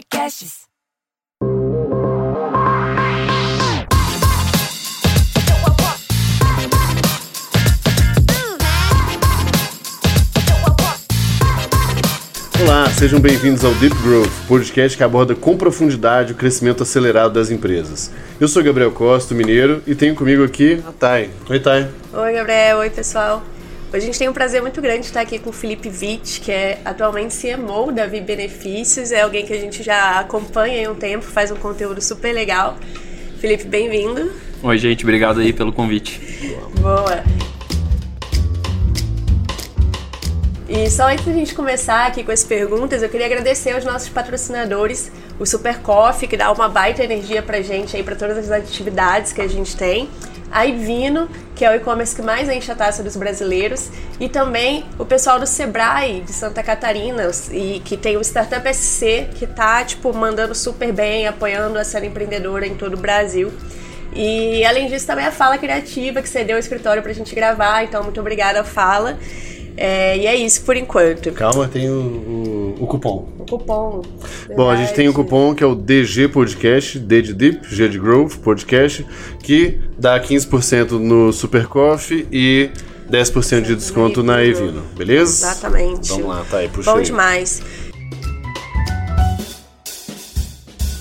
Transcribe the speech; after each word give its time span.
Podcasts. 0.00 0.60
Olá, 12.62 12.88
sejam 12.90 13.20
bem-vindos 13.20 13.62
ao 13.62 13.74
Deep 13.74 13.94
Growth, 14.02 14.30
podcast 14.48 14.96
que 14.96 15.04
aborda 15.04 15.34
com 15.34 15.56
profundidade 15.58 16.32
o 16.32 16.36
crescimento 16.36 16.82
acelerado 16.82 17.34
das 17.34 17.50
empresas. 17.50 18.10
Eu 18.40 18.48
sou 18.48 18.62
Gabriel 18.62 18.92
Costa, 18.92 19.34
mineiro, 19.34 19.82
e 19.86 19.94
tenho 19.94 20.14
comigo 20.14 20.42
aqui 20.42 20.82
a 20.86 20.92
Thay. 20.92 21.30
Oi, 21.50 21.60
Thay. 21.60 21.88
Oi, 22.14 22.32
Gabriel. 22.32 22.78
Oi, 22.78 22.88
pessoal. 22.88 23.42
Hoje 23.92 24.04
a 24.04 24.06
gente 24.06 24.18
tem 24.20 24.28
um 24.28 24.32
prazer 24.32 24.62
muito 24.62 24.80
grande 24.80 25.00
de 25.00 25.06
estar 25.06 25.20
aqui 25.20 25.36
com 25.36 25.50
o 25.50 25.52
Felipe 25.52 25.88
Witt, 25.88 26.40
que 26.40 26.52
é 26.52 26.80
atualmente 26.84 27.34
CMO 27.36 27.90
da 27.90 28.06
Vi 28.06 28.20
Benefícios, 28.20 29.10
é 29.10 29.22
alguém 29.22 29.44
que 29.44 29.52
a 29.52 29.58
gente 29.58 29.82
já 29.82 30.20
acompanha 30.20 30.88
há 30.88 30.92
um 30.92 30.94
tempo, 30.94 31.24
faz 31.24 31.50
um 31.50 31.56
conteúdo 31.56 32.00
super 32.00 32.32
legal. 32.32 32.76
Felipe, 33.40 33.64
bem-vindo. 33.64 34.30
Oi, 34.62 34.78
gente, 34.78 35.02
obrigado 35.02 35.40
aí 35.40 35.52
pelo 35.52 35.72
convite. 35.72 36.20
Boa. 36.80 37.24
E 40.68 40.88
só 40.88 41.08
antes 41.08 41.24
da 41.24 41.32
gente 41.32 41.52
começar 41.52 42.06
aqui 42.06 42.22
com 42.22 42.30
as 42.30 42.44
perguntas, 42.44 43.02
eu 43.02 43.08
queria 43.08 43.26
agradecer 43.26 43.72
aos 43.72 43.84
nossos 43.84 44.08
patrocinadores, 44.08 45.10
o 45.36 45.44
Super 45.44 45.78
Coffee, 45.78 46.28
que 46.28 46.36
dá 46.36 46.52
uma 46.52 46.68
baita 46.68 47.02
energia 47.02 47.42
pra 47.42 47.60
gente 47.60 47.96
aí, 47.96 48.04
pra 48.04 48.14
todas 48.14 48.38
as 48.38 48.52
atividades 48.52 49.32
que 49.32 49.40
a 49.40 49.48
gente 49.48 49.76
tem. 49.76 50.08
A 50.50 50.66
Ivino, 50.66 51.28
que 51.54 51.64
é 51.64 51.70
o 51.70 51.74
e-commerce 51.74 52.14
que 52.14 52.22
mais 52.22 52.48
enche 52.48 52.70
a 52.72 52.74
taça 52.74 53.02
dos 53.02 53.16
brasileiros. 53.16 53.90
E 54.18 54.28
também 54.28 54.84
o 54.98 55.04
pessoal 55.04 55.38
do 55.38 55.46
Sebrae, 55.46 56.20
de 56.20 56.32
Santa 56.32 56.62
Catarina, 56.62 57.30
e 57.52 57.80
que 57.84 57.96
tem 57.96 58.16
o 58.16 58.20
Startup 58.20 58.74
SC, 58.74 59.28
que 59.34 59.46
tá, 59.46 59.84
tipo, 59.84 60.12
mandando 60.12 60.54
super 60.54 60.92
bem, 60.92 61.26
apoiando 61.26 61.78
a 61.78 61.84
cena 61.84 62.06
empreendedora 62.06 62.66
em 62.66 62.74
todo 62.74 62.94
o 62.94 62.96
Brasil. 62.96 63.52
E 64.12 64.64
além 64.64 64.88
disso, 64.88 65.06
também 65.06 65.24
a 65.24 65.32
Fala 65.32 65.56
Criativa, 65.56 66.20
que 66.20 66.28
cedeu 66.28 66.56
o 66.56 66.58
escritório 66.58 67.02
pra 67.02 67.12
gente 67.12 67.34
gravar. 67.34 67.84
Então, 67.84 68.02
muito 68.02 68.20
obrigada, 68.20 68.64
Fala. 68.64 69.18
É, 69.76 70.16
e 70.16 70.26
é 70.26 70.34
isso 70.34 70.62
por 70.62 70.76
enquanto. 70.76 71.32
Calma, 71.32 71.68
tem 71.68 71.88
o, 71.88 71.94
o, 71.94 72.76
o 72.80 72.86
cupom. 72.86 73.28
O 73.38 73.44
cupom. 73.46 74.02
Bom, 74.54 74.70
a 74.70 74.76
gente 74.76 74.92
tem 74.94 75.08
o 75.08 75.12
cupom 75.12 75.54
que 75.54 75.64
é 75.64 75.66
o 75.66 75.74
DG 75.74 76.28
Podcast, 76.28 76.98
D 76.98 77.22
de 77.22 77.32
Deep, 77.34 77.74
G 77.74 77.88
de 77.88 77.98
Growth 77.98 78.36
Podcast, 78.36 79.06
que 79.42 79.80
dá 79.98 80.20
15% 80.20 80.92
no 80.92 81.32
Super 81.32 81.66
Coffee 81.66 82.26
e 82.30 82.70
10% 83.10 83.62
de 83.62 83.74
desconto 83.74 84.22
na 84.22 84.42
Evino, 84.44 84.82
beleza? 84.96 85.46
Exatamente. 85.48 86.08
Vamos 86.10 86.26
lá, 86.26 86.44
tá 86.48 86.58
aí, 86.58 86.68
puxa 86.68 86.90
Bom 86.90 86.98
aí. 86.98 87.04
demais. 87.04 87.62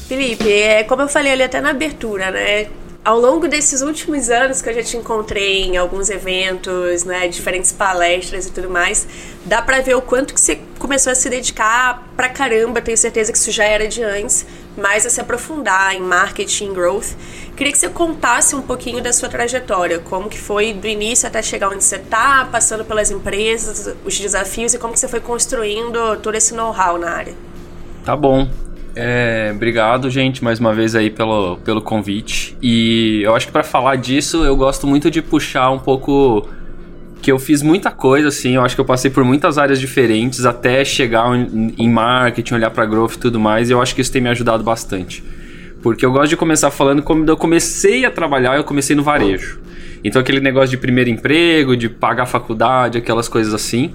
Felipe, 0.08 0.52
é, 0.52 0.84
como 0.84 1.04
eu 1.04 1.08
falei 1.08 1.34
ali 1.34 1.44
até 1.44 1.62
na 1.62 1.70
abertura, 1.70 2.32
né? 2.32 2.68
Ao 3.04 3.18
longo 3.18 3.48
desses 3.48 3.82
últimos 3.82 4.30
anos 4.30 4.62
que 4.62 4.70
eu 4.70 4.74
já 4.74 4.84
te 4.84 4.98
encontrei 4.98 5.64
em 5.64 5.78
alguns 5.78 6.10
eventos, 6.10 7.06
né, 7.06 7.30
diferentes 7.30 7.72
palestras 7.72 8.46
e 8.46 8.52
tudo 8.52 8.70
mais, 8.70 9.08
dá 9.46 9.62
pra 9.62 9.80
ver 9.80 9.96
o 9.96 10.02
quanto 10.02 10.34
que 10.34 10.40
você 10.40 10.60
começou 10.78 11.12
a 11.12 11.16
se 11.16 11.30
dedicar 11.30 12.08
pra 12.16 12.28
caramba, 12.28 12.82
tenho 12.82 12.98
certeza 12.98 13.32
que 13.32 13.38
isso 13.38 13.52
já 13.52 13.64
era 13.64 13.88
de 13.88 14.04
antes, 14.04 14.46
mas 14.78 15.06
a 15.06 15.10
se 15.10 15.20
aprofundar 15.22 15.96
em 15.96 16.02
marketing, 16.02 16.74
growth. 16.74 17.16
Queria 17.56 17.72
que 17.72 17.80
você 17.80 17.90
contasse 17.90 18.54
um 18.54 18.62
pouquinho 18.62 19.02
da 19.02 19.14
sua 19.14 19.30
trajetória, 19.30 20.00
como 20.00 20.30
que 20.30 20.40
foi 20.40 20.74
do 20.74 20.86
início 20.86 21.26
até 21.26 21.42
chegar 21.42 21.70
onde 21.70 21.84
você 21.84 22.00
tá, 22.00 22.48
passando 22.52 22.84
pelas 22.84 23.10
empresas, 23.10 23.96
os 24.06 24.20
desafios 24.20 24.74
e 24.74 24.78
como 24.78 24.94
que 24.94 25.00
você 25.00 25.08
foi 25.08 25.22
construindo 25.22 26.18
todo 26.18 26.36
esse 26.36 26.54
know-how 26.54 26.98
na 26.98 27.12
área. 27.12 27.34
Tá 28.04 28.16
bom. 28.16 28.48
É, 28.96 29.52
obrigado, 29.56 30.10
gente, 30.10 30.44
mais 30.44 30.60
uma 30.60 30.74
vez 30.74 30.96
aí 30.96 31.10
pelo, 31.10 31.58
pelo 31.58 31.82
convite. 31.82 32.58
E 32.62 33.22
eu 33.24 33.36
acho 33.36 33.48
que 33.48 33.52
para 33.52 33.64
falar 33.64 33.96
disso, 33.96 34.44
eu 34.44 34.56
gosto 34.56 34.88
muito 34.88 35.10
de 35.10 35.22
puxar 35.22 35.70
um 35.72 35.80
pouco 35.80 36.48
que 37.22 37.32
eu 37.32 37.38
fiz 37.38 37.62
muita 37.62 37.92
coisa, 37.92 38.30
assim, 38.30 38.56
eu 38.56 38.62
acho 38.62 38.76
que 38.76 38.82
eu 38.82 38.86
passei 38.86 39.12
por 39.12 39.24
muitas 39.24 39.58
áreas 39.58 39.80
diferentes 39.80 40.46
até 40.46 40.86
chegar 40.86 41.28
em, 41.36 41.90
marketing, 41.90 42.54
olhar 42.54 42.70
para 42.70 42.86
growth 42.86 43.14
e 43.16 43.20
tudo 43.20 43.40
mais, 43.40 43.70
e 43.70 43.74
eu 43.74 43.82
acho 43.82 43.94
que 43.94 44.02
isso 44.02 44.12
tem 44.12 44.22
me 44.22 44.30
ajudado 44.30 44.64
bastante. 44.64 45.24
Porque 45.82 46.06
eu 46.06 46.12
gosto 46.12 46.30
de 46.30 46.38
começar 46.38 46.72
falando 46.72 47.02
como 47.02 47.30
eu 47.30 47.38
comecei 47.38 48.06
a 48.06 48.12
trabalhar, 48.12 48.56
eu 48.58 48.64
comecei 48.64 48.96
no 48.96 49.04
varejo. 49.04 49.60
Então 50.04 50.22
aquele 50.22 50.40
negócio 50.40 50.70
de 50.70 50.78
primeiro 50.78 51.10
emprego, 51.10 51.76
de 51.76 51.90
pagar 51.90 52.26
faculdade, 52.26 52.98
aquelas 52.98 53.28
coisas 53.28 53.54
assim. 53.54 53.94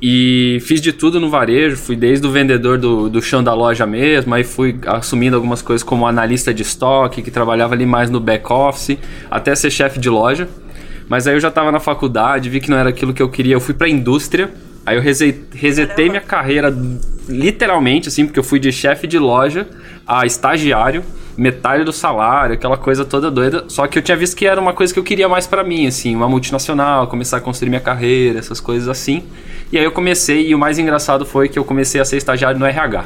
E 0.00 0.58
fiz 0.60 0.80
de 0.80 0.92
tudo 0.92 1.18
no 1.18 1.30
varejo, 1.30 1.76
fui 1.76 1.96
desde 1.96 2.26
o 2.26 2.30
vendedor 2.30 2.76
do, 2.76 3.08
do 3.08 3.22
chão 3.22 3.42
da 3.42 3.54
loja 3.54 3.86
mesmo, 3.86 4.34
aí 4.34 4.44
fui 4.44 4.78
assumindo 4.86 5.36
algumas 5.36 5.62
coisas 5.62 5.82
como 5.82 6.06
analista 6.06 6.52
de 6.52 6.62
estoque, 6.62 7.22
que 7.22 7.30
trabalhava 7.30 7.74
ali 7.74 7.86
mais 7.86 8.10
no 8.10 8.20
back 8.20 8.52
office, 8.52 8.98
até 9.30 9.54
ser 9.54 9.70
chefe 9.70 9.98
de 9.98 10.10
loja. 10.10 10.48
Mas 11.08 11.26
aí 11.26 11.34
eu 11.34 11.40
já 11.40 11.48
estava 11.48 11.72
na 11.72 11.80
faculdade, 11.80 12.50
vi 12.50 12.60
que 12.60 12.68
não 12.68 12.76
era 12.76 12.90
aquilo 12.90 13.14
que 13.14 13.22
eu 13.22 13.28
queria, 13.28 13.54
eu 13.54 13.60
fui 13.60 13.74
para 13.74 13.86
a 13.86 13.90
indústria. 13.90 14.50
Aí 14.84 14.96
eu 14.96 15.02
resetei, 15.02 15.44
resetei 15.54 16.08
minha 16.08 16.20
carreira 16.20 16.74
literalmente, 17.28 18.08
assim, 18.08 18.24
porque 18.24 18.38
eu 18.38 18.44
fui 18.44 18.60
de 18.60 18.70
chefe 18.70 19.06
de 19.06 19.18
loja 19.18 19.66
a 20.06 20.24
estagiário, 20.26 21.02
metade 21.36 21.84
do 21.84 21.92
salário, 21.92 22.54
aquela 22.54 22.76
coisa 22.76 23.04
toda 23.04 23.30
doida. 23.30 23.64
Só 23.68 23.86
que 23.86 23.98
eu 23.98 24.02
tinha 24.02 24.16
visto 24.16 24.36
que 24.36 24.46
era 24.46 24.60
uma 24.60 24.72
coisa 24.72 24.92
que 24.92 24.98
eu 24.98 25.04
queria 25.04 25.28
mais 25.28 25.46
para 25.46 25.62
mim, 25.62 25.86
assim, 25.86 26.14
uma 26.14 26.28
multinacional, 26.28 27.06
começar 27.06 27.36
a 27.36 27.40
construir 27.40 27.68
minha 27.68 27.80
carreira, 27.80 28.38
essas 28.38 28.60
coisas 28.60 28.88
assim. 28.88 29.24
E 29.70 29.76
aí 29.76 29.84
eu 29.84 29.90
comecei, 29.90 30.48
e 30.48 30.54
o 30.54 30.58
mais 30.58 30.78
engraçado 30.78 31.26
foi 31.26 31.48
que 31.48 31.58
eu 31.58 31.64
comecei 31.64 32.00
a 32.00 32.04
ser 32.04 32.16
estagiário 32.16 32.58
no 32.58 32.64
RH. 32.64 33.04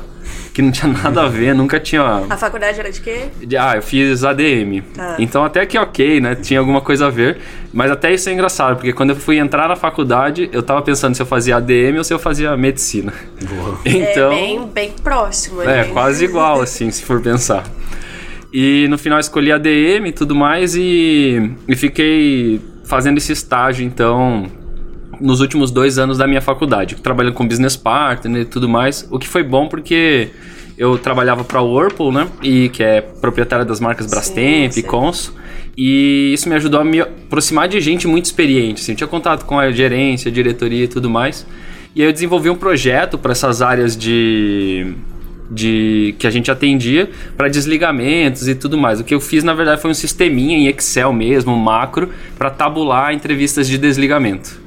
Que 0.52 0.60
não 0.60 0.70
tinha 0.70 0.92
nada 0.92 1.22
a 1.22 1.28
ver, 1.28 1.54
nunca 1.54 1.80
tinha. 1.80 2.02
A 2.28 2.36
faculdade 2.36 2.78
era 2.78 2.92
de 2.92 3.00
quê? 3.00 3.28
Ah, 3.58 3.76
eu 3.76 3.82
fiz 3.82 4.22
ADM. 4.24 4.82
Tá. 4.94 5.16
Então 5.18 5.42
até 5.42 5.64
que 5.64 5.78
ok, 5.78 6.20
né? 6.20 6.34
Tinha 6.34 6.60
alguma 6.60 6.80
coisa 6.80 7.06
a 7.06 7.10
ver. 7.10 7.38
Mas 7.72 7.90
até 7.90 8.12
isso 8.12 8.28
é 8.28 8.32
engraçado, 8.32 8.76
porque 8.76 8.92
quando 8.92 9.10
eu 9.10 9.16
fui 9.16 9.38
entrar 9.38 9.68
na 9.68 9.76
faculdade, 9.76 10.50
eu 10.52 10.62
tava 10.62 10.82
pensando 10.82 11.14
se 11.14 11.22
eu 11.22 11.26
fazia 11.26 11.56
ADM 11.56 11.96
ou 11.98 12.04
se 12.04 12.12
eu 12.12 12.18
fazia 12.18 12.56
medicina. 12.56 13.12
Então. 13.84 14.32
É 14.32 14.34
bem, 14.34 14.66
bem 14.66 14.92
próximo. 15.02 15.62
É, 15.62 15.66
né? 15.66 15.84
quase 15.84 16.24
igual, 16.24 16.60
assim, 16.60 16.90
se 16.90 17.02
for 17.02 17.20
pensar. 17.20 17.64
E 18.52 18.88
no 18.88 18.98
final 18.98 19.20
escolhi 19.20 19.52
ADM 19.52 20.06
e 20.06 20.12
tudo 20.12 20.34
mais 20.34 20.74
e, 20.74 21.52
e 21.68 21.76
fiquei 21.76 22.60
fazendo 22.84 23.18
esse 23.18 23.32
estágio, 23.32 23.86
então, 23.86 24.50
nos 25.20 25.40
últimos 25.40 25.70
dois 25.70 25.98
anos 25.98 26.18
da 26.18 26.26
minha 26.26 26.40
faculdade, 26.40 26.96
trabalhando 26.96 27.34
com 27.34 27.46
business 27.46 27.76
partner 27.76 28.42
e 28.42 28.44
tudo 28.44 28.68
mais, 28.68 29.06
o 29.10 29.18
que 29.18 29.28
foi 29.28 29.44
bom 29.44 29.68
porque 29.68 30.30
eu 30.76 30.98
trabalhava 30.98 31.44
para 31.44 31.60
a 31.60 31.62
Whirlpool, 31.62 32.10
né, 32.10 32.26
e 32.42 32.68
que 32.70 32.82
é 32.82 33.00
proprietária 33.00 33.64
das 33.64 33.78
marcas 33.78 34.06
Brastemp 34.06 34.72
sim. 34.72 34.80
e 34.80 34.82
Consul, 34.82 35.34
e 35.76 36.32
isso 36.32 36.48
me 36.48 36.56
ajudou 36.56 36.80
a 36.80 36.84
me 36.84 37.00
aproximar 37.00 37.68
de 37.68 37.80
gente 37.80 38.08
muito 38.08 38.24
experiente, 38.24 38.82
assim, 38.82 38.92
eu 38.92 38.96
tinha 38.96 39.06
contato 39.06 39.44
com 39.44 39.56
a 39.56 39.70
gerência, 39.70 40.28
a 40.28 40.32
diretoria 40.32 40.84
e 40.84 40.88
tudo 40.88 41.08
mais, 41.08 41.46
e 41.94 42.02
aí 42.02 42.08
eu 42.08 42.12
desenvolvi 42.12 42.50
um 42.50 42.56
projeto 42.56 43.16
para 43.16 43.30
essas 43.30 43.62
áreas 43.62 43.96
de 43.96 44.94
de 45.50 46.14
que 46.18 46.26
a 46.26 46.30
gente 46.30 46.50
atendia 46.50 47.10
para 47.36 47.48
desligamentos 47.48 48.46
e 48.48 48.54
tudo 48.54 48.78
mais. 48.78 49.00
O 49.00 49.04
que 49.04 49.14
eu 49.14 49.20
fiz 49.20 49.42
na 49.42 49.52
verdade 49.52 49.80
foi 49.80 49.90
um 49.90 49.94
sisteminha 49.94 50.56
em 50.56 50.66
Excel 50.68 51.12
mesmo, 51.12 51.52
um 51.52 51.58
macro, 51.58 52.10
para 52.38 52.50
tabular 52.50 53.12
entrevistas 53.12 53.66
de 53.66 53.76
desligamento. 53.76 54.60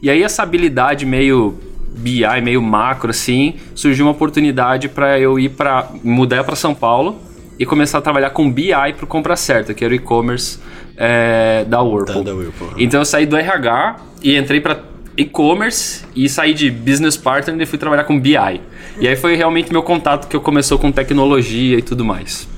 E 0.00 0.08
aí 0.08 0.22
essa 0.22 0.42
habilidade 0.44 1.04
meio 1.04 1.58
BI, 1.96 2.22
meio 2.42 2.62
macro 2.62 3.10
assim, 3.10 3.54
surgiu 3.74 4.06
uma 4.06 4.12
oportunidade 4.12 4.88
para 4.88 5.18
eu 5.18 5.38
ir 5.38 5.48
para 5.48 5.88
mudar 6.04 6.44
para 6.44 6.54
São 6.54 6.72
Paulo 6.74 7.16
e 7.58 7.66
começar 7.66 7.98
a 7.98 8.00
trabalhar 8.00 8.30
com 8.30 8.48
BI 8.48 8.70
para 8.96 9.04
o 9.04 9.06
Compra 9.08 9.34
Certa, 9.34 9.74
que 9.74 9.84
era 9.84 9.92
o 9.92 9.96
e-commerce 9.96 10.60
é, 10.96 11.64
da 11.66 11.82
Whirlpool. 11.82 12.22
Da- 12.22 12.30
da 12.30 12.36
Whirlpool. 12.36 12.68
Então 12.78 13.00
eu 13.00 13.04
saí 13.04 13.26
do 13.26 13.36
RH 13.36 13.96
e 14.22 14.36
entrei 14.36 14.60
para 14.60 14.78
e-commerce 15.18 16.04
e 16.14 16.28
saí 16.28 16.54
de 16.54 16.70
business 16.70 17.16
partner 17.16 17.60
e 17.60 17.66
fui 17.66 17.76
trabalhar 17.76 18.04
com 18.04 18.18
BI. 18.18 18.60
E 19.00 19.08
aí 19.08 19.16
foi 19.16 19.34
realmente 19.34 19.72
meu 19.72 19.82
contato 19.82 20.28
que 20.28 20.36
eu 20.36 20.40
começou 20.40 20.78
com 20.78 20.92
tecnologia 20.92 21.76
e 21.76 21.82
tudo 21.82 22.04
mais. 22.04 22.48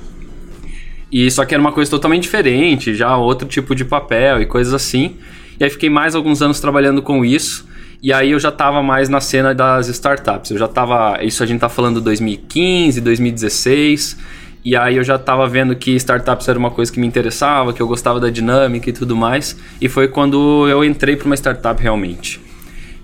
E 1.11 1.29
só 1.31 1.47
que 1.47 1.55
era 1.55 1.61
uma 1.61 1.73
coisa 1.73 1.91
totalmente 1.91 2.25
diferente, 2.25 2.95
já 2.95 3.17
outro 3.17 3.49
tipo 3.49 3.75
de 3.75 3.85
papel 3.85 4.43
e 4.43 4.47
coisas 4.47 4.75
assim. 4.75 5.17
E 5.59 5.65
aí 5.65 5.71
fiquei 5.71 5.89
mais 5.89 6.15
alguns 6.15 6.43
anos 6.43 6.61
trabalhando 6.61 7.01
com 7.01 7.25
isso. 7.25 7.67
E 8.03 8.13
aí 8.13 8.31
eu 8.31 8.39
já 8.39 8.51
estava 8.51 8.83
mais 8.83 9.09
na 9.09 9.21
cena 9.23 9.55
das 9.55 9.89
startups. 9.89 10.51
Eu 10.51 10.59
já 10.59 10.67
estava, 10.67 11.19
isso 11.23 11.43
a 11.43 11.47
gente 11.47 11.61
tá 11.61 11.69
falando 11.69 11.99
2015, 12.01 13.01
2016. 13.01 14.19
E 14.63 14.77
aí 14.77 14.97
eu 14.97 15.05
já 15.05 15.17
estava 15.17 15.49
vendo 15.49 15.75
que 15.75 15.93
startups 15.93 16.47
era 16.47 16.59
uma 16.59 16.71
coisa 16.71 16.93
que 16.93 17.01
me 17.01 17.07
interessava, 17.07 17.73
que 17.73 17.81
eu 17.81 17.89
gostava 17.89 18.21
da 18.21 18.29
dinâmica 18.29 18.91
e 18.91 18.93
tudo 18.93 19.17
mais. 19.17 19.57
E 19.81 19.89
foi 19.89 20.09
quando 20.09 20.69
eu 20.69 20.85
entrei 20.85 21.17
para 21.17 21.25
uma 21.25 21.35
startup 21.35 21.83
realmente. 21.83 22.50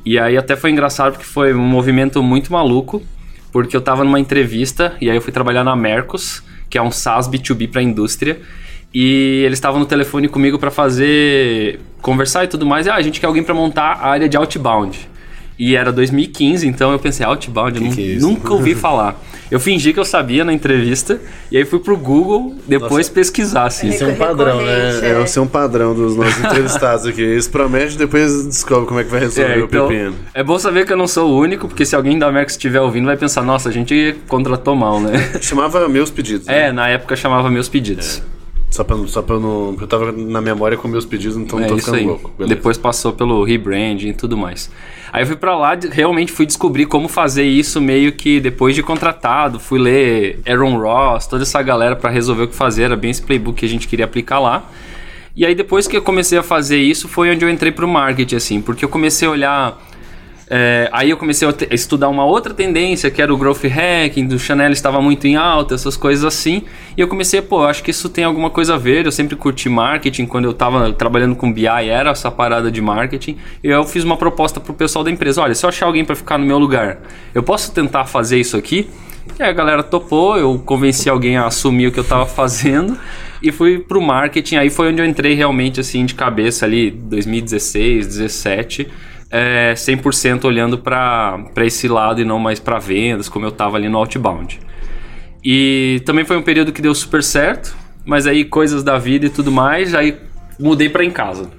E 0.06 0.20
aí 0.20 0.38
até 0.38 0.54
foi 0.54 0.70
engraçado 0.70 1.14
porque 1.14 1.24
foi 1.26 1.52
um 1.52 1.66
movimento 1.66 2.22
muito 2.22 2.52
maluco, 2.52 3.02
porque 3.50 3.76
eu 3.76 3.80
tava 3.80 4.04
numa 4.04 4.20
entrevista 4.20 4.96
e 5.00 5.10
aí 5.10 5.16
eu 5.16 5.20
fui 5.20 5.32
trabalhar 5.32 5.64
na 5.64 5.74
Mercos, 5.74 6.44
que 6.70 6.78
é 6.78 6.82
um 6.82 6.92
SaaS 6.92 7.28
B2B 7.28 7.68
para 7.72 7.82
indústria, 7.82 8.40
e 8.94 9.42
eles 9.44 9.58
estavam 9.58 9.80
no 9.80 9.84
telefone 9.86 10.28
comigo 10.28 10.60
para 10.60 10.70
fazer 10.70 11.80
conversar 12.00 12.44
e 12.44 12.46
tudo 12.46 12.64
mais. 12.64 12.86
E 12.86 12.90
ah, 12.90 12.94
a 12.94 13.02
gente 13.02 13.18
quer 13.18 13.26
alguém 13.26 13.42
para 13.42 13.52
montar 13.52 13.98
a 14.00 14.08
área 14.08 14.28
de 14.28 14.36
outbound. 14.36 15.08
E 15.58 15.74
era 15.74 15.90
2015, 15.90 16.66
então 16.68 16.92
eu 16.92 16.98
pensei, 16.98 17.24
Outbound, 17.24 17.76
eu 17.76 17.82
Que 17.82 17.88
nu- 17.88 17.94
que 17.94 18.12
é 18.16 18.18
nunca 18.20 18.52
ouvi 18.52 18.74
falar. 18.76 19.18
Eu 19.50 19.60
fingi 19.60 19.92
que 19.92 20.00
eu 20.00 20.04
sabia 20.04 20.44
na 20.44 20.52
entrevista, 20.52 21.20
e 21.52 21.56
aí 21.56 21.64
fui 21.64 21.78
pro 21.78 21.96
Google 21.96 22.56
depois 22.66 23.08
pesquisar, 23.08 23.64
assim. 23.66 23.88
Isso 23.90 24.02
é 24.02 24.08
um 24.08 24.16
padrão, 24.16 24.60
né? 24.60 25.00
É, 25.02 25.12
é. 25.12 25.22
esse 25.22 25.38
é 25.38 25.42
um 25.42 25.46
padrão 25.46 25.94
dos 25.94 26.16
nossos 26.16 26.36
entrevistados 26.44 27.06
aqui. 27.06 27.22
Eles 27.22 27.46
prometem 27.46 27.96
depois 27.96 28.44
descobre 28.46 28.86
como 28.88 28.98
é 28.98 29.04
que 29.04 29.10
vai 29.10 29.20
resolver 29.20 29.52
É, 29.52 29.56
o 29.58 29.64
então, 29.64 29.88
pepino. 29.88 30.14
é 30.34 30.42
bom 30.42 30.58
saber 30.58 30.84
que 30.84 30.92
eu 30.92 30.96
não 30.96 31.06
sou 31.06 31.30
o 31.30 31.38
único, 31.40 31.68
porque 31.68 31.84
se 31.86 31.94
alguém 31.94 32.18
da 32.18 32.30
Merck 32.32 32.50
estiver 32.50 32.80
ouvindo 32.80 33.06
vai 33.06 33.16
pensar, 33.16 33.42
nossa, 33.42 33.68
a 33.68 33.72
gente 33.72 34.16
contratou 34.26 34.74
mal, 34.74 35.00
né? 35.00 35.12
Chamava 35.40 35.88
meus 35.88 36.10
pedidos. 36.10 36.46
né? 36.48 36.66
É, 36.68 36.72
na 36.72 36.88
época 36.88 37.14
chamava 37.14 37.48
meus 37.48 37.68
pedidos. 37.68 38.20
Só 38.76 38.84
pra, 38.84 38.96
só 39.06 39.22
pra 39.22 39.36
eu 39.36 39.40
não. 39.40 39.68
Porque 39.70 39.84
eu 39.84 39.88
tava 39.88 40.12
na 40.12 40.40
memória 40.40 40.76
com 40.76 40.86
meus 40.86 41.06
pedidos, 41.06 41.36
então 41.36 41.58
É 41.58 41.62
não 41.62 41.68
tô 41.68 41.78
ficando 41.78 41.96
aí. 41.96 42.04
louco. 42.04 42.30
Beleza. 42.36 42.54
Depois 42.54 42.76
passou 42.76 43.12
pelo 43.12 43.42
rebranding 43.42 44.08
e 44.08 44.12
tudo 44.12 44.36
mais. 44.36 44.70
Aí 45.10 45.22
eu 45.22 45.26
fui 45.26 45.36
pra 45.36 45.56
lá, 45.56 45.78
realmente 45.90 46.30
fui 46.30 46.44
descobrir 46.44 46.84
como 46.84 47.08
fazer 47.08 47.44
isso 47.44 47.80
meio 47.80 48.12
que 48.12 48.38
depois 48.38 48.74
de 48.74 48.82
contratado. 48.82 49.58
Fui 49.58 49.78
ler 49.78 50.40
Aaron 50.46 50.78
Ross, 50.78 51.26
toda 51.26 51.42
essa 51.42 51.62
galera 51.62 51.96
pra 51.96 52.10
resolver 52.10 52.42
o 52.42 52.48
que 52.48 52.54
fazer. 52.54 52.82
Era 52.82 52.96
bem 52.96 53.10
esse 53.10 53.22
playbook 53.22 53.60
que 53.60 53.64
a 53.64 53.68
gente 53.68 53.88
queria 53.88 54.04
aplicar 54.04 54.38
lá. 54.38 54.68
E 55.34 55.46
aí 55.46 55.54
depois 55.54 55.86
que 55.88 55.96
eu 55.96 56.02
comecei 56.02 56.36
a 56.38 56.42
fazer 56.42 56.78
isso 56.78 57.08
foi 57.08 57.30
onde 57.30 57.44
eu 57.44 57.50
entrei 57.50 57.72
pro 57.72 57.88
marketing, 57.88 58.36
assim. 58.36 58.60
Porque 58.60 58.84
eu 58.84 58.88
comecei 58.88 59.26
a 59.26 59.30
olhar... 59.30 59.82
é, 60.48 60.88
aí 60.92 61.10
eu 61.10 61.16
comecei 61.16 61.46
a 61.48 61.52
te- 61.52 61.66
a 61.70 61.74
estudar 61.74 62.08
uma 62.08 62.24
outra 62.24 62.54
tendência, 62.54 63.10
que 63.10 63.20
era 63.20 63.34
o 63.34 63.36
growth 63.36 63.64
hacking, 63.64 64.26
do 64.26 64.38
Chanel 64.38 64.70
estava 64.70 65.00
muito 65.02 65.26
em 65.26 65.34
alta, 65.34 65.74
essas 65.74 65.96
coisas 65.96 66.24
assim. 66.24 66.62
E 66.96 67.00
eu 67.00 67.08
comecei, 67.08 67.42
pô, 67.42 67.64
acho 67.64 67.82
que 67.82 67.90
isso 67.90 68.08
tem 68.08 68.22
alguma 68.24 68.48
coisa 68.48 68.74
a 68.74 68.78
ver. 68.78 69.06
Eu 69.06 69.12
sempre 69.12 69.34
curti 69.34 69.68
marketing, 69.68 70.26
quando 70.26 70.44
eu 70.44 70.52
estava 70.52 70.92
trabalhando 70.92 71.34
com 71.34 71.52
BI, 71.52 71.66
era 71.66 72.10
essa 72.10 72.30
parada 72.30 72.70
de 72.70 72.80
marketing. 72.80 73.36
E 73.62 73.68
eu 73.68 73.84
fiz 73.84 74.04
uma 74.04 74.16
proposta 74.16 74.60
pro 74.60 74.72
pessoal 74.72 75.04
da 75.04 75.10
empresa: 75.10 75.42
olha, 75.42 75.54
se 75.54 75.64
eu 75.66 75.68
achar 75.68 75.86
alguém 75.86 76.04
para 76.04 76.14
ficar 76.14 76.38
no 76.38 76.46
meu 76.46 76.58
lugar, 76.58 76.98
eu 77.34 77.42
posso 77.42 77.72
tentar 77.72 78.04
fazer 78.04 78.38
isso 78.38 78.56
aqui? 78.56 78.88
E 79.38 79.42
aí 79.42 79.50
a 79.50 79.52
galera 79.52 79.82
topou, 79.82 80.38
eu 80.38 80.56
convenci 80.64 81.10
alguém 81.10 81.36
a 81.36 81.46
assumir 81.46 81.88
o 81.88 81.92
que 81.92 81.98
eu 81.98 82.04
estava 82.04 82.24
fazendo 82.24 82.96
e 83.42 83.50
fui 83.50 83.80
pro 83.80 84.00
marketing. 84.00 84.54
Aí 84.56 84.70
foi 84.70 84.92
onde 84.92 85.02
eu 85.02 85.06
entrei 85.06 85.34
realmente 85.34 85.80
assim 85.80 86.06
de 86.06 86.14
cabeça 86.14 86.64
ali, 86.64 86.92
2016, 86.92 88.06
17, 88.06 88.88
é, 89.36 89.74
100% 89.74 90.46
olhando 90.46 90.78
para 90.78 91.50
esse 91.58 91.86
lado 91.86 92.22
e 92.22 92.24
não 92.24 92.38
mais 92.38 92.58
para 92.58 92.78
vendas, 92.78 93.28
como 93.28 93.44
eu 93.44 93.50
estava 93.50 93.76
ali 93.76 93.88
no 93.88 93.98
outbound. 93.98 94.58
E 95.44 96.00
também 96.06 96.24
foi 96.24 96.38
um 96.38 96.42
período 96.42 96.72
que 96.72 96.80
deu 96.80 96.94
super 96.94 97.22
certo, 97.22 97.76
mas 98.04 98.26
aí 98.26 98.44
coisas 98.44 98.82
da 98.82 98.96
vida 98.96 99.26
e 99.26 99.28
tudo 99.28 99.52
mais, 99.52 99.94
aí 99.94 100.16
mudei 100.58 100.88
para 100.88 101.04
em 101.04 101.10
casa. 101.10 101.50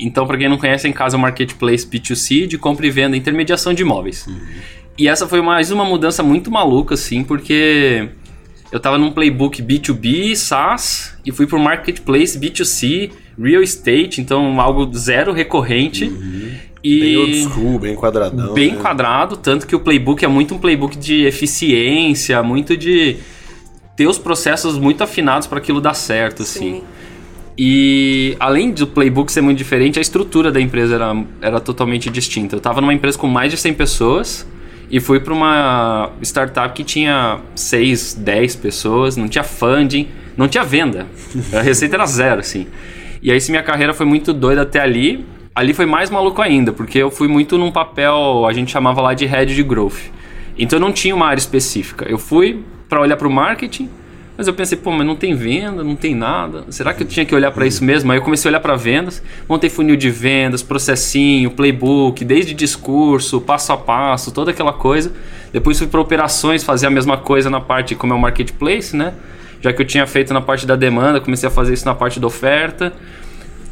Então, 0.00 0.26
para 0.26 0.36
quem 0.36 0.48
não 0.48 0.58
conhece, 0.58 0.88
em 0.88 0.92
casa 0.92 1.14
é 1.14 1.18
um 1.18 1.20
marketplace 1.20 1.86
B2C 1.86 2.46
de 2.46 2.58
compra 2.58 2.86
e 2.86 2.90
venda, 2.90 3.16
intermediação 3.16 3.72
de 3.72 3.82
imóveis. 3.82 4.26
E 4.98 5.06
essa 5.06 5.28
foi 5.28 5.40
mais 5.40 5.70
uma 5.70 5.84
mudança 5.84 6.22
muito 6.22 6.50
maluca, 6.50 6.94
assim, 6.94 7.22
porque 7.22 8.08
eu 8.72 8.80
tava 8.80 8.98
num 8.98 9.12
playbook 9.12 9.62
B2B, 9.62 10.34
SaaS, 10.34 11.16
e 11.24 11.30
fui 11.30 11.46
pro 11.46 11.60
marketplace 11.60 12.38
B2C, 12.38 13.12
real 13.38 13.62
estate, 13.62 14.20
então 14.20 14.60
algo 14.60 14.92
zero 14.96 15.32
recorrente. 15.32 16.10
E 16.82 17.00
Bem 17.00 17.16
old 17.16 17.42
school, 17.42 17.78
bem 17.78 17.94
quadradão. 17.94 18.54
bem 18.54 18.72
né? 18.72 18.80
quadrado, 18.80 19.36
tanto 19.36 19.66
que 19.66 19.76
o 19.76 19.80
playbook 19.80 20.24
é 20.24 20.28
muito 20.28 20.54
um 20.54 20.58
playbook 20.58 20.96
de 20.96 21.24
eficiência, 21.24 22.42
muito 22.42 22.76
de 22.76 23.18
ter 23.94 24.06
os 24.06 24.16
processos 24.16 24.78
muito 24.78 25.04
afinados 25.04 25.46
para 25.46 25.58
aquilo 25.58 25.80
dar 25.80 25.92
certo, 25.92 26.42
assim. 26.42 26.76
Sim. 26.76 26.82
E 27.58 28.34
além 28.40 28.70
do 28.70 28.86
playbook 28.86 29.30
ser 29.30 29.42
muito 29.42 29.58
diferente, 29.58 29.98
a 29.98 30.02
estrutura 30.02 30.50
da 30.50 30.58
empresa 30.58 30.94
era, 30.94 31.24
era 31.42 31.60
totalmente 31.60 32.08
distinta. 32.08 32.54
Eu 32.54 32.58
estava 32.58 32.80
numa 32.80 32.94
empresa 32.94 33.18
com 33.18 33.26
mais 33.26 33.50
de 33.50 33.58
100 33.58 33.74
pessoas 33.74 34.46
e 34.90 34.98
fui 34.98 35.20
para 35.20 35.34
uma 35.34 36.10
startup 36.22 36.74
que 36.74 36.82
tinha 36.82 37.40
6, 37.54 38.14
10 38.14 38.56
pessoas, 38.56 39.16
não 39.18 39.28
tinha 39.28 39.44
funding, 39.44 40.08
não 40.36 40.48
tinha 40.48 40.64
venda. 40.64 41.06
A 41.52 41.60
receita 41.60 41.96
era 41.96 42.06
zero, 42.06 42.40
assim. 42.40 42.66
E 43.22 43.30
aí, 43.30 43.38
se 43.38 43.50
minha 43.50 43.62
carreira 43.62 43.92
foi 43.92 44.06
muito 44.06 44.32
doida 44.32 44.62
até 44.62 44.80
ali, 44.80 45.26
ali 45.54 45.74
foi 45.74 45.86
mais 45.86 46.10
maluco 46.10 46.40
ainda, 46.40 46.72
porque 46.72 46.98
eu 46.98 47.10
fui 47.10 47.28
muito 47.28 47.58
num 47.58 47.70
papel, 47.70 48.46
a 48.46 48.52
gente 48.52 48.70
chamava 48.70 49.00
lá 49.00 49.14
de 49.14 49.26
head 49.26 49.54
de 49.54 49.62
growth. 49.62 50.10
Então 50.58 50.78
eu 50.78 50.80
não 50.80 50.92
tinha 50.92 51.14
uma 51.14 51.26
área 51.26 51.40
específica. 51.40 52.06
Eu 52.08 52.18
fui 52.18 52.62
para 52.88 53.00
olhar 53.00 53.16
para 53.16 53.26
o 53.26 53.30
marketing, 53.30 53.88
mas 54.36 54.46
eu 54.46 54.54
pensei, 54.54 54.78
pô, 54.78 54.90
mas 54.90 55.06
não 55.06 55.16
tem 55.16 55.34
venda, 55.34 55.84
não 55.84 55.94
tem 55.94 56.14
nada. 56.14 56.64
Será 56.70 56.94
que 56.94 57.02
eu 57.02 57.06
tinha 57.06 57.26
que 57.26 57.34
olhar 57.34 57.50
para 57.50 57.66
isso 57.66 57.84
mesmo? 57.84 58.10
Aí 58.10 58.18
eu 58.18 58.22
comecei 58.22 58.48
a 58.48 58.50
olhar 58.50 58.60
para 58.60 58.74
vendas, 58.74 59.22
montei 59.48 59.68
funil 59.68 59.96
de 59.96 60.10
vendas, 60.10 60.62
processinho, 60.62 61.50
playbook, 61.50 62.24
desde 62.24 62.54
discurso, 62.54 63.40
passo 63.40 63.72
a 63.72 63.76
passo, 63.76 64.32
toda 64.32 64.50
aquela 64.50 64.72
coisa. 64.72 65.12
Depois 65.52 65.78
fui 65.78 65.86
para 65.86 66.00
operações, 66.00 66.64
fazer 66.64 66.86
a 66.86 66.90
mesma 66.90 67.16
coisa 67.18 67.50
na 67.50 67.60
parte 67.60 67.94
como 67.94 68.12
é 68.12 68.16
o 68.16 68.18
marketplace, 68.18 68.96
né? 68.96 69.14
Já 69.60 69.72
que 69.72 69.82
eu 69.82 69.86
tinha 69.86 70.06
feito 70.06 70.32
na 70.32 70.40
parte 70.40 70.66
da 70.66 70.74
demanda, 70.74 71.20
comecei 71.20 71.46
a 71.46 71.52
fazer 71.52 71.74
isso 71.74 71.84
na 71.84 71.94
parte 71.94 72.18
da 72.18 72.26
oferta. 72.26 72.94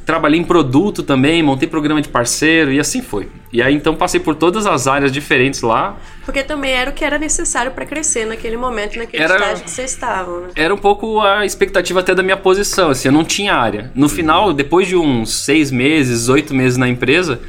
Trabalhei 0.09 0.41
em 0.41 0.43
produto 0.43 1.03
também, 1.03 1.43
montei 1.43 1.69
programa 1.69 2.01
de 2.01 2.09
parceiro 2.09 2.73
e 2.73 2.81
assim 2.81 3.03
foi. 3.03 3.29
E 3.53 3.61
aí 3.61 3.75
então 3.75 3.95
passei 3.95 4.19
por 4.19 4.35
todas 4.35 4.67
as 4.67 4.87
áreas 4.87 5.13
diferentes 5.13 5.61
lá. 5.61 5.99
Porque 6.25 6.43
também 6.43 6.73
era 6.73 6.89
o 6.89 6.95
que 6.95 7.05
era 7.05 7.19
necessário 7.19 7.73
para 7.73 7.85
crescer 7.85 8.25
naquele 8.25 8.57
momento, 8.57 8.99
naquele 8.99 9.23
Era- 9.23 9.35
estágio 9.35 9.65
que 9.65 9.71
vocês 9.71 9.91
estavam, 9.91 10.41
né? 10.41 10.49
era 10.55 10.75
um 10.75 10.79
pouco 10.79 11.21
a 11.21 11.45
expectativa 11.45 12.01
até 12.01 12.15
da 12.15 12.23
minha 12.23 12.39
posição, 12.39 12.89
assim, 12.89 13.09
eu 13.09 13.13
não 13.13 13.23
tinha 13.23 13.53
área. 13.53 13.93
No 13.95 14.09
final, 14.09 14.55
depois 14.55 14.89
de 14.89 14.97
uns 14.97 15.45
seis 15.45 15.71
meses, 15.71 16.31
oito 16.31 16.55
meses 16.55 16.79
na 16.79 16.89
empresa, 16.89 17.43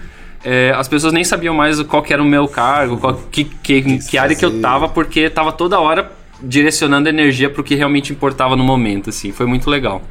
é, 0.44 0.73
as 0.75 0.89
pessoas 0.89 1.13
nem 1.13 1.23
sabiam 1.23 1.56
mais 1.56 1.81
qual 1.83 2.03
que 2.03 2.11
era 2.11 2.21
o 2.21 2.25
meu 2.25 2.45
cargo, 2.45 2.97
qual, 2.97 3.13
que, 3.31 3.45
que, 3.45 3.81
que, 3.81 4.01
se 4.01 4.17
área 4.17 4.35
que 4.35 4.44
eu 4.44 4.59
tava, 4.59 4.89
porque 4.89 5.29
tava 5.29 5.53
toda 5.53 5.79
hora 5.79 6.11
direcionando 6.44 7.07
energia 7.07 7.50
pro 7.50 7.63
que 7.63 7.73
realmente 7.75 8.11
importava 8.11 8.57
no 8.57 8.65
momento, 8.65 9.11
assim, 9.11 9.31
foi 9.31 9.45
muito 9.45 9.69
legal. 9.69 10.01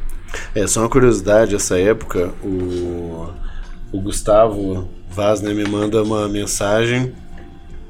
É, 0.54 0.66
só 0.66 0.80
uma 0.80 0.88
curiosidade, 0.88 1.54
essa 1.54 1.78
época, 1.78 2.32
o, 2.42 3.28
o 3.92 4.00
Gustavo 4.00 4.88
Vaz, 5.10 5.40
né, 5.40 5.52
me 5.52 5.64
manda 5.64 6.02
uma 6.02 6.28
mensagem 6.28 7.12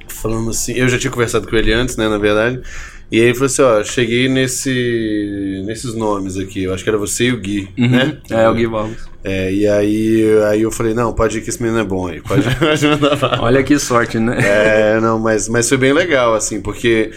falando 0.09 0.51
assim, 0.51 0.73
eu 0.73 0.89
já 0.89 0.99
tinha 0.99 1.11
conversado 1.11 1.47
com 1.47 1.57
ele 1.57 1.73
antes, 1.73 1.97
né, 1.97 2.09
na 2.09 2.19
verdade, 2.19 2.61
e 3.11 3.19
aí 3.21 3.27
ele 3.27 3.35
falou 3.35 3.47
assim, 3.47 3.63
ó, 3.63 3.83
cheguei 3.83 4.29
nesse, 4.29 5.63
nesses 5.65 5.95
nomes 5.95 6.37
aqui, 6.37 6.65
eu 6.65 6.75
acho 6.75 6.85
que 6.85 6.91
era 6.91 6.99
você 6.99 7.25
e 7.25 7.33
o 7.33 7.41
Gui, 7.41 7.69
né? 7.77 8.19
É, 8.31 8.49
o 8.49 8.55
Gui 8.55 8.67
Valves. 8.67 9.09
É, 9.25 9.53
e 9.53 9.67
aí, 9.67 10.25
aí 10.51 10.63
eu 10.63 10.71
falei, 10.71 10.93
não, 10.93 11.13
pode 11.15 11.39
ir 11.39 11.41
que 11.41 11.49
esse 11.49 11.63
menino 11.63 11.81
é 11.81 11.85
bom 11.85 12.07
aí, 12.07 12.21
pode, 12.21 12.43
pode 12.57 12.87
mandar. 12.87 13.41
Olha 13.41 13.63
que 13.63 13.79
sorte, 13.79 14.19
né? 14.19 14.39
É, 14.41 15.01
não, 15.01 15.19
mas, 15.19 15.49
mas 15.49 15.69
foi 15.69 15.79
bem 15.79 15.93
legal, 15.93 16.35
assim, 16.35 16.61
porque 16.61 17.11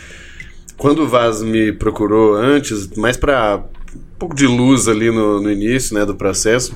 quando 0.77 1.03
o 1.03 1.07
Vaz 1.07 1.41
me 1.41 1.74
procurou 1.74 2.36
antes, 2.36 2.88
mais 2.95 3.17
pra 3.17 3.63
um 3.95 4.17
pouco 4.19 4.36
de 4.36 4.45
luz 4.48 4.88
ali 4.88 5.10
no, 5.12 5.41
no 5.41 5.51
início, 5.51 5.95
né, 5.95 6.05
do 6.05 6.15
processo, 6.15 6.75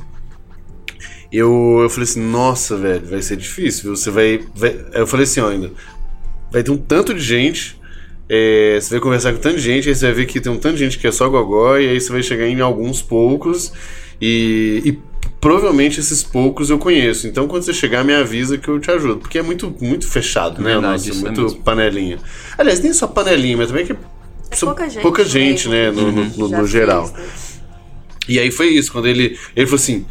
eu, 1.32 1.80
eu 1.82 1.90
falei 1.90 2.04
assim, 2.04 2.22
nossa, 2.22 2.78
velho, 2.78 3.06
vai 3.08 3.22
ser 3.22 3.36
difícil? 3.38 3.96
Você 3.96 4.10
vai, 4.10 4.40
vai- 4.56 4.78
Eu 4.94 5.08
falei 5.08 5.24
assim, 5.26 5.42
ó, 5.42 5.50
ainda, 5.50 5.72
vai 6.52 6.64
ter 6.64 6.72
um 6.72 6.78
tanto 6.78 7.14
de 7.14 7.20
gente, 7.22 7.80
é, 8.30 8.78
você 8.80 8.92
vai 8.92 9.00
conversar 9.00 9.34
com 9.34 9.40
tanta 9.40 9.58
gente, 9.58 9.90
aí 9.90 9.96
você 9.96 10.06
vai 10.06 10.16
ver 10.16 10.26
que 10.26 10.40
tem 10.40 10.52
um 10.52 10.58
tanto 10.58 10.78
de 10.78 10.84
gente 10.84 10.98
que 11.00 11.08
é 11.08 11.12
só 11.12 11.28
gogó, 11.30 11.78
e 11.78 11.90
aí 11.90 12.00
você 12.00 12.12
vai 12.12 12.24
chegar 12.24 12.48
em 12.48 12.62
alguns 12.62 13.02
poucos, 13.02 13.74
e, 14.22 14.82
e 14.86 15.00
provavelmente 15.42 16.00
esses 16.00 16.24
poucos 16.24 16.70
eu 16.70 16.78
conheço. 16.80 17.28
Então 17.28 17.48
quando 17.48 17.64
você 17.64 17.74
chegar, 17.74 18.04
me 18.06 18.14
avisa 18.14 18.58
que 18.58 18.68
eu 18.70 18.80
te 18.80 18.90
ajudo, 18.92 19.18
porque 19.18 19.38
é 19.38 19.42
muito, 19.42 19.76
muito 19.82 20.08
fechado, 20.08 20.62
né? 20.62 20.74
Verdade, 20.74 21.08
Nossa, 21.10 21.20
é 21.20 21.22
muito 21.22 21.42
mesmo. 21.42 21.62
panelinha. 21.64 22.18
Aliás, 22.58 22.80
nem 22.80 22.94
só 22.94 23.08
panelinha, 23.08 23.58
mas 23.58 23.68
também 23.68 23.86
que 23.86 23.92
É 23.92 23.98
são 24.52 24.70
pouca 24.70 24.90
gente. 24.90 25.02
pouca 25.02 25.24
gente, 25.26 25.68
né, 25.70 25.92
no, 25.92 26.12
no- 26.12 26.24
no- 26.26 26.48
no 26.50 26.56
fez, 26.58 26.70
geral. 26.70 27.12
né? 27.12 27.24
E 28.28 28.40
aí 28.40 28.50
foi 28.52 28.70
isso, 28.70 28.92
quando 28.92 29.08
ele, 29.08 29.38
ele 29.56 29.66
falou 29.68 29.76
assim, 29.76 30.06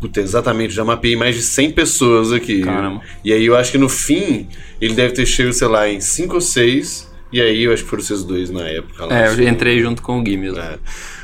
puta, 0.00 0.20
exatamente, 0.20 0.74
já 0.74 0.84
mapeei 0.84 1.14
mais 1.16 1.36
de 1.36 1.42
100 1.42 1.70
pessoas 1.72 2.32
aqui. 2.32 2.62
Caramba. 2.62 3.00
E 3.24 3.32
aí 3.32 3.44
eu 3.46 3.56
acho 3.56 3.70
que 3.70 3.78
no 3.78 3.88
fim, 3.88 4.48
ele 4.80 4.94
deve 4.94 5.14
ter 5.14 5.26
chegado, 5.26 5.52
sei 5.52 5.68
lá, 5.68 5.88
em 5.88 6.00
5 6.00 6.34
ou 6.34 6.40
6, 6.40 7.08
e 7.32 7.40
aí 7.40 7.62
eu 7.64 7.72
acho 7.72 7.84
que 7.84 7.88
foram 7.90 8.02
vocês 8.02 8.24
dois 8.24 8.50
na 8.50 8.66
época. 8.66 9.06
lá, 9.06 9.16
É, 9.18 9.24
assim. 9.26 9.42
eu 9.42 9.48
entrei 9.48 9.80
junto 9.80 10.02
com 10.02 10.18
o 10.18 10.22
Gui 10.22 10.36
mesmo. 10.36 10.58
É. 10.58 10.78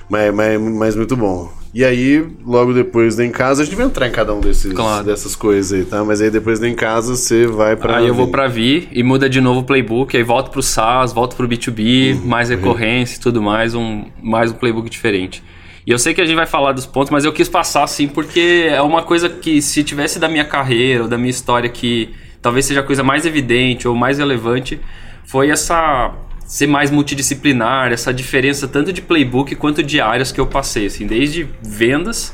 Mas, 0.08 0.32
mas, 0.34 0.60
mas 0.60 0.94
muito 0.96 1.16
bom. 1.16 1.52
E 1.74 1.84
aí, 1.84 2.26
logo 2.44 2.72
depois 2.72 3.16
da 3.16 3.24
em 3.24 3.30
casa, 3.30 3.62
a 3.62 3.64
gente 3.64 3.74
vai 3.76 3.84
entrar 3.84 4.08
em 4.08 4.10
cada 4.10 4.32
um 4.32 4.40
desses, 4.40 4.72
Claro. 4.72 5.04
dessas 5.04 5.36
coisas 5.36 5.72
aí, 5.78 5.84
tá? 5.84 6.02
Mas 6.02 6.22
aí 6.22 6.30
depois 6.30 6.58
da 6.58 6.66
em 6.68 6.74
casa, 6.74 7.14
você 7.14 7.46
vai 7.46 7.76
pra... 7.76 7.98
Aí 7.98 8.06
eu 8.08 8.14
vou 8.14 8.28
pra 8.28 8.46
Vi 8.46 8.88
e 8.90 9.02
muda 9.02 9.28
de 9.28 9.40
novo 9.42 9.60
o 9.60 9.64
playbook, 9.64 10.16
aí 10.16 10.22
volto 10.22 10.50
pro 10.50 10.62
SaaS, 10.62 11.12
volto 11.12 11.36
pro 11.36 11.46
B2B, 11.46 12.14
Uhum. 12.14 12.26
mais 12.26 12.48
recorrência 12.48 13.16
e 13.18 13.20
tudo 13.20 13.42
mais, 13.42 13.74
um, 13.74 14.04
mais 14.22 14.50
um 14.50 14.54
playbook 14.54 14.88
diferente. 14.88 15.42
E 15.86 15.90
eu 15.90 15.98
sei 15.98 16.14
que 16.14 16.20
a 16.20 16.24
gente 16.24 16.34
vai 16.36 16.46
falar 16.46 16.72
dos 16.72 16.86
pontos, 16.86 17.10
mas 17.10 17.24
eu 17.24 17.32
quis 17.32 17.48
passar 17.48 17.84
assim 17.84 18.08
porque 18.08 18.66
é 18.70 18.80
uma 18.80 19.02
coisa 19.02 19.28
que 19.28 19.60
se 19.60 19.84
tivesse 19.84 20.18
da 20.18 20.28
minha 20.28 20.44
carreira 20.44 21.02
ou 21.04 21.08
da 21.08 21.16
minha 21.18 21.30
história 21.30 21.68
que 21.68 22.08
talvez 22.40 22.64
seja 22.64 22.80
a 22.80 22.82
coisa 22.82 23.02
mais 23.04 23.24
evidente 23.26 23.86
ou 23.86 23.94
mais 23.94 24.18
relevante, 24.18 24.80
foi 25.24 25.50
essa 25.50 26.12
ser 26.46 26.66
mais 26.66 26.90
multidisciplinar, 26.90 27.92
essa 27.92 28.14
diferença 28.14 28.68
tanto 28.68 28.92
de 28.92 29.02
playbook 29.02 29.54
quanto 29.56 29.82
de 29.82 30.00
áreas 30.00 30.30
que 30.32 30.40
eu 30.40 30.46
passei, 30.46 30.86
assim, 30.86 31.06
desde 31.06 31.48
vendas 31.62 32.32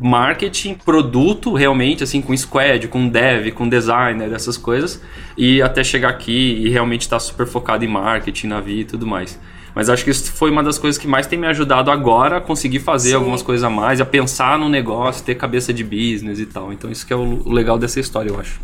marketing, 0.00 0.74
produto 0.74 1.54
realmente, 1.54 2.02
assim, 2.02 2.20
com 2.20 2.36
squad, 2.36 2.88
com 2.88 3.08
dev, 3.08 3.52
com 3.52 3.68
designer, 3.68 4.32
essas 4.32 4.56
coisas, 4.56 5.00
e 5.36 5.62
até 5.62 5.84
chegar 5.84 6.08
aqui 6.08 6.60
e 6.62 6.68
realmente 6.68 7.02
estar 7.02 7.16
tá 7.16 7.20
super 7.20 7.46
focado 7.46 7.84
em 7.84 7.88
marketing, 7.88 8.48
na 8.48 8.60
vida 8.60 8.80
e 8.80 8.84
tudo 8.84 9.06
mais. 9.06 9.38
Mas 9.74 9.88
acho 9.88 10.04
que 10.04 10.10
isso 10.10 10.32
foi 10.32 10.50
uma 10.50 10.62
das 10.62 10.78
coisas 10.78 11.00
que 11.00 11.06
mais 11.06 11.26
tem 11.26 11.38
me 11.38 11.48
ajudado 11.48 11.90
agora 11.90 12.36
a 12.36 12.40
conseguir 12.40 12.78
fazer 12.78 13.10
Sim. 13.10 13.16
algumas 13.16 13.42
coisas 13.42 13.64
a 13.64 13.70
mais, 13.70 14.00
a 14.00 14.04
pensar 14.04 14.58
no 14.58 14.68
negócio, 14.68 15.24
ter 15.24 15.34
cabeça 15.34 15.72
de 15.72 15.82
business 15.82 16.38
e 16.38 16.46
tal. 16.46 16.72
Então 16.72 16.90
isso 16.90 17.04
que 17.04 17.12
é 17.12 17.16
o 17.16 17.48
legal 17.48 17.76
dessa 17.76 17.98
história, 17.98 18.30
eu 18.30 18.38
acho. 18.38 18.60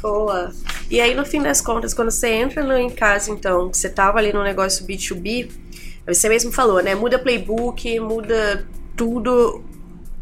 Boa. 0.00 0.52
E 0.90 1.00
aí, 1.00 1.14
no 1.14 1.24
fim 1.24 1.42
das 1.42 1.60
contas, 1.60 1.92
quando 1.92 2.10
você 2.10 2.28
entra 2.28 2.64
no, 2.64 2.76
em 2.76 2.90
casa, 2.90 3.30
então, 3.30 3.72
você 3.72 3.88
tava 3.88 4.18
ali 4.18 4.32
no 4.32 4.42
negócio 4.42 4.86
B2B, 4.86 5.50
você 6.06 6.28
mesmo 6.28 6.50
falou, 6.50 6.82
né? 6.82 6.94
Muda 6.94 7.18
playbook, 7.18 8.00
muda 8.00 8.66
tudo. 8.96 9.62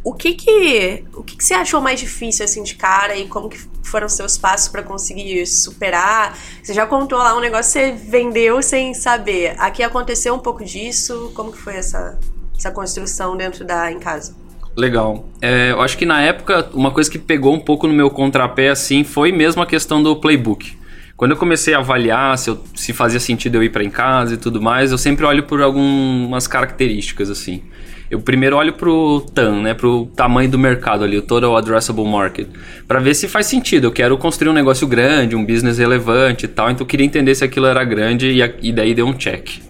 O 0.02 0.12
que 0.14 0.34
que, 0.34 1.04
o 1.14 1.22
que 1.22 1.36
que 1.36 1.44
você 1.44 1.54
achou 1.54 1.80
mais 1.80 2.00
difícil, 2.00 2.44
assim, 2.44 2.62
de 2.62 2.74
cara? 2.74 3.16
E 3.16 3.28
como 3.28 3.48
que 3.48 3.58
foram 3.82 4.08
seus 4.08 4.36
passos 4.36 4.68
para 4.68 4.82
conseguir 4.82 5.46
superar? 5.46 6.36
Você 6.62 6.74
já 6.74 6.86
contou 6.86 7.18
lá 7.18 7.36
um 7.36 7.40
negócio 7.40 7.72
que 7.72 7.78
você 7.78 7.92
vendeu 7.92 8.62
sem 8.62 8.94
saber. 8.94 9.54
Aqui 9.58 9.82
aconteceu 9.82 10.34
um 10.34 10.38
pouco 10.38 10.64
disso. 10.64 11.32
Como 11.34 11.52
que 11.52 11.58
foi 11.58 11.76
essa, 11.76 12.18
essa 12.56 12.70
construção 12.70 13.36
dentro 13.36 13.64
da 13.64 13.90
Em 13.90 13.98
Casa? 13.98 14.34
Legal. 14.78 15.28
É, 15.42 15.72
eu 15.72 15.82
acho 15.82 15.98
que 15.98 16.06
na 16.06 16.22
época, 16.22 16.68
uma 16.72 16.92
coisa 16.92 17.10
que 17.10 17.18
pegou 17.18 17.52
um 17.52 17.58
pouco 17.58 17.88
no 17.88 17.92
meu 17.92 18.08
contrapé, 18.08 18.68
assim, 18.68 19.02
foi 19.02 19.32
mesmo 19.32 19.60
a 19.60 19.66
questão 19.66 20.00
do 20.00 20.14
playbook. 20.14 20.78
Quando 21.16 21.32
eu 21.32 21.36
comecei 21.36 21.74
a 21.74 21.78
avaliar 21.78 22.38
se, 22.38 22.48
eu, 22.48 22.62
se 22.76 22.92
fazia 22.92 23.18
sentido 23.18 23.56
eu 23.56 23.64
ir 23.64 23.70
para 23.70 23.82
em 23.82 23.90
casa 23.90 24.34
e 24.34 24.36
tudo 24.36 24.62
mais, 24.62 24.92
eu 24.92 24.98
sempre 24.98 25.26
olho 25.26 25.42
por 25.42 25.60
algumas 25.60 26.46
características, 26.46 27.28
assim. 27.28 27.60
Eu 28.08 28.20
primeiro 28.20 28.56
olho 28.56 28.72
pro 28.72 29.26
TAM, 29.34 29.62
né, 29.62 29.74
pro 29.74 30.06
tamanho 30.14 30.48
do 30.48 30.56
mercado 30.56 31.02
ali, 31.02 31.18
o 31.18 31.22
Total 31.22 31.56
Addressable 31.56 32.06
Market, 32.06 32.46
para 32.86 33.00
ver 33.00 33.14
se 33.14 33.26
faz 33.26 33.46
sentido. 33.46 33.88
Eu 33.88 33.92
quero 33.92 34.16
construir 34.16 34.50
um 34.50 34.54
negócio 34.54 34.86
grande, 34.86 35.34
um 35.34 35.44
business 35.44 35.78
relevante 35.78 36.44
e 36.44 36.48
tal, 36.48 36.70
então 36.70 36.84
eu 36.84 36.88
queria 36.88 37.04
entender 37.04 37.34
se 37.34 37.42
aquilo 37.42 37.66
era 37.66 37.82
grande 37.82 38.28
e, 38.28 38.68
e 38.68 38.72
daí 38.72 38.94
deu 38.94 39.08
um 39.08 39.12
check. 39.12 39.67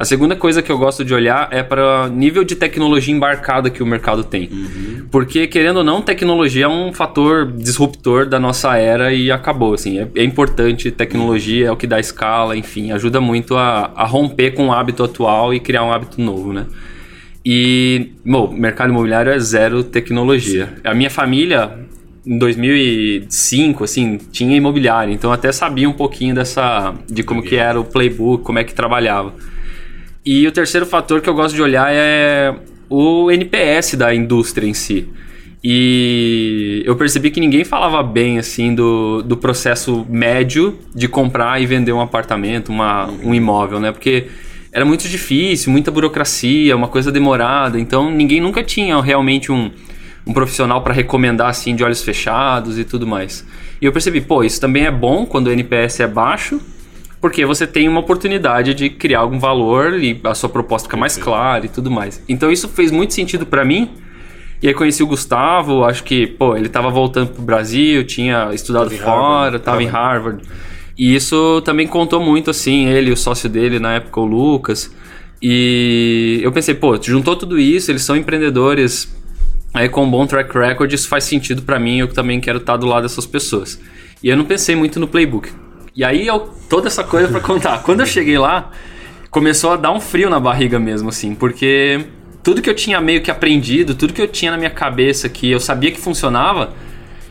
A 0.00 0.04
segunda 0.06 0.34
coisa 0.34 0.62
que 0.62 0.72
eu 0.72 0.78
gosto 0.78 1.04
de 1.04 1.12
olhar 1.12 1.48
é 1.52 1.62
para 1.62 2.08
nível 2.08 2.42
de 2.42 2.56
tecnologia 2.56 3.14
embarcada 3.14 3.68
que 3.68 3.82
o 3.82 3.86
mercado 3.86 4.24
tem. 4.24 4.48
Uhum. 4.50 5.06
Porque, 5.10 5.46
querendo 5.46 5.76
ou 5.76 5.84
não, 5.84 6.00
tecnologia 6.00 6.64
é 6.64 6.68
um 6.68 6.90
fator 6.90 7.52
disruptor 7.52 8.24
da 8.24 8.40
nossa 8.40 8.78
era 8.78 9.12
e 9.12 9.30
acabou. 9.30 9.74
Assim, 9.74 9.98
é, 9.98 10.08
é 10.14 10.24
importante, 10.24 10.90
tecnologia 10.90 11.66
é 11.66 11.70
o 11.70 11.76
que 11.76 11.86
dá 11.86 12.00
escala, 12.00 12.56
enfim, 12.56 12.92
ajuda 12.92 13.20
muito 13.20 13.58
a, 13.58 13.92
a 13.94 14.06
romper 14.06 14.52
com 14.52 14.68
o 14.68 14.72
hábito 14.72 15.04
atual 15.04 15.52
e 15.52 15.60
criar 15.60 15.84
um 15.84 15.92
hábito 15.92 16.18
novo, 16.18 16.50
né? 16.50 16.64
E, 17.44 18.12
bom, 18.24 18.50
mercado 18.50 18.88
imobiliário 18.88 19.30
é 19.30 19.38
zero 19.38 19.84
tecnologia. 19.84 20.78
A 20.82 20.94
minha 20.94 21.10
família, 21.10 21.78
em 22.26 22.38
2005, 22.38 23.84
assim, 23.84 24.18
tinha 24.32 24.56
imobiliário, 24.56 25.12
então 25.12 25.30
até 25.30 25.52
sabia 25.52 25.86
um 25.86 25.92
pouquinho 25.92 26.34
dessa, 26.34 26.94
de 27.06 27.22
como 27.22 27.42
que 27.42 27.56
era 27.56 27.78
o 27.78 27.84
playbook, 27.84 28.42
como 28.42 28.58
é 28.58 28.64
que 28.64 28.72
trabalhava. 28.72 29.34
E 30.24 30.46
o 30.46 30.52
terceiro 30.52 30.84
fator 30.84 31.20
que 31.20 31.28
eu 31.28 31.34
gosto 31.34 31.54
de 31.54 31.62
olhar 31.62 31.90
é 31.90 32.54
o 32.88 33.30
NPS 33.30 33.94
da 33.94 34.14
indústria 34.14 34.66
em 34.66 34.74
si. 34.74 35.08
E 35.62 36.82
eu 36.86 36.96
percebi 36.96 37.30
que 37.30 37.40
ninguém 37.40 37.64
falava 37.64 38.02
bem 38.02 38.38
assim 38.38 38.74
do, 38.74 39.22
do 39.22 39.36
processo 39.36 40.06
médio 40.08 40.78
de 40.94 41.06
comprar 41.06 41.60
e 41.60 41.66
vender 41.66 41.92
um 41.92 42.00
apartamento, 42.00 42.70
uma, 42.70 43.06
um 43.22 43.34
imóvel, 43.34 43.78
né? 43.78 43.92
Porque 43.92 44.26
era 44.72 44.84
muito 44.84 45.08
difícil, 45.08 45.70
muita 45.70 45.90
burocracia, 45.90 46.76
uma 46.76 46.88
coisa 46.88 47.10
demorada. 47.10 47.78
Então 47.78 48.10
ninguém 48.10 48.40
nunca 48.40 48.62
tinha 48.62 49.00
realmente 49.00 49.52
um, 49.52 49.70
um 50.26 50.32
profissional 50.32 50.82
para 50.82 50.92
recomendar 50.92 51.48
assim 51.48 51.74
de 51.74 51.82
olhos 51.82 52.02
fechados 52.02 52.78
e 52.78 52.84
tudo 52.84 53.06
mais. 53.06 53.46
E 53.80 53.86
eu 53.86 53.92
percebi, 53.92 54.20
pô, 54.20 54.44
isso 54.44 54.60
também 54.60 54.84
é 54.84 54.90
bom 54.90 55.24
quando 55.24 55.46
o 55.46 55.52
NPS 55.52 56.00
é 56.00 56.06
baixo 56.06 56.60
porque 57.20 57.44
você 57.44 57.66
tem 57.66 57.88
uma 57.88 58.00
oportunidade 58.00 58.72
de 58.72 58.88
criar 58.88 59.20
algum 59.20 59.38
valor 59.38 60.02
e 60.02 60.18
a 60.24 60.34
sua 60.34 60.48
proposta 60.48 60.88
fica 60.88 60.96
mais 60.96 61.16
clara 61.16 61.66
e 61.66 61.68
tudo 61.68 61.90
mais. 61.90 62.22
Então 62.28 62.50
isso 62.50 62.68
fez 62.68 62.90
muito 62.90 63.12
sentido 63.12 63.44
para 63.44 63.64
mim. 63.64 63.90
E 64.62 64.68
aí 64.68 64.74
conheci 64.74 65.02
o 65.02 65.06
Gustavo, 65.06 65.84
acho 65.84 66.04
que, 66.04 66.26
pô, 66.26 66.54
ele 66.54 66.68
tava 66.68 66.90
voltando 66.90 67.30
pro 67.30 67.42
Brasil, 67.42 68.04
tinha 68.04 68.50
estudado 68.52 68.90
tava 68.90 69.02
fora, 69.02 69.16
Harvard, 69.16 69.64
tava 69.64 69.82
em 69.82 69.86
Harvard. 69.86 70.42
E 70.98 71.14
isso 71.14 71.62
também 71.62 71.86
contou 71.86 72.20
muito, 72.20 72.50
assim, 72.50 72.84
ele 72.86 73.08
e 73.08 73.12
o 73.12 73.16
sócio 73.16 73.48
dele 73.48 73.78
na 73.78 73.94
época, 73.94 74.20
o 74.20 74.24
Lucas. 74.26 74.94
E 75.40 76.40
eu 76.42 76.52
pensei, 76.52 76.74
pô, 76.74 77.00
juntou 77.00 77.36
tudo 77.36 77.58
isso, 77.58 77.90
eles 77.90 78.02
são 78.02 78.14
empreendedores 78.14 79.14
aí 79.72 79.88
com 79.88 80.04
um 80.04 80.10
bom 80.10 80.26
track 80.26 80.52
record, 80.58 80.92
isso 80.92 81.08
faz 81.08 81.24
sentido 81.24 81.62
para 81.62 81.78
mim, 81.78 81.98
eu 81.98 82.08
também 82.08 82.38
quero 82.40 82.58
estar 82.58 82.76
do 82.76 82.86
lado 82.86 83.04
dessas 83.04 83.24
pessoas. 83.24 83.80
E 84.22 84.28
eu 84.28 84.36
não 84.36 84.44
pensei 84.44 84.76
muito 84.76 85.00
no 85.00 85.08
playbook. 85.08 85.50
E 86.00 86.04
aí, 86.04 86.26
eu, 86.26 86.48
toda 86.66 86.88
essa 86.88 87.04
coisa 87.04 87.28
para 87.28 87.40
contar. 87.40 87.82
Quando 87.84 88.00
eu 88.00 88.06
cheguei 88.06 88.38
lá, 88.38 88.70
começou 89.30 89.72
a 89.72 89.76
dar 89.76 89.92
um 89.92 90.00
frio 90.00 90.30
na 90.30 90.40
barriga 90.40 90.78
mesmo, 90.78 91.10
assim, 91.10 91.34
porque 91.34 92.06
tudo 92.42 92.62
que 92.62 92.70
eu 92.70 92.74
tinha 92.74 92.98
meio 93.02 93.20
que 93.20 93.30
aprendido, 93.30 93.94
tudo 93.94 94.14
que 94.14 94.22
eu 94.22 94.26
tinha 94.26 94.50
na 94.50 94.56
minha 94.56 94.70
cabeça 94.70 95.28
que 95.28 95.50
eu 95.50 95.60
sabia 95.60 95.90
que 95.90 96.00
funcionava, 96.00 96.72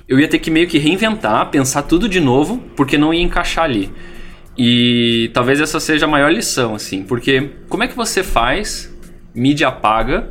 eu 0.07 0.19
ia 0.19 0.27
ter 0.27 0.37
que 0.37 0.51
meio 0.51 0.67
que 0.67 0.77
reinventar, 0.77 1.49
pensar 1.49 1.81
tudo 1.81 2.07
de 2.07 2.19
novo, 2.19 2.59
porque 2.75 2.95
não 2.95 3.11
ia 3.11 3.23
encaixar 3.23 3.65
ali. 3.65 3.91
E 4.55 5.31
talvez 5.33 5.59
essa 5.59 5.79
seja 5.79 6.05
a 6.05 6.07
maior 6.07 6.31
lição, 6.31 6.75
assim, 6.75 7.01
porque 7.01 7.49
como 7.67 7.81
é 7.81 7.87
que 7.87 7.95
você 7.95 8.21
faz 8.21 8.95
mídia 9.33 9.71
paga 9.71 10.29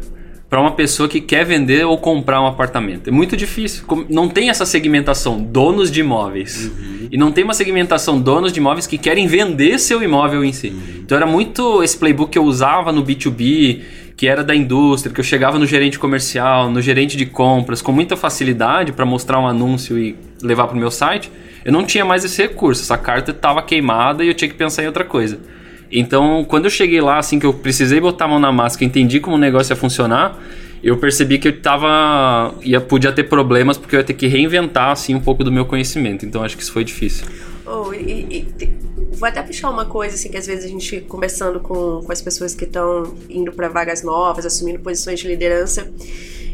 para 0.49 0.61
uma 0.61 0.73
pessoa 0.73 1.09
que 1.09 1.21
quer 1.21 1.45
vender 1.45 1.85
ou 1.85 1.99
comprar 1.99 2.41
um 2.41 2.47
apartamento. 2.47 3.09
É 3.09 3.11
muito 3.11 3.37
difícil. 3.37 3.85
Não 4.09 4.29
tem 4.29 4.49
essa 4.49 4.65
segmentação 4.65 5.43
donos 5.43 5.91
de 5.91 6.01
imóveis. 6.01 6.65
Uhum. 6.65 7.09
E 7.11 7.19
não 7.19 7.31
tem 7.31 7.45
uma 7.45 7.53
segmentação 7.53 8.19
donos 8.19 8.53
de 8.53 8.59
imóveis 8.59 8.87
que 8.87 8.97
querem 8.97 9.27
vender 9.27 9.79
seu 9.79 10.03
imóvel 10.03 10.43
em 10.43 10.53
si. 10.53 10.69
Uhum. 10.69 11.01
Então 11.01 11.17
era 11.17 11.27
muito 11.27 11.83
esse 11.83 11.99
playbook 11.99 12.33
que 12.33 12.39
eu 12.39 12.45
usava 12.45 12.91
no 12.93 13.05
B2B, 13.05 13.83
que 14.17 14.27
era 14.27 14.43
da 14.43 14.55
indústria, 14.55 15.13
que 15.13 15.21
eu 15.21 15.25
chegava 15.25 15.59
no 15.59 15.67
gerente 15.67 15.99
comercial, 15.99 16.71
no 16.71 16.81
gerente 16.81 17.17
de 17.17 17.27
compras 17.27 17.83
com 17.83 17.93
muita 17.93 18.17
facilidade 18.17 18.93
para 18.93 19.05
mostrar 19.05 19.39
um 19.39 19.47
anúncio 19.47 19.99
e 19.99 20.17
levar 20.43 20.67
para 20.67 20.77
o 20.77 20.81
meu 20.81 20.91
site. 20.91 21.31
Eu 21.63 21.73
não 21.73 21.85
tinha 21.85 22.07
mais 22.07 22.25
esse 22.25 22.41
recurso. 22.41 22.83
Essa 22.83 22.97
carta 22.97 23.33
estava 23.33 23.63
queimada 23.63 24.25
e 24.25 24.29
eu 24.29 24.35
tinha 24.35 24.49
que 24.49 24.57
pensar 24.57 24.83
em 24.83 24.87
outra 24.87 25.05
coisa. 25.05 25.39
Então, 25.91 26.45
quando 26.45 26.67
eu 26.67 26.71
cheguei 26.71 27.01
lá, 27.01 27.19
assim, 27.19 27.39
que 27.39 27.47
eu 27.47 27.55
precisei 27.55 28.01
botar 28.01 28.27
a 28.27 28.29
mão 28.29 28.39
na 28.39 28.51
eu 28.51 28.87
entendi 28.87 29.21
como 29.21 29.37
o 29.37 29.39
negócio 29.39 29.73
ia 29.73 29.77
funcionar, 29.77 30.39
eu 30.83 30.97
percebi 30.97 31.39
que 31.39 31.49
eu 31.49 31.61
tava. 31.61 32.55
Ia, 32.63 32.81
podia 32.81 33.13
ter 33.13 33.25
problemas, 33.25 33.77
porque 33.77 33.97
eu 33.97 34.01
ia 34.01 34.05
ter 34.05 34.15
que 34.15 34.27
reinventar, 34.27 34.91
assim, 34.91 35.15
um 35.15 35.21
pouco 35.21 35.43
do 35.43 35.51
meu 35.51 35.65
conhecimento. 35.65 36.25
Então, 36.25 36.43
acho 36.43 36.57
que 36.57 36.63
isso 36.63 36.73
foi 36.73 36.85
difícil. 36.85 37.27
Oh, 37.67 37.93
e, 37.93 38.47
e, 38.61 38.69
vou 39.13 39.29
até 39.29 39.43
puxar 39.43 39.71
uma 39.71 39.85
coisa, 39.85 40.15
assim, 40.15 40.31
que 40.31 40.37
às 40.37 40.47
vezes 40.47 40.65
a 40.65 40.69
gente, 40.69 41.01
conversando 41.03 41.61
com, 41.61 42.03
com 42.05 42.13
as 42.13 42.23
pessoas 42.23 42.55
que 42.55 42.65
estão 42.65 43.15
indo 43.29 43.53
para 43.53 43.69
vagas 43.69 44.03
novas, 44.03 44.47
assumindo 44.47 44.79
posições 44.79 45.21
de 45.21 45.27
liderança, 45.27 45.91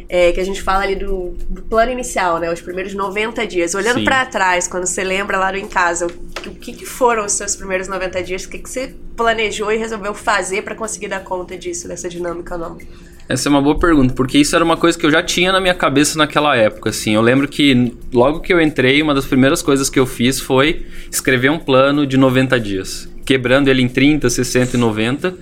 é, 0.08 0.32
que 0.32 0.40
a 0.40 0.44
gente 0.44 0.62
fala 0.62 0.84
ali 0.84 0.96
do, 0.96 1.34
do, 1.48 1.62
plano 1.62 1.92
inicial, 1.92 2.38
né? 2.38 2.52
Os 2.52 2.60
primeiros 2.60 2.94
90 2.94 3.46
dias. 3.46 3.74
Olhando 3.74 4.04
para 4.04 4.24
trás, 4.26 4.68
quando 4.68 4.86
você 4.86 5.02
lembra 5.02 5.38
lá 5.38 5.50
do 5.50 5.58
Em 5.58 5.66
Casa, 5.66 6.06
o, 6.06 6.48
o 6.48 6.54
que, 6.54 6.72
que, 6.72 6.86
foram 6.86 7.24
os 7.24 7.32
seus 7.32 7.56
primeiros 7.56 7.88
90 7.88 8.22
dias? 8.22 8.44
O 8.44 8.48
que, 8.48 8.58
que 8.58 8.68
você 8.68 8.94
planejou 9.16 9.72
e 9.72 9.76
resolveu 9.76 10.14
fazer 10.14 10.62
para 10.62 10.74
conseguir 10.74 11.08
dar 11.08 11.20
conta 11.20 11.56
disso, 11.56 11.88
dessa 11.88 12.08
dinâmica 12.08 12.56
nova? 12.56 12.78
Essa 13.26 13.48
é 13.48 13.50
uma 13.50 13.62
boa 13.62 13.78
pergunta, 13.78 14.12
porque 14.12 14.36
isso 14.36 14.54
era 14.54 14.62
uma 14.62 14.76
coisa 14.76 14.98
que 14.98 15.06
eu 15.06 15.10
já 15.10 15.22
tinha 15.22 15.50
na 15.50 15.58
minha 15.58 15.74
cabeça 15.74 16.18
naquela 16.18 16.54
época, 16.54 16.90
assim. 16.90 17.14
Eu 17.14 17.22
lembro 17.22 17.48
que 17.48 17.94
logo 18.12 18.40
que 18.40 18.52
eu 18.52 18.60
entrei, 18.60 19.00
uma 19.00 19.14
das 19.14 19.24
primeiras 19.24 19.62
coisas 19.62 19.88
que 19.88 19.98
eu 19.98 20.04
fiz 20.04 20.38
foi 20.38 20.84
escrever 21.10 21.50
um 21.50 21.58
plano 21.58 22.06
de 22.06 22.18
90 22.18 22.60
dias, 22.60 23.08
quebrando 23.24 23.68
ele 23.68 23.80
em 23.80 23.88
30, 23.88 24.28
60 24.28 24.76
e 24.76 24.78
90. 24.78 25.34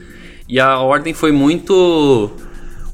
E 0.49 0.61
a 0.61 0.78
ordem 0.78 1.12
foi 1.12 1.33
muito 1.33 2.31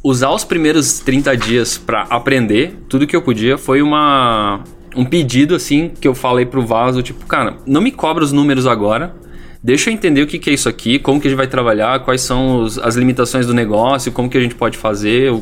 usar 0.03 0.31
os 0.31 0.45
primeiros 0.45 1.01
30 1.01 1.37
dias 1.37 1.79
para 1.79 2.03
aprender 2.03 2.79
tudo 2.89 3.07
que 3.07 3.17
eu 3.17 3.23
podia 3.23 3.59
foi 3.59 3.83
uma 3.83 4.63
um 4.97 5.05
pedido 5.05 5.55
assim 5.55 5.91
que 6.01 6.09
eu 6.09 6.15
falei 6.15 6.47
pro 6.47 6.65
Vaso, 6.65 7.03
tipo, 7.03 7.25
cara, 7.27 7.59
não 7.67 7.81
me 7.81 7.93
cobra 7.93 8.25
os 8.25 8.33
números 8.33 8.67
agora. 8.67 9.15
Deixa 9.63 9.91
eu 9.91 9.95
entender 9.95 10.23
o 10.23 10.27
que, 10.27 10.39
que 10.39 10.51
é 10.51 10.53
isso 10.53 10.69
aqui, 10.69 10.99
como 10.99 11.21
que 11.21 11.27
a 11.27 11.31
gente 11.31 11.37
vai 11.37 11.49
trabalhar, 11.49 12.01
quais 12.01 12.21
são 12.21 12.63
os, 12.63 12.79
as 12.79 12.95
limitações 12.95 13.45
do 13.47 13.53
negócio, 13.53 14.13
como 14.13 14.31
que 14.31 14.39
a 14.39 14.41
gente 14.41 14.55
pode 14.55 14.79
fazer, 14.79 15.33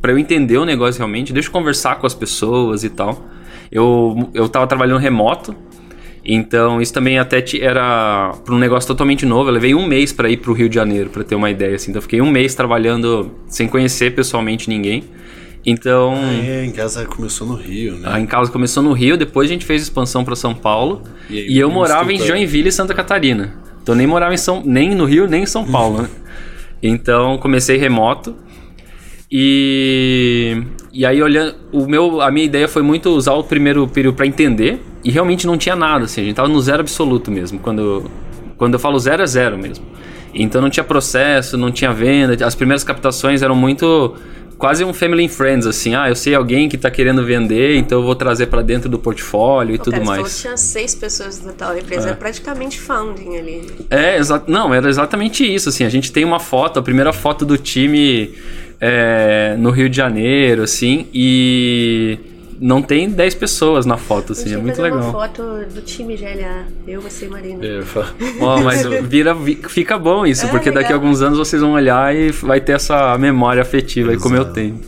para 0.00 0.10
eu 0.10 0.18
entender 0.18 0.58
o 0.58 0.64
negócio 0.64 0.98
realmente. 0.98 1.32
Deixa 1.32 1.48
eu 1.48 1.52
conversar 1.52 1.96
com 1.96 2.06
as 2.06 2.14
pessoas 2.14 2.82
e 2.82 2.90
tal. 2.90 3.24
Eu, 3.70 4.28
eu 4.34 4.48
tava 4.48 4.66
trabalhando 4.66 4.98
remoto, 4.98 5.54
então, 6.24 6.80
isso 6.80 6.92
também 6.92 7.18
até 7.18 7.42
era 7.60 8.34
para 8.44 8.54
um 8.54 8.58
negócio 8.58 8.86
totalmente 8.86 9.24
novo. 9.24 9.48
Eu 9.48 9.54
levei 9.54 9.74
um 9.74 9.86
mês 9.86 10.12
para 10.12 10.28
ir 10.28 10.36
para 10.36 10.50
o 10.50 10.54
Rio 10.54 10.68
de 10.68 10.74
Janeiro, 10.74 11.10
para 11.10 11.24
ter 11.24 11.34
uma 11.34 11.50
ideia. 11.50 11.76
Assim. 11.76 11.90
Então, 11.90 11.98
eu 11.98 12.02
fiquei 12.02 12.20
um 12.20 12.30
mês 12.30 12.54
trabalhando 12.54 13.30
sem 13.48 13.66
conhecer 13.66 14.14
pessoalmente 14.14 14.68
ninguém. 14.68 15.04
Então. 15.64 16.14
Ah, 16.16 16.44
é, 16.44 16.64
em 16.64 16.72
casa 16.72 17.04
começou 17.04 17.46
no 17.46 17.54
Rio, 17.54 17.94
né? 17.96 18.08
Ah, 18.10 18.20
em 18.20 18.26
casa 18.26 18.50
começou 18.50 18.82
no 18.82 18.92
Rio, 18.92 19.16
depois 19.16 19.48
a 19.48 19.52
gente 19.52 19.64
fez 19.64 19.82
expansão 19.82 20.24
para 20.24 20.36
São 20.36 20.54
Paulo. 20.54 21.02
E, 21.28 21.38
aí, 21.38 21.46
e 21.48 21.58
eu 21.58 21.70
morava 21.70 22.12
em 22.12 22.18
Joinville 22.18 22.68
e 22.68 22.72
Santa 22.72 22.94
Catarina. 22.94 23.54
Então, 23.82 23.94
nem 23.94 24.06
morava 24.06 24.34
em 24.34 24.38
São, 24.38 24.62
nem 24.64 24.94
no 24.94 25.04
Rio, 25.04 25.26
nem 25.26 25.42
em 25.42 25.46
São 25.46 25.64
Paulo, 25.64 26.02
né? 26.02 26.08
Então, 26.82 27.38
comecei 27.38 27.76
remoto. 27.76 28.34
E, 29.30 30.60
e 30.92 31.06
aí, 31.06 31.22
olhando, 31.22 31.54
o 31.70 31.86
meu, 31.86 32.20
a 32.20 32.30
minha 32.30 32.44
ideia 32.44 32.66
foi 32.66 32.82
muito 32.82 33.10
usar 33.10 33.34
o 33.34 33.44
primeiro 33.44 33.86
período 33.86 34.16
para 34.16 34.26
entender, 34.26 34.82
e 35.04 35.10
realmente 35.10 35.46
não 35.46 35.56
tinha 35.56 35.76
nada, 35.76 36.04
assim, 36.04 36.22
a 36.22 36.24
gente 36.24 36.34
tava 36.34 36.48
no 36.48 36.60
zero 36.60 36.80
absoluto 36.80 37.30
mesmo. 37.30 37.58
Quando, 37.60 38.10
quando 38.56 38.74
eu 38.74 38.80
falo 38.80 38.98
zero, 38.98 39.22
é 39.22 39.26
zero 39.26 39.56
mesmo. 39.56 39.84
Então 40.34 40.60
não 40.60 40.70
tinha 40.70 40.84
processo, 40.84 41.56
não 41.56 41.70
tinha 41.70 41.92
venda, 41.92 42.44
as 42.44 42.54
primeiras 42.54 42.84
captações 42.84 43.42
eram 43.42 43.54
muito 43.54 44.14
quase 44.60 44.84
um 44.84 44.92
family 44.92 45.24
and 45.24 45.28
friends, 45.28 45.66
assim. 45.66 45.94
Ah, 45.94 46.08
eu 46.08 46.14
sei 46.14 46.34
alguém 46.34 46.68
que 46.68 46.76
está 46.76 46.90
querendo 46.90 47.24
vender, 47.24 47.76
então 47.76 47.98
eu 47.98 48.04
vou 48.04 48.14
trazer 48.14 48.46
para 48.46 48.62
dentro 48.62 48.88
do 48.88 48.98
portfólio 48.98 49.74
e 49.74 49.78
Pô, 49.78 49.84
tudo 49.84 49.94
cara, 49.94 50.04
mais. 50.04 50.40
Tinha 50.40 50.56
seis 50.56 50.94
pessoas 50.94 51.40
no 51.40 51.52
total, 51.52 51.72
a 51.72 51.78
empresa 51.78 52.06
é. 52.06 52.10
era 52.10 52.16
praticamente 52.16 52.78
founding 52.78 53.38
ali. 53.38 53.66
É, 53.88 54.18
exa 54.18 54.42
não, 54.46 54.72
era 54.72 54.88
exatamente 54.88 55.42
isso, 55.42 55.70
assim. 55.70 55.84
A 55.84 55.88
gente 55.88 56.12
tem 56.12 56.24
uma 56.24 56.38
foto, 56.38 56.78
a 56.78 56.82
primeira 56.82 57.12
foto 57.12 57.44
do 57.44 57.56
time 57.56 58.34
é, 58.80 59.54
no 59.58 59.70
Rio 59.70 59.88
de 59.88 59.96
Janeiro, 59.96 60.62
assim, 60.62 61.06
e 61.12 62.18
não 62.60 62.82
tem 62.82 63.08
10 63.08 63.34
pessoas 63.34 63.86
na 63.86 63.96
foto, 63.96 64.32
assim, 64.32 64.54
é 64.54 64.56
muito 64.56 64.80
legal. 64.80 65.00
uma 65.00 65.12
foto 65.12 65.42
do 65.74 65.80
time 65.82 66.16
GLA, 66.16 66.66
eu, 66.86 67.00
você 67.00 67.26
e 67.26 67.28
Marina. 67.28 67.64
É, 67.64 67.80
oh, 68.40 68.60
mas 68.60 68.84
vira, 69.06 69.34
fica 69.68 69.98
bom 69.98 70.26
isso, 70.26 70.46
é, 70.46 70.48
porque 70.48 70.68
legal. 70.68 70.82
daqui 70.82 70.92
a 70.92 70.96
alguns 70.96 71.22
anos 71.22 71.38
vocês 71.38 71.60
vão 71.60 71.72
olhar 71.72 72.14
e 72.14 72.30
vai 72.30 72.60
ter 72.60 72.72
essa 72.72 73.16
memória 73.18 73.62
afetiva 73.62 74.10
aí, 74.12 74.16
como 74.16 74.36
eu 74.36 74.46
tenho. 74.46 74.80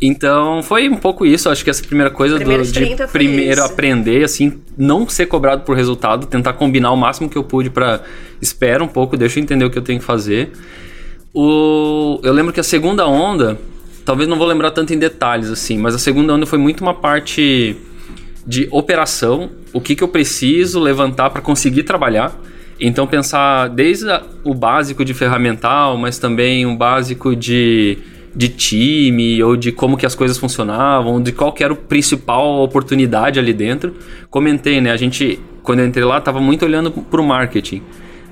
Então, 0.00 0.62
foi 0.62 0.88
um 0.88 0.96
pouco 0.96 1.26
isso. 1.26 1.48
Acho 1.48 1.64
que 1.64 1.70
essa 1.70 1.82
primeira 1.82 2.10
coisa 2.10 2.38
do, 2.38 2.62
de 2.62 2.96
primeiro 3.12 3.60
isso. 3.60 3.72
aprender, 3.72 4.24
assim, 4.24 4.60
não 4.76 5.08
ser 5.08 5.26
cobrado 5.26 5.62
por 5.62 5.76
resultado, 5.76 6.26
tentar 6.26 6.52
combinar 6.52 6.92
o 6.92 6.96
máximo 6.96 7.28
que 7.28 7.36
eu 7.36 7.42
pude 7.42 7.68
para 7.68 8.00
espera 8.40 8.82
um 8.82 8.88
pouco, 8.88 9.16
deixa 9.16 9.40
eu 9.40 9.42
entender 9.42 9.64
o 9.64 9.70
que 9.70 9.78
eu 9.78 9.82
tenho 9.82 9.98
que 9.98 10.04
fazer. 10.04 10.52
O, 11.34 12.20
eu 12.22 12.32
lembro 12.32 12.52
que 12.52 12.60
a 12.60 12.64
segunda 12.64 13.06
onda, 13.06 13.58
talvez 14.04 14.28
não 14.28 14.38
vou 14.38 14.46
lembrar 14.46 14.70
tanto 14.70 14.94
em 14.94 14.98
detalhes 14.98 15.50
assim, 15.50 15.78
mas 15.78 15.94
a 15.94 15.98
segunda 15.98 16.32
onda 16.32 16.46
foi 16.46 16.58
muito 16.58 16.80
uma 16.80 16.94
parte 16.94 17.76
de 18.46 18.66
operação, 18.70 19.50
o 19.74 19.80
que, 19.80 19.94
que 19.94 20.02
eu 20.02 20.08
preciso 20.08 20.80
levantar 20.80 21.28
para 21.30 21.42
conseguir 21.42 21.82
trabalhar. 21.82 22.34
Então 22.80 23.06
pensar 23.06 23.68
desde 23.68 24.08
a, 24.08 24.22
o 24.44 24.54
básico 24.54 25.04
de 25.04 25.12
ferramental, 25.12 25.98
mas 25.98 26.18
também 26.18 26.64
um 26.64 26.76
básico 26.76 27.36
de, 27.36 27.98
de 28.34 28.48
time 28.48 29.42
ou 29.42 29.56
de 29.56 29.70
como 29.72 29.96
que 29.96 30.06
as 30.06 30.14
coisas 30.14 30.38
funcionavam, 30.38 31.20
de 31.20 31.32
qual 31.32 31.54
era 31.58 31.74
a 31.74 31.76
principal 31.76 32.62
oportunidade 32.62 33.38
ali 33.38 33.52
dentro. 33.52 33.94
Comentei, 34.30 34.80
né? 34.80 34.92
A 34.92 34.96
gente, 34.96 35.38
quando 35.62 35.80
eu 35.80 35.86
entrei 35.86 36.04
lá, 36.04 36.18
estava 36.18 36.40
muito 36.40 36.64
olhando 36.64 36.90
para 36.90 37.20
o 37.20 37.26
marketing. 37.26 37.82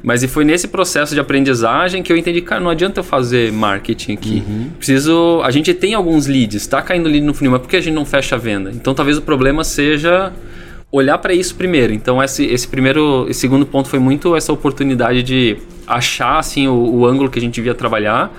Mas 0.03 0.23
e 0.23 0.29
foi 0.29 0.45
nesse 0.45 0.69
processo 0.69 1.15
de 1.15 1.21
aprendizagem 1.21 2.03
que 2.03 2.13
eu 2.13 2.17
entendi, 2.17 2.41
cara, 2.41 2.61
não 2.61 2.71
adianta 2.71 3.01
eu 3.01 3.05
fazer 3.05 3.53
marketing 3.53 4.13
aqui. 4.13 4.43
Uhum. 4.47 4.71
Preciso. 4.77 5.41
A 5.43 5.51
gente 5.51 5.75
tem 5.75 5.95
alguns 5.95 6.27
leads, 6.27 6.67
tá 6.67 6.81
caindo 6.81 7.09
lead 7.09 7.25
no 7.25 7.35
funil, 7.35 7.51
mas 7.53 7.61
por 7.61 7.69
que 7.69 7.77
a 7.77 7.81
gente 7.81 7.95
não 7.95 8.05
fecha 8.05 8.37
a 8.37 8.39
venda? 8.39 8.71
Então 8.71 8.95
talvez 8.95 9.19
o 9.19 9.23
problema 9.23 9.65
seja 9.65 10.33
olhar 10.93 11.19
para 11.19 11.35
isso 11.35 11.55
primeiro. 11.55 11.93
Então 11.93 12.23
esse, 12.23 12.45
esse 12.45 12.69
primeiro, 12.69 13.27
esse 13.29 13.41
segundo 13.41 13.67
ponto 13.67 13.89
foi 13.89 13.99
muito 13.99 14.37
essa 14.37 14.53
oportunidade 14.53 15.23
de 15.23 15.57
achar 15.87 16.39
assim 16.39 16.69
o, 16.69 16.75
o 16.75 17.07
ângulo 17.07 17.31
que 17.31 17.39
a 17.39 17.43
gente 17.43 17.55
devia 17.55 17.75
trabalhar. 17.75 18.33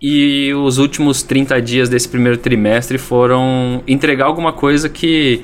E 0.00 0.52
os 0.54 0.78
últimos 0.78 1.22
30 1.22 1.62
dias 1.62 1.88
desse 1.88 2.08
primeiro 2.08 2.36
trimestre 2.36 2.98
foram 2.98 3.82
entregar 3.86 4.26
alguma 4.26 4.52
coisa 4.52 4.88
que 4.88 5.42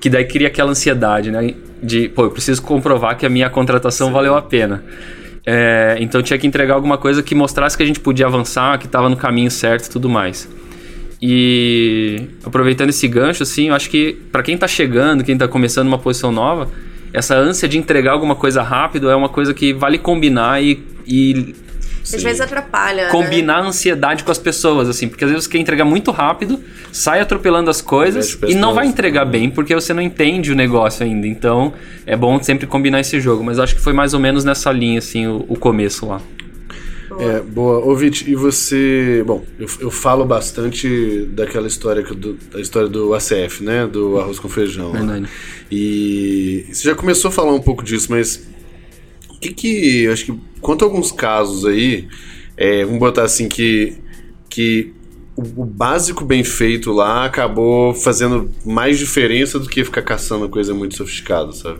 que 0.00 0.10
daí 0.10 0.24
cria 0.24 0.48
aquela 0.48 0.70
ansiedade, 0.70 1.30
né? 1.30 1.54
de, 1.82 2.08
pô, 2.08 2.24
eu 2.24 2.30
preciso 2.30 2.62
comprovar 2.62 3.16
que 3.16 3.26
a 3.26 3.28
minha 3.28 3.50
contratação 3.50 4.08
Sim. 4.08 4.12
valeu 4.12 4.34
a 4.34 4.42
pena. 4.42 4.84
É, 5.44 5.96
então 6.00 6.22
tinha 6.22 6.38
que 6.38 6.46
entregar 6.46 6.74
alguma 6.74 6.98
coisa 6.98 7.22
que 7.22 7.34
mostrasse 7.34 7.76
que 7.76 7.82
a 7.82 7.86
gente 7.86 8.00
podia 8.00 8.26
avançar, 8.26 8.78
que 8.78 8.86
estava 8.86 9.08
no 9.08 9.16
caminho 9.16 9.50
certo 9.50 9.86
e 9.86 9.90
tudo 9.90 10.08
mais. 10.08 10.48
E 11.22 12.28
aproveitando 12.44 12.90
esse 12.90 13.06
gancho, 13.06 13.42
assim, 13.42 13.68
eu 13.68 13.74
acho 13.74 13.88
que 13.88 14.12
para 14.32 14.42
quem 14.42 14.54
está 14.54 14.66
chegando, 14.66 15.22
quem 15.22 15.34
está 15.34 15.46
começando 15.46 15.86
uma 15.86 15.98
posição 15.98 16.32
nova, 16.32 16.68
essa 17.12 17.36
ânsia 17.36 17.68
de 17.68 17.78
entregar 17.78 18.12
alguma 18.12 18.34
coisa 18.34 18.62
rápido 18.62 19.08
é 19.08 19.16
uma 19.16 19.28
coisa 19.28 19.54
que 19.54 19.72
vale 19.72 19.98
combinar 19.98 20.62
e, 20.62 20.84
e 21.06 21.54
Sim. 22.06 22.18
Às 22.18 22.22
vezes 22.22 22.40
atrapalha. 22.40 23.06
Né? 23.06 23.10
Combinar 23.10 23.60
né? 23.60 23.66
a 23.66 23.68
ansiedade 23.68 24.22
com 24.22 24.30
as 24.30 24.38
pessoas, 24.38 24.88
assim, 24.88 25.08
porque 25.08 25.24
às 25.24 25.30
vezes 25.30 25.44
você 25.44 25.50
quer 25.50 25.58
entregar 25.58 25.84
muito 25.84 26.12
rápido, 26.12 26.60
sai 26.92 27.20
atropelando 27.20 27.68
as 27.68 27.82
coisas 27.82 28.38
e 28.46 28.54
não 28.54 28.74
vai 28.74 28.86
entregar 28.86 29.24
bem, 29.24 29.50
porque 29.50 29.74
você 29.74 29.92
não 29.92 30.00
entende 30.00 30.52
o 30.52 30.54
negócio 30.54 31.04
ainda. 31.04 31.26
Então 31.26 31.72
é 32.06 32.16
bom 32.16 32.40
sempre 32.40 32.64
combinar 32.64 33.00
esse 33.00 33.20
jogo. 33.20 33.42
Mas 33.42 33.58
acho 33.58 33.74
que 33.74 33.80
foi 33.80 33.92
mais 33.92 34.14
ou 34.14 34.20
menos 34.20 34.44
nessa 34.44 34.70
linha, 34.70 35.00
assim, 35.00 35.26
o, 35.26 35.44
o 35.48 35.56
começo 35.56 36.06
lá. 36.06 36.20
É, 37.18 37.40
boa. 37.40 37.84
Ô, 37.84 37.94
Vit, 37.96 38.30
e 38.30 38.34
você. 38.34 39.24
Bom, 39.26 39.44
eu, 39.58 39.66
eu 39.80 39.90
falo 39.90 40.24
bastante 40.24 41.26
daquela 41.32 41.66
história 41.66 42.02
do, 42.02 42.34
da 42.52 42.60
história 42.60 42.88
do 42.88 43.14
ACF, 43.14 43.64
né? 43.64 43.86
Do 43.86 44.20
arroz 44.20 44.38
com 44.38 44.48
feijão. 44.48 44.92
Verdade. 44.92 45.26
E 45.70 46.66
você 46.70 46.84
já 46.88 46.94
começou 46.94 47.30
a 47.30 47.32
falar 47.32 47.52
um 47.52 47.60
pouco 47.60 47.82
disso, 47.82 48.08
mas 48.10 48.46
o 49.36 49.40
que 49.40 49.52
que. 49.52 50.08
Acho 50.08 50.26
que. 50.26 50.40
Quanto 50.60 50.84
a 50.84 50.88
alguns 50.88 51.12
casos 51.12 51.64
aí, 51.64 52.08
é, 52.56 52.84
vamos 52.84 52.98
botar 52.98 53.22
assim 53.22 53.48
que. 53.48 53.94
que 54.48 54.92
o, 55.36 55.62
o 55.62 55.64
básico 55.64 56.24
bem 56.24 56.42
feito 56.42 56.92
lá 56.92 57.24
acabou 57.26 57.94
fazendo 57.94 58.50
mais 58.64 58.98
diferença 58.98 59.58
do 59.58 59.68
que 59.68 59.84
ficar 59.84 60.02
caçando 60.02 60.48
coisa 60.48 60.74
muito 60.74 60.96
sofisticada, 60.96 61.52
sabe? 61.52 61.78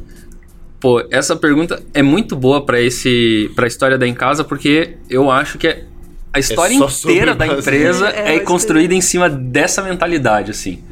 Pô, 0.79 1.03
essa 1.11 1.35
pergunta 1.35 1.83
é 1.95 2.03
muito 2.03 2.37
boa 2.37 2.65
para 2.65 2.81
esse 2.81 3.51
para 3.57 3.65
a 3.65 3.69
história 3.69 3.97
da 3.97 4.07
em 4.07 4.15
casa 4.15 4.45
porque 4.45 4.99
eu 5.09 5.31
acho 5.31 5.57
que 5.57 5.67
é, 5.67 5.85
a 6.33 6.39
história 6.39 6.75
é 6.75 6.77
inteira 6.77 7.35
da 7.35 7.47
empresa 7.47 8.11
é, 8.11 8.37
é 8.37 8.41
construída 8.41 8.95
em 8.95 9.01
cima 9.01 9.29
dessa 9.29 9.83
mentalidade 9.83 10.51
assim. 10.51 10.83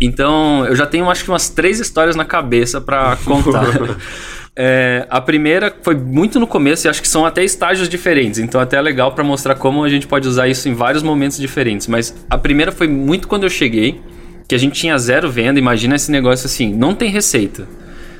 Então, 0.00 0.64
eu 0.64 0.74
já 0.74 0.86
tenho 0.86 1.10
acho 1.10 1.22
que 1.22 1.30
umas 1.30 1.50
três 1.50 1.78
histórias 1.78 2.16
na 2.16 2.24
cabeça 2.24 2.80
para 2.80 3.16
contar. 3.24 3.66
É, 4.62 5.06
a 5.08 5.22
primeira 5.22 5.74
foi 5.80 5.94
muito 5.94 6.38
no 6.38 6.46
começo 6.46 6.86
e 6.86 6.90
acho 6.90 7.00
que 7.00 7.08
são 7.08 7.24
até 7.24 7.42
estágios 7.42 7.88
diferentes, 7.88 8.38
então 8.38 8.60
até 8.60 8.76
é 8.76 8.80
legal 8.82 9.10
para 9.12 9.24
mostrar 9.24 9.54
como 9.54 9.82
a 9.82 9.88
gente 9.88 10.06
pode 10.06 10.28
usar 10.28 10.48
isso 10.48 10.68
em 10.68 10.74
vários 10.74 11.02
momentos 11.02 11.38
diferentes. 11.38 11.86
Mas 11.86 12.14
a 12.28 12.36
primeira 12.36 12.70
foi 12.70 12.86
muito 12.86 13.26
quando 13.26 13.44
eu 13.44 13.48
cheguei, 13.48 14.02
que 14.46 14.54
a 14.54 14.58
gente 14.58 14.78
tinha 14.78 14.98
zero 14.98 15.30
venda, 15.30 15.58
imagina 15.58 15.96
esse 15.96 16.12
negócio 16.12 16.44
assim, 16.44 16.74
não 16.74 16.94
tem 16.94 17.08
receita, 17.08 17.66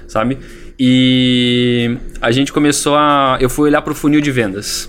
sabe? 0.09 0.38
E 0.79 1.98
a 2.22 2.31
gente 2.31 2.55
começou 2.55 2.96
a. 2.96 3.37
Eu 3.38 3.50
fui 3.50 3.68
olhar 3.68 3.83
para 3.83 3.92
o 3.92 3.94
funil 3.94 4.22
de 4.22 4.31
vendas. 4.31 4.88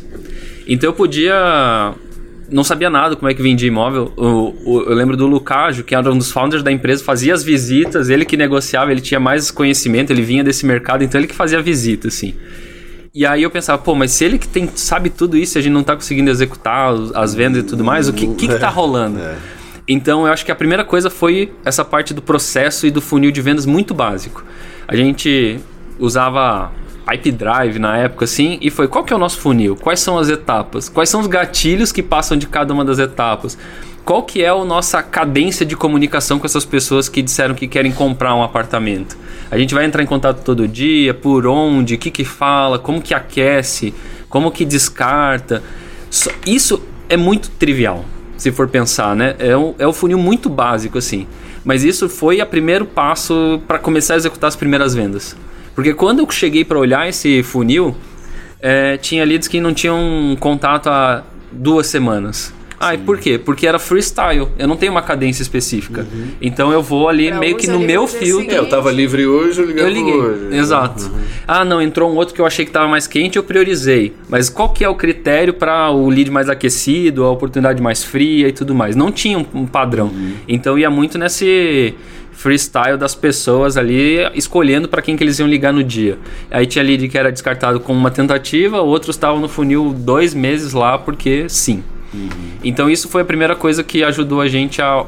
Então 0.66 0.88
eu 0.88 0.94
podia 0.94 1.94
não 2.52 2.64
sabia 2.64 2.90
nada 2.90 3.16
como 3.16 3.30
é 3.30 3.34
que 3.34 3.42
vendia 3.42 3.68
imóvel. 3.68 4.12
O, 4.18 4.54
o, 4.66 4.82
eu 4.82 4.94
lembro 4.94 5.16
do 5.16 5.26
Lucágio, 5.26 5.84
que 5.84 5.96
era 5.96 6.12
um 6.12 6.18
dos 6.18 6.32
founders 6.32 6.62
da 6.62 6.72
empresa, 6.72 7.04
fazia 7.04 7.34
as 7.34 7.44
visitas, 7.44 8.10
ele 8.10 8.26
que 8.26 8.36
negociava, 8.36 8.92
ele 8.92 9.02
tinha 9.02 9.20
mais 9.20 9.50
conhecimento, 9.50 10.12
ele 10.12 10.22
vinha 10.22 10.44
desse 10.44 10.66
mercado, 10.66 11.04
então 11.04 11.20
ele 11.20 11.28
que 11.28 11.36
fazia 11.36 11.60
a 11.60 11.62
visita, 11.62 12.10
assim. 12.10 12.36
E 13.14 13.26
aí 13.26 13.44
eu 13.44 13.50
pensava, 13.50 13.82
pô, 13.82 13.96
mas 13.96 14.12
se 14.12 14.24
ele 14.24 14.38
que 14.38 14.48
tem, 14.48 14.70
sabe 14.76 15.10
tudo 15.10 15.38
isso, 15.38 15.58
a 15.58 15.62
gente 15.62 15.74
não 15.74 15.84
tá 15.84 15.96
conseguindo 15.96 16.30
executar 16.30 16.94
as 17.16 17.34
vendas 17.34 17.64
e 17.64 17.66
tudo 17.66 17.84
mais, 17.84 18.08
o 18.08 18.14
que, 18.14 18.28
que, 18.36 18.48
que 18.48 18.60
tá 18.60 18.70
rolando? 18.70 19.20
É. 19.20 19.36
Então 19.88 20.26
eu 20.26 20.32
acho 20.32 20.46
que 20.46 20.52
a 20.52 20.56
primeira 20.56 20.86
coisa 20.86 21.10
foi 21.10 21.52
essa 21.66 21.84
parte 21.84 22.14
do 22.14 22.22
processo 22.22 22.86
e 22.86 22.92
do 22.92 23.02
funil 23.02 23.32
de 23.32 23.42
vendas 23.42 23.66
muito 23.66 23.94
básico. 23.94 24.44
A 24.88 24.96
gente 24.96 25.60
usava 26.00 26.72
Pipe 27.12 27.32
Drive 27.32 27.78
na 27.78 27.97
época, 27.97 28.24
assim, 28.24 28.58
e 28.62 28.69
foi 28.69 28.88
qual 28.88 29.04
que 29.04 29.12
é 29.12 29.15
o 29.15 29.19
nosso 29.19 29.39
funil? 29.39 29.76
Quais 29.76 30.00
são 30.00 30.17
as 30.17 30.30
etapas? 30.30 30.88
Quais 30.88 31.10
são 31.10 31.19
os 31.19 31.28
gatilhos 31.28 31.91
que 31.91 32.02
passam 32.02 32.38
de 32.38 32.47
cada 32.47 32.74
uma 32.74 32.86
das 32.86 33.00
etapas? 33.00 33.58
Qual 34.06 34.24
que 34.24 34.41
é 34.41 34.47
a 34.47 34.63
nossa 34.63 35.04
cadência 35.04 35.65
de 35.65 35.76
comunicação 35.76 36.39
com 36.39 36.45
essas 36.45 36.63
pessoas 36.63 37.10
que 37.10 37.21
disseram 37.21 37.54
que 37.54 37.67
querem 37.67 37.91
comprar 37.91 38.34
um 38.34 38.41
apartamento? 38.41 39.17
A 39.50 39.58
gente 39.58 39.74
vai 39.74 39.84
entrar 39.86 40.02
em 40.02 40.06
contato 40.06 40.41
todo 40.43 40.67
dia, 40.67 41.13
por 41.13 41.45
onde, 41.45 41.95
o 41.95 41.97
que 41.97 42.10
que 42.10 42.24
fala, 42.24 42.80
como 42.80 43.02
que 43.02 43.13
aquece, 43.13 43.93
como 44.30 44.50
que 44.50 44.63
descarta. 44.63 45.62
Isso 46.45 46.82
é 47.10 47.17
muito 47.17 47.50
trivial, 47.52 48.06
se 48.38 48.52
for 48.52 48.69
pensar, 48.69 49.15
né? 49.15 49.36
É 49.38 49.56
um, 49.58 49.76
é 49.78 49.86
um 49.86 49.93
funil 49.93 50.17
muito 50.17 50.50
básico, 50.50 50.97
assim. 50.97 51.28
Mas 51.63 51.84
isso 51.84 52.08
foi 52.08 52.41
o 52.41 52.45
primeiro 52.45 52.86
passo 52.86 53.62
para 53.67 53.78
começar 53.78 54.13
a 54.13 54.17
executar 54.17 54.47
as 54.47 54.56
primeiras 54.56 54.95
vendas. 54.95 55.36
Porque 55.76 55.94
quando 55.94 56.20
eu 56.20 56.30
cheguei 56.30 56.66
para 56.66 56.78
olhar 56.78 57.08
esse 57.08 57.44
funil, 57.44 57.96
é, 58.62 58.98
tinha 58.98 59.26
leads 59.26 59.48
que 59.48 59.60
não 59.60 59.74
tinham 59.74 60.36
contato 60.40 60.90
há 60.90 61.24
duas 61.52 61.88
semanas. 61.88 62.54
Ah, 62.82 62.96
e 62.96 62.98
por 62.98 63.20
quê? 63.20 63.38
Porque 63.38 63.67
era 63.67 63.78
freestyle. 63.78 64.48
Eu 64.58 64.67
não 64.67 64.76
tenho 64.76 64.91
uma 64.91 65.02
cadência 65.02 65.44
específica. 65.44 66.02
Uhum. 66.02 66.28
Então 66.41 66.72
eu 66.72 66.82
vou 66.82 67.08
ali 67.08 67.30
pra 67.30 67.39
meio 67.39 67.56
que 67.56 67.67
no 67.67 67.80
meu 67.80 68.08
filtro. 68.08 68.54
É, 68.54 68.58
eu 68.58 68.67
tava 68.67 68.91
livre 68.91 69.26
hoje, 69.28 69.62
eu 69.62 69.67
liguei. 69.67 69.84
Eu 69.84 69.89
liguei. 69.89 70.13
Hoje. 70.13 70.58
Exato. 70.58 71.04
Uhum. 71.04 71.22
Ah, 71.48 71.63
não, 71.63 71.82
entrou 71.82 72.12
um 72.12 72.15
outro 72.15 72.34
que 72.34 72.41
eu 72.41 72.46
achei 72.46 72.65
que 72.65 72.72
tava 72.72 72.88
mais 72.88 73.06
quente, 73.06 73.38
eu 73.38 73.44
priorizei. 73.44 74.13
Mas 74.28 74.50
qual 74.50 74.70
que 74.70 74.84
é 74.84 74.89
o 74.89 74.96
critério 74.96 75.54
para 75.54 75.91
o 75.91 76.10
lead 76.10 76.32
mais 76.32 76.50
aquecido, 76.50 77.24
a 77.24 77.32
oportunidade 77.32 77.82
mais 77.82 78.04
fria 78.04 78.48
e 78.48 78.52
tudo 78.52 78.74
mais? 78.74 78.96
Não 78.96 79.12
tinha 79.12 79.38
um, 79.38 79.67
padrão. 79.67 80.08
Uhum. 80.08 80.34
Então 80.48 80.78
ia 80.78 80.89
muito 80.89 81.17
nesse 81.17 81.94
freestyle 82.32 82.98
das 82.98 83.13
pessoas 83.13 83.78
ali 83.78 84.17
escolhendo 84.34 84.88
para 84.88 85.02
quem 85.02 85.15
que 85.15 85.24
eles 85.24 85.38
iam 85.38 85.48
ligar 85.48 85.72
no 85.72 85.84
dia. 85.84 86.17
Aí 86.50 86.65
tinha 86.65 86.84
lead 86.84 87.08
que 87.08 87.17
era 87.17 87.32
descartado 87.32 87.80
com 87.80 87.94
uma 87.94 88.10
tentativa, 88.10 88.82
outros 88.82 89.15
estavam 89.15 89.39
no 89.39 89.48
funil 89.48 89.94
dois 89.96 90.34
meses 90.34 90.74
lá 90.74 90.98
porque 90.98 91.48
sim. 91.48 91.84
Então 92.63 92.89
isso 92.89 93.08
foi 93.10 93.21
a 93.21 93.26
primeira 93.26 93.56
coisa 93.56 93.84
que 93.84 94.04
ajudou 94.04 94.41
a 94.41 94.47
gente 94.47 94.82
a 94.82 95.06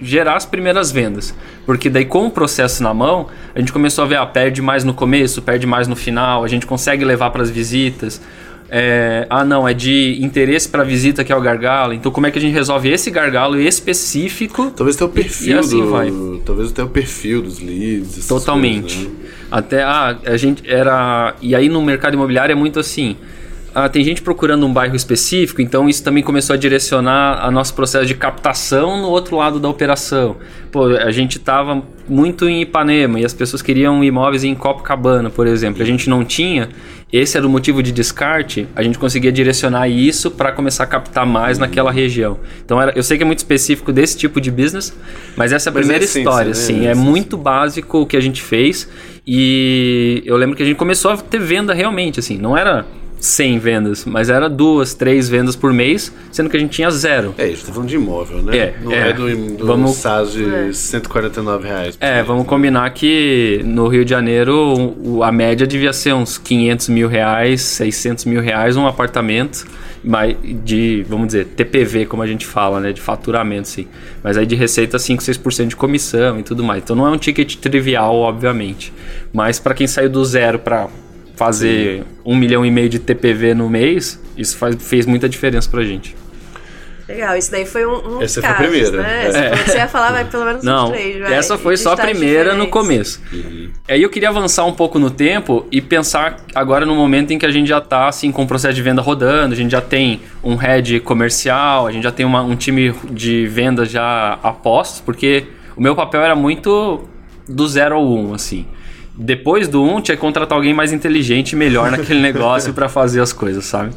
gerar 0.00 0.36
as 0.36 0.46
primeiras 0.46 0.90
vendas. 0.90 1.34
Porque 1.66 1.90
daí 1.90 2.04
com 2.04 2.26
o 2.26 2.30
processo 2.30 2.82
na 2.82 2.94
mão, 2.94 3.28
a 3.54 3.58
gente 3.58 3.72
começou 3.72 4.04
a 4.04 4.06
ver, 4.06 4.16
ah, 4.16 4.26
perde 4.26 4.62
mais 4.62 4.82
no 4.82 4.94
começo, 4.94 5.42
perde 5.42 5.66
mais 5.66 5.86
no 5.86 5.94
final, 5.94 6.42
a 6.42 6.48
gente 6.48 6.66
consegue 6.66 7.04
levar 7.04 7.30
para 7.30 7.42
as 7.42 7.50
visitas. 7.50 8.20
É, 8.72 9.26
ah, 9.28 9.44
não, 9.44 9.66
é 9.66 9.74
de 9.74 10.18
interesse 10.22 10.68
para 10.68 10.84
visita 10.84 11.24
que 11.24 11.32
é 11.32 11.36
o 11.36 11.40
gargalo. 11.40 11.92
Então, 11.92 12.12
como 12.12 12.28
é 12.28 12.30
que 12.30 12.38
a 12.38 12.40
gente 12.40 12.54
resolve 12.54 12.88
esse 12.88 13.10
gargalo 13.10 13.60
específico? 13.60 14.70
Talvez 14.70 14.94
até 14.94 15.04
o 15.04 15.08
perfil 15.08 15.56
e 15.56 15.58
assim 15.58 15.80
do, 15.80 15.90
vai. 15.90 16.12
talvez 16.46 16.70
até 16.70 16.82
o 16.82 16.88
perfil 16.88 17.42
dos 17.42 17.58
leads. 17.58 18.28
Totalmente. 18.28 18.94
coisas, 18.94 19.12
né? 19.12 19.28
Até 19.50 19.82
ah, 19.82 20.16
a 20.24 20.36
gente 20.36 20.62
era. 20.70 21.34
E 21.42 21.56
aí 21.56 21.68
no 21.68 21.82
mercado 21.82 22.14
imobiliário 22.14 22.52
é 22.52 22.54
muito 22.54 22.78
assim. 22.78 23.16
Ah, 23.72 23.88
tem 23.88 24.02
gente 24.02 24.20
procurando 24.20 24.66
um 24.66 24.72
bairro 24.72 24.96
específico, 24.96 25.62
então 25.62 25.88
isso 25.88 26.02
também 26.02 26.22
começou 26.24 26.54
a 26.54 26.56
direcionar 26.56 27.38
a 27.44 27.50
nosso 27.52 27.72
processo 27.74 28.04
de 28.04 28.14
captação 28.16 29.00
no 29.00 29.08
outro 29.08 29.36
lado 29.36 29.60
da 29.60 29.68
operação. 29.68 30.36
Pô, 30.72 30.86
a 30.86 31.10
gente 31.12 31.38
estava 31.38 31.80
muito 32.08 32.48
em 32.48 32.62
Ipanema 32.62 33.20
e 33.20 33.24
as 33.24 33.32
pessoas 33.32 33.62
queriam 33.62 34.02
imóveis 34.02 34.42
em 34.42 34.54
Copacabana, 34.56 35.30
por 35.30 35.46
exemplo. 35.46 35.82
A 35.82 35.86
gente 35.86 36.10
não 36.10 36.24
tinha, 36.24 36.68
esse 37.12 37.36
era 37.36 37.46
o 37.46 37.50
motivo 37.50 37.80
de 37.80 37.92
descarte, 37.92 38.66
a 38.74 38.82
gente 38.82 38.98
conseguia 38.98 39.30
direcionar 39.30 39.88
isso 39.88 40.32
para 40.32 40.50
começar 40.50 40.82
a 40.82 40.86
captar 40.88 41.24
mais 41.24 41.56
naquela 41.56 41.92
região. 41.92 42.38
Então 42.64 42.82
era, 42.82 42.92
eu 42.96 43.04
sei 43.04 43.16
que 43.18 43.22
é 43.22 43.26
muito 43.26 43.38
específico 43.38 43.92
desse 43.92 44.16
tipo 44.18 44.40
de 44.40 44.50
business, 44.50 44.92
mas 45.36 45.52
essa 45.52 45.68
é 45.68 45.70
a 45.70 45.74
Mas 45.74 45.80
primeira 45.82 46.02
é 46.02 46.06
essência, 46.06 46.20
história, 46.28 46.44
né? 46.46 46.50
assim, 46.50 46.86
É 46.86 46.90
é 46.90 46.94
muito 46.96 47.36
básico 47.36 47.98
o 48.00 48.06
que 48.06 48.16
a 48.16 48.20
gente 48.20 48.42
fez 48.42 48.88
e 49.24 50.22
eu 50.26 50.36
lembro 50.36 50.56
que 50.56 50.62
a 50.64 50.66
gente 50.66 50.76
começou 50.76 51.12
a 51.12 51.16
ter 51.16 51.38
venda 51.38 51.72
realmente, 51.72 52.18
assim, 52.18 52.36
não 52.36 52.56
era 52.56 52.84
100 53.20 53.58
vendas, 53.58 54.04
mas 54.04 54.30
era 54.30 54.48
duas, 54.48 54.94
três 54.94 55.28
vendas 55.28 55.54
por 55.54 55.72
mês, 55.72 56.12
sendo 56.32 56.48
que 56.48 56.56
a 56.56 56.60
gente 56.60 56.70
tinha 56.70 56.90
zero. 56.90 57.34
É, 57.36 57.48
gente 57.48 57.64
tá 57.64 57.72
falando 57.72 57.88
de 57.88 57.96
imóvel, 57.96 58.42
né? 58.42 58.56
É, 58.56 58.74
Não 58.82 58.92
é. 58.92 59.10
é, 59.10 59.12
do, 59.12 59.56
do 59.56 59.66
Vamos- 59.66 59.96
SAS 59.96 60.32
de 60.32 60.44
É. 60.44 60.72
149 60.72 61.68
reais. 61.68 61.96
por 61.96 62.04
É, 62.04 62.14
mês, 62.16 62.26
vamos 62.26 62.42
né? 62.44 62.48
combinar 62.48 62.90
que 62.90 63.60
no 63.64 63.88
Rio 63.88 64.04
de 64.04 64.10
Janeiro 64.10 64.96
a 65.22 65.30
média 65.30 65.66
devia 65.66 65.92
ser 65.92 66.14
uns 66.14 66.38
500 66.38 66.88
mil 66.88 67.08
reais, 67.08 67.60
600 67.60 68.24
mil 68.24 68.40
reais 68.40 68.76
um 68.76 68.86
apartamento, 68.86 69.66
mas 70.02 70.34
de, 70.64 71.04
vamos 71.08 71.26
dizer, 71.26 71.44
TPV, 71.44 72.06
como 72.06 72.22
a 72.22 72.26
gente 72.26 72.46
fala, 72.46 72.80
né, 72.80 72.90
de 72.92 73.00
faturamento, 73.02 73.68
sim. 73.68 73.86
Mas 74.24 74.38
aí 74.38 74.46
de 74.46 74.54
receita 74.54 74.98
5, 74.98 75.22
6% 75.22 75.66
de 75.68 75.76
comissão 75.76 76.38
e 76.38 76.42
tudo 76.42 76.64
mais. 76.64 76.82
Então 76.82 76.96
não 76.96 77.06
é 77.06 77.10
um 77.10 77.18
ticket 77.18 77.56
trivial, 77.56 78.16
obviamente. 78.16 78.92
Mas 79.32 79.58
para 79.58 79.74
quem 79.74 79.86
saiu 79.86 80.08
do 80.08 80.24
zero 80.24 80.58
para 80.58 80.88
fazer 81.40 82.04
um 82.22 82.36
milhão 82.36 82.66
e 82.66 82.70
meio 82.70 82.86
de 82.90 82.98
TPV 82.98 83.54
no 83.54 83.66
mês, 83.66 84.20
isso 84.36 84.58
faz, 84.58 84.76
fez 84.78 85.06
muita 85.06 85.26
diferença 85.26 85.70
pra 85.70 85.82
gente. 85.82 86.14
Legal, 87.08 87.34
isso 87.34 87.50
daí 87.50 87.64
foi 87.64 87.84
um, 87.86 88.18
um 88.18 88.22
Essa 88.22 88.42
foi 88.42 88.50
a 88.50 88.54
casos, 88.54 88.70
primeira. 88.70 89.02
né? 89.02 89.26
É. 89.50 89.56
Você 89.56 89.78
ia 89.78 89.88
falar, 89.88 90.12
vai 90.12 90.24
pelo 90.26 90.44
menos 90.44 90.62
Não, 90.62 90.90
três, 90.92 91.18
vai. 91.18 91.32
essa 91.32 91.56
foi 91.56 91.76
só 91.78 91.94
a 91.94 91.96
primeira 91.96 92.54
no 92.54 92.66
diferentes. 92.66 93.16
começo. 93.18 93.20
Aí 93.88 94.02
eu 94.02 94.10
queria 94.10 94.28
avançar 94.28 94.64
um 94.66 94.72
pouco 94.74 94.98
no 94.98 95.10
tempo 95.10 95.66
e 95.72 95.80
pensar 95.80 96.36
agora 96.54 96.84
no 96.84 96.94
momento 96.94 97.32
em 97.32 97.38
que 97.38 97.46
a 97.46 97.50
gente 97.50 97.66
já 97.68 97.80
tá 97.80 98.06
assim 98.06 98.30
com 98.30 98.42
o 98.42 98.46
processo 98.46 98.74
de 98.74 98.82
venda 98.82 99.00
rodando, 99.00 99.54
a 99.54 99.56
gente 99.56 99.70
já 99.72 99.80
tem 99.80 100.20
um 100.44 100.54
head 100.56 101.00
comercial, 101.00 101.86
a 101.86 101.90
gente 101.90 102.02
já 102.04 102.12
tem 102.12 102.24
uma- 102.26 102.42
um 102.42 102.54
time 102.54 102.94
de 103.10 103.46
venda 103.46 103.84
já 103.86 104.38
a 104.42 104.52
postos, 104.52 105.00
porque 105.00 105.46
o 105.74 105.80
meu 105.82 105.96
papel 105.96 106.20
era 106.20 106.36
muito 106.36 107.08
do 107.48 107.66
zero 107.66 107.96
ao 107.96 108.06
um, 108.06 108.34
assim. 108.34 108.66
Depois 109.16 109.68
do 109.68 109.82
um, 109.82 110.00
tinha 110.00 110.16
que 110.16 110.20
contratar 110.20 110.56
alguém 110.56 110.72
mais 110.72 110.92
inteligente 110.92 111.52
e 111.52 111.56
melhor 111.56 111.90
naquele 111.90 112.20
negócio 112.22 112.72
para 112.72 112.88
fazer 112.88 113.20
as 113.20 113.32
coisas, 113.32 113.64
sabe? 113.64 113.92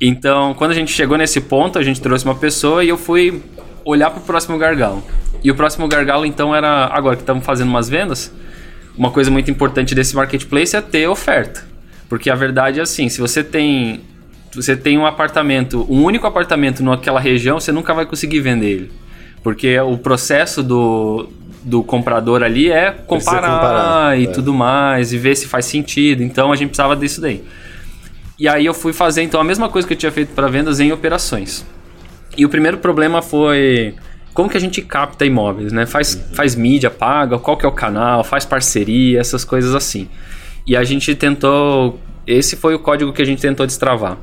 Então, 0.00 0.54
quando 0.54 0.72
a 0.72 0.74
gente 0.74 0.92
chegou 0.92 1.16
nesse 1.16 1.40
ponto, 1.40 1.78
a 1.78 1.82
gente 1.82 2.00
trouxe 2.00 2.24
uma 2.24 2.34
pessoa 2.34 2.84
e 2.84 2.88
eu 2.88 2.96
fui 2.96 3.42
olhar 3.84 4.10
pro 4.10 4.20
próximo 4.20 4.58
gargalo. 4.58 5.02
E 5.42 5.50
o 5.50 5.54
próximo 5.54 5.86
gargalo, 5.86 6.24
então, 6.24 6.54
era 6.54 6.86
agora 6.86 7.16
que 7.16 7.22
estamos 7.22 7.44
fazendo 7.44 7.68
umas 7.68 7.88
vendas, 7.88 8.32
uma 8.96 9.10
coisa 9.10 9.30
muito 9.30 9.50
importante 9.50 9.94
desse 9.94 10.14
marketplace 10.14 10.76
é 10.76 10.80
ter 10.80 11.08
oferta. 11.08 11.66
Porque 12.08 12.30
a 12.30 12.34
verdade 12.34 12.80
é 12.80 12.82
assim, 12.82 13.08
se 13.08 13.20
você 13.20 13.42
tem 13.42 14.02
você 14.54 14.76
tem 14.76 14.96
um 14.96 15.04
apartamento, 15.04 15.84
um 15.90 16.04
único 16.04 16.26
apartamento 16.26 16.82
naquela 16.82 17.18
região, 17.18 17.58
você 17.58 17.72
nunca 17.72 17.92
vai 17.92 18.06
conseguir 18.06 18.40
vender 18.40 18.70
ele. 18.70 18.92
Porque 19.42 19.78
o 19.80 19.98
processo 19.98 20.62
do, 20.62 21.28
do 21.64 21.82
comprador 21.82 22.42
ali 22.42 22.70
é 22.70 22.90
comparar, 22.90 23.54
comparar, 23.54 24.18
e 24.18 24.24
é. 24.24 24.30
tudo 24.30 24.52
mais, 24.52 25.12
e 25.12 25.18
ver 25.18 25.34
se 25.34 25.48
faz 25.48 25.64
sentido. 25.64 26.22
Então 26.22 26.52
a 26.52 26.56
gente 26.56 26.68
precisava 26.68 26.94
disso 26.94 27.20
daí. 27.20 27.42
E 28.38 28.46
aí 28.46 28.66
eu 28.66 28.74
fui 28.74 28.92
fazer 28.92 29.22
então 29.22 29.40
a 29.40 29.44
mesma 29.44 29.68
coisa 29.68 29.88
que 29.88 29.94
eu 29.94 29.98
tinha 29.98 30.12
feito 30.12 30.34
para 30.34 30.46
vendas 30.48 30.78
em 30.78 30.92
operações. 30.92 31.64
E 32.36 32.44
o 32.44 32.48
primeiro 32.48 32.78
problema 32.78 33.22
foi 33.22 33.94
como 34.34 34.50
que 34.50 34.56
a 34.56 34.60
gente 34.60 34.82
capta 34.82 35.24
imóveis, 35.24 35.72
né? 35.72 35.86
Faz, 35.86 36.20
faz 36.34 36.54
mídia, 36.54 36.90
paga, 36.90 37.38
qual 37.38 37.56
que 37.56 37.64
é 37.64 37.68
o 37.68 37.72
canal, 37.72 38.24
faz 38.24 38.44
parceria, 38.44 39.20
essas 39.20 39.44
coisas 39.44 39.74
assim. 39.74 40.08
E 40.66 40.76
a 40.76 40.82
gente 40.82 41.14
tentou, 41.14 42.00
esse 42.26 42.56
foi 42.56 42.74
o 42.74 42.78
código 42.78 43.12
que 43.12 43.22
a 43.22 43.24
gente 43.24 43.40
tentou 43.40 43.64
destravar. 43.64 44.18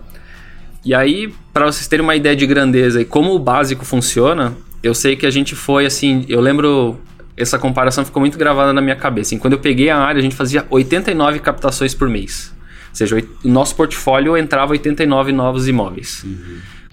E 0.84 0.94
aí, 0.94 1.34
para 1.54 1.66
vocês 1.66 1.88
terem 1.88 2.04
uma 2.04 2.16
ideia 2.16 2.36
de 2.36 2.46
grandeza 2.46 3.02
e 3.02 3.06
como 3.06 3.34
o 3.34 3.40
básico 3.40 3.86
funciona, 3.86 4.54
eu 4.84 4.94
sei 4.94 5.16
que 5.16 5.26
a 5.26 5.32
gente 5.32 5.56
foi 5.56 5.86
assim, 5.86 6.26
eu 6.28 6.42
lembro 6.42 7.00
essa 7.36 7.58
comparação 7.58 8.06
ficou 8.06 8.20
muito 8.20 8.38
gravada 8.38 8.74
na 8.74 8.82
minha 8.82 8.96
cabeça. 8.96 9.30
Assim, 9.30 9.38
quando 9.38 9.54
eu 9.54 9.60
peguei 9.60 9.90
a 9.90 9.98
área, 9.98 10.20
a 10.20 10.22
gente 10.22 10.36
fazia 10.36 10.66
89 10.70 11.40
captações 11.40 11.94
por 11.94 12.10
mês. 12.10 12.54
Ou 12.90 12.96
seja, 12.96 13.24
o 13.44 13.48
nosso 13.48 13.76
portfólio 13.76 14.36
entrava 14.38 14.74
89 14.74 15.32
novos 15.32 15.68
imóveis. 15.68 16.26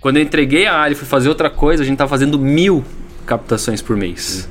Quando 0.01 0.17
eu 0.17 0.23
entreguei 0.23 0.67
a 0.67 0.75
área 0.75 0.93
e 0.93 0.97
fui 0.97 1.07
fazer 1.07 1.29
outra 1.29 1.51
coisa, 1.51 1.83
a 1.83 1.87
gente 1.87 1.95
estava 1.95 2.09
fazendo 2.09 2.39
mil 2.39 2.85
captações 3.27 3.83
por 3.83 3.97
mês. 3.97 4.49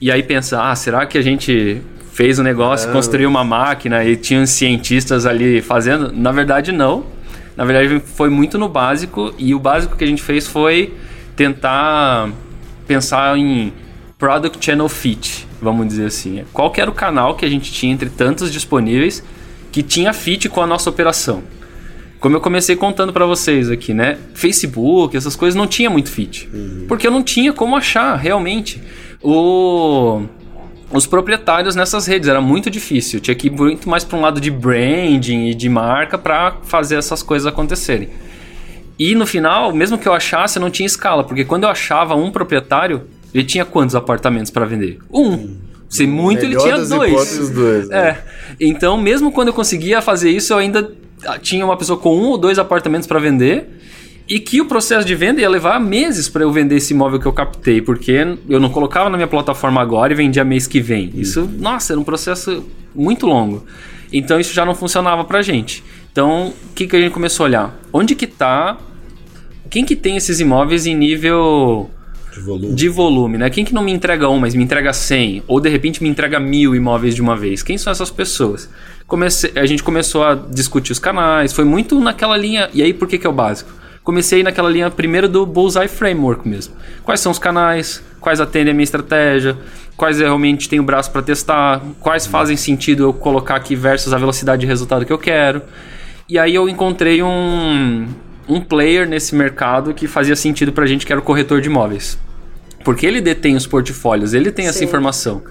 E 0.00 0.10
aí 0.10 0.22
pensa, 0.22 0.70
ah, 0.70 0.74
será 0.74 1.06
que 1.06 1.18
a 1.18 1.22
gente 1.22 1.80
fez 2.12 2.38
um 2.38 2.42
negócio, 2.42 2.90
construiu 2.90 3.28
uma 3.28 3.44
máquina 3.44 4.04
e 4.04 4.16
tinha 4.16 4.46
cientistas 4.46 5.26
ali 5.26 5.60
fazendo? 5.60 6.12
Na 6.12 6.32
verdade, 6.32 6.72
não. 6.72 7.04
Na 7.56 7.64
verdade, 7.64 8.00
foi 8.00 8.30
muito 8.30 8.58
no 8.58 8.68
básico 8.68 9.34
e 9.38 9.54
o 9.54 9.58
básico 9.58 9.96
que 9.96 10.02
a 10.02 10.06
gente 10.06 10.22
fez 10.22 10.46
foi 10.46 10.94
tentar 11.36 12.30
pensar 12.86 13.36
em 13.36 13.72
product 14.24 14.64
channel 14.64 14.88
fit, 14.88 15.46
vamos 15.60 15.86
dizer 15.86 16.06
assim. 16.06 16.44
Qual 16.50 16.72
era 16.78 16.90
o 16.90 16.94
canal 16.94 17.34
que 17.34 17.44
a 17.44 17.48
gente 17.48 17.70
tinha 17.70 17.92
entre 17.92 18.08
tantos 18.08 18.50
disponíveis 18.50 19.22
que 19.70 19.82
tinha 19.82 20.14
fit 20.14 20.48
com 20.48 20.62
a 20.62 20.66
nossa 20.66 20.88
operação? 20.88 21.42
Como 22.18 22.34
eu 22.34 22.40
comecei 22.40 22.74
contando 22.74 23.12
pra 23.12 23.26
vocês 23.26 23.68
aqui, 23.68 23.92
né? 23.92 24.16
Facebook, 24.32 25.14
essas 25.14 25.36
coisas 25.36 25.54
não 25.54 25.66
tinha 25.66 25.90
muito 25.90 26.10
fit. 26.10 26.48
Porque 26.88 27.06
eu 27.06 27.10
não 27.10 27.22
tinha 27.22 27.52
como 27.52 27.76
achar, 27.76 28.16
realmente. 28.16 28.82
O... 29.22 30.22
Os 30.90 31.06
proprietários 31.06 31.76
nessas 31.76 32.06
redes 32.06 32.26
era 32.26 32.40
muito 32.40 32.70
difícil. 32.70 33.20
Tinha 33.20 33.34
que 33.34 33.48
ir 33.48 33.50
muito 33.50 33.90
mais 33.90 34.04
para 34.04 34.16
um 34.16 34.22
lado 34.22 34.40
de 34.40 34.50
branding 34.50 35.48
e 35.48 35.54
de 35.54 35.68
marca 35.68 36.16
para 36.16 36.56
fazer 36.62 36.96
essas 36.96 37.22
coisas 37.22 37.46
acontecerem. 37.46 38.08
E 38.98 39.14
no 39.14 39.26
final, 39.26 39.70
mesmo 39.70 39.98
que 39.98 40.08
eu 40.08 40.14
achasse, 40.14 40.58
não 40.58 40.70
tinha 40.70 40.86
escala, 40.86 41.24
porque 41.24 41.44
quando 41.44 41.64
eu 41.64 41.68
achava 41.68 42.14
um 42.14 42.30
proprietário, 42.30 43.02
ele 43.34 43.44
tinha 43.44 43.64
quantos 43.64 43.96
apartamentos 43.96 44.50
para 44.50 44.64
vender? 44.64 44.98
Um. 45.12 45.56
Se 45.88 46.06
muito, 46.06 46.40
ele 46.44 46.48
Melhor 46.48 46.62
tinha 46.62 46.76
das 46.78 46.88
dois. 46.88 47.50
dois, 47.50 47.88
né? 47.88 47.98
É. 47.98 48.18
Então, 48.60 48.96
mesmo 48.96 49.30
quando 49.30 49.48
eu 49.48 49.54
conseguia 49.54 50.00
fazer 50.00 50.30
isso, 50.30 50.52
eu 50.52 50.58
ainda 50.58 50.90
tinha 51.42 51.64
uma 51.64 51.76
pessoa 51.76 51.98
com 51.98 52.16
um 52.16 52.26
ou 52.28 52.38
dois 52.38 52.58
apartamentos 52.58 53.06
para 53.06 53.18
vender. 53.18 53.68
E 54.26 54.40
que 54.40 54.60
o 54.60 54.64
processo 54.64 55.06
de 55.06 55.14
venda 55.14 55.40
ia 55.40 55.48
levar 55.50 55.78
meses 55.78 56.30
para 56.30 56.42
eu 56.42 56.50
vender 56.50 56.76
esse 56.76 56.94
imóvel 56.94 57.20
que 57.20 57.26
eu 57.26 57.32
captei, 57.32 57.82
porque 57.82 58.26
eu 58.48 58.58
não 58.58 58.70
colocava 58.70 59.10
na 59.10 59.18
minha 59.18 59.26
plataforma 59.26 59.82
agora 59.82 60.14
e 60.14 60.16
vendia 60.16 60.42
mês 60.42 60.66
que 60.66 60.80
vem. 60.80 61.12
Isso, 61.14 61.48
nossa, 61.58 61.92
era 61.92 62.00
um 62.00 62.04
processo 62.04 62.64
muito 62.94 63.26
longo. 63.26 63.66
Então 64.10 64.40
isso 64.40 64.54
já 64.54 64.64
não 64.64 64.74
funcionava 64.74 65.24
pra 65.24 65.42
gente. 65.42 65.84
Então, 66.10 66.54
o 66.70 66.74
que, 66.74 66.86
que 66.86 66.96
a 66.96 67.00
gente 67.00 67.12
começou 67.12 67.44
a 67.44 67.48
olhar? 67.48 67.80
Onde 67.92 68.14
que 68.14 68.26
tá 68.26 68.78
quem 69.68 69.84
que 69.84 69.96
tem 69.96 70.16
esses 70.16 70.40
imóveis 70.40 70.86
em 70.86 70.94
nível 70.94 71.90
De 72.34 72.40
volume. 72.40 72.74
de 72.74 72.88
volume, 72.88 73.38
né? 73.38 73.50
Quem 73.50 73.64
que 73.64 73.72
não 73.72 73.82
me 73.82 73.92
entrega 73.92 74.28
um, 74.28 74.38
mas 74.38 74.54
me 74.54 74.64
entrega 74.64 74.92
100? 74.92 75.44
Ou 75.46 75.60
de 75.60 75.68
repente 75.68 76.02
me 76.02 76.08
entrega 76.08 76.40
mil 76.40 76.74
imóveis 76.74 77.14
de 77.14 77.22
uma 77.22 77.36
vez? 77.36 77.62
Quem 77.62 77.78
são 77.78 77.90
essas 77.90 78.10
pessoas? 78.10 78.68
Comecei, 79.06 79.52
a 79.54 79.66
gente 79.66 79.82
começou 79.82 80.24
a 80.24 80.34
discutir 80.34 80.92
os 80.92 80.98
canais, 80.98 81.52
foi 81.52 81.64
muito 81.64 82.00
naquela 82.00 82.36
linha. 82.36 82.68
E 82.74 82.82
aí, 82.82 82.92
por 82.92 83.06
que, 83.06 83.18
que 83.18 83.26
é 83.26 83.30
o 83.30 83.32
básico? 83.32 83.70
Comecei 84.02 84.42
naquela 84.42 84.68
linha 84.68 84.90
primeiro 84.90 85.28
do 85.28 85.46
Bullseye 85.46 85.88
Framework 85.88 86.46
mesmo. 86.46 86.74
Quais 87.04 87.20
são 87.20 87.32
os 87.32 87.38
canais? 87.38 88.02
Quais 88.20 88.40
atendem 88.40 88.72
a 88.72 88.74
minha 88.74 88.84
estratégia? 88.84 89.56
Quais 89.96 90.18
eu 90.20 90.26
realmente 90.26 90.68
tenho 90.68 90.82
braço 90.82 91.10
para 91.10 91.22
testar? 91.22 91.80
Quais 92.00 92.26
fazem 92.26 92.56
sentido 92.56 93.04
eu 93.04 93.12
colocar 93.12 93.54
aqui 93.54 93.76
versus 93.76 94.12
a 94.12 94.18
velocidade 94.18 94.60
de 94.60 94.66
resultado 94.66 95.06
que 95.06 95.12
eu 95.12 95.18
quero? 95.18 95.62
E 96.28 96.38
aí 96.38 96.54
eu 96.54 96.68
encontrei 96.68 97.22
um, 97.22 98.06
um 98.48 98.60
player 98.60 99.08
nesse 99.08 99.34
mercado 99.34 99.94
que 99.94 100.06
fazia 100.06 100.36
sentido 100.36 100.72
pra 100.72 100.86
gente, 100.86 101.06
que 101.06 101.12
era 101.12 101.20
o 101.20 101.24
corretor 101.24 101.60
de 101.60 101.68
imóveis. 101.68 102.18
Porque 102.84 103.06
ele 103.06 103.20
detém 103.20 103.56
os 103.56 103.66
portfólios, 103.66 104.34
ele 104.34 104.52
tem 104.52 104.66
essa 104.66 104.80
Sim. 104.80 104.84
informação. 104.84 105.42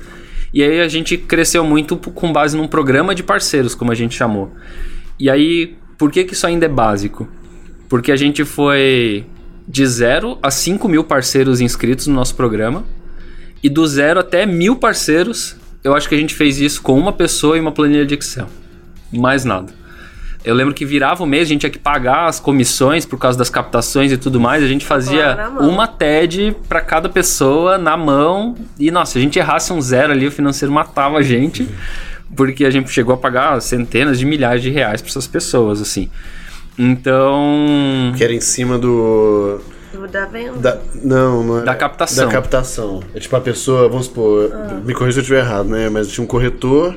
E 0.53 0.61
aí 0.61 0.79
a 0.79 0.87
gente 0.87 1.17
cresceu 1.17 1.63
muito 1.63 1.97
com 1.97 2.31
base 2.31 2.55
num 2.55 2.67
programa 2.67 3.15
de 3.15 3.23
parceiros, 3.23 3.73
como 3.73 3.91
a 3.91 3.95
gente 3.95 4.15
chamou. 4.15 4.51
E 5.19 5.29
aí, 5.29 5.75
por 5.97 6.11
que, 6.11 6.23
que 6.23 6.33
isso 6.33 6.45
ainda 6.45 6.65
é 6.65 6.69
básico? 6.69 7.27
Porque 7.89 8.11
a 8.11 8.15
gente 8.15 8.45
foi 8.45 9.25
de 9.67 9.85
0 9.85 10.37
a 10.43 10.51
5 10.51 10.87
mil 10.87 11.03
parceiros 11.03 11.61
inscritos 11.61 12.07
no 12.07 12.13
nosso 12.13 12.35
programa. 12.35 12.85
E 13.63 13.69
do 13.69 13.87
zero 13.87 14.19
até 14.19 14.45
mil 14.45 14.75
parceiros, 14.75 15.55
eu 15.83 15.95
acho 15.95 16.09
que 16.09 16.15
a 16.15 16.17
gente 16.17 16.35
fez 16.35 16.59
isso 16.59 16.81
com 16.81 16.99
uma 16.99 17.13
pessoa 17.13 17.57
e 17.57 17.61
uma 17.61 17.71
planilha 17.71 18.05
de 18.05 18.13
Excel. 18.13 18.49
Mais 19.11 19.45
nada. 19.45 19.73
Eu 20.43 20.53
lembro 20.53 20.73
que 20.73 20.85
virava 20.85 21.23
o 21.23 21.25
mês, 21.25 21.43
a 21.43 21.49
gente 21.49 21.61
tinha 21.61 21.69
que 21.69 21.79
pagar 21.79 22.27
as 22.27 22.39
comissões 22.39 23.05
por 23.05 23.17
causa 23.17 23.37
das 23.37 23.49
captações 23.49 24.11
e 24.11 24.17
tudo 24.17 24.39
mais. 24.41 24.61
A 24.61 24.67
gente 24.67 24.85
fazia 24.85 25.49
uma 25.59 25.87
TED 25.87 26.55
para 26.67 26.81
cada 26.81 27.07
pessoa 27.07 27.77
na 27.77 27.95
mão. 27.95 28.55
E, 28.77 28.91
nossa, 28.91 29.13
se 29.13 29.19
a 29.19 29.21
gente 29.21 29.39
errasse 29.39 29.71
um 29.71 29.81
zero 29.81 30.11
ali, 30.11 30.27
o 30.27 30.31
financeiro 30.31 30.73
matava 30.73 31.17
a 31.17 31.21
gente. 31.21 31.67
Porque 32.35 32.65
a 32.65 32.69
gente 32.69 32.89
chegou 32.89 33.13
a 33.13 33.17
pagar 33.17 33.61
centenas 33.61 34.19
de 34.19 34.25
milhares 34.25 34.61
de 34.61 34.69
reais 34.69 35.01
para 35.01 35.09
essas 35.09 35.27
pessoas, 35.27 35.79
assim. 35.79 36.09
Então. 36.77 38.11
Que 38.17 38.23
era 38.23 38.33
em 38.33 38.41
cima 38.41 38.77
do. 38.77 39.61
Da 40.11 40.25
venda? 40.25 40.57
Da, 40.57 40.77
não, 41.03 41.43
não 41.43 41.59
é. 41.59 41.63
Da 41.63 41.75
captação. 41.75 42.25
Da 42.25 42.31
captação. 42.31 43.03
É 43.13 43.19
tipo 43.19 43.35
a 43.35 43.41
pessoa, 43.41 43.87
vamos 43.87 44.07
supor, 44.07 44.51
ah. 44.51 44.81
me 44.83 44.93
corrija 44.93 45.13
se 45.13 45.19
eu 45.19 45.21
estiver 45.21 45.39
errado, 45.39 45.69
né? 45.69 45.87
Mas 45.87 46.07
tinha 46.09 46.23
um 46.23 46.27
corretor, 46.27 46.95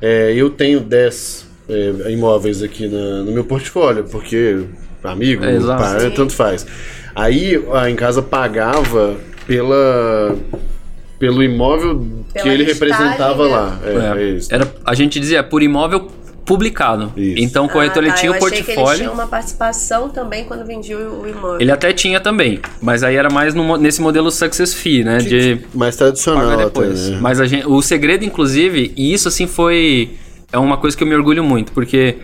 é, 0.00 0.34
eu 0.34 0.50
tenho 0.50 0.80
10 0.80 1.51
é, 1.68 2.10
imóveis 2.10 2.62
aqui 2.62 2.88
na, 2.88 3.22
no 3.22 3.32
meu 3.32 3.44
portfólio, 3.44 4.04
porque 4.04 4.64
amigo, 5.02 5.44
é, 5.44 5.58
pai, 5.58 6.10
tanto 6.10 6.32
faz. 6.32 6.66
Aí 7.14 7.62
a 7.72 7.90
em 7.90 7.96
casa 7.96 8.22
pagava 8.22 9.16
pela 9.46 10.36
pelo 11.18 11.42
imóvel 11.42 12.06
Pela 12.32 12.42
que 12.42 12.48
ele 12.48 12.64
representava 12.64 13.46
lá. 13.46 13.78
É, 13.84 13.90
é. 13.90 14.38
Era, 14.50 14.74
a 14.84 14.94
gente 14.94 15.20
dizia 15.20 15.42
por 15.42 15.62
imóvel 15.62 16.10
publicado. 16.44 17.12
Isso. 17.16 17.42
Então 17.42 17.66
o 17.66 17.68
corretor 17.68 18.02
ah, 18.02 18.06
tá. 18.06 18.12
ele 18.12 18.18
tinha 18.18 18.32
o 18.32 18.38
portfólio. 18.38 18.90
ele 18.90 18.98
tinha 18.98 19.12
uma 19.12 19.26
participação 19.26 20.08
também 20.08 20.44
quando 20.44 20.66
vendia 20.66 20.98
o 20.98 21.28
imóvel. 21.28 21.60
Ele 21.60 21.70
até 21.70 21.92
tinha 21.92 22.20
também, 22.20 22.60
mas 22.80 23.04
aí 23.04 23.14
era 23.14 23.30
mais 23.30 23.54
no, 23.54 23.76
nesse 23.76 24.00
modelo 24.00 24.30
success 24.30 24.74
fee, 24.74 25.04
né? 25.04 25.18
De 25.18 25.60
mais 25.72 25.96
tradicional 25.96 26.56
depois. 26.56 27.06
Até, 27.06 27.14
né? 27.14 27.18
Mas 27.20 27.40
a 27.40 27.46
gente, 27.46 27.66
o 27.66 27.80
segredo, 27.80 28.24
inclusive, 28.24 28.92
e 28.96 29.12
isso 29.12 29.28
assim 29.28 29.46
foi 29.46 30.10
é 30.52 30.58
uma 30.58 30.76
coisa 30.76 30.96
que 30.96 31.02
eu 31.02 31.08
me 31.08 31.14
orgulho 31.14 31.42
muito, 31.42 31.72
porque 31.72 32.18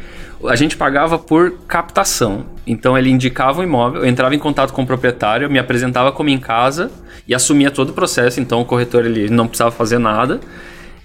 a 0.46 0.54
gente 0.54 0.76
pagava 0.76 1.18
por 1.18 1.52
captação. 1.66 2.44
Então 2.66 2.96
ele 2.96 3.10
indicava 3.10 3.60
o 3.60 3.64
imóvel, 3.64 4.02
eu 4.02 4.08
entrava 4.08 4.34
em 4.34 4.38
contato 4.38 4.72
com 4.72 4.82
o 4.82 4.86
proprietário, 4.86 5.50
me 5.50 5.58
apresentava 5.58 6.12
como 6.12 6.28
em 6.28 6.38
casa 6.38 6.90
e 7.26 7.34
assumia 7.34 7.70
todo 7.70 7.90
o 7.90 7.92
processo. 7.92 8.40
Então 8.40 8.60
o 8.60 8.64
corretor 8.64 9.04
ele 9.04 9.28
não 9.28 9.48
precisava 9.48 9.70
fazer 9.70 9.98
nada. 9.98 10.40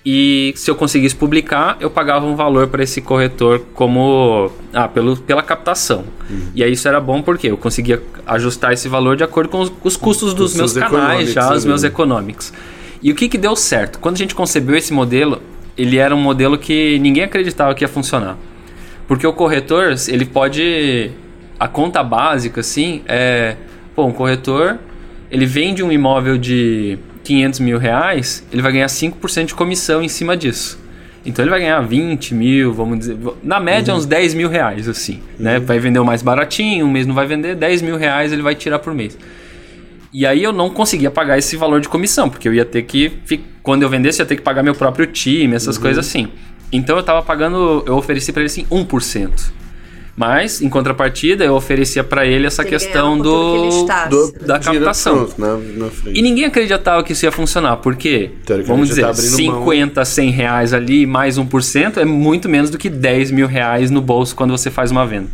E 0.05 0.53
se 0.57 0.69
eu 0.69 0.75
conseguisse 0.75 1.15
publicar, 1.15 1.77
eu 1.79 1.89
pagava 1.89 2.25
um 2.25 2.35
valor 2.35 2.67
para 2.67 2.83
esse 2.83 2.99
corretor 2.99 3.61
como 3.73 4.51
ah, 4.73 4.87
pelo, 4.87 5.15
pela 5.15 5.41
captação. 5.41 6.03
Uhum. 6.29 6.47
E 6.53 6.61
aí 6.61 6.73
isso 6.73 6.85
era 6.89 6.99
bom 6.99 7.21
porque 7.21 7.47
eu 7.47 7.57
conseguia 7.57 8.03
ajustar 8.27 8.73
esse 8.73 8.89
valor 8.89 9.15
de 9.15 9.23
acordo 9.23 9.49
com 9.49 9.61
os, 9.61 9.71
os 9.81 9.95
custos 9.95 10.33
dos 10.33 10.51
os 10.51 10.57
meus 10.57 10.73
canais, 10.73 11.31
já 11.31 11.53
os 11.53 11.63
meus 11.63 11.85
econômicos. 11.85 12.51
E 13.01 13.11
o 13.11 13.15
que, 13.15 13.29
que 13.29 13.37
deu 13.37 13.55
certo? 13.55 13.97
Quando 13.99 14.15
a 14.15 14.17
gente 14.17 14.35
concebeu 14.35 14.75
esse 14.75 14.91
modelo, 14.91 15.41
ele 15.77 15.97
era 15.97 16.15
um 16.15 16.21
modelo 16.21 16.57
que 16.57 16.99
ninguém 16.99 17.23
acreditava 17.23 17.73
que 17.73 17.83
ia 17.83 17.87
funcionar. 17.87 18.37
Porque 19.07 19.25
o 19.27 19.33
corretor, 19.33 19.93
ele 20.07 20.25
pode. 20.25 21.11
A 21.59 21.67
conta 21.67 22.03
básica, 22.03 22.61
assim, 22.61 23.01
é. 23.07 23.55
Pô, 23.95 24.05
um 24.05 24.11
corretor, 24.11 24.79
ele 25.29 25.45
vende 25.45 25.83
um 25.83 25.91
imóvel 25.91 26.37
de 26.37 26.97
500 27.23 27.59
mil 27.59 27.77
reais, 27.77 28.45
ele 28.51 28.61
vai 28.61 28.71
ganhar 28.71 28.87
5% 28.87 29.45
de 29.45 29.55
comissão 29.55 30.01
em 30.01 30.07
cima 30.07 30.35
disso. 30.35 30.79
Então 31.25 31.43
ele 31.43 31.49
vai 31.49 31.61
ganhar 31.61 31.79
20 31.79 32.33
mil, 32.33 32.73
vamos 32.73 32.99
dizer. 32.99 33.17
Na 33.41 33.59
média, 33.59 33.93
uhum. 33.93 33.99
uns 33.99 34.05
10 34.05 34.33
mil 34.33 34.49
reais, 34.49 34.89
assim. 34.89 35.21
Né? 35.39 35.53
Uhum. 35.55 35.59
Né? 35.59 35.65
Vai 35.65 35.79
vender 35.79 35.99
o 35.99 36.05
mais 36.05 36.21
baratinho, 36.21 36.85
um 36.85 36.91
mês 36.91 37.07
não 37.07 37.15
vai 37.15 37.25
vender, 37.25 37.55
10 37.55 37.81
mil 37.81 37.97
reais 37.97 38.33
ele 38.33 38.41
vai 38.41 38.55
tirar 38.55 38.79
por 38.79 38.93
mês. 38.93 39.17
E 40.13 40.25
aí 40.25 40.43
eu 40.43 40.53
não 40.53 40.69
conseguia 40.69 41.09
pagar 41.09 41.37
esse 41.37 41.57
valor 41.57 41.81
de 41.81 41.89
comissão, 41.89 42.29
porque 42.29 42.47
eu 42.47 42.53
ia 42.53 42.65
ter 42.65 42.83
que. 42.83 43.11
Quando 43.63 43.81
eu 43.81 43.89
vendesse, 43.89 44.21
eu 44.21 44.25
ia 44.25 44.27
ter 44.27 44.35
que 44.35 44.41
pagar 44.41 44.61
meu 44.61 44.75
próprio 44.75 45.07
time, 45.07 45.55
essas 45.55 45.75
uhum. 45.75 45.81
coisas 45.81 46.05
assim. 46.05 46.29
Então 46.71 46.95
eu 46.95 47.03
tava 47.03 47.23
pagando. 47.23 47.83
Eu 47.85 47.95
ofereci 47.95 48.31
para 48.31 48.41
ele 48.41 48.47
assim 48.47 48.65
1%. 48.65 49.51
Mas, 50.15 50.61
em 50.61 50.69
contrapartida, 50.69 51.43
eu 51.43 51.55
oferecia 51.55 52.03
para 52.03 52.23
ele 52.23 52.45
essa 52.45 52.63
questão 52.63 53.17
do, 53.17 53.85
do, 54.09 54.31
da 54.45 54.59
captação. 54.59 55.27
Na, 55.39 55.57
na 55.57 55.89
e 56.05 56.21
ninguém 56.21 56.45
acreditava 56.45 57.03
que 57.03 57.13
isso 57.13 57.25
ia 57.25 57.31
funcionar, 57.31 57.77
porque, 57.77 58.29
vamos 58.67 58.89
dizer, 58.89 59.01
tá 59.01 59.13
50, 59.15 59.95
mão. 59.95 60.05
100 60.05 60.29
reais 60.29 60.71
ali, 60.71 61.07
mais 61.07 61.39
1%, 61.39 61.97
é 61.97 62.05
muito 62.05 62.47
menos 62.47 62.69
do 62.69 62.77
que 62.77 62.89
10 62.89 63.31
mil 63.31 63.47
reais 63.47 63.89
no 63.89 64.01
bolso 64.01 64.35
quando 64.35 64.51
você 64.51 64.69
faz 64.69 64.91
uma 64.91 65.03
venda. 65.03 65.29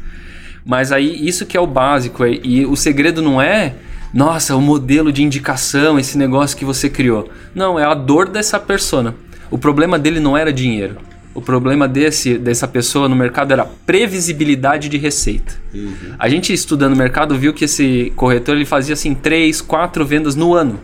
Mas 0.65 0.93
aí, 0.93 1.27
isso 1.27 1.45
que 1.45 1.57
é 1.57 1.59
o 1.59 1.67
básico, 1.67 2.25
e 2.25 2.65
o 2.65 2.77
segredo 2.77 3.21
não 3.21 3.41
é 3.41 3.73
nossa, 4.13 4.55
o 4.55 4.61
modelo 4.61 5.11
de 5.11 5.23
indicação, 5.23 5.99
esse 5.99 6.17
negócio 6.17 6.57
que 6.57 6.65
você 6.65 6.89
criou. 6.89 7.29
Não, 7.53 7.79
é 7.79 7.83
a 7.83 7.93
dor 7.93 8.27
dessa 8.29 8.59
persona. 8.59 9.15
O 9.51 9.57
problema 9.57 9.99
dele 9.99 10.19
não 10.19 10.35
era 10.37 10.51
dinheiro. 10.51 10.97
O 11.33 11.41
problema 11.41 11.87
desse, 11.87 12.37
dessa 12.37 12.67
pessoa 12.67 13.07
no 13.07 13.15
mercado 13.15 13.51
era 13.51 13.65
previsibilidade 13.85 14.89
de 14.89 14.97
receita. 14.97 15.53
Uhum. 15.73 16.15
A 16.17 16.27
gente 16.27 16.51
estudando 16.51 16.93
o 16.93 16.97
mercado 16.97 17.37
viu 17.37 17.53
que 17.53 17.65
esse 17.65 18.11
corretor 18.15 18.55
ele 18.55 18.65
fazia 18.65 18.93
assim 18.93 19.13
três, 19.13 19.61
quatro 19.61 20.05
vendas 20.05 20.35
no 20.35 20.53
ano. 20.53 20.79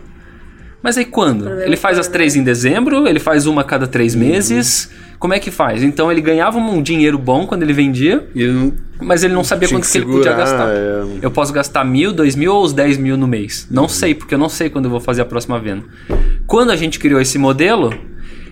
Mas 0.82 0.96
aí 0.96 1.04
quando? 1.04 1.48
Ele 1.60 1.76
faz 1.76 1.98
as 1.98 2.06
três 2.06 2.36
em 2.36 2.44
dezembro, 2.44 3.08
ele 3.08 3.18
faz 3.18 3.46
uma 3.46 3.62
a 3.62 3.64
cada 3.64 3.88
três 3.88 4.14
uhum. 4.14 4.20
meses. 4.20 4.90
Como 5.18 5.32
é 5.32 5.38
que 5.38 5.50
faz? 5.50 5.82
Então 5.82 6.10
ele 6.12 6.20
ganhava 6.20 6.58
um 6.58 6.82
dinheiro 6.82 7.18
bom 7.18 7.46
quando 7.46 7.62
ele 7.62 7.72
vendia, 7.72 8.28
ele 8.34 8.52
não, 8.52 8.72
mas 9.00 9.24
ele 9.24 9.34
não 9.34 9.42
sabia 9.42 9.68
quanto 9.68 9.84
que, 9.84 9.92
que, 9.92 9.98
ele 9.98 10.06
podia 10.06 10.32
gastar. 10.32 10.68
É... 10.68 11.02
Eu 11.22 11.30
posso 11.30 11.52
gastar 11.52 11.84
mil, 11.84 12.12
dois 12.12 12.36
mil 12.36 12.54
ou 12.54 12.62
os 12.62 12.72
dez 12.72 12.98
mil 12.98 13.16
no 13.16 13.26
mês. 13.26 13.66
Não 13.70 13.84
uhum. 13.84 13.88
sei, 13.88 14.14
porque 14.14 14.34
eu 14.34 14.38
não 14.38 14.48
sei 14.48 14.68
quando 14.68 14.86
eu 14.86 14.90
vou 14.90 15.00
fazer 15.00 15.22
a 15.22 15.24
próxima 15.24 15.58
venda. 15.58 15.84
Quando 16.46 16.70
a 16.70 16.76
gente 16.76 16.98
criou 16.98 17.20
esse 17.20 17.38
modelo, 17.38 17.92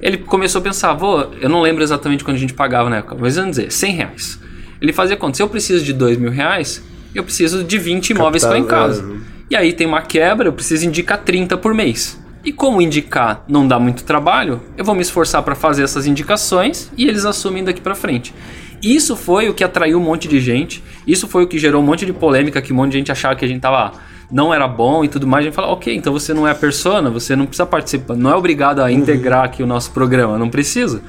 ele 0.00 0.18
começou 0.18 0.60
a 0.60 0.62
pensar, 0.62 0.94
vou, 0.94 1.32
eu 1.40 1.48
não 1.48 1.60
lembro 1.60 1.82
exatamente 1.82 2.24
quando 2.24 2.36
a 2.36 2.40
gente 2.40 2.54
pagava 2.54 2.88
na 2.90 2.96
época, 2.96 3.16
mas 3.18 3.36
vamos 3.36 3.56
dizer, 3.56 3.70
100 3.70 3.92
reais. 3.92 4.40
Ele 4.80 4.92
fazia 4.92 5.16
conta, 5.16 5.36
se 5.36 5.42
eu 5.42 5.48
preciso 5.48 5.84
de 5.84 5.92
dois 5.92 6.18
mil 6.18 6.30
reais, 6.30 6.82
eu 7.14 7.22
preciso 7.22 7.62
de 7.62 7.78
20 7.78 8.10
imóveis 8.10 8.44
que 8.44 8.54
em 8.56 8.64
casa. 8.64 9.02
É... 9.02 9.34
E 9.50 9.56
aí 9.56 9.72
tem 9.72 9.86
uma 9.86 10.02
quebra, 10.02 10.48
eu 10.48 10.52
preciso 10.52 10.86
indicar 10.86 11.18
30 11.18 11.56
por 11.56 11.72
mês. 11.74 12.18
E 12.44 12.52
como 12.52 12.82
indicar 12.82 13.42
não 13.48 13.66
dá 13.66 13.78
muito 13.78 14.04
trabalho, 14.04 14.60
eu 14.76 14.84
vou 14.84 14.94
me 14.94 15.00
esforçar 15.00 15.42
para 15.42 15.54
fazer 15.54 15.82
essas 15.82 16.06
indicações 16.06 16.92
e 16.96 17.08
eles 17.08 17.24
assumem 17.24 17.64
daqui 17.64 17.80
para 17.80 17.94
frente. 17.94 18.34
Isso 18.82 19.16
foi 19.16 19.48
o 19.48 19.54
que 19.54 19.64
atraiu 19.64 19.98
um 19.98 20.02
monte 20.02 20.28
de 20.28 20.38
gente, 20.40 20.84
isso 21.06 21.26
foi 21.26 21.44
o 21.44 21.46
que 21.46 21.58
gerou 21.58 21.82
um 21.82 21.86
monte 21.86 22.04
de 22.04 22.12
polêmica, 22.12 22.60
que 22.60 22.70
um 22.70 22.76
monte 22.76 22.92
de 22.92 22.98
gente 22.98 23.10
achava 23.10 23.34
que 23.34 23.44
a 23.44 23.48
gente 23.48 23.60
tava 23.60 23.92
não 24.30 24.52
era 24.52 24.68
bom 24.68 25.02
e 25.02 25.08
tudo 25.08 25.26
mais. 25.26 25.42
A 25.42 25.46
gente 25.46 25.54
fala, 25.54 25.68
ok, 25.68 25.94
então 25.94 26.12
você 26.12 26.34
não 26.34 26.46
é 26.46 26.50
a 26.50 26.54
persona, 26.54 27.08
você 27.08 27.34
não 27.34 27.46
precisa 27.46 27.64
participar, 27.64 28.14
não 28.14 28.30
é 28.30 28.36
obrigado 28.36 28.80
a 28.80 28.92
integrar 28.92 29.38
uhum. 29.38 29.44
aqui 29.46 29.62
o 29.62 29.66
nosso 29.66 29.90
programa, 29.92 30.36
não 30.36 30.50
precisa. 30.50 31.00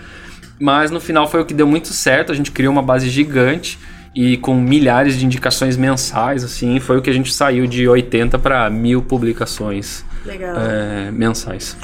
Mas 0.57 0.89
no 0.89 1.01
final 1.01 1.27
foi 1.27 1.41
o 1.41 1.45
que 1.45 1.53
deu 1.53 1.67
muito 1.67 1.89
certo, 1.89 2.31
a 2.31 2.35
gente 2.35 2.49
criou 2.49 2.71
uma 2.71 2.81
base 2.81 3.09
gigante 3.09 3.77
e 4.15 4.37
com 4.37 4.55
milhares 4.55 5.19
de 5.19 5.25
indicações 5.25 5.75
mensais, 5.75 6.45
assim, 6.45 6.79
foi 6.79 6.97
o 6.97 7.01
que 7.01 7.09
a 7.09 7.13
gente 7.13 7.33
saiu 7.33 7.67
de 7.67 7.85
80 7.89 8.39
para 8.39 8.69
mil 8.69 9.01
publicações 9.01 10.05
é, 10.27 11.11
mensais. 11.11 11.77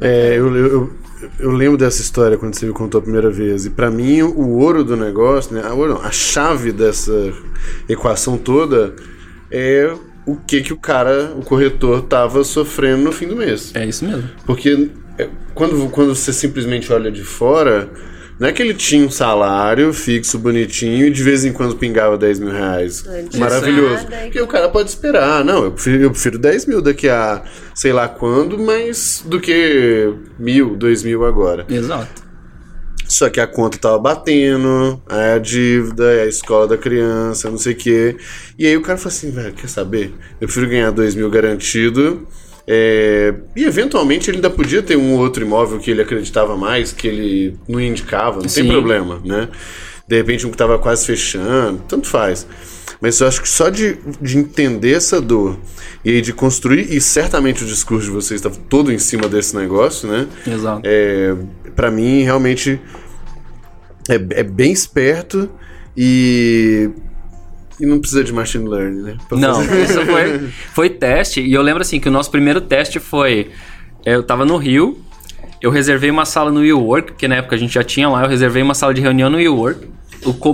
É, 0.00 0.36
eu, 0.36 0.54
eu, 0.56 0.92
eu, 1.38 1.50
lembro 1.50 1.76
dessa 1.76 2.00
história 2.00 2.36
quando 2.36 2.54
você 2.54 2.66
me 2.66 2.72
contou 2.72 2.98
a 2.98 3.02
primeira 3.02 3.30
vez. 3.30 3.66
E 3.66 3.70
para 3.70 3.90
mim, 3.90 4.22
o 4.22 4.58
ouro 4.58 4.84
do 4.84 4.96
negócio, 4.96 5.54
né, 5.54 5.62
a, 5.64 5.72
ouro 5.72 5.94
não, 5.94 6.02
a 6.02 6.10
chave 6.10 6.72
dessa 6.72 7.32
equação 7.88 8.36
toda 8.36 8.94
é 9.50 9.92
o 10.26 10.36
que 10.36 10.62
que 10.62 10.72
o 10.72 10.76
cara, 10.76 11.32
o 11.36 11.42
corretor, 11.42 12.02
tava 12.02 12.42
sofrendo 12.44 13.02
no 13.02 13.12
fim 13.12 13.26
do 13.26 13.36
mês. 13.36 13.72
É 13.74 13.84
isso 13.86 14.04
mesmo. 14.04 14.28
Porque 14.46 14.90
é, 15.18 15.28
quando, 15.54 15.88
quando 15.90 16.14
você 16.14 16.32
simplesmente 16.32 16.92
olha 16.92 17.10
de 17.10 17.22
fora 17.22 17.90
não 18.42 18.48
é 18.48 18.52
que 18.52 18.60
ele 18.60 18.74
tinha 18.74 19.06
um 19.06 19.10
salário 19.10 19.92
fixo, 19.92 20.36
bonitinho, 20.36 21.06
e 21.06 21.10
de 21.12 21.22
vez 21.22 21.44
em 21.44 21.52
quando 21.52 21.76
pingava 21.76 22.18
10 22.18 22.40
mil 22.40 22.50
reais. 22.50 23.04
Maravilhoso. 23.38 24.04
Porque 24.04 24.40
o 24.40 24.48
cara 24.48 24.68
pode 24.68 24.90
esperar. 24.90 25.44
Não, 25.44 25.62
eu 25.62 25.70
prefiro, 25.70 26.02
eu 26.02 26.10
prefiro 26.10 26.40
10 26.40 26.66
mil 26.66 26.82
daqui 26.82 27.08
a 27.08 27.44
sei 27.72 27.92
lá 27.92 28.08
quando, 28.08 28.58
mas 28.58 29.22
do 29.24 29.38
que 29.38 30.12
mil, 30.40 30.74
dois 30.74 31.04
mil 31.04 31.24
agora. 31.24 31.64
Exato. 31.70 32.20
Só 33.06 33.30
que 33.30 33.38
a 33.38 33.46
conta 33.46 33.78
tava 33.78 34.00
batendo, 34.00 35.00
a 35.08 35.38
dívida, 35.38 36.08
a 36.08 36.26
escola 36.26 36.66
da 36.66 36.76
criança, 36.76 37.48
não 37.48 37.58
sei 37.58 37.74
o 37.74 37.76
quê. 37.76 38.16
E 38.58 38.66
aí 38.66 38.76
o 38.76 38.82
cara 38.82 38.98
falou 38.98 39.14
assim, 39.14 39.30
velho, 39.30 39.54
quer 39.54 39.68
saber? 39.68 40.12
Eu 40.40 40.48
prefiro 40.48 40.68
ganhar 40.68 40.90
dois 40.90 41.14
mil 41.14 41.30
garantido 41.30 42.26
é, 42.66 43.34
e 43.56 43.64
eventualmente 43.64 44.30
ele 44.30 44.38
ainda 44.38 44.50
podia 44.50 44.82
ter 44.82 44.96
um 44.96 45.16
outro 45.16 45.44
imóvel 45.44 45.78
que 45.78 45.90
ele 45.90 46.02
acreditava 46.02 46.56
mais, 46.56 46.92
que 46.92 47.08
ele 47.08 47.56
não 47.68 47.80
indicava, 47.80 48.40
não 48.40 48.48
Sim. 48.48 48.62
tem 48.62 48.70
problema, 48.70 49.20
né? 49.24 49.48
De 50.06 50.16
repente 50.16 50.46
um 50.46 50.50
que 50.50 50.54
estava 50.54 50.78
quase 50.78 51.06
fechando, 51.06 51.82
tanto 51.88 52.06
faz. 52.06 52.46
Mas 53.00 53.20
eu 53.20 53.26
acho 53.26 53.42
que 53.42 53.48
só 53.48 53.68
de, 53.68 53.98
de 54.20 54.38
entender 54.38 54.92
essa 54.92 55.20
dor 55.20 55.58
e 56.04 56.20
de 56.20 56.32
construir, 56.32 56.92
e 56.94 57.00
certamente 57.00 57.64
o 57.64 57.66
discurso 57.66 58.06
de 58.06 58.12
vocês 58.12 58.38
estava 58.38 58.56
todo 58.68 58.92
em 58.92 58.98
cima 58.98 59.28
desse 59.28 59.56
negócio, 59.56 60.08
né? 60.08 60.28
Exato. 60.46 60.82
É, 60.84 61.34
para 61.74 61.90
mim, 61.90 62.22
realmente 62.22 62.80
é, 64.08 64.14
é 64.14 64.42
bem 64.44 64.72
esperto 64.72 65.50
e 65.96 66.90
E 67.82 67.86
não 67.86 67.98
precisa 67.98 68.22
de 68.22 68.32
machine 68.32 68.68
learning, 68.68 69.02
né? 69.02 69.16
Pra 69.28 69.36
Não, 69.36 69.56
fazer- 69.56 69.82
isso 69.82 70.06
foi, 70.06 70.38
foi 70.72 70.88
teste. 70.90 71.40
E 71.40 71.52
eu 71.52 71.60
lembro 71.62 71.82
assim 71.82 71.98
que 71.98 72.08
o 72.08 72.12
nosso 72.12 72.30
primeiro 72.30 72.60
teste 72.60 73.00
foi. 73.00 73.50
Eu 74.06 74.22
tava 74.22 74.44
no 74.44 74.56
Rio, 74.56 74.98
eu 75.60 75.68
reservei 75.70 76.08
uma 76.10 76.24
sala 76.24 76.52
no 76.52 76.60
WeWork, 76.60 77.12
porque 77.12 77.26
na 77.26 77.34
época 77.36 77.56
a 77.56 77.58
gente 77.58 77.74
já 77.74 77.82
tinha 77.82 78.08
lá, 78.08 78.22
eu 78.22 78.28
reservei 78.28 78.62
uma 78.62 78.74
sala 78.74 78.94
de 78.94 79.00
reunião 79.00 79.28
no 79.28 79.36
WeWork. 79.36 79.88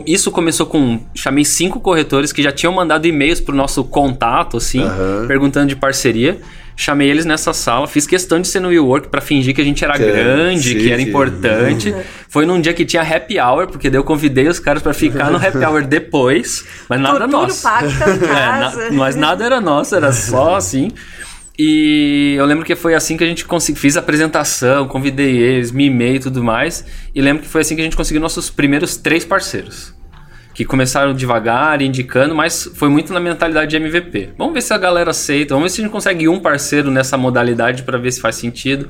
Isso 0.06 0.30
começou 0.30 0.66
com. 0.66 1.00
Chamei 1.14 1.44
cinco 1.44 1.80
corretores 1.80 2.32
que 2.32 2.42
já 2.42 2.50
tinham 2.52 2.72
mandado 2.72 3.06
e-mails 3.06 3.40
pro 3.40 3.54
nosso 3.54 3.84
contato, 3.84 4.56
assim, 4.56 4.82
Aham. 4.82 5.26
perguntando 5.26 5.66
de 5.68 5.76
parceria. 5.76 6.38
Chamei 6.80 7.10
eles 7.10 7.24
nessa 7.24 7.52
sala, 7.52 7.88
fiz 7.88 8.06
questão 8.06 8.40
de 8.40 8.46
ser 8.46 8.60
no 8.60 8.68
WeWork 8.68 9.08
pra 9.08 9.20
fingir 9.20 9.52
que 9.52 9.60
a 9.60 9.64
gente 9.64 9.82
era 9.84 9.94
Que 9.94 10.04
era 10.04 10.12
grande, 10.12 10.76
que 10.76 10.92
era 10.92 11.02
importante. 11.02 11.92
Foi 12.28 12.46
num 12.46 12.60
dia 12.60 12.72
que 12.72 12.84
tinha 12.84 13.02
happy 13.02 13.36
hour, 13.40 13.66
porque 13.66 13.90
daí 13.90 13.98
eu 13.98 14.04
convidei 14.04 14.46
os 14.46 14.60
caras 14.60 14.80
pra 14.80 14.94
ficar 14.94 15.28
no 15.28 15.38
happy 15.38 15.58
hour 15.58 15.84
depois, 15.84 16.64
mas 16.88 17.00
nada 17.00 17.20
Tudo 17.22 17.32
nosso. 17.32 17.66
em 17.66 17.70
É, 18.30 18.60
na- 18.60 18.72
mas 18.92 19.16
nada 19.16 19.44
era 19.44 19.60
nosso, 19.60 19.96
era 19.96 20.12
só 20.12 20.54
assim. 20.54 20.92
E 21.58 22.36
eu 22.38 22.46
lembro 22.46 22.64
que 22.64 22.76
foi 22.76 22.94
assim 22.94 23.16
que 23.16 23.24
a 23.24 23.26
gente 23.26 23.44
conseguiu. 23.44 23.80
Fiz 23.80 23.96
a 23.96 24.00
apresentação, 24.00 24.86
convidei 24.86 25.36
eles, 25.36 25.72
mimei 25.72 26.16
e 26.16 26.20
tudo 26.20 26.44
mais. 26.44 26.84
E 27.12 27.20
lembro 27.20 27.42
que 27.42 27.48
foi 27.48 27.62
assim 27.62 27.74
que 27.74 27.80
a 27.80 27.84
gente 27.84 27.96
conseguiu 27.96 28.20
nossos 28.20 28.48
primeiros 28.48 28.96
três 28.96 29.24
parceiros. 29.24 29.92
Que 30.54 30.64
começaram 30.64 31.12
devagar, 31.12 31.82
indicando, 31.82 32.32
mas 32.32 32.70
foi 32.74 32.88
muito 32.88 33.12
na 33.12 33.18
mentalidade 33.18 33.70
de 33.70 33.76
MVP. 33.76 34.30
Vamos 34.38 34.54
ver 34.54 34.60
se 34.60 34.72
a 34.72 34.78
galera 34.78 35.10
aceita, 35.10 35.54
vamos 35.54 35.70
ver 35.70 35.74
se 35.74 35.80
a 35.80 35.84
gente 35.84 35.92
consegue 35.92 36.28
um 36.28 36.38
parceiro 36.38 36.92
nessa 36.92 37.16
modalidade 37.16 37.82
para 37.82 37.98
ver 37.98 38.12
se 38.12 38.20
faz 38.20 38.36
sentido. 38.36 38.88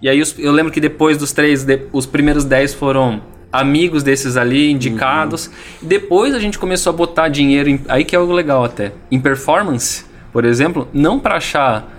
E 0.00 0.08
aí 0.08 0.22
eu 0.38 0.52
lembro 0.52 0.72
que 0.72 0.80
depois 0.80 1.18
dos 1.18 1.32
três, 1.32 1.66
os 1.92 2.06
primeiros 2.06 2.44
dez 2.44 2.72
foram 2.72 3.22
amigos 3.52 4.02
desses 4.02 4.38
ali, 4.38 4.70
indicados. 4.70 5.50
E 5.82 5.86
depois 5.86 6.34
a 6.34 6.38
gente 6.38 6.58
começou 6.58 6.92
a 6.92 6.96
botar 6.96 7.28
dinheiro, 7.28 7.68
em, 7.68 7.80
aí 7.88 8.04
que 8.06 8.16
é 8.16 8.18
algo 8.18 8.32
legal 8.32 8.64
até, 8.64 8.92
em 9.10 9.20
performance, 9.20 10.04
por 10.32 10.46
exemplo, 10.46 10.88
não 10.92 11.18
para 11.18 11.36
achar 11.36 11.95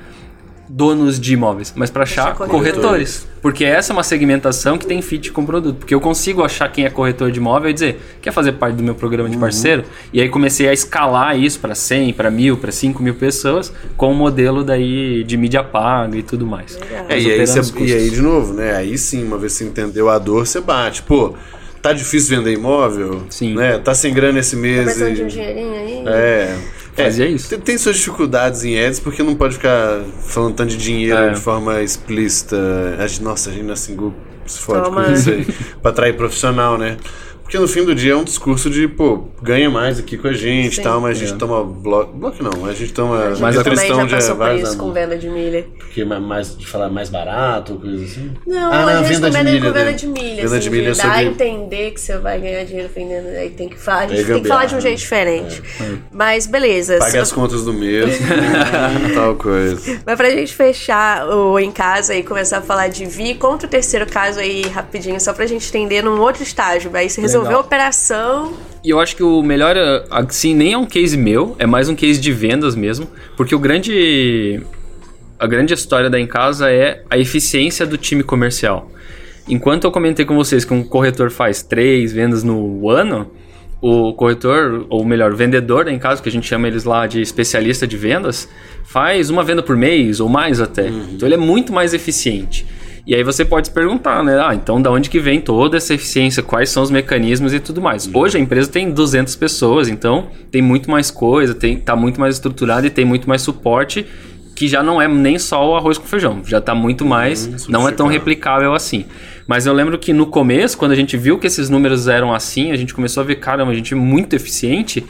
donos 0.70 1.20
de 1.20 1.34
imóveis, 1.34 1.72
mas 1.76 1.90
para 1.90 2.04
achar 2.04 2.24
Achar 2.24 2.36
corretores. 2.36 2.76
corretores. 2.76 3.28
Porque 3.42 3.64
essa 3.64 3.92
é 3.92 3.94
uma 3.94 4.04
segmentação 4.04 4.78
que 4.78 4.86
tem 4.86 5.02
fit 5.02 5.32
com 5.32 5.42
o 5.42 5.46
produto. 5.46 5.78
Porque 5.78 5.94
eu 5.96 6.02
consigo 6.02 6.44
achar 6.44 6.70
quem 6.72 6.86
é 6.86 6.90
corretor 6.90 7.32
de 7.32 7.40
imóvel 7.40 7.70
e 7.70 7.74
dizer, 7.74 8.02
quer 8.22 8.32
fazer 8.32 8.54
parte 8.54 8.76
do 8.76 8.84
meu 8.84 8.94
programa 8.96 9.30
de 9.30 9.38
parceiro? 9.38 9.84
E 10.12 10.20
aí 10.22 10.28
comecei 10.28 10.68
a 10.68 10.74
escalar 10.74 11.40
isso 11.40 11.60
para 11.60 11.74
100, 11.76 12.14
para 12.14 12.30
mil, 12.30 12.58
para 12.58 12.72
5 12.72 13.02
mil 13.02 13.16
pessoas, 13.16 13.72
com 13.96 14.12
o 14.12 14.16
modelo 14.16 14.64
daí 14.64 15.24
de 15.24 15.38
mídia 15.38 15.64
paga 15.64 16.18
e 16.18 16.24
tudo 16.24 16.46
mais. 16.46 16.78
É, 16.92 17.04
Mas 17.08 17.24
e 17.24 17.32
aí, 17.32 17.38
custos. 17.40 17.74
e 17.90 17.94
aí, 17.94 18.10
de 18.10 18.22
novo, 18.22 18.54
né? 18.54 18.76
Aí 18.76 18.98
sim, 18.98 19.24
uma 19.24 19.38
vez 19.38 19.54
que 19.54 19.60
você 19.60 19.66
entendeu 19.66 20.10
a 20.10 20.18
dor, 20.20 20.46
você 20.46 20.60
bate. 20.60 21.02
Pô, 21.04 21.34
tá 21.82 21.94
difícil 21.94 22.36
vender 22.38 22.54
imóvel? 22.54 23.24
Sim. 23.30 23.54
Né? 23.56 23.78
Tá 23.78 23.94
sem 23.94 24.14
grana 24.14 24.40
esse 24.40 24.56
mês. 24.58 24.84
Precisando 24.86 25.14
de 25.16 25.24
um 25.24 25.28
e- 25.28 25.30
dinheirinho 25.30 25.74
aí. 25.74 26.04
É. 26.08 26.58
Fazia 26.98 27.26
É, 27.26 27.30
isso. 27.30 27.50
Tem, 27.50 27.60
tem 27.60 27.78
suas 27.78 27.96
dificuldades 27.98 28.64
em 28.64 28.78
ads, 28.84 29.00
porque 29.00 29.22
não 29.24 29.36
pode 29.36 29.54
ficar 29.56 30.02
falando 30.26 30.56
tanto 30.56 30.72
de 30.72 30.78
dinheiro 30.78 31.18
É. 31.18 31.30
de 31.32 31.40
forma 31.40 31.82
explícita. 31.82 32.58
Nossa, 33.22 33.50
a 33.50 33.54
gente 33.54 33.66
na 33.66 33.76
Singu 33.76 34.14
se 34.46 34.60
fode 34.60 34.84
Toma. 34.84 35.04
com 35.04 35.12
isso 35.14 35.30
aí. 35.30 35.46
pra 35.82 35.92
atrair 35.92 36.14
profissional, 36.16 36.78
né? 36.78 36.98
Porque 37.48 37.58
no 37.58 37.68
fim 37.68 37.86
do 37.86 37.96
dia 37.96 38.12
é 38.12 38.16
um 38.18 38.26
discurso 38.26 38.70
de, 38.70 38.90
pô, 38.90 39.24
ganha 39.42 39.70
mais 39.70 39.98
aqui 40.00 40.18
com 40.18 40.28
a 40.28 40.34
gente 40.34 40.74
e 40.74 40.76
Sim. 40.76 40.82
tal, 40.82 41.00
mas 41.00 41.16
a 41.18 41.26
gente 41.26 41.38
toma 41.38 41.64
bloco. 41.64 42.12
Bloco 42.12 42.44
não, 42.44 42.66
a 42.66 42.74
gente 42.74 42.92
toma 42.92 43.20
A 43.24 43.30
gente 43.30 43.42
mais 43.42 43.56
também 43.56 43.74
atrição 43.74 44.00
já 44.00 44.06
de 44.06 44.12
passou 44.16 44.36
por 44.36 44.56
isso 44.56 44.78
com 44.78 44.92
venda 44.92 45.18
de 45.18 45.30
milha. 45.30 45.66
Porque 45.80 46.04
ma- 46.04 46.20
mais, 46.20 46.58
de 46.58 46.68
falar 46.68 46.90
mais 46.90 47.10
barato, 47.10 47.76
coisa 47.76 48.04
assim. 48.04 48.32
Não, 48.46 48.74
Ah, 48.74 48.86
a 48.86 49.04
gente 49.04 49.14
venda 49.14 49.30
de 49.32 49.38
venda 49.38 49.50
milha, 49.52 49.66
com 49.72 49.74
venda 49.80 49.94
de 49.94 50.08
milha. 50.08 50.36
Venda 50.44 50.58
assim, 50.58 50.60
de 50.60 50.70
milha 50.70 50.86
é 50.88 50.90
dá 50.90 50.96
sobre- 50.96 51.16
a 51.18 51.24
entender 51.24 51.92
que 51.92 52.02
você 52.02 52.18
vai 52.18 52.38
ganhar 52.42 52.66
dinheiro 52.66 52.90
vendendo. 52.94 53.28
Aí 53.30 53.50
tem 53.52 53.70
que 53.70 53.78
falar. 53.80 54.00
A 54.00 54.08
gente 54.08 54.20
Aí 54.20 54.26
tem 54.26 54.42
que 54.44 54.48
falar 54.50 54.66
de 54.66 54.76
um 54.76 54.82
jeito 54.82 54.98
diferente. 55.00 55.64
Mas 56.12 56.46
beleza. 56.48 56.98
Paga 56.98 57.22
as 57.22 57.32
contas 57.32 57.64
do 57.64 57.72
mês, 57.72 58.20
tal 59.16 59.36
coisa. 59.36 60.02
Mas 60.06 60.18
pra 60.18 60.30
gente 60.32 60.54
fechar 60.54 61.26
o 61.30 61.58
em 61.58 61.72
casa 61.72 62.14
e 62.14 62.24
começar 62.24 62.58
a 62.58 62.62
falar 62.62 62.90
de 62.90 63.06
Vi, 63.06 63.36
conta 63.36 63.66
o 63.66 63.70
terceiro 63.70 64.06
caso 64.06 64.38
aí 64.42 64.64
rapidinho, 64.68 65.18
só 65.22 65.32
pra 65.32 65.46
gente 65.46 65.66
entender 65.70 66.02
num 66.04 66.20
outro 66.20 66.44
estágio. 66.44 66.92
Aí 66.94 67.10
você 67.10 67.22
resolveu 67.38 67.44
Legal. 67.44 67.62
a 67.62 67.66
operação. 67.66 68.54
E 68.84 68.90
eu 68.90 69.00
acho 69.00 69.16
que 69.16 69.24
o 69.24 69.42
melhor, 69.42 69.76
é, 69.76 70.06
assim, 70.10 70.54
nem 70.54 70.74
é 70.74 70.78
um 70.78 70.86
case 70.86 71.18
meu, 71.18 71.56
é 71.60 71.66
mais 71.66 71.90
um 71.90 71.96
case 71.96 72.20
de 72.20 72.32
vendas 72.32 72.76
mesmo, 72.76 73.08
porque 73.36 73.54
o 73.54 73.60
grande 73.60 74.62
a 75.40 75.46
grande 75.46 75.74
história 75.74 76.10
da 76.10 76.20
em 76.20 76.26
casa 76.26 76.72
é 76.72 77.04
a 77.10 77.18
eficiência 77.18 77.86
do 77.86 77.98
time 77.98 78.24
comercial. 78.24 78.90
Enquanto 79.48 79.84
eu 79.84 79.92
comentei 79.92 80.26
com 80.26 80.36
vocês 80.36 80.66
que 80.66 80.74
um 80.74 80.84
corretor 80.84 81.30
faz 81.30 81.62
três 81.62 82.12
vendas 82.12 82.44
no 82.44 82.90
ano, 82.90 83.32
o 83.80 84.14
corretor, 84.14 84.88
ou 84.90 85.06
melhor, 85.06 85.32
o 85.32 85.36
vendedor 85.36 85.86
da 85.86 85.92
em 85.92 86.00
casa, 86.00 86.22
que 86.22 86.28
a 86.28 86.32
gente 86.32 86.48
chama 86.48 86.68
eles 86.68 86.84
lá 86.84 87.06
de 87.06 87.22
especialista 87.22 87.86
de 87.86 87.96
vendas, 87.96 88.50
faz 88.84 89.30
uma 89.30 89.44
venda 89.44 89.62
por 89.62 89.78
mês 89.78 90.20
ou 90.20 90.28
mais 90.28 90.60
até. 90.60 90.88
Então 90.88 91.28
ele 91.28 91.36
é 91.36 91.38
muito 91.38 91.72
mais 91.72 91.94
eficiente. 91.94 92.66
E 93.08 93.16
aí 93.16 93.24
você 93.24 93.46
pode 93.46 93.68
se 93.68 93.74
perguntar, 93.74 94.22
né? 94.22 94.38
Ah, 94.38 94.54
então 94.54 94.82
da 94.82 94.92
onde 94.92 95.10
que 95.10 95.18
vem 95.18 95.40
toda 95.40 95.78
essa 95.78 95.94
eficiência? 95.94 96.44
Quais 96.44 96.70
são 96.70 96.84
os 96.84 96.92
mecanismos 96.92 97.54
e 97.54 97.60
tudo 97.62 97.82
mais? 97.82 98.10
Hoje 98.14 98.38
a 98.38 98.42
empresa 98.42 98.70
tem 98.70 98.92
200 98.92 99.34
pessoas, 99.38 99.88
então 99.88 100.28
tem 100.52 100.62
muito 100.62 100.92
mais 100.92 101.10
coisa, 101.10 101.56
tem, 101.56 101.80
tá 101.80 101.96
muito 101.96 102.20
mais 102.20 102.36
estruturada 102.36 102.86
e 102.86 102.90
tem 102.90 103.06
muito 103.06 103.30
mais 103.30 103.42
suporte, 103.42 104.06
que 104.54 104.68
já 104.68 104.84
não 104.84 105.02
é 105.02 105.08
nem 105.08 105.40
só 105.40 105.70
o 105.70 105.78
arroz 105.78 105.98
com 105.98 106.06
feijão, 106.06 106.42
já 106.44 106.60
tá 106.60 106.76
muito 106.76 107.06
mais, 107.06 107.66
não 107.70 107.88
é 107.88 107.94
tão 107.94 108.08
replicável 108.08 108.74
assim. 108.74 109.06
Mas 109.48 109.66
eu 109.66 109.72
lembro 109.72 109.98
que 109.98 110.12
no 110.12 110.26
começo, 110.26 110.78
quando 110.78 110.92
a 110.92 110.96
gente 110.96 111.16
viu 111.16 111.40
que 111.40 111.48
esses 111.48 111.70
números 111.70 112.10
eram 112.10 112.34
assim, 112.34 112.74
a 112.74 112.76
gente 112.76 112.94
começou 112.94 113.24
a 113.24 113.26
ver, 113.26 113.36
caramba, 113.36 113.72
a 113.72 113.76
gente 113.76 113.94
é 113.94 113.98
muito 113.98 114.36
eficiente. 114.36 115.06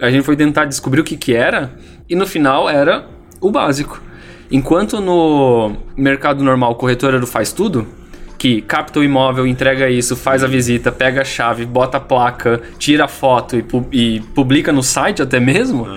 A 0.00 0.10
gente 0.10 0.24
foi 0.24 0.34
tentar 0.34 0.64
descobrir 0.64 1.02
o 1.02 1.04
que 1.04 1.14
que 1.14 1.34
era 1.34 1.74
e 2.08 2.16
no 2.16 2.26
final 2.26 2.70
era 2.70 3.06
o 3.38 3.50
básico. 3.50 4.00
Enquanto 4.54 5.00
no 5.00 5.72
mercado 5.96 6.44
normal 6.44 6.70
o 6.70 6.74
corretor 6.76 7.08
era 7.08 7.18
do 7.18 7.26
faz 7.26 7.50
tudo, 7.52 7.84
que 8.38 8.62
capta 8.62 9.00
o 9.00 9.02
imóvel, 9.02 9.48
entrega 9.48 9.90
isso, 9.90 10.14
faz 10.14 10.44
a 10.44 10.46
visita, 10.46 10.92
pega 10.92 11.22
a 11.22 11.24
chave, 11.24 11.66
bota 11.66 11.96
a 11.96 12.00
placa, 12.00 12.60
tira 12.78 13.06
a 13.06 13.08
foto 13.08 13.56
e, 13.56 13.62
pu- 13.64 13.84
e 13.90 14.20
publica 14.32 14.70
no 14.72 14.80
site 14.80 15.20
até 15.20 15.40
mesmo, 15.40 15.88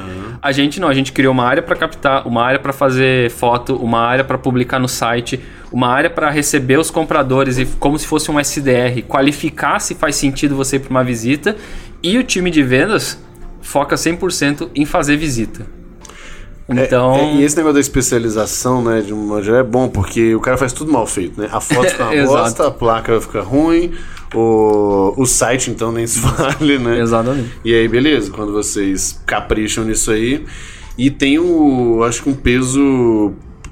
a 0.41 0.51
gente 0.51 0.79
não, 0.79 0.87
a 0.87 0.93
gente 0.95 1.11
criou 1.11 1.33
uma 1.33 1.43
área 1.45 1.61
para 1.61 1.75
captar, 1.75 2.25
uma 2.27 2.41
área 2.43 2.57
para 2.59 2.73
fazer 2.73 3.29
foto, 3.29 3.75
uma 3.75 3.99
área 3.99 4.23
para 4.23 4.39
publicar 4.39 4.79
no 4.79 4.87
site, 4.87 5.39
uma 5.71 5.89
área 5.89 6.09
para 6.09 6.27
receber 6.31 6.79
os 6.79 6.89
compradores 6.89 7.59
e 7.59 7.65
como 7.79 7.99
se 7.99 8.07
fosse 8.07 8.31
um 8.31 8.39
SDR, 8.39 9.03
qualificar 9.07 9.77
se 9.79 9.93
faz 9.93 10.15
sentido 10.15 10.55
você 10.55 10.77
ir 10.77 10.79
para 10.79 10.89
uma 10.89 11.03
visita 11.03 11.55
e 12.01 12.17
o 12.17 12.23
time 12.23 12.49
de 12.49 12.63
vendas 12.63 13.21
foca 13.61 13.95
100% 13.95 14.69
em 14.73 14.83
fazer 14.85 15.15
visita. 15.15 15.63
Então, 16.69 17.15
É, 17.15 17.21
é, 17.21 17.35
e 17.35 17.43
esse 17.43 17.55
negócio 17.55 17.75
da 17.75 17.79
especialização, 17.79 18.83
né, 18.83 19.01
de 19.01 19.13
uma 19.13 19.39
é 19.39 19.63
bom, 19.63 19.87
porque 19.87 20.35
o 20.35 20.39
cara 20.39 20.57
faz 20.57 20.73
tudo 20.73 20.91
mal 20.91 21.07
feito, 21.07 21.39
né? 21.39 21.47
A 21.51 21.61
foto 21.61 21.89
fica 21.89 22.05
uma 22.11 22.25
bosta, 22.25 22.67
a 22.67 22.71
placa 22.71 23.21
fica 23.21 23.41
ruim, 23.41 23.93
o, 24.33 25.13
o 25.15 25.25
site 25.25 25.71
então 25.71 25.91
nem 25.91 26.05
se 26.07 26.19
fale, 26.19 26.77
né? 26.77 26.99
Exatamente. 26.99 27.51
E 27.63 27.73
aí, 27.73 27.87
beleza, 27.87 28.31
quando 28.31 28.51
vocês 28.51 29.21
capricham 29.25 29.85
nisso 29.85 30.11
aí. 30.11 30.45
E 30.97 31.11
tem 31.11 31.37
o, 31.37 32.03
acho 32.03 32.23
que 32.23 32.29
um 32.29 32.33
peso 32.33 33.31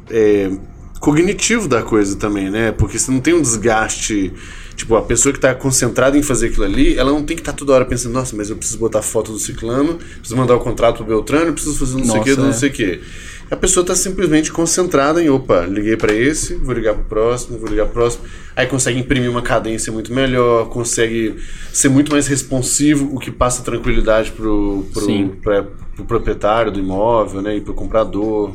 é, 0.10 0.52
cognitivo 1.00 1.68
da 1.68 1.82
coisa 1.82 2.16
também, 2.16 2.50
né? 2.50 2.72
Porque 2.72 3.00
você 3.00 3.12
não 3.12 3.20
tem 3.20 3.34
um 3.34 3.42
desgaste. 3.42 4.32
Tipo, 4.76 4.96
a 4.96 5.02
pessoa 5.02 5.32
que 5.32 5.40
tá 5.40 5.56
concentrada 5.56 6.18
em 6.18 6.22
fazer 6.24 6.48
aquilo 6.48 6.66
ali, 6.66 6.98
ela 6.98 7.12
não 7.12 7.24
tem 7.24 7.36
que 7.36 7.42
estar 7.42 7.54
toda 7.54 7.74
hora 7.74 7.86
pensando, 7.86 8.14
nossa, 8.14 8.36
mas 8.36 8.50
eu 8.50 8.58
preciso 8.58 8.78
botar 8.78 9.02
foto 9.02 9.32
do 9.32 9.40
ciclano, 9.40 9.96
preciso 9.96 10.36
mandar 10.36 10.56
o 10.56 10.60
contrato 10.60 10.98
pro 10.98 11.06
Beltrano, 11.06 11.54
preciso 11.54 11.78
fazer 11.78 11.98
não 11.98 12.06
sei 12.06 12.20
o 12.20 12.24
que, 12.24 12.36
não 12.36 12.50
é. 12.50 12.54
sei 12.54 12.70
o 12.70 12.74
que. 12.74 13.02
A 13.50 13.56
pessoa 13.56 13.86
tá 13.86 13.96
simplesmente 13.96 14.52
concentrada 14.52 15.24
em, 15.24 15.30
opa, 15.30 15.62
liguei 15.66 15.96
para 15.96 16.14
esse, 16.14 16.56
vou 16.56 16.74
ligar 16.74 16.96
pro 16.96 17.04
próximo, 17.04 17.60
vou 17.60 17.70
ligar 17.70 17.86
pro 17.86 17.94
próximo. 17.94 18.24
Aí 18.56 18.66
consegue 18.66 19.00
imprimir 19.00 19.30
uma 19.30 19.42
cadência 19.42 19.94
muito 19.94 20.12
melhor, 20.12 20.68
consegue 20.70 21.36
ser 21.72 21.90
muito 21.90 22.12
mais 22.12 22.28
responsivo, 22.28 23.16
o 23.16 23.20
que 23.20 23.30
passa 23.32 23.64
tranquilidade 23.64 24.32
pro, 24.32 24.86
pro, 24.92 25.30
pra, 25.42 25.64
pro 25.96 26.06
proprietário 26.06 26.72
do 26.72 26.80
imóvel, 26.80 27.42
né, 27.42 27.56
e 27.56 27.62
pro 27.62 27.74
comprador. 27.74 28.52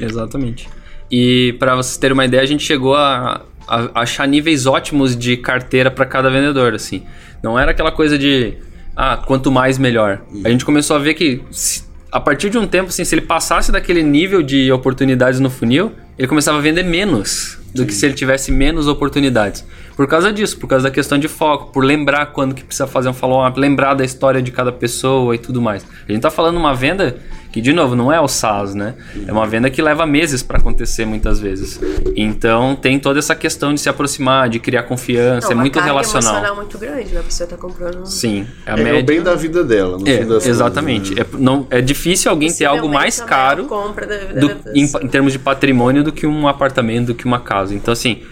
Exatamente. 0.00 0.68
E 1.10 1.54
para 1.58 1.76
vocês 1.76 1.96
terem 1.98 2.14
uma 2.14 2.24
ideia, 2.24 2.42
a 2.42 2.46
gente 2.46 2.64
chegou 2.64 2.94
a, 2.94 3.44
a 3.70 4.00
achar 4.02 4.26
níveis 4.26 4.66
ótimos 4.66 5.16
de 5.16 5.36
carteira 5.36 5.90
para 5.90 6.04
cada 6.04 6.28
vendedor, 6.30 6.74
assim. 6.74 7.02
Não 7.42 7.58
era 7.58 7.70
aquela 7.70 7.92
coisa 7.92 8.18
de 8.18 8.54
ah, 8.96 9.16
quanto 9.16 9.50
mais 9.50 9.78
melhor. 9.78 10.20
A 10.44 10.48
gente 10.50 10.64
começou 10.64 10.96
a 10.96 10.98
ver 10.98 11.14
que 11.14 11.40
se- 11.50 11.84
a 12.12 12.18
partir 12.20 12.50
de 12.50 12.58
um 12.58 12.66
tempo, 12.66 12.88
assim, 12.88 13.04
se 13.04 13.14
ele 13.14 13.22
passasse 13.22 13.70
daquele 13.70 14.02
nível 14.02 14.42
de 14.42 14.70
oportunidades 14.72 15.38
no 15.38 15.48
funil, 15.48 15.92
ele 16.18 16.26
começava 16.26 16.58
a 16.58 16.60
vender 16.60 16.82
menos 16.82 17.58
do 17.72 17.86
que 17.86 17.94
se 17.94 18.04
ele 18.04 18.14
tivesse 18.14 18.50
menos 18.50 18.88
oportunidades. 18.88 19.64
Por 19.96 20.08
causa 20.08 20.32
disso, 20.32 20.58
por 20.58 20.66
causa 20.66 20.88
da 20.88 20.90
questão 20.90 21.16
de 21.18 21.28
foco, 21.28 21.72
por 21.72 21.84
lembrar 21.84 22.26
quando 22.26 22.52
que 22.54 22.64
precisa 22.64 22.86
fazer 22.88 23.08
um 23.08 23.12
follow-up, 23.12 23.58
lembrar 23.58 23.94
da 23.94 24.04
história 24.04 24.42
de 24.42 24.50
cada 24.50 24.72
pessoa 24.72 25.34
e 25.36 25.38
tudo 25.38 25.62
mais. 25.62 25.86
A 26.08 26.10
gente 26.12 26.20
tá 26.20 26.30
falando 26.30 26.56
uma 26.56 26.74
venda 26.74 27.16
Que, 27.52 27.60
de 27.60 27.72
novo, 27.72 27.96
não 27.96 28.12
é 28.12 28.20
o 28.20 28.28
SaaS, 28.28 28.74
né? 28.76 28.94
É 29.26 29.32
uma 29.32 29.44
venda 29.46 29.68
que 29.68 29.82
leva 29.82 30.06
meses 30.06 30.40
para 30.42 30.58
acontecer 30.58 31.04
muitas 31.04 31.40
vezes. 31.40 31.80
Então, 32.14 32.76
tem 32.76 32.98
toda 32.98 33.18
essa 33.18 33.34
questão 33.34 33.74
de 33.74 33.80
se 33.80 33.88
aproximar, 33.88 34.48
de 34.48 34.60
criar 34.60 34.84
confiança, 34.84 35.46
Não, 35.48 35.52
é 35.52 35.54
uma 35.56 35.60
muito 35.62 35.80
relacional. 35.80 36.32
emocional 36.34 36.56
muito 36.56 36.78
grande, 36.78 37.12
né? 37.12 37.18
A 37.20 37.22
pessoa 37.24 37.48
tá 37.48 37.56
comprando. 37.56 38.06
Sim, 38.06 38.46
a 38.64 38.78
É, 38.78 38.82
média... 38.84 39.00
o 39.00 39.04
bem 39.04 39.20
da 39.20 39.34
vida 39.34 39.64
dela, 39.64 39.98
no 39.98 40.06
É, 40.08 40.18
fim 40.18 40.26
das 40.28 40.46
exatamente. 40.46 41.10
contas, 41.14 41.26
né? 41.32 41.38
É, 41.38 41.42
não, 41.42 41.66
é 41.70 41.80
difícil 41.80 42.30
alguém 42.30 42.52
ter 42.52 42.66
algo 42.66 42.88
mais 42.88 43.16
maior 43.18 43.28
caro 43.28 43.64
compra 43.64 44.06
da 44.06 44.16
vida 44.18 44.40
do- 44.40 44.70
em, 44.72 44.84
em 44.84 45.08
termos 45.08 45.32
de 45.32 45.38
patrimônio 45.40 46.04
do 46.04 46.12
que 46.12 46.26
um 46.28 46.46
apartamento, 46.46 47.06
do 47.08 47.14
que 47.16 47.24
uma 47.24 47.40
casa. 47.40 47.74
Então, 47.74 47.90
assim, 47.92 48.22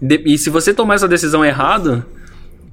de- 0.00 0.22
e 0.26 0.36
se 0.36 0.50
você 0.50 0.74
tomar 0.74 0.94
essa 0.94 1.06
decisão 1.06 1.44
errada, 1.44 2.04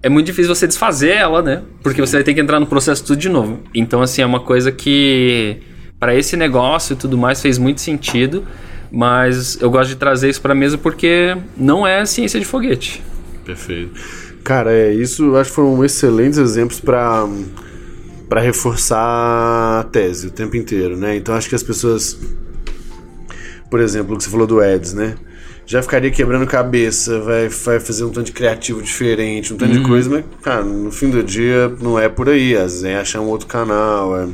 é 0.01 0.09
muito 0.09 0.27
difícil 0.27 0.53
você 0.53 0.65
desfazer 0.65 1.11
ela, 1.11 1.41
né? 1.41 1.61
Porque 1.83 1.99
você 1.99 2.17
vai 2.17 2.23
ter 2.23 2.33
que 2.33 2.39
entrar 2.39 2.59
no 2.59 2.65
processo 2.65 3.03
tudo 3.03 3.19
de 3.19 3.29
novo. 3.29 3.59
Então, 3.73 4.01
assim, 4.01 4.21
é 4.21 4.25
uma 4.25 4.39
coisa 4.39 4.71
que, 4.71 5.57
para 5.99 6.15
esse 6.15 6.37
negócio 6.37 6.93
e 6.93 6.95
tudo 6.95 7.17
mais, 7.17 7.41
fez 7.41 7.57
muito 7.57 7.81
sentido. 7.81 8.45
Mas 8.91 9.61
eu 9.61 9.69
gosto 9.69 9.89
de 9.89 9.95
trazer 9.97 10.29
isso 10.29 10.41
pra 10.41 10.55
mesa 10.55 10.77
porque 10.77 11.37
não 11.55 11.85
é 11.85 12.05
ciência 12.05 12.39
de 12.39 12.45
foguete. 12.45 13.03
Perfeito. 13.45 13.99
Cara, 14.43 14.71
é 14.71 14.93
isso. 14.93 15.23
eu 15.23 15.37
Acho 15.37 15.49
que 15.49 15.55
foram 15.55 15.83
excelentes 15.83 16.39
exemplos 16.39 16.79
para 16.79 17.27
para 18.27 18.41
reforçar 18.41 19.79
a 19.79 19.83
tese 19.91 20.27
o 20.27 20.31
tempo 20.31 20.55
inteiro, 20.55 20.95
né? 20.95 21.15
Então 21.15 21.33
acho 21.33 21.49
que 21.49 21.55
as 21.55 21.63
pessoas, 21.63 22.15
por 23.71 23.79
exemplo, 23.79 24.13
o 24.13 24.17
que 24.19 24.23
você 24.23 24.29
falou 24.29 24.45
do 24.45 24.61
Eds, 24.61 24.93
né? 24.93 25.15
Já 25.69 25.83
ficaria 25.83 26.09
quebrando 26.09 26.47
cabeça, 26.47 27.19
vai, 27.19 27.47
vai 27.47 27.79
fazer 27.79 28.03
um 28.03 28.09
tanto 28.09 28.25
de 28.25 28.31
criativo 28.31 28.81
diferente, 28.81 29.53
um 29.53 29.57
tanto 29.57 29.73
de 29.73 29.81
coisa, 29.83 30.09
mas, 30.09 30.25
cara, 30.41 30.63
no 30.63 30.91
fim 30.91 31.11
do 31.11 31.21
dia 31.21 31.71
não 31.79 31.99
é 31.99 32.09
por 32.09 32.27
aí. 32.27 32.55
Às 32.55 32.71
vezes 32.81 32.83
é 32.85 32.97
achar 32.97 33.21
um 33.21 33.27
outro 33.27 33.45
canal. 33.45 34.19
é- 34.19 34.27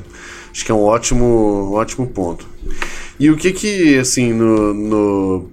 acho 0.50 0.64
que 0.64 0.72
é 0.72 0.74
um 0.74 0.82
ótimo, 0.84 1.26
um 1.26 1.74
ótimo 1.74 2.08
ponto. 2.08 2.48
E 3.20 3.30
o 3.30 3.36
que 3.36 3.52
que, 3.52 3.98
assim, 3.98 4.32
no. 4.32 4.74
no 4.74 5.50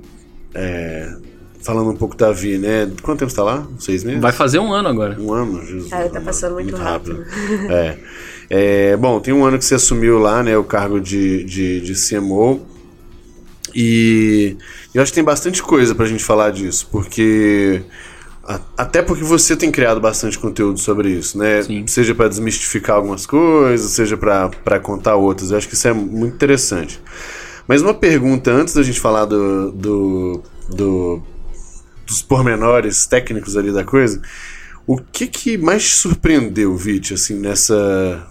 é, 0.55 1.16
falando 1.62 1.91
um 1.91 1.97
pouco 1.97 2.16
da 2.16 2.30
Vi, 2.30 2.59
né? 2.59 2.89
Quanto 3.03 3.18
tempo 3.18 3.30
você 3.33 3.37
tá 3.37 3.43
lá? 3.43 3.66
Seis 3.80 4.05
meses? 4.05 4.20
Vai 4.20 4.33
fazer 4.33 4.61
um 4.61 4.72
ano 4.72 4.89
agora. 4.89 5.20
Um 5.20 5.33
ano, 5.33 5.66
Jesus. 5.66 5.91
Cara, 5.91 6.09
tá 6.09 6.20
passando 6.20 6.55
muito 6.55 6.76
rápido. 6.76 7.24
É. 7.68 7.99
É, 8.49 8.97
Bom, 8.97 9.18
tem 9.18 9.35
um 9.35 9.45
ano 9.45 9.59
que 9.59 9.64
você 9.64 9.74
assumiu 9.74 10.20
lá, 10.20 10.45
né, 10.45 10.57
o 10.57 10.62
cargo 10.62 11.01
de, 11.01 11.43
de, 11.43 11.80
de 11.80 11.95
CMO. 11.95 12.70
E 13.75 14.57
eu 14.95 15.03
acho 15.03 15.11
que 15.12 15.16
tem 15.16 15.25
bastante 15.25 15.62
coisa 15.62 15.95
pra 15.95 16.07
gente 16.07 16.25
falar 16.25 16.51
disso, 16.51 16.89
porque. 16.91 17.83
a- 18.45 18.61
Até 18.77 19.03
porque 19.03 19.25
você 19.25 19.57
tem 19.57 19.70
criado 19.70 20.01
bastante 20.01 20.39
conteúdo 20.39 20.79
sobre 20.79 21.11
isso, 21.11 21.39
né? 21.39 21.62
Sim. 21.62 21.87
Seja 21.87 22.14
pra 22.14 22.29
desmistificar 22.29 22.97
algumas 22.97 23.25
coisas, 23.27 23.91
seja 23.93 24.16
pra 24.16 24.51
contar 24.81 25.16
outras. 25.16 25.51
Eu 25.51 25.59
acho 25.59 25.68
que 25.68 25.75
isso 25.75 25.89
é 25.89 25.93
muito 25.93 26.35
interessante. 26.35 27.01
Mas 27.66 27.81
uma 27.83 27.95
pergunta 27.95 28.51
antes 28.51 28.75
da 28.75 28.83
gente 28.83 28.99
falar 29.01 29.25
do, 29.25 29.70
do, 29.73 30.43
do- 30.68 31.23
dos 32.07 32.20
pormenores 32.23 33.07
técnicos 33.07 33.57
ali 33.57 33.73
da 33.73 33.85
coisa. 33.85 34.20
O 34.87 34.99
que 34.99 35.29
que 35.29 35.57
mais 35.57 35.85
te 35.85 35.95
surpreendeu, 35.95 36.77
Vit, 36.77 37.14
assim, 37.14 37.37
nessa. 37.39 38.27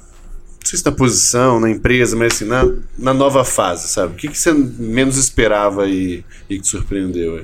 Não 0.61 0.65
sei 0.65 0.77
se 0.77 0.85
na 0.85 0.91
posição, 0.91 1.59
na 1.59 1.69
empresa, 1.69 2.15
mas 2.15 2.33
assim, 2.33 2.45
na, 2.45 2.63
na 2.97 3.13
nova 3.13 3.43
fase, 3.43 3.87
sabe? 3.87 4.13
O 4.13 4.15
que, 4.15 4.27
que 4.27 4.37
você 4.37 4.53
menos 4.53 5.17
esperava 5.17 5.87
e, 5.87 6.23
e 6.47 6.57
que 6.57 6.61
te 6.61 6.67
surpreendeu? 6.67 7.43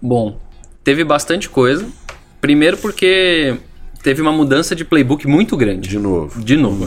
Bom, 0.00 0.40
teve 0.82 1.04
bastante 1.04 1.48
coisa. 1.48 1.86
Primeiro 2.40 2.78
porque 2.78 3.58
teve 4.02 4.22
uma 4.22 4.32
mudança 4.32 4.74
de 4.74 4.84
playbook 4.84 5.26
muito 5.26 5.56
grande. 5.56 5.88
De 5.88 5.98
novo. 5.98 6.40
De 6.40 6.56
novo. 6.56 6.86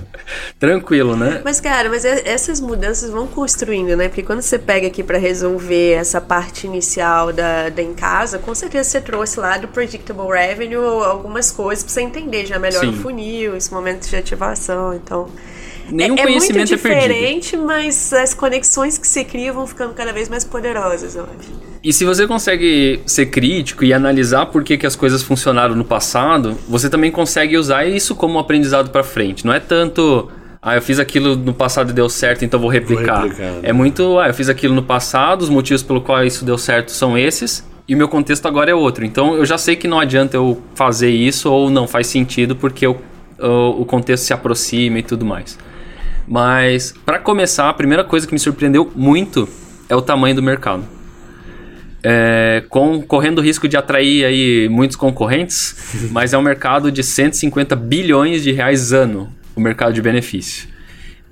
Tranquilo, 0.58 1.16
né? 1.16 1.40
Mas, 1.44 1.60
cara, 1.60 1.88
mas 1.88 2.04
é- 2.04 2.22
essas 2.28 2.60
mudanças 2.60 3.10
vão 3.10 3.26
construindo, 3.26 3.96
né? 3.96 4.08
Porque 4.08 4.22
quando 4.22 4.42
você 4.42 4.58
pega 4.58 4.86
aqui 4.86 5.02
pra 5.02 5.18
resolver 5.18 5.92
essa 5.92 6.20
parte 6.20 6.66
inicial 6.66 7.32
da, 7.32 7.68
da 7.68 7.82
em 7.82 7.94
casa, 7.94 8.38
com 8.38 8.54
certeza 8.54 8.88
você 8.90 9.00
trouxe 9.00 9.38
lá 9.38 9.58
do 9.58 9.68
Predictable 9.68 10.28
Revenue 10.28 11.04
algumas 11.04 11.50
coisas 11.50 11.84
pra 11.84 11.92
você 11.92 12.00
entender 12.02 12.46
já 12.46 12.58
melhor 12.58 12.80
Sim. 12.80 12.90
o 12.90 12.92
funil, 12.94 13.56
esse 13.56 13.72
momento 13.72 14.08
de 14.08 14.16
ativação. 14.16 14.94
Então. 14.94 15.28
Nenhum 15.90 16.16
é, 16.16 16.20
é 16.20 16.22
conhecimento 16.24 16.68
muito 16.70 16.74
é 16.74 16.76
perdido. 16.90 17.12
diferente, 17.14 17.56
mas 17.56 18.12
as 18.12 18.32
conexões 18.34 18.96
que 18.98 19.06
se 19.06 19.24
criam 19.24 19.54
vão 19.54 19.66
ficando 19.66 19.92
cada 19.94 20.12
vez 20.12 20.28
mais 20.28 20.44
poderosas, 20.44 21.14
eu 21.16 21.24
acho. 21.24 21.50
E 21.82 21.92
se 21.92 22.04
você 22.04 22.26
consegue 22.26 23.00
ser 23.06 23.26
crítico 23.26 23.84
e 23.84 23.92
analisar 23.92 24.46
por 24.46 24.64
que, 24.64 24.78
que 24.78 24.86
as 24.86 24.96
coisas 24.96 25.22
funcionaram 25.22 25.74
no 25.74 25.84
passado, 25.84 26.56
você 26.66 26.88
também 26.88 27.10
consegue 27.10 27.58
usar 27.58 27.84
isso 27.86 28.14
como 28.14 28.38
aprendizado 28.38 28.88
pra 28.90 29.02
frente. 29.04 29.44
Não 29.44 29.52
é 29.52 29.60
tanto, 29.60 30.28
ah, 30.62 30.74
eu 30.76 30.80
fiz 30.80 30.98
aquilo 30.98 31.36
no 31.36 31.52
passado 31.52 31.90
e 31.90 31.92
deu 31.92 32.08
certo, 32.08 32.42
então 32.44 32.58
vou 32.58 32.70
replicar. 32.70 33.24
replicar, 33.24 33.42
né? 33.52 33.60
É 33.64 33.72
muito, 33.72 34.18
ah, 34.18 34.28
eu 34.28 34.34
fiz 34.34 34.48
aquilo 34.48 34.74
no 34.74 34.82
passado, 34.82 35.42
os 35.42 35.50
motivos 35.50 35.82
pelo 35.82 36.00
qual 36.00 36.24
isso 36.24 36.42
deu 36.44 36.56
certo 36.56 36.90
são 36.90 37.18
esses, 37.18 37.62
e 37.86 37.94
o 37.94 37.98
meu 37.98 38.08
contexto 38.08 38.48
agora 38.48 38.70
é 38.70 38.74
outro. 38.74 39.04
Então 39.04 39.34
eu 39.34 39.44
já 39.44 39.58
sei 39.58 39.76
que 39.76 39.86
não 39.86 40.00
adianta 40.00 40.38
eu 40.38 40.62
fazer 40.74 41.10
isso 41.10 41.52
ou 41.52 41.68
não 41.68 41.86
faz 41.86 42.06
sentido 42.06 42.56
porque 42.56 42.86
eu- 42.86 42.96
o, 43.38 43.82
o 43.82 43.84
contexto 43.84 44.24
se 44.24 44.32
aproxima 44.32 45.00
e 45.00 45.02
tudo 45.02 45.26
mais. 45.26 45.58
Mas, 46.26 46.94
pra 47.04 47.18
começar, 47.18 47.68
a 47.68 47.72
primeira 47.72 48.02
coisa 48.02 48.26
que 48.26 48.32
me 48.32 48.38
surpreendeu 48.38 48.90
muito 48.94 49.48
é 49.88 49.94
o 49.94 50.02
tamanho 50.02 50.34
do 50.34 50.42
mercado. 50.42 50.84
É, 52.02 52.62
com, 52.68 53.00
correndo 53.00 53.38
o 53.38 53.40
risco 53.40 53.66
de 53.66 53.76
atrair 53.76 54.24
aí 54.24 54.68
muitos 54.68 54.96
concorrentes, 54.96 56.08
mas 56.12 56.32
é 56.32 56.38
um 56.38 56.42
mercado 56.42 56.92
de 56.92 57.02
150 57.02 57.74
bilhões 57.76 58.42
de 58.42 58.52
reais 58.52 58.92
ano, 58.92 59.32
o 59.54 59.60
mercado 59.60 59.92
de 59.92 60.02
benefício. 60.02 60.68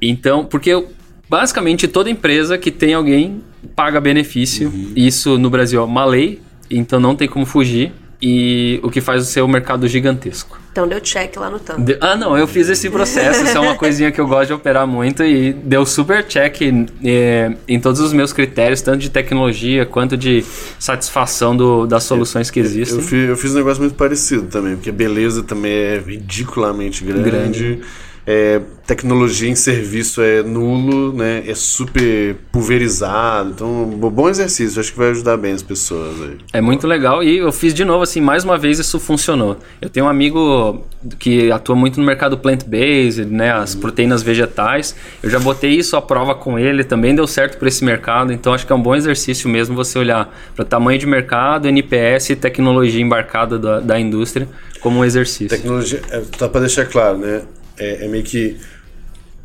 Então, 0.01 0.45
porque 0.45 0.87
basicamente 1.29 1.87
toda 1.87 2.11
empresa 2.11 2.59
que 2.59 2.71
tem 2.71 2.95
alguém 2.95 3.43
paga 3.77 4.01
benefício, 4.01 4.73
isso 4.97 5.39
no 5.39 5.49
Brasil 5.49 5.81
é 5.81 5.85
uma 5.85 6.05
lei, 6.05 6.41
então 6.71 6.99
não 6.99 7.15
tem 7.15 7.29
como 7.29 7.47
fugir, 7.47 7.93
e 8.23 8.79
o 8.85 8.89
que 8.91 9.01
faz 9.01 9.21
o 9.23 9.25
seu 9.27 9.49
mercado 9.49 9.89
gigantesco. 9.89 10.61
Então 10.71 10.87
deu 10.89 11.01
check 11.01 11.37
lá 11.37 11.51
no 11.51 11.59
tanto. 11.59 11.83
De- 11.83 11.99
Ah, 12.01 12.17
não, 12.17 12.39
eu 12.39 12.47
fiz 12.47 12.69
esse 12.69 12.89
processo. 12.89 13.45
Isso 13.45 13.55
é 13.57 13.61
uma 13.61 13.75
coisinha 13.75 14.11
que 14.13 14.19
eu 14.21 14.27
gosto 14.27 14.47
de 14.47 14.53
operar 14.55 14.87
muito 14.87 15.23
e 15.23 15.53
deu 15.53 15.85
super 15.85 16.25
check 16.25 16.63
é, 17.05 17.53
em 17.69 17.79
todos 17.79 18.01
os 18.01 18.13
meus 18.13 18.33
critérios, 18.33 18.81
tanto 18.81 18.99
de 18.99 19.11
tecnologia 19.11 19.85
quanto 19.85 20.17
de 20.17 20.43
satisfação 20.79 21.55
do- 21.57 21.87
das 21.87 22.05
soluções 22.05 22.51
que 22.51 22.61
existem. 22.61 22.97
Eu 22.99 23.05
fiz, 23.05 23.29
eu 23.29 23.37
fiz 23.37 23.53
um 23.53 23.57
negócio 23.59 23.83
muito 23.83 23.97
parecido 23.97 24.45
também, 24.45 24.77
porque 24.77 24.91
beleza 24.93 25.43
também 25.43 25.73
é 25.73 25.99
ridiculamente 26.07 27.05
grande. 27.05 27.23
Grande. 27.31 27.81
É, 28.25 28.61
tecnologia 28.87 29.49
em 29.51 29.55
serviço 29.57 30.23
é 30.23 30.43
nulo, 30.45 31.13
né? 31.13 31.43
É 31.47 31.55
super 31.57 32.37
pulverizado. 32.53 33.51
Então, 33.51 33.85
bo- 33.97 34.11
bom 34.11 34.29
exercício. 34.29 34.79
Acho 34.81 34.93
que 34.93 34.99
vai 34.99 35.11
ajudar 35.11 35.37
bem 35.37 35.53
as 35.53 35.63
pessoas 35.63 36.21
aí. 36.23 36.37
É 36.53 36.61
muito 36.61 36.87
legal 36.87 37.23
e 37.23 37.39
eu 37.39 37.51
fiz 37.51 37.75
de 37.75 37.85
novo, 37.85 38.03
assim, 38.03 38.21
mais 38.21 38.45
uma 38.45 38.57
vez 38.57 38.79
isso 38.79 39.01
funcionou. 39.01 39.59
Eu 39.81 39.91
tenho 39.91 40.07
um 40.07 40.09
amigo 40.09 40.85
que 41.19 41.51
atua 41.51 41.75
muito 41.75 41.99
no 41.99 42.07
mercado 42.07 42.39
plant-based, 42.39 43.25
né, 43.25 43.53
as 43.53 43.75
proteínas 43.75 44.23
vegetais. 44.23 44.95
Eu 45.21 45.29
já 45.29 45.41
botei 45.41 45.73
isso 45.73 45.97
à 45.97 46.03
prova 46.03 46.33
com 46.35 46.57
ele, 46.59 46.85
também 46.85 47.15
deu 47.15 47.27
certo 47.27 47.59
para 47.59 47.67
esse 47.67 47.85
mercado, 47.85 48.33
então 48.33 48.55
acho 48.55 48.65
que 48.67 48.73
é 48.73 48.77
um 48.77 48.81
bom 48.83 48.95
exercício 48.95 49.49
mesmo 49.51 49.75
você 49.75 49.99
olhar 49.99 50.33
para 50.55 50.65
tamanho 50.65 50.99
de 50.99 51.07
mercado, 51.07 51.67
NPS 51.67 52.31
e 52.31 52.37
tecnologia 52.37 53.01
embarcada 53.03 53.59
da, 53.59 53.81
da 53.81 53.99
indústria 53.99 54.47
como 54.81 55.01
um 55.01 55.05
exercício. 55.05 55.49
Tecnologia, 55.49 56.01
é, 56.11 56.23
só 56.39 56.47
pra 56.49 56.61
deixar 56.61 56.87
claro, 56.87 57.19
né? 57.19 57.43
É, 57.79 58.05
é 58.05 58.09
meio 58.09 58.23
que 58.25 58.57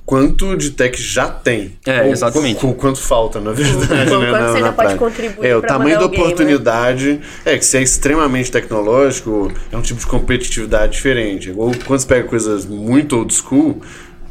quanto 0.05 0.55
de 0.55 0.71
tech 0.71 1.01
já 1.01 1.27
tem. 1.29 1.73
É, 1.85 2.03
Ou- 2.03 2.11
exatamente. 2.11 2.59
Com, 2.61 2.73
quanto 2.73 2.99
falta, 2.99 3.41
na 3.41 3.51
verdade. 3.51 4.09
Com 4.09 4.19
né, 4.19 4.27
quanto 4.29 4.31
na- 4.41 4.51
você 4.53 4.59
na 4.61 4.71
pode 4.71 4.95
contribuir 4.95 5.47
É, 5.47 5.55
o 5.55 5.61
tamanho 5.61 5.97
da 5.97 6.03
alguém, 6.03 6.19
né? 6.19 6.25
oportunidade 6.25 7.19
é 7.45 7.57
que 7.57 7.65
se 7.65 7.77
é 7.77 7.81
extremamente 7.81 8.51
tecnológico, 8.51 9.51
é 9.71 9.75
um 9.77 9.81
tipo 9.81 9.99
de 9.99 10.07
competitividade 10.07 10.93
diferente. 10.93 11.51
Ou 11.55 11.71
quando 11.85 11.99
você 11.99 12.07
pega 12.07 12.27
coisas 12.27 12.65
muito 12.65 13.17
old 13.17 13.33
school, 13.33 13.81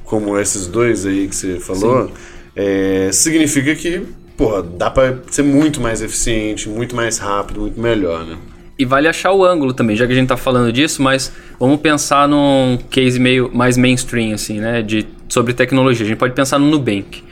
como 0.04 0.38
esses 0.38 0.66
dois 0.66 1.04
aí 1.04 1.28
que 1.28 1.36
você 1.36 1.58
falou, 1.60 2.10
é, 2.54 3.10
significa 3.12 3.74
que, 3.74 4.02
porra, 4.36 4.62
dá 4.62 4.88
pra 4.90 5.18
ser 5.30 5.42
muito 5.42 5.78
mais 5.80 6.00
eficiente, 6.00 6.68
muito 6.70 6.96
mais 6.96 7.18
rápido, 7.18 7.60
muito 7.60 7.78
melhor, 7.78 8.24
né? 8.24 8.36
E 8.78 8.84
vale 8.84 9.08
achar 9.08 9.32
o 9.32 9.44
ângulo 9.44 9.72
também, 9.72 9.96
já 9.96 10.06
que 10.06 10.12
a 10.12 10.14
gente 10.14 10.28
tá 10.28 10.36
falando 10.36 10.70
disso, 10.70 11.02
mas 11.02 11.32
vamos 11.58 11.80
pensar 11.80 12.28
num 12.28 12.78
case 12.90 13.18
meio 13.18 13.50
mais 13.52 13.76
mainstream, 13.76 14.34
assim, 14.34 14.60
né? 14.60 14.82
De, 14.82 15.06
sobre 15.28 15.54
tecnologia. 15.54 16.04
A 16.04 16.08
gente 16.08 16.18
pode 16.18 16.34
pensar 16.34 16.58
no 16.58 16.66
Nubank. 16.66 17.24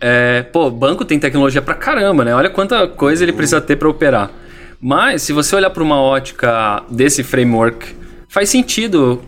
É, 0.00 0.42
pô, 0.42 0.70
banco 0.70 1.04
tem 1.04 1.18
tecnologia 1.18 1.60
pra 1.60 1.74
caramba, 1.74 2.24
né? 2.24 2.34
Olha 2.34 2.48
quanta 2.48 2.86
coisa 2.86 3.22
ele 3.22 3.32
precisa 3.32 3.60
ter 3.60 3.76
pra 3.76 3.88
operar. 3.88 4.30
Mas, 4.80 5.22
se 5.22 5.32
você 5.32 5.56
olhar 5.56 5.70
para 5.70 5.82
uma 5.82 6.00
ótica 6.00 6.82
desse 6.90 7.22
framework, 7.22 7.94
faz 8.28 8.48
sentido 8.48 9.22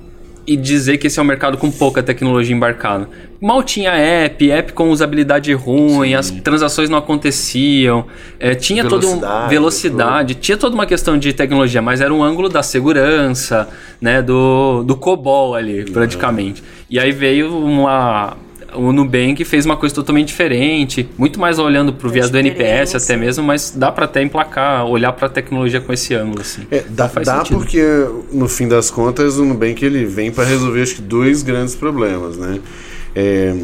e 0.48 0.56
dizer 0.56 0.96
que 0.96 1.08
esse 1.08 1.18
é 1.18 1.22
um 1.22 1.26
mercado 1.26 1.58
com 1.58 1.70
pouca 1.70 2.02
tecnologia 2.02 2.56
embarcada. 2.56 3.06
Mal 3.38 3.62
tinha 3.62 3.90
app, 3.90 4.50
app 4.50 4.72
com 4.72 4.88
usabilidade 4.88 5.52
ruim, 5.52 6.14
as 6.14 6.30
transações 6.30 6.88
não 6.88 6.96
aconteciam, 6.96 8.06
é, 8.40 8.54
tinha 8.54 8.82
todo 8.82 9.06
um 9.06 9.18
Velocidade, 9.20 9.50
velocidade, 9.50 10.34
tinha 10.36 10.56
toda 10.56 10.74
uma 10.74 10.86
questão 10.86 11.18
de 11.18 11.34
tecnologia, 11.34 11.82
mas 11.82 12.00
era 12.00 12.12
um 12.14 12.22
ângulo 12.24 12.48
da 12.48 12.62
segurança, 12.62 13.68
né, 14.00 14.22
do, 14.22 14.82
do 14.84 14.96
COBOL 14.96 15.54
ali, 15.54 15.84
praticamente. 15.84 16.64
E 16.88 16.98
aí 16.98 17.12
veio 17.12 17.54
uma 17.54 18.34
o 18.74 18.92
Nubank 18.92 19.44
fez 19.44 19.64
uma 19.64 19.76
coisa 19.76 19.94
totalmente 19.94 20.28
diferente, 20.28 21.08
muito 21.16 21.40
mais 21.40 21.58
olhando 21.58 21.92
pro 21.92 22.08
viés 22.08 22.30
do 22.30 22.38
NPS 22.38 22.94
até 22.94 23.16
mesmo, 23.16 23.44
mas 23.44 23.70
dá 23.70 23.90
para 23.90 24.04
até 24.04 24.22
emplacar, 24.22 24.86
olhar 24.86 25.12
para 25.12 25.26
a 25.26 25.30
tecnologia 25.30 25.80
com 25.80 25.92
esse 25.92 26.14
ângulo 26.14 26.42
assim. 26.42 26.62
É, 26.70 26.84
dá, 26.88 27.06
dá 27.06 27.44
porque 27.44 27.82
no 28.32 28.48
fim 28.48 28.68
das 28.68 28.90
contas 28.90 29.38
o 29.38 29.44
Nubank 29.44 29.84
ele 29.84 30.04
vem 30.04 30.30
para 30.30 30.44
resolver 30.44 30.82
acho 30.82 30.96
que 30.96 31.02
dois 31.02 31.42
grandes 31.42 31.74
problemas, 31.74 32.36
né? 32.36 32.60
É, 33.14 33.54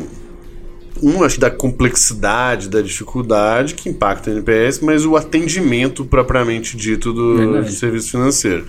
um, 1.02 1.22
acho 1.22 1.34
que 1.34 1.40
da 1.40 1.50
complexidade, 1.50 2.68
da 2.68 2.80
dificuldade 2.80 3.74
que 3.74 3.88
impacta 3.88 4.30
o 4.30 4.32
NPS, 4.32 4.80
mas 4.80 5.04
o 5.04 5.16
atendimento 5.16 6.04
propriamente 6.04 6.76
dito 6.76 7.12
do, 7.12 7.62
do 7.62 7.70
serviço 7.70 8.12
financeiro. 8.12 8.64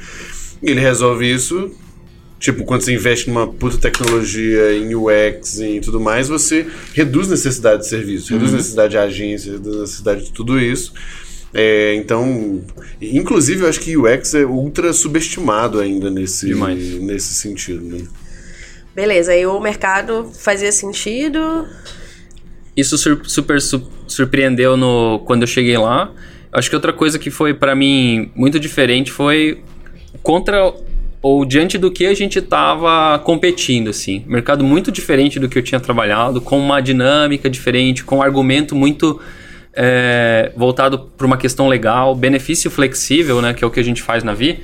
Ele 0.62 0.80
resolve 0.80 1.32
isso 1.32 1.72
Tipo, 2.40 2.66
quando 2.66 2.82
você 2.82 2.94
investe 2.94 3.30
numa 3.30 3.48
puta 3.48 3.78
tecnologia 3.78 4.74
em 4.74 4.94
UX 4.94 5.60
e 5.60 5.80
tudo 5.80 6.00
mais, 6.00 6.28
você 6.28 6.68
reduz 6.94 7.28
necessidade 7.28 7.84
de 7.84 7.88
serviço, 7.88 8.34
reduz 8.34 8.52
uhum. 8.52 8.58
necessidade 8.58 8.92
de 8.92 8.98
agência, 8.98 9.54
reduz 9.54 9.78
necessidade 9.78 10.26
de 10.26 10.32
tudo 10.32 10.60
isso. 10.60 10.94
É, 11.54 11.96
então, 11.96 12.62
inclusive, 13.02 13.64
eu 13.64 13.70
acho 13.70 13.80
que 13.80 13.96
UX 13.96 14.34
é 14.34 14.46
ultra 14.46 14.92
subestimado 14.92 15.80
ainda 15.80 16.12
nesse, 16.12 16.54
nesse 16.54 17.34
sentido. 17.36 17.82
Né? 17.82 18.04
Beleza, 18.94 19.32
aí 19.32 19.46
o 19.46 19.58
mercado 19.60 20.30
fazia 20.38 20.72
sentido. 20.72 21.66
Isso 22.76 22.98
sur 22.98 23.22
super 23.26 23.62
su 23.62 23.90
surpreendeu 24.08 24.76
no, 24.76 25.20
quando 25.26 25.44
eu 25.44 25.48
cheguei 25.48 25.78
lá. 25.78 26.12
Acho 26.52 26.70
que 26.70 26.76
outra 26.76 26.94
coisa 26.94 27.18
que 27.18 27.32
foi 27.32 27.54
para 27.54 27.74
mim 27.74 28.32
muito 28.36 28.60
diferente 28.60 29.12
foi 29.12 29.64
contra 30.22 30.74
ou 31.26 31.44
diante 31.44 31.76
do 31.76 31.90
que 31.90 32.06
a 32.06 32.14
gente 32.14 32.38
estava 32.38 33.18
competindo, 33.18 33.90
assim. 33.90 34.24
Mercado 34.28 34.64
muito 34.64 34.92
diferente 34.92 35.40
do 35.40 35.50
que 35.50 35.58
eu 35.58 35.64
tinha 35.64 35.80
trabalhado, 35.80 36.40
com 36.40 36.60
uma 36.60 36.80
dinâmica 36.80 37.50
diferente, 37.50 38.04
com 38.04 38.18
um 38.18 38.22
argumento 38.22 38.76
muito 38.76 39.20
é, 39.74 40.52
voltado 40.56 41.00
para 41.18 41.26
uma 41.26 41.36
questão 41.36 41.68
legal, 41.68 42.14
benefício 42.14 42.70
flexível, 42.70 43.42
né, 43.42 43.56
que 43.56 43.64
é 43.64 43.68
o 43.68 43.72
que 43.72 43.80
a 43.80 43.84
gente 43.84 44.04
faz 44.04 44.24
na 44.24 44.36
Vi. 44.36 44.60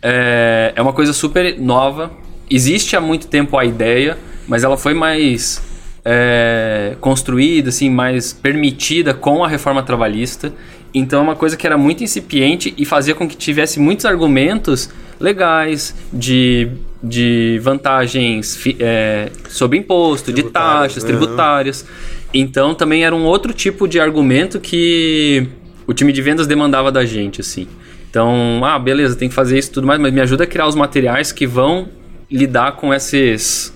É, 0.00 0.72
é 0.76 0.80
uma 0.80 0.92
coisa 0.92 1.12
super 1.12 1.58
nova. 1.58 2.12
Existe 2.48 2.94
há 2.94 3.00
muito 3.00 3.26
tempo 3.26 3.58
a 3.58 3.64
ideia, 3.64 4.16
mas 4.46 4.62
ela 4.62 4.76
foi 4.76 4.94
mais 4.94 5.60
é, 6.04 6.94
construída, 7.00 7.70
assim, 7.70 7.90
mais 7.90 8.32
permitida 8.32 9.12
com 9.12 9.42
a 9.42 9.48
reforma 9.48 9.82
trabalhista. 9.82 10.52
Então 10.94 11.18
é 11.18 11.22
uma 11.24 11.34
coisa 11.34 11.56
que 11.56 11.66
era 11.66 11.76
muito 11.76 12.04
incipiente 12.04 12.72
e 12.78 12.84
fazia 12.84 13.12
com 13.12 13.26
que 13.26 13.36
tivesse 13.36 13.80
muitos 13.80 14.06
argumentos 14.06 14.88
legais 15.20 15.94
de, 16.12 16.68
de 17.02 17.58
vantagens 17.62 18.58
é, 18.78 19.30
sobre 19.48 19.78
imposto, 19.78 20.32
de 20.32 20.44
taxas 20.44 21.02
uhum. 21.02 21.08
tributárias. 21.08 21.86
Então 22.32 22.74
também 22.74 23.04
era 23.04 23.14
um 23.14 23.24
outro 23.24 23.52
tipo 23.52 23.88
de 23.88 23.98
argumento 23.98 24.60
que 24.60 25.48
o 25.86 25.94
time 25.94 26.12
de 26.12 26.20
vendas 26.20 26.46
demandava 26.46 26.90
da 26.90 27.04
gente, 27.04 27.40
assim. 27.40 27.66
Então, 28.10 28.64
ah, 28.64 28.78
beleza, 28.78 29.14
tem 29.14 29.28
que 29.28 29.34
fazer 29.34 29.58
isso 29.58 29.70
e 29.70 29.72
tudo 29.72 29.86
mais, 29.86 30.00
mas 30.00 30.12
me 30.12 30.20
ajuda 30.20 30.44
a 30.44 30.46
criar 30.46 30.66
os 30.66 30.74
materiais 30.74 31.32
que 31.32 31.46
vão 31.46 31.88
lidar 32.30 32.72
com 32.72 32.92
esses 32.92 33.74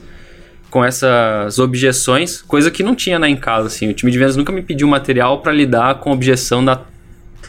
com 0.70 0.84
essas 0.84 1.59
objeções, 1.59 2.41
coisa 2.43 2.70
que 2.70 2.84
não 2.84 2.95
tinha 2.95 3.18
na 3.18 3.28
em 3.28 3.36
casa, 3.36 3.66
assim. 3.66 3.88
O 3.88 3.93
time 3.93 4.11
de 4.12 4.16
vendas 4.16 4.36
nunca 4.36 4.53
me 4.53 4.62
pediu 4.62 4.86
material 4.86 5.41
para 5.41 5.53
lidar 5.53 5.97
com 5.97 6.12
objeção 6.12 6.64
da 6.64 6.80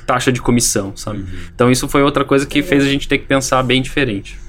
taxa 0.05 0.31
de 0.31 0.41
comissão, 0.41 0.95
sabe? 0.95 1.19
Uhum. 1.19 1.39
Então 1.53 1.71
isso 1.71 1.87
foi 1.87 2.01
outra 2.01 2.25
coisa 2.25 2.45
que 2.45 2.61
fez 2.61 2.83
a 2.83 2.87
gente 2.87 3.07
ter 3.07 3.17
que 3.17 3.25
pensar 3.25 3.61
bem 3.63 3.81
diferente. 3.81 4.39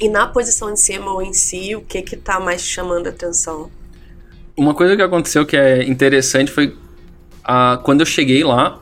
E 0.00 0.08
na 0.08 0.26
posição 0.26 0.72
de 0.72 0.80
CMO 0.80 1.20
em 1.22 1.32
si, 1.32 1.74
o 1.74 1.80
que 1.80 2.02
que 2.02 2.16
tá 2.16 2.38
mais 2.38 2.62
chamando 2.62 3.08
a 3.08 3.10
atenção? 3.10 3.70
Uma 4.56 4.74
coisa 4.74 4.96
que 4.96 5.02
aconteceu 5.02 5.44
que 5.44 5.56
é 5.56 5.84
interessante 5.84 6.50
foi 6.50 6.76
a, 7.42 7.80
quando 7.82 8.00
eu 8.00 8.06
cheguei 8.06 8.44
lá, 8.44 8.80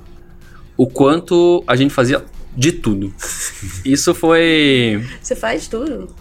o 0.77 0.87
quanto 0.87 1.64
a 1.67 1.77
gente 1.77 1.93
fazia 1.95 2.25
de 2.57 2.73
tudo. 2.73 3.14
Isso 3.85 4.14
foi. 4.14 5.03
Você 5.23 5.37
faz 5.37 5.69
tudo? 5.69 6.14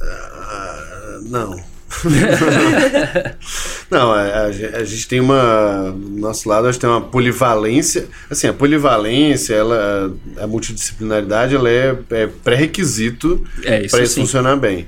Uh, 0.00 1.28
não. 1.28 1.73
Não, 3.90 4.12
a, 4.12 4.22
a, 4.22 4.46
a, 4.46 4.84
gente 4.84 5.08
tem 5.08 5.20
uma. 5.20 5.94
Do 5.96 6.20
nosso 6.20 6.48
lado, 6.48 6.66
a 6.66 6.72
gente 6.72 6.80
tem 6.80 6.90
uma 6.90 7.00
polivalência. 7.00 8.06
Assim, 8.30 8.46
a 8.46 8.52
polivalência, 8.52 9.54
ela, 9.54 10.14
a 10.38 10.46
multidisciplinaridade, 10.46 11.54
ela 11.54 11.70
é, 11.70 11.96
é 12.10 12.26
pré-requisito 12.26 13.44
é, 13.62 13.86
para 13.88 14.02
isso 14.02 14.20
funcionar 14.20 14.56
bem. 14.56 14.86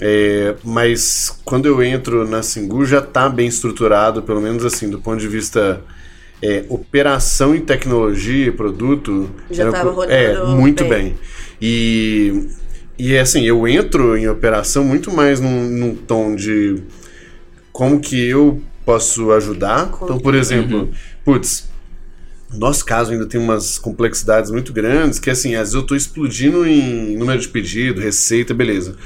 É, 0.00 0.54
mas 0.62 1.38
quando 1.44 1.66
eu 1.66 1.82
entro 1.82 2.26
na 2.28 2.42
Singu, 2.42 2.84
já 2.86 3.00
está 3.00 3.28
bem 3.28 3.48
estruturado, 3.48 4.22
pelo 4.22 4.40
menos 4.40 4.64
assim, 4.64 4.88
do 4.88 5.00
ponto 5.00 5.18
de 5.18 5.28
vista. 5.28 5.82
É, 6.40 6.64
operação 6.68 7.52
e 7.52 7.58
tecnologia 7.60 8.46
e 8.46 8.52
produto 8.52 9.28
já 9.50 9.66
estava 9.66 9.90
rodando 9.90 10.12
é, 10.12 10.44
muito 10.44 10.84
bem. 10.84 11.06
bem. 11.06 11.18
E 11.60 12.48
e 12.98 13.16
assim, 13.16 13.44
eu 13.44 13.66
entro 13.68 14.16
em 14.16 14.28
operação 14.28 14.84
muito 14.84 15.12
mais 15.12 15.38
num, 15.40 15.68
num 15.68 15.94
tom 15.94 16.34
de 16.34 16.82
como 17.72 18.00
que 18.00 18.20
eu 18.28 18.60
posso 18.84 19.30
ajudar. 19.32 19.90
Então, 20.02 20.18
por 20.18 20.34
exemplo, 20.34 20.80
uhum. 20.80 20.90
putz, 21.24 21.68
no 22.50 22.58
nosso 22.58 22.84
caso 22.84 23.12
ainda 23.12 23.26
tem 23.26 23.40
umas 23.40 23.78
complexidades 23.78 24.50
muito 24.50 24.72
grandes 24.72 25.18
que 25.18 25.30
assim, 25.30 25.54
às 25.54 25.60
vezes 25.60 25.74
eu 25.74 25.82
estou 25.82 25.96
explodindo 25.96 26.66
em 26.66 27.16
número 27.16 27.38
de 27.38 27.48
pedido, 27.48 28.00
receita, 28.00 28.52
beleza. 28.52 28.96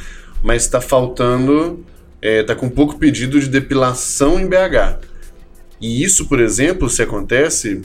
Mas 0.42 0.62
está 0.62 0.80
faltando, 0.80 1.84
é, 2.22 2.42
tá 2.42 2.54
com 2.54 2.70
pouco 2.70 2.98
pedido 2.98 3.38
de 3.38 3.48
depilação 3.48 4.40
em 4.40 4.46
BH. 4.46 5.00
E 5.80 6.02
isso, 6.02 6.26
por 6.26 6.40
exemplo, 6.40 6.88
se 6.88 7.02
acontece, 7.02 7.82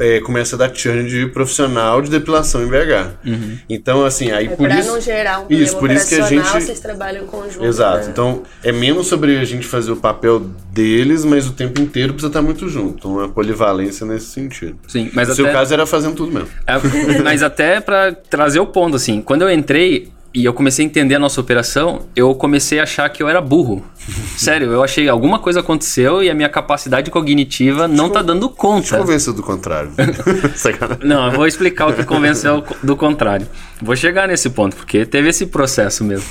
é, 0.00 0.20
começa 0.20 0.56
a 0.56 0.58
dar 0.58 0.74
churn 0.74 1.06
de 1.08 1.26
profissional 1.26 2.00
de 2.00 2.10
depilação 2.10 2.62
em 2.62 2.66
BH. 2.66 3.14
Uhum. 3.24 3.58
Então, 3.68 4.04
assim, 4.04 4.32
aí 4.32 4.46
é 4.46 4.56
por 4.56 4.70
isso. 4.70 4.88
não 4.90 5.00
gerar 5.00 5.40
um 5.40 5.46
isso, 5.50 5.76
por 5.76 5.90
isso 5.90 6.08
que 6.08 6.14
a 6.14 6.26
gente 6.26 6.48
vocês 6.48 6.80
trabalham 6.80 7.24
em 7.24 7.26
conjunto. 7.26 7.64
Exato. 7.64 8.06
Né? 8.06 8.10
Então, 8.10 8.42
é 8.64 8.72
menos 8.72 9.06
sobre 9.06 9.38
a 9.38 9.44
gente 9.44 9.66
fazer 9.66 9.92
o 9.92 9.96
papel 9.96 10.40
deles, 10.72 11.24
mas 11.24 11.46
o 11.46 11.52
tempo 11.52 11.80
inteiro 11.80 12.14
precisa 12.14 12.28
estar 12.28 12.42
muito 12.42 12.68
junto. 12.68 12.96
Então, 12.98 13.20
a 13.20 13.28
polivalência 13.28 14.06
nesse 14.06 14.26
sentido. 14.26 14.78
Sim, 14.88 15.10
mas 15.12 15.28
o 15.28 15.32
até... 15.32 15.42
seu 15.42 15.52
caso 15.52 15.74
era 15.74 15.84
fazendo 15.84 16.14
tudo 16.14 16.32
mesmo. 16.32 16.48
É, 16.66 17.22
mas 17.22 17.42
até 17.42 17.80
para 17.80 18.12
trazer 18.12 18.60
o 18.60 18.66
ponto, 18.66 18.96
assim, 18.96 19.20
quando 19.20 19.42
eu 19.42 19.50
entrei, 19.50 20.08
e 20.32 20.44
eu 20.44 20.52
comecei 20.52 20.84
a 20.84 20.88
entender 20.88 21.16
a 21.16 21.18
nossa 21.18 21.40
operação, 21.40 22.06
eu 22.14 22.34
comecei 22.34 22.78
a 22.78 22.84
achar 22.84 23.08
que 23.08 23.22
eu 23.22 23.28
era 23.28 23.40
burro. 23.40 23.84
Sério, 24.36 24.72
eu 24.72 24.82
achei 24.82 25.08
alguma 25.08 25.38
coisa 25.38 25.60
aconteceu 25.60 26.22
e 26.22 26.30
a 26.30 26.34
minha 26.34 26.48
capacidade 26.48 27.10
cognitiva 27.10 27.88
não 27.88 28.08
tá 28.08 28.22
dando 28.22 28.48
conta. 28.48 28.98
Convenceu 28.98 29.32
do 29.32 29.42
contrário. 29.42 29.90
não, 31.02 31.26
eu 31.26 31.32
vou 31.32 31.46
explicar 31.46 31.88
o 31.88 31.92
que 31.92 32.04
convenceu 32.04 32.64
do 32.82 32.96
contrário. 32.96 33.46
Vou 33.82 33.96
chegar 33.96 34.28
nesse 34.28 34.50
ponto, 34.50 34.76
porque 34.76 35.04
teve 35.04 35.28
esse 35.28 35.46
processo 35.46 36.04
mesmo. 36.04 36.26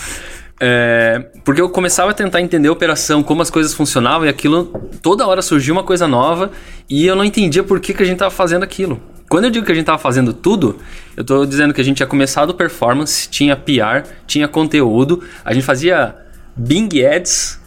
É, 0.61 1.25
porque 1.45 1.61
eu 1.61 1.69
começava 1.69 2.11
a 2.11 2.13
tentar 2.13 2.41
entender 2.41 2.67
a 2.67 2.71
operação, 2.71 3.23
como 3.23 3.41
as 3.41 3.49
coisas 3.49 3.73
funcionavam, 3.73 4.27
e 4.27 4.29
aquilo 4.29 4.65
toda 5.01 5.25
hora 5.25 5.41
surgia 5.41 5.71
uma 5.71 5.83
coisa 5.83 6.07
nova 6.07 6.51
e 6.89 7.05
eu 7.05 7.15
não 7.15 7.23
entendia 7.23 7.63
por 7.63 7.79
que, 7.79 7.93
que 7.93 8.03
a 8.03 8.05
gente 8.05 8.15
estava 8.15 8.31
fazendo 8.31 8.63
aquilo. 8.63 9.01
Quando 9.29 9.45
eu 9.45 9.51
digo 9.51 9.65
que 9.65 9.71
a 9.71 9.75
gente 9.75 9.83
estava 9.83 9.99
fazendo 9.99 10.33
tudo, 10.33 10.77
eu 11.15 11.21
estou 11.21 11.45
dizendo 11.45 11.73
que 11.73 11.79
a 11.79 11.83
gente 11.83 11.97
tinha 11.97 12.07
começado 12.07 12.53
performance, 12.53 13.29
tinha 13.29 13.55
PR, 13.55 14.09
tinha 14.25 14.47
conteúdo, 14.47 15.23
a 15.45 15.53
gente 15.53 15.63
fazia 15.63 16.15
Bing 16.57 16.89
Ads 17.05 17.59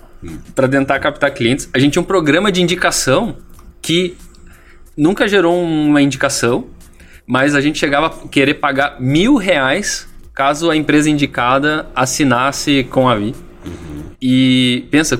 para 0.55 0.68
tentar 0.68 0.99
captar 0.99 1.30
clientes, 1.32 1.70
a 1.72 1.78
gente 1.78 1.93
tinha 1.93 2.03
um 2.03 2.07
programa 2.07 2.51
de 2.53 2.61
indicação 2.61 3.36
que 3.80 4.16
nunca 4.97 5.26
gerou 5.26 5.62
uma 5.62 6.03
indicação, 6.03 6.66
mas 7.26 7.55
a 7.55 7.61
gente 7.61 7.78
chegava 7.78 8.07
a 8.09 8.28
querer 8.28 8.55
pagar 8.55 9.01
mil 9.01 9.36
reais 9.36 10.11
caso 10.35 10.70
a 10.70 10.76
empresa 10.76 11.11
indicada 11.11 11.87
assinasse 11.95 12.85
com 12.85 13.09
a 13.09 13.16
Vi. 13.16 13.35
Uhum. 13.64 14.03
E 14.20 14.87
pensa, 14.91 15.18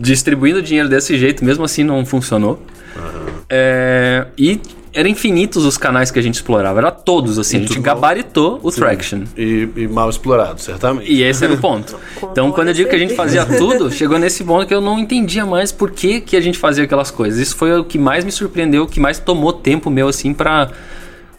distribuindo 0.00 0.62
dinheiro 0.62 0.88
desse 0.88 1.16
jeito, 1.16 1.44
mesmo 1.44 1.64
assim 1.64 1.84
não 1.84 2.04
funcionou. 2.04 2.62
Uhum. 2.96 3.32
É, 3.48 4.26
e 4.36 4.60
era 4.94 5.08
infinitos 5.08 5.64
os 5.64 5.78
canais 5.78 6.10
que 6.10 6.18
a 6.18 6.22
gente 6.22 6.34
explorava, 6.34 6.78
era 6.78 6.90
todos, 6.90 7.38
assim, 7.38 7.56
e 7.56 7.64
a 7.64 7.66
gente 7.66 7.80
gabaritou 7.80 8.52
mal. 8.52 8.60
o 8.62 8.70
Sim. 8.70 8.80
Traction. 8.80 9.22
E, 9.36 9.68
e, 9.74 9.88
mal 9.88 10.10
explorado, 10.10 10.60
certamente. 10.60 11.10
E 11.10 11.22
esse 11.22 11.42
era 11.44 11.54
o 11.54 11.58
ponto. 11.58 11.96
então, 12.30 12.52
quando 12.52 12.68
eu 12.68 12.74
digo 12.74 12.90
que 12.90 12.96
a 12.96 12.98
gente 12.98 13.14
fazia 13.14 13.44
tudo, 13.46 13.90
chegou 13.92 14.18
nesse 14.18 14.44
ponto 14.44 14.66
que 14.66 14.74
eu 14.74 14.82
não 14.82 14.98
entendia 14.98 15.46
mais 15.46 15.72
por 15.72 15.90
que, 15.90 16.20
que 16.20 16.36
a 16.36 16.40
gente 16.40 16.58
fazia 16.58 16.84
aquelas 16.84 17.10
coisas. 17.10 17.40
Isso 17.40 17.56
foi 17.56 17.78
o 17.78 17.84
que 17.84 17.98
mais 17.98 18.24
me 18.24 18.30
surpreendeu, 18.30 18.82
o 18.82 18.86
que 18.86 19.00
mais 19.00 19.18
tomou 19.18 19.52
tempo 19.52 19.88
meu, 19.88 20.08
assim, 20.08 20.34
pra. 20.34 20.70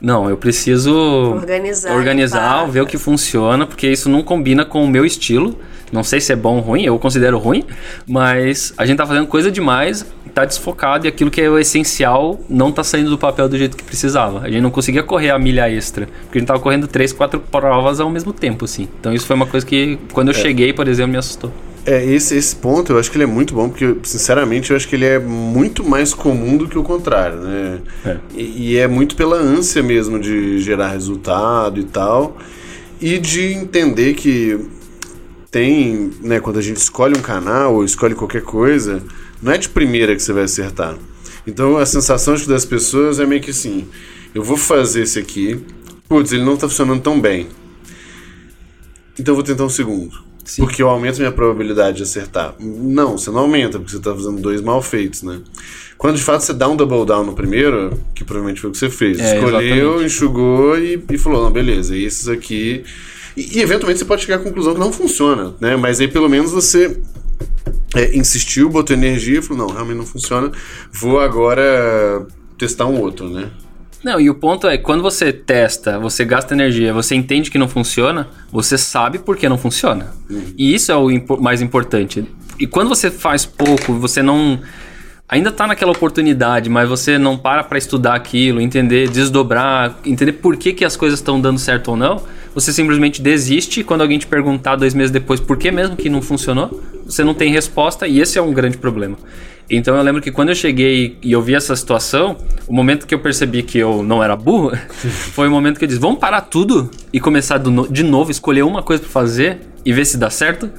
Não, 0.04 0.30
eu 0.30 0.36
preciso 0.36 0.94
organizar, 0.94 1.96
organizar 1.96 2.66
ver 2.66 2.82
o 2.82 2.86
que 2.86 2.98
funciona, 2.98 3.66
porque 3.66 3.90
isso 3.90 4.10
não 4.10 4.22
combina 4.22 4.66
com 4.66 4.84
o 4.84 4.88
meu 4.88 5.06
estilo. 5.06 5.58
Não 5.94 6.04
sei 6.04 6.20
se 6.20 6.34
é 6.34 6.36
bom 6.36 6.58
ou 6.58 6.62
ruim, 6.62 6.84
eu 6.84 7.00
considero 7.00 7.38
ruim, 7.38 7.64
mas 8.06 8.74
a 8.78 8.86
gente 8.86 8.98
tá 8.98 9.06
fazendo 9.06 9.28
coisa 9.28 9.50
demais, 9.50 10.06
tá 10.34 10.44
desfocado 10.44 11.06
e 11.06 11.08
aquilo 11.08 11.30
que 11.32 11.40
é 11.40 11.48
o 11.48 11.58
essencial 11.58 12.38
não 12.50 12.72
tá 12.72 12.84
saindo 12.84 13.12
do 13.12 13.18
papel 13.18 13.48
do 13.48 13.58
jeito 13.58 13.78
que 13.78 13.84
precisava. 13.84 14.40
A 14.40 14.50
gente 14.50 14.62
não 14.62 14.72
conseguia 14.72 15.04
correr 15.04 15.30
a 15.30 15.40
milha 15.40 15.70
extra, 15.70 16.08
porque 16.24 16.38
a 16.38 16.42
gente 16.42 16.48
tava 16.48 16.60
correndo 16.60 16.86
três, 16.88 17.14
quatro 17.14 17.40
provas 17.40 18.02
ao 18.02 18.10
mesmo 18.10 18.34
tempo, 18.34 18.66
assim. 18.66 18.90
Então 19.00 19.14
isso 19.14 19.26
foi 19.26 19.36
uma 19.38 19.46
coisa 19.46 19.66
que, 19.66 19.98
quando 20.12 20.30
eu 20.30 20.36
é. 20.36 20.42
cheguei, 20.42 20.74
por 20.74 20.88
exemplo, 20.88 21.12
me 21.14 21.18
assustou. 21.18 21.52
É, 21.86 22.06
esse, 22.06 22.36
esse 22.36 22.56
ponto 22.56 22.94
eu 22.94 23.00
acho 23.00 23.12
que 23.12 23.18
ele 23.18 23.26
é 23.26 23.28
muito 23.28 23.54
bom, 23.54 23.68
porque, 23.68 23.96
sinceramente, 24.04 24.72
eu 24.72 24.78
acho 24.78 24.88
que 24.88 24.96
ele 24.96 25.06
é 25.06 25.20
muito 25.20 25.84
mais 25.84 26.14
comum 26.14 26.56
do 26.56 26.68
que 26.68 26.78
o 26.78 26.84
contrário, 26.84 27.42
né? 27.42 27.82
É. 28.06 28.18
E, 28.34 28.72
e 28.72 28.78
é 28.78 28.88
muito 28.88 29.16
pela 29.16 29.36
ânsia 29.36 29.84
mesmo 29.84 30.20
de 30.20 30.60
gerar 30.60 30.90
resultado 30.90 31.80
e 31.80 31.84
tal. 31.84 32.38
E 33.02 33.20
de 33.20 33.54
entender 33.54 34.14
que 34.14 34.58
tem, 35.52 36.12
né, 36.22 36.40
quando 36.40 36.58
a 36.58 36.62
gente 36.62 36.78
escolhe 36.78 37.18
um 37.18 37.22
canal 37.22 37.76
ou 37.76 37.84
escolhe 37.84 38.16
qualquer 38.16 38.42
coisa, 38.42 39.04
não 39.42 39.52
é 39.52 39.58
de 39.58 39.68
primeira 39.68 40.16
que 40.16 40.22
você 40.22 40.32
vai 40.32 40.44
acertar. 40.44 40.98
Então 41.46 41.78
a 41.78 41.86
sensação 41.86 42.34
das 42.48 42.66
pessoas 42.66 43.20
é 43.20 43.26
meio 43.26 43.42
que 43.42 43.52
assim: 43.52 43.88
eu 44.34 44.42
vou 44.42 44.58
fazer 44.58 45.04
esse 45.04 45.20
aqui, 45.20 45.60
putz, 46.08 46.32
ele 46.32 46.44
não 46.44 46.56
tá 46.56 46.68
funcionando 46.68 47.02
tão 47.02 47.20
bem. 47.20 47.48
Então 49.20 49.34
eu 49.34 49.36
vou 49.36 49.44
tentar 49.44 49.66
um 49.66 49.70
segundo. 49.70 50.24
Sim. 50.44 50.64
Porque 50.64 50.82
eu 50.84 50.90
aumento 50.90 51.18
minha 51.20 51.32
probabilidade 51.32 51.98
de 51.98 52.04
acertar. 52.04 52.54
Não, 52.60 53.18
você 53.18 53.32
não 53.32 53.40
aumenta, 53.40 53.80
porque 53.80 53.92
você 53.94 54.00
tá 54.00 54.14
fazendo 54.14 54.42
dois 54.42 54.62
mal 54.62 54.82
feitos, 54.82 55.24
né? 55.24 55.40
Quando 55.98 56.18
de 56.18 56.24
fato 56.24 56.42
você 56.42 56.54
dá 56.54 56.68
um 56.68 56.76
double 56.76 57.06
down 57.06 57.24
no 57.24 57.34
primeiro, 57.34 57.98
que 58.14 58.24
provavelmente 58.26 58.60
foi 58.60 58.70
o 58.70 58.74
que 58.74 58.80
você 58.80 58.90
fez, 58.90 59.20
É, 59.20 59.36
escolheu, 59.36 59.60
exatamente. 59.62 60.06
enxugou 60.06 60.78
e, 60.78 61.02
e 61.12 61.18
falou: 61.18 61.44
não, 61.44 61.52
beleza, 61.52 61.96
esses 61.98 62.28
aqui. 62.28 62.84
E, 63.38 63.58
e 63.58 63.62
eventualmente 63.62 64.00
você 64.00 64.06
pode 64.06 64.22
chegar 64.24 64.36
à 64.36 64.40
conclusão 64.40 64.74
que 64.74 64.80
não 64.80 64.92
funciona, 64.92 65.54
né? 65.62 65.78
Mas 65.78 66.02
aí 66.02 66.08
pelo 66.08 66.28
menos 66.30 66.52
você 66.52 67.00
é, 67.96 68.16
insistiu, 68.18 68.70
botou 68.70 68.96
energia 68.96 69.40
e 69.40 69.42
falou: 69.42 69.68
não, 69.68 69.74
realmente 69.74 69.98
não 69.98 70.06
funciona, 70.06 70.52
vou 70.92 71.20
agora 71.22 72.26
testar 72.58 72.86
um 72.86 73.00
outro, 73.00 73.30
né? 73.30 73.50
Não, 74.04 74.20
e 74.20 74.30
o 74.30 74.36
ponto 74.36 74.68
é, 74.68 74.78
quando 74.78 75.02
você 75.02 75.32
testa, 75.32 75.98
você 75.98 76.26
gasta 76.26 76.54
energia, 76.54 76.94
você 76.94 77.16
entende 77.16 77.50
que 77.50 77.58
não 77.58 77.70
funciona, 77.70 78.28
você 78.52 78.78
sabe 78.78 79.18
por 79.18 79.38
que 79.38 79.48
não 79.48 79.58
funciona. 79.58 80.14
E 80.58 80.74
isso 80.76 80.92
é 80.92 80.96
o 80.96 81.10
impo- 81.10 81.42
mais 81.42 81.62
importante. 81.62 82.26
E 82.60 82.68
quando 82.68 82.90
você 82.90 83.10
faz 83.10 83.46
pouco, 83.46 83.94
você 83.94 84.22
não. 84.22 84.60
Ainda 85.30 85.52
tá 85.52 85.66
naquela 85.66 85.92
oportunidade, 85.92 86.70
mas 86.70 86.88
você 86.88 87.18
não 87.18 87.38
para 87.38 87.64
pra 87.64 87.78
estudar 87.78 88.14
aquilo, 88.14 88.60
entender, 88.60 89.10
desdobrar, 89.10 89.98
entender 90.06 90.34
por 90.34 90.58
que, 90.58 90.74
que 90.74 90.84
as 90.86 90.96
coisas 90.98 91.18
estão 91.20 91.40
dando 91.40 91.58
certo 91.58 91.88
ou 91.92 91.98
não, 91.98 92.22
você 92.54 92.72
simplesmente 92.74 93.22
desiste 93.22 93.80
e 93.80 93.84
quando 93.84 94.02
alguém 94.02 94.20
te 94.20 94.28
perguntar 94.28 94.76
dois 94.76 94.94
meses 94.94 95.10
depois 95.10 95.40
por 95.40 95.58
que 95.58 95.72
mesmo 95.72 95.96
que 95.96 96.10
não 96.10 96.22
funcionou, 96.22 96.80
você 97.06 97.24
não 97.24 97.34
tem 97.34 97.52
resposta 97.52 98.06
e 98.06 98.20
esse 98.20 98.38
é 98.38 98.42
um 98.42 98.54
grande 98.54 98.78
problema. 98.78 99.18
Então 99.70 99.96
eu 99.96 100.04
lembro 100.04 100.22
que 100.22 100.32
quando 100.32 100.50
eu 100.50 100.56
cheguei 100.56 101.18
e 101.22 101.32
eu 101.32 101.42
vi 101.42 101.56
essa 101.56 101.76
situação, 101.76 102.38
o 102.68 102.74
momento 102.74 103.08
que 103.08 103.16
eu 103.16 103.20
percebi 103.20 103.64
que 103.64 103.78
eu 103.78 104.04
não 104.04 104.24
era 104.24 104.36
burro, 104.36 104.72
foi 105.34 105.48
o 105.48 105.52
momento 105.52 105.78
que 105.80 105.86
eu 105.86 105.88
disse: 105.88 106.00
vamos 106.00 106.20
parar 106.20 106.42
tudo 106.42 106.92
e 107.12 107.20
começar 107.20 107.60
no- 107.60 107.88
de 107.88 108.04
novo, 108.04 108.30
escolher 108.30 108.64
uma 108.64 108.84
coisa 108.84 109.02
pra 109.02 109.12
fazer 109.12 109.60
e 109.86 109.92
ver 109.94 110.06
se 110.06 110.18
dá 110.18 110.30
certo. 110.30 110.70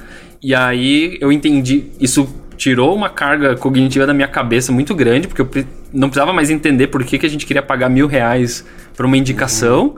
E 0.41 0.53
aí 0.53 1.17
eu 1.19 1.31
entendi, 1.31 1.85
isso 1.99 2.27
tirou 2.57 2.95
uma 2.95 3.09
carga 3.09 3.55
cognitiva 3.55 4.05
da 4.05 4.13
minha 4.13 4.27
cabeça 4.27 4.71
muito 4.71 4.95
grande, 4.95 5.27
porque 5.27 5.41
eu 5.41 5.65
não 5.91 6.07
precisava 6.07 6.31
mais 6.31 6.49
entender 6.49 6.87
por 6.87 7.03
que, 7.03 7.17
que 7.17 7.25
a 7.25 7.29
gente 7.29 7.45
queria 7.45 7.61
pagar 7.61 7.89
mil 7.89 8.07
reais 8.07 8.65
pra 8.95 9.05
uma 9.05 9.17
indicação. 9.17 9.95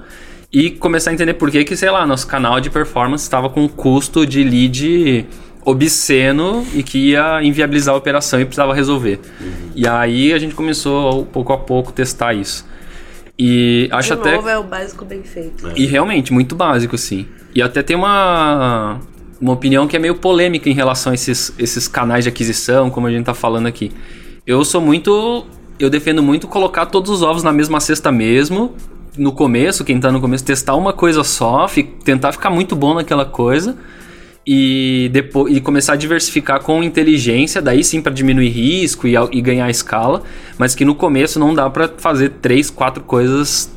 E 0.51 0.69
começar 0.71 1.11
a 1.11 1.13
entender 1.13 1.33
por 1.33 1.51
que, 1.51 1.61
que, 1.65 1.75
sei 1.75 1.91
lá, 1.91 2.07
nosso 2.07 2.25
canal 2.25 2.61
de 2.61 2.69
performance 2.69 3.21
estava 3.25 3.49
com 3.49 3.65
um 3.65 3.67
custo 3.67 4.25
de 4.25 4.43
lead 4.45 5.25
obsceno 5.67 6.65
e 6.73 6.81
que 6.81 7.09
ia 7.09 7.43
inviabilizar 7.43 7.93
a 7.93 7.97
operação 7.97 8.39
e 8.39 8.45
precisava 8.45 8.73
resolver. 8.73 9.19
E 9.75 9.85
aí 9.85 10.31
a 10.31 10.39
gente 10.39 10.55
começou, 10.55 11.25
pouco 11.25 11.51
a 11.51 11.57
pouco, 11.57 11.91
testar 11.91 12.33
isso. 12.33 12.65
E 13.37 13.89
acho 13.91 14.15
de 14.15 14.21
até. 14.21 14.35
novo, 14.37 14.47
é 14.47 14.57
o 14.57 14.63
básico 14.63 15.03
bem 15.03 15.21
feito. 15.23 15.69
E 15.75 15.85
realmente, 15.85 16.31
muito 16.31 16.55
básico, 16.55 16.97
sim. 16.97 17.27
E 17.53 17.61
até 17.61 17.83
tem 17.83 17.97
uma, 17.97 19.01
uma 19.41 19.51
opinião 19.51 19.87
que 19.87 19.97
é 19.97 19.99
meio 19.99 20.15
polêmica 20.15 20.69
em 20.69 20.73
relação 20.73 21.11
a 21.11 21.15
esses, 21.15 21.53
esses 21.59 21.85
canais 21.85 22.23
de 22.23 22.29
aquisição, 22.29 22.89
como 22.89 23.05
a 23.05 23.11
gente 23.11 23.25
tá 23.25 23.33
falando 23.33 23.67
aqui. 23.67 23.91
Eu 24.45 24.63
sou 24.63 24.79
muito. 24.79 25.45
Eu 25.77 25.89
defendo 25.89 26.23
muito 26.23 26.47
colocar 26.47 26.85
todos 26.85 27.11
os 27.11 27.21
ovos 27.21 27.43
na 27.43 27.51
mesma 27.51 27.81
cesta 27.81 28.09
mesmo. 28.09 28.73
No 29.17 29.33
começo, 29.33 29.83
quem 29.83 29.99
tá 29.99 30.11
no 30.13 30.21
começo, 30.21 30.45
testar 30.45 30.75
uma 30.75 30.93
coisa 30.93 31.25
só, 31.25 31.67
tentar 32.05 32.31
ficar 32.31 32.49
muito 32.49 32.73
bom 32.73 32.93
naquela 32.93 33.25
coisa. 33.25 33.75
E, 34.49 35.09
depois, 35.11 35.53
e 35.53 35.59
começar 35.59 35.93
a 35.93 35.95
diversificar 35.97 36.61
com 36.61 36.81
inteligência, 36.81 37.61
daí 37.61 37.83
sim 37.83 38.01
para 38.01 38.13
diminuir 38.13 38.47
risco 38.47 39.05
e, 39.05 39.13
e 39.33 39.41
ganhar 39.41 39.69
escala, 39.69 40.23
mas 40.57 40.73
que 40.73 40.85
no 40.85 40.95
começo 40.95 41.37
não 41.37 41.53
dá 41.53 41.69
para 41.69 41.89
fazer 41.97 42.29
três, 42.41 42.69
quatro 42.69 43.03
coisas 43.03 43.69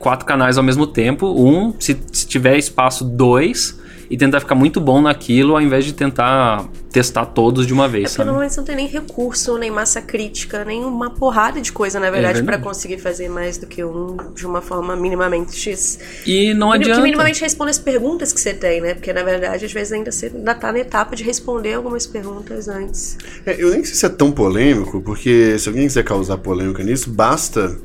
quatro 0.00 0.26
canais 0.26 0.58
ao 0.58 0.64
mesmo 0.64 0.86
tempo. 0.86 1.26
Um, 1.28 1.74
se, 1.78 1.96
se 2.10 2.26
tiver 2.26 2.56
espaço, 2.56 3.04
dois. 3.04 3.78
E 4.10 4.16
tentar 4.16 4.40
ficar 4.40 4.56
muito 4.56 4.80
bom 4.80 5.00
naquilo 5.00 5.54
ao 5.54 5.60
invés 5.62 5.84
de 5.84 5.92
tentar 5.92 6.68
testar 6.92 7.26
todos 7.26 7.64
de 7.64 7.72
uma 7.72 7.84
É 7.84 7.88
vez, 7.88 8.02
porque 8.04 8.16
sabe? 8.16 8.26
normalmente 8.26 8.52
você 8.54 8.60
não 8.60 8.66
tem 8.66 8.74
nem 8.74 8.88
recurso, 8.88 9.56
nem 9.56 9.70
massa 9.70 10.02
crítica, 10.02 10.64
nem 10.64 10.84
uma 10.84 11.10
porrada 11.10 11.60
de 11.60 11.70
coisa, 11.70 12.00
na 12.00 12.10
verdade, 12.10 12.42
pra 12.42 12.56
verdade. 12.56 12.62
conseguir 12.64 12.98
fazer 12.98 13.28
mais 13.28 13.56
do 13.56 13.68
que 13.68 13.84
um 13.84 14.16
de 14.34 14.44
uma 14.44 14.60
forma 14.60 14.96
minimamente 14.96 15.54
X. 15.54 16.00
E 16.26 16.52
não 16.54 16.70
Que 16.70 16.78
adianta. 16.78 17.00
minimamente 17.02 17.40
responde 17.40 17.70
as 17.70 17.78
perguntas 17.78 18.32
que 18.32 18.40
você 18.40 18.52
tem, 18.52 18.80
né? 18.80 18.94
Porque 18.94 19.12
na 19.12 19.22
verdade, 19.22 19.64
às 19.64 19.72
vezes 19.72 19.92
ainda 19.92 20.10
você 20.10 20.26
ainda 20.26 20.56
tá 20.56 20.72
na 20.72 20.80
etapa 20.80 21.14
de 21.14 21.22
responder 21.22 21.74
algumas 21.74 22.04
perguntas 22.04 22.66
antes. 22.66 23.16
É, 23.46 23.62
eu 23.62 23.70
nem 23.70 23.84
sei 23.84 23.94
se 23.94 24.04
é 24.06 24.08
tão 24.08 24.32
polêmico, 24.32 25.00
porque 25.02 25.56
se 25.56 25.68
alguém 25.68 25.86
quiser 25.86 26.02
causar 26.02 26.36
polêmica 26.38 26.82
nisso, 26.82 27.08
basta. 27.10 27.78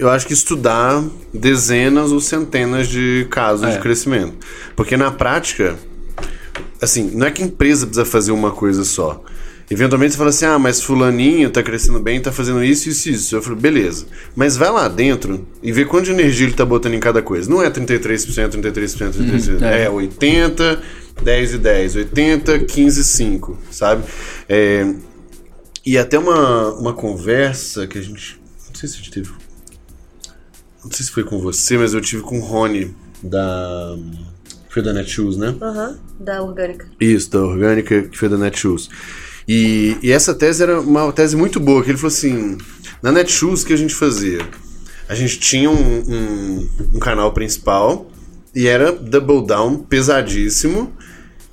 Eu 0.00 0.08
acho 0.08 0.26
que 0.26 0.32
estudar 0.32 1.04
dezenas 1.32 2.10
ou 2.10 2.20
centenas 2.20 2.88
de 2.88 3.26
casos 3.30 3.68
É. 3.68 3.72
de 3.72 3.80
crescimento. 3.80 4.32
Porque 4.74 4.96
na 4.96 5.10
prática, 5.10 5.76
assim, 6.80 7.10
não 7.14 7.26
é 7.26 7.30
que 7.30 7.42
a 7.42 7.46
empresa 7.46 7.86
precisa 7.86 8.06
fazer 8.06 8.32
uma 8.32 8.50
coisa 8.50 8.82
só. 8.82 9.22
Eventualmente 9.70 10.12
você 10.12 10.16
fala 10.18 10.30
assim, 10.30 10.46
ah, 10.46 10.58
mas 10.58 10.80
fulaninho 10.82 11.50
tá 11.50 11.62
crescendo 11.62 12.00
bem, 12.00 12.18
tá 12.18 12.32
fazendo 12.32 12.64
isso, 12.64 12.88
isso, 12.88 13.10
isso. 13.10 13.36
Eu 13.36 13.42
falo, 13.42 13.56
beleza. 13.56 14.06
Mas 14.34 14.56
vai 14.56 14.70
lá 14.70 14.88
dentro 14.88 15.46
e 15.62 15.70
vê 15.70 15.84
quanto 15.84 16.06
de 16.06 16.12
energia 16.12 16.46
ele 16.46 16.54
tá 16.56 16.64
botando 16.64 16.94
em 16.94 16.98
cada 16.98 17.20
coisa. 17.20 17.48
Não 17.50 17.62
é 17.62 17.68
33%, 17.70 18.48
33%, 18.48 19.12
33%. 19.12 19.62
é. 19.62 19.84
é 19.84 19.90
80, 19.90 20.80
10 21.22 21.52
e 21.52 21.58
10, 21.58 21.96
80, 21.96 22.58
15 22.60 23.00
e 23.00 23.04
5, 23.04 23.58
sabe? 23.70 24.02
É, 24.48 24.92
e 25.84 25.98
até 25.98 26.18
uma, 26.18 26.70
uma 26.74 26.94
conversa 26.94 27.86
que 27.86 27.98
a 27.98 28.02
gente. 28.02 28.40
Não 28.66 28.74
sei 28.74 28.88
se 28.88 28.94
a 28.94 28.98
gente 28.98 29.10
teve. 29.10 29.28
Não 30.84 30.90
sei 30.90 31.04
se 31.06 31.12
foi 31.12 31.24
com 31.24 31.38
você, 31.38 31.76
mas 31.76 31.94
eu 31.94 32.00
tive 32.00 32.22
com 32.22 32.38
o 32.38 32.42
Rony 32.42 32.94
da. 33.22 33.96
Foi 34.68 34.82
da 34.82 34.92
Netshoes, 34.92 35.36
né? 35.36 35.54
Aham, 35.60 35.98
da 36.18 36.42
orgânica. 36.42 36.86
Isso, 37.00 37.30
da 37.30 37.40
Orgânica, 37.40 38.02
que 38.02 38.16
foi 38.16 38.28
da 38.28 38.38
Netshoes. 38.38 38.88
E, 39.48 39.96
e 40.00 40.12
essa 40.12 40.32
tese 40.32 40.62
era 40.62 40.80
uma 40.80 41.12
tese 41.12 41.36
muito 41.36 41.58
boa, 41.58 41.82
que 41.82 41.90
ele 41.90 41.98
falou 41.98 42.14
assim, 42.14 42.56
na 43.02 43.10
Netshoes, 43.10 43.62
o 43.62 43.66
que 43.66 43.72
a 43.72 43.76
gente 43.76 43.94
fazia? 43.94 44.38
A 45.08 45.14
gente 45.16 45.40
tinha 45.40 45.68
um, 45.68 45.74
um, 45.74 46.68
um 46.94 46.98
canal 47.00 47.32
principal 47.32 48.08
e 48.54 48.68
era 48.68 48.92
double 48.92 49.44
down 49.44 49.78
pesadíssimo, 49.78 50.92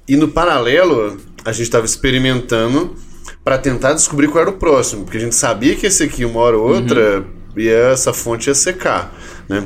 e 0.07 0.15
no 0.15 0.27
paralelo 0.27 1.17
a 1.43 1.51
gente 1.51 1.63
estava 1.63 1.85
experimentando 1.85 2.95
para 3.43 3.57
tentar 3.57 3.93
descobrir 3.93 4.27
qual 4.27 4.41
era 4.41 4.49
o 4.51 4.57
próximo, 4.57 5.03
porque 5.03 5.17
a 5.17 5.21
gente 5.21 5.35
sabia 5.35 5.75
que 5.75 5.87
esse 5.87 6.03
aqui, 6.03 6.23
uma 6.23 6.39
hora 6.39 6.57
ou 6.57 6.75
outra, 6.75 7.25
ia, 7.59 7.91
essa 7.91 8.13
fonte 8.13 8.49
ia 8.49 8.55
secar, 8.55 9.13
né? 9.47 9.65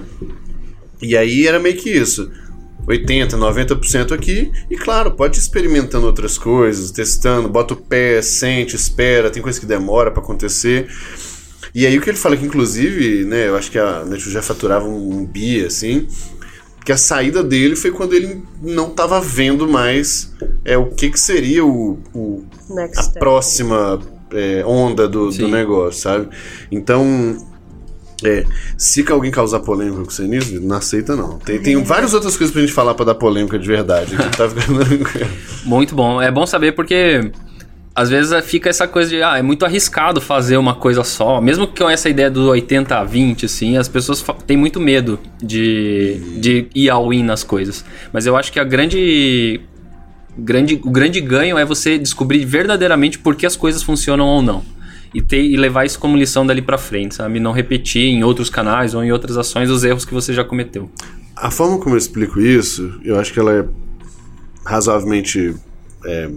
E 1.01 1.17
aí 1.17 1.47
era 1.47 1.59
meio 1.59 1.75
que 1.77 1.89
isso. 1.89 2.31
80, 2.87 3.37
90% 3.37 4.11
aqui, 4.11 4.51
e 4.69 4.75
claro, 4.75 5.11
pode 5.11 5.37
ir 5.37 5.41
experimentando 5.41 6.05
outras 6.07 6.37
coisas, 6.37 6.91
testando, 6.91 7.47
bota 7.47 7.73
o 7.73 7.77
pé, 7.77 8.21
sente, 8.21 8.75
espera, 8.75 9.29
tem 9.29 9.41
coisa 9.41 9.59
que 9.59 9.65
demora 9.65 10.09
pra 10.09 10.21
acontecer. 10.21 10.87
E 11.73 11.85
aí 11.85 11.97
o 11.97 12.01
que 12.01 12.09
ele 12.09 12.17
fala 12.17 12.35
que 12.35 12.45
inclusive, 12.45 13.23
né, 13.25 13.47
eu 13.47 13.55
acho 13.55 13.71
que 13.71 13.77
a 13.77 14.03
Netflix 14.03 14.31
já 14.31 14.41
faturava 14.41 14.85
um, 14.85 15.19
um 15.19 15.25
bi 15.25 15.63
assim, 15.63 16.07
que 16.83 16.91
a 16.91 16.97
saída 16.97 17.43
dele 17.43 17.75
foi 17.75 17.91
quando 17.91 18.13
ele 18.13 18.43
não 18.61 18.89
tava 18.89 19.21
vendo 19.21 19.67
mais 19.67 20.33
é 20.65 20.77
o 20.77 20.87
que 20.87 21.09
que 21.11 21.19
seria 21.19 21.63
o, 21.63 21.99
o 22.13 22.43
Next 22.69 22.99
a 22.99 23.03
step. 23.03 23.19
próxima 23.19 23.99
é, 24.33 24.63
onda 24.65 25.07
do, 25.07 25.29
do 25.29 25.47
negócio, 25.47 26.01
sabe? 26.01 26.29
Então, 26.71 27.37
é, 28.23 28.45
se 28.77 29.05
alguém 29.09 29.31
causar 29.31 29.59
polêmica 29.59 30.03
com 30.03 30.09
você 30.09 30.27
nisso, 30.27 30.59
não 30.61 30.77
aceita 30.77 31.15
não. 31.15 31.37
Tem, 31.39 31.59
tem 31.59 31.81
várias 31.83 32.13
outras 32.13 32.37
coisas 32.37 32.53
pra 32.53 32.61
gente 32.61 32.73
falar 32.73 32.93
pra 32.93 33.05
dar 33.05 33.15
polêmica 33.15 33.57
de 33.57 33.67
verdade. 33.67 34.15
Tá 34.37 34.49
ficando... 34.49 34.85
Muito 35.65 35.95
bom. 35.95 36.21
É 36.21 36.31
bom 36.31 36.45
saber 36.45 36.73
porque 36.73 37.31
às 37.93 38.09
vezes 38.09 38.33
fica 38.45 38.69
essa 38.69 38.87
coisa 38.87 39.09
de, 39.09 39.21
ah, 39.21 39.37
é 39.37 39.41
muito 39.41 39.65
arriscado 39.65 40.21
fazer 40.21 40.57
uma 40.57 40.73
coisa 40.73 41.03
só. 41.03 41.41
Mesmo 41.41 41.67
com 41.67 41.89
essa 41.89 42.09
ideia 42.09 42.31
do 42.31 42.47
80 42.47 42.97
a 42.97 43.03
20, 43.03 43.45
assim, 43.45 43.77
as 43.77 43.87
pessoas 43.87 44.23
têm 44.47 44.55
muito 44.55 44.79
medo 44.79 45.19
de, 45.41 46.39
de 46.39 46.67
ir 46.73 46.89
all-in 46.89 47.23
nas 47.23 47.43
coisas. 47.43 47.83
Mas 48.13 48.25
eu 48.25 48.37
acho 48.37 48.51
que 48.51 48.59
a 48.59 48.63
grande, 48.63 49.59
grande. 50.37 50.79
O 50.83 50.89
grande 50.89 51.19
ganho 51.19 51.57
é 51.57 51.65
você 51.65 51.97
descobrir 51.97 52.45
verdadeiramente 52.45 53.19
por 53.19 53.35
que 53.35 53.45
as 53.45 53.55
coisas 53.55 53.83
funcionam 53.83 54.25
ou 54.25 54.41
não. 54.41 54.63
E, 55.13 55.21
ter, 55.21 55.41
e 55.41 55.57
levar 55.57 55.85
isso 55.85 55.99
como 55.99 56.15
lição 56.15 56.45
dali 56.45 56.61
pra 56.61 56.77
frente, 56.77 57.15
sabe? 57.15 57.39
Não 57.39 57.51
repetir 57.51 58.03
em 58.03 58.23
outros 58.23 58.49
canais 58.49 58.93
ou 58.93 59.03
em 59.03 59.11
outras 59.11 59.37
ações 59.37 59.69
os 59.69 59.83
erros 59.83 60.05
que 60.05 60.13
você 60.13 60.33
já 60.33 60.43
cometeu. 60.43 60.89
A 61.35 61.51
forma 61.51 61.79
como 61.79 61.95
eu 61.95 61.97
explico 61.97 62.39
isso, 62.39 62.99
eu 63.03 63.19
acho 63.19 63.33
que 63.33 63.39
ela 63.39 63.51
é 63.51 63.65
razoavelmente 64.65 65.53
é, 66.05 66.29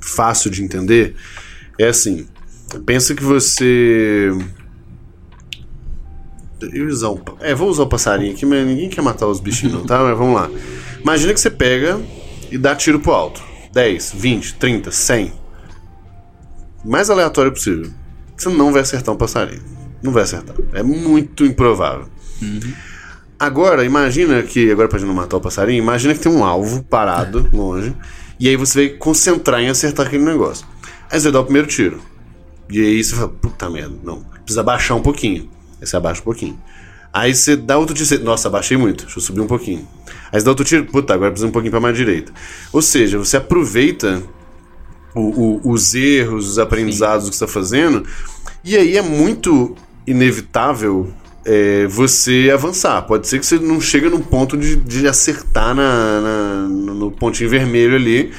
fácil 0.00 0.50
de 0.50 0.62
entender 0.62 1.14
é 1.78 1.88
assim: 1.88 2.26
pensa 2.84 3.14
que 3.14 3.22
você. 3.22 4.30
Eu 6.72 6.86
usar 6.86 7.10
um, 7.10 7.20
é, 7.40 7.54
vou 7.54 7.68
usar 7.68 7.82
o 7.82 7.88
passarinho 7.88 8.32
aqui, 8.32 8.46
mas 8.46 8.66
ninguém 8.66 8.88
quer 8.88 9.02
matar 9.02 9.26
os 9.26 9.38
bichinhos, 9.40 9.74
não, 9.74 9.84
tá? 9.84 10.02
Mas 10.02 10.16
vamos 10.16 10.34
lá. 10.34 10.50
Imagina 11.00 11.34
que 11.34 11.40
você 11.40 11.50
pega 11.50 12.00
e 12.50 12.56
dá 12.56 12.74
tiro 12.74 13.00
pro 13.00 13.12
alto: 13.12 13.42
10, 13.72 14.12
20, 14.16 14.54
30, 14.54 14.90
100. 14.90 15.43
Mais 16.84 17.10
aleatório 17.10 17.52
possível. 17.52 17.90
Você 18.36 18.48
não 18.48 18.72
vai 18.72 18.82
acertar 18.82 19.14
um 19.14 19.18
passarinho. 19.18 19.62
Não 20.02 20.12
vai 20.12 20.24
acertar. 20.24 20.54
É 20.72 20.82
muito 20.82 21.44
improvável. 21.44 22.06
Uhum. 22.42 22.60
Agora, 23.38 23.84
imagina 23.84 24.42
que. 24.42 24.70
Agora, 24.70 24.88
pra 24.88 24.98
gente 24.98 25.08
não 25.08 25.14
matar 25.14 25.36
o 25.36 25.40
passarinho, 25.40 25.82
imagina 25.82 26.14
que 26.14 26.20
tem 26.20 26.30
um 26.30 26.44
alvo 26.44 26.82
parado, 26.82 27.48
longe. 27.52 27.94
E 28.38 28.48
aí 28.48 28.56
você 28.56 28.88
vai 28.88 28.96
concentrar 28.96 29.60
em 29.60 29.68
acertar 29.68 30.06
aquele 30.06 30.24
negócio. 30.24 30.66
Aí 31.10 31.20
você 31.20 31.30
dá 31.30 31.40
o 31.40 31.44
primeiro 31.44 31.68
tiro. 31.68 32.00
E 32.68 32.80
aí 32.80 33.02
você 33.02 33.14
fala, 33.14 33.28
puta 33.28 33.70
merda, 33.70 33.94
não. 34.02 34.22
Precisa 34.42 34.60
abaixar 34.60 34.96
um 34.96 35.02
pouquinho. 35.02 35.48
Aí 35.80 35.86
você 35.86 35.96
abaixa 35.96 36.20
um 36.20 36.24
pouquinho. 36.24 36.58
Aí 37.12 37.34
você 37.34 37.56
dá 37.56 37.78
outro 37.78 37.94
tiro. 37.94 38.06
Você, 38.06 38.18
Nossa, 38.18 38.48
abaixei 38.48 38.76
muito. 38.76 39.04
Deixa 39.04 39.18
eu 39.18 39.22
subir 39.22 39.40
um 39.40 39.46
pouquinho. 39.46 39.86
Aí 40.32 40.40
você 40.40 40.44
dá 40.44 40.50
outro 40.50 40.64
tiro. 40.64 40.84
Puta, 40.86 41.14
agora 41.14 41.30
precisa 41.30 41.48
um 41.48 41.52
pouquinho 41.52 41.70
pra 41.70 41.80
mais 41.80 41.96
direita. 41.96 42.32
Ou 42.72 42.82
seja, 42.82 43.18
você 43.18 43.36
aproveita 43.36 44.22
o- 45.14 45.20
o- 45.66 45.72
os 45.72 45.94
erros, 45.94 46.48
os 46.50 46.58
aprendizados 46.58 47.28
que 47.30 47.36
você 47.36 47.44
está 47.44 47.52
fazendo. 47.52 48.04
E 48.64 48.76
aí 48.76 48.96
é 48.96 49.02
muito 49.02 49.74
inevitável 50.06 51.08
é, 51.46 51.86
você 51.86 52.50
avançar. 52.52 53.02
Pode 53.02 53.28
ser 53.28 53.38
que 53.38 53.44
você 53.44 53.58
não 53.58 53.78
chegue 53.78 54.08
num 54.08 54.20
ponto 54.22 54.56
de, 54.56 54.76
de 54.76 55.06
acertar 55.06 55.74
na, 55.74 56.20
na- 56.20 56.68
no 56.94 57.10
pontinho 57.10 57.50
vermelho 57.50 57.94
ali. 57.94 58.32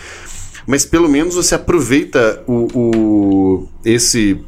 Mas 0.65 0.83
pelo 0.85 1.07
menos 1.07 1.35
você 1.35 1.53
aproveita 1.53 2.41
o, 2.47 2.67
o- 2.73 3.69
esse, 3.85 4.39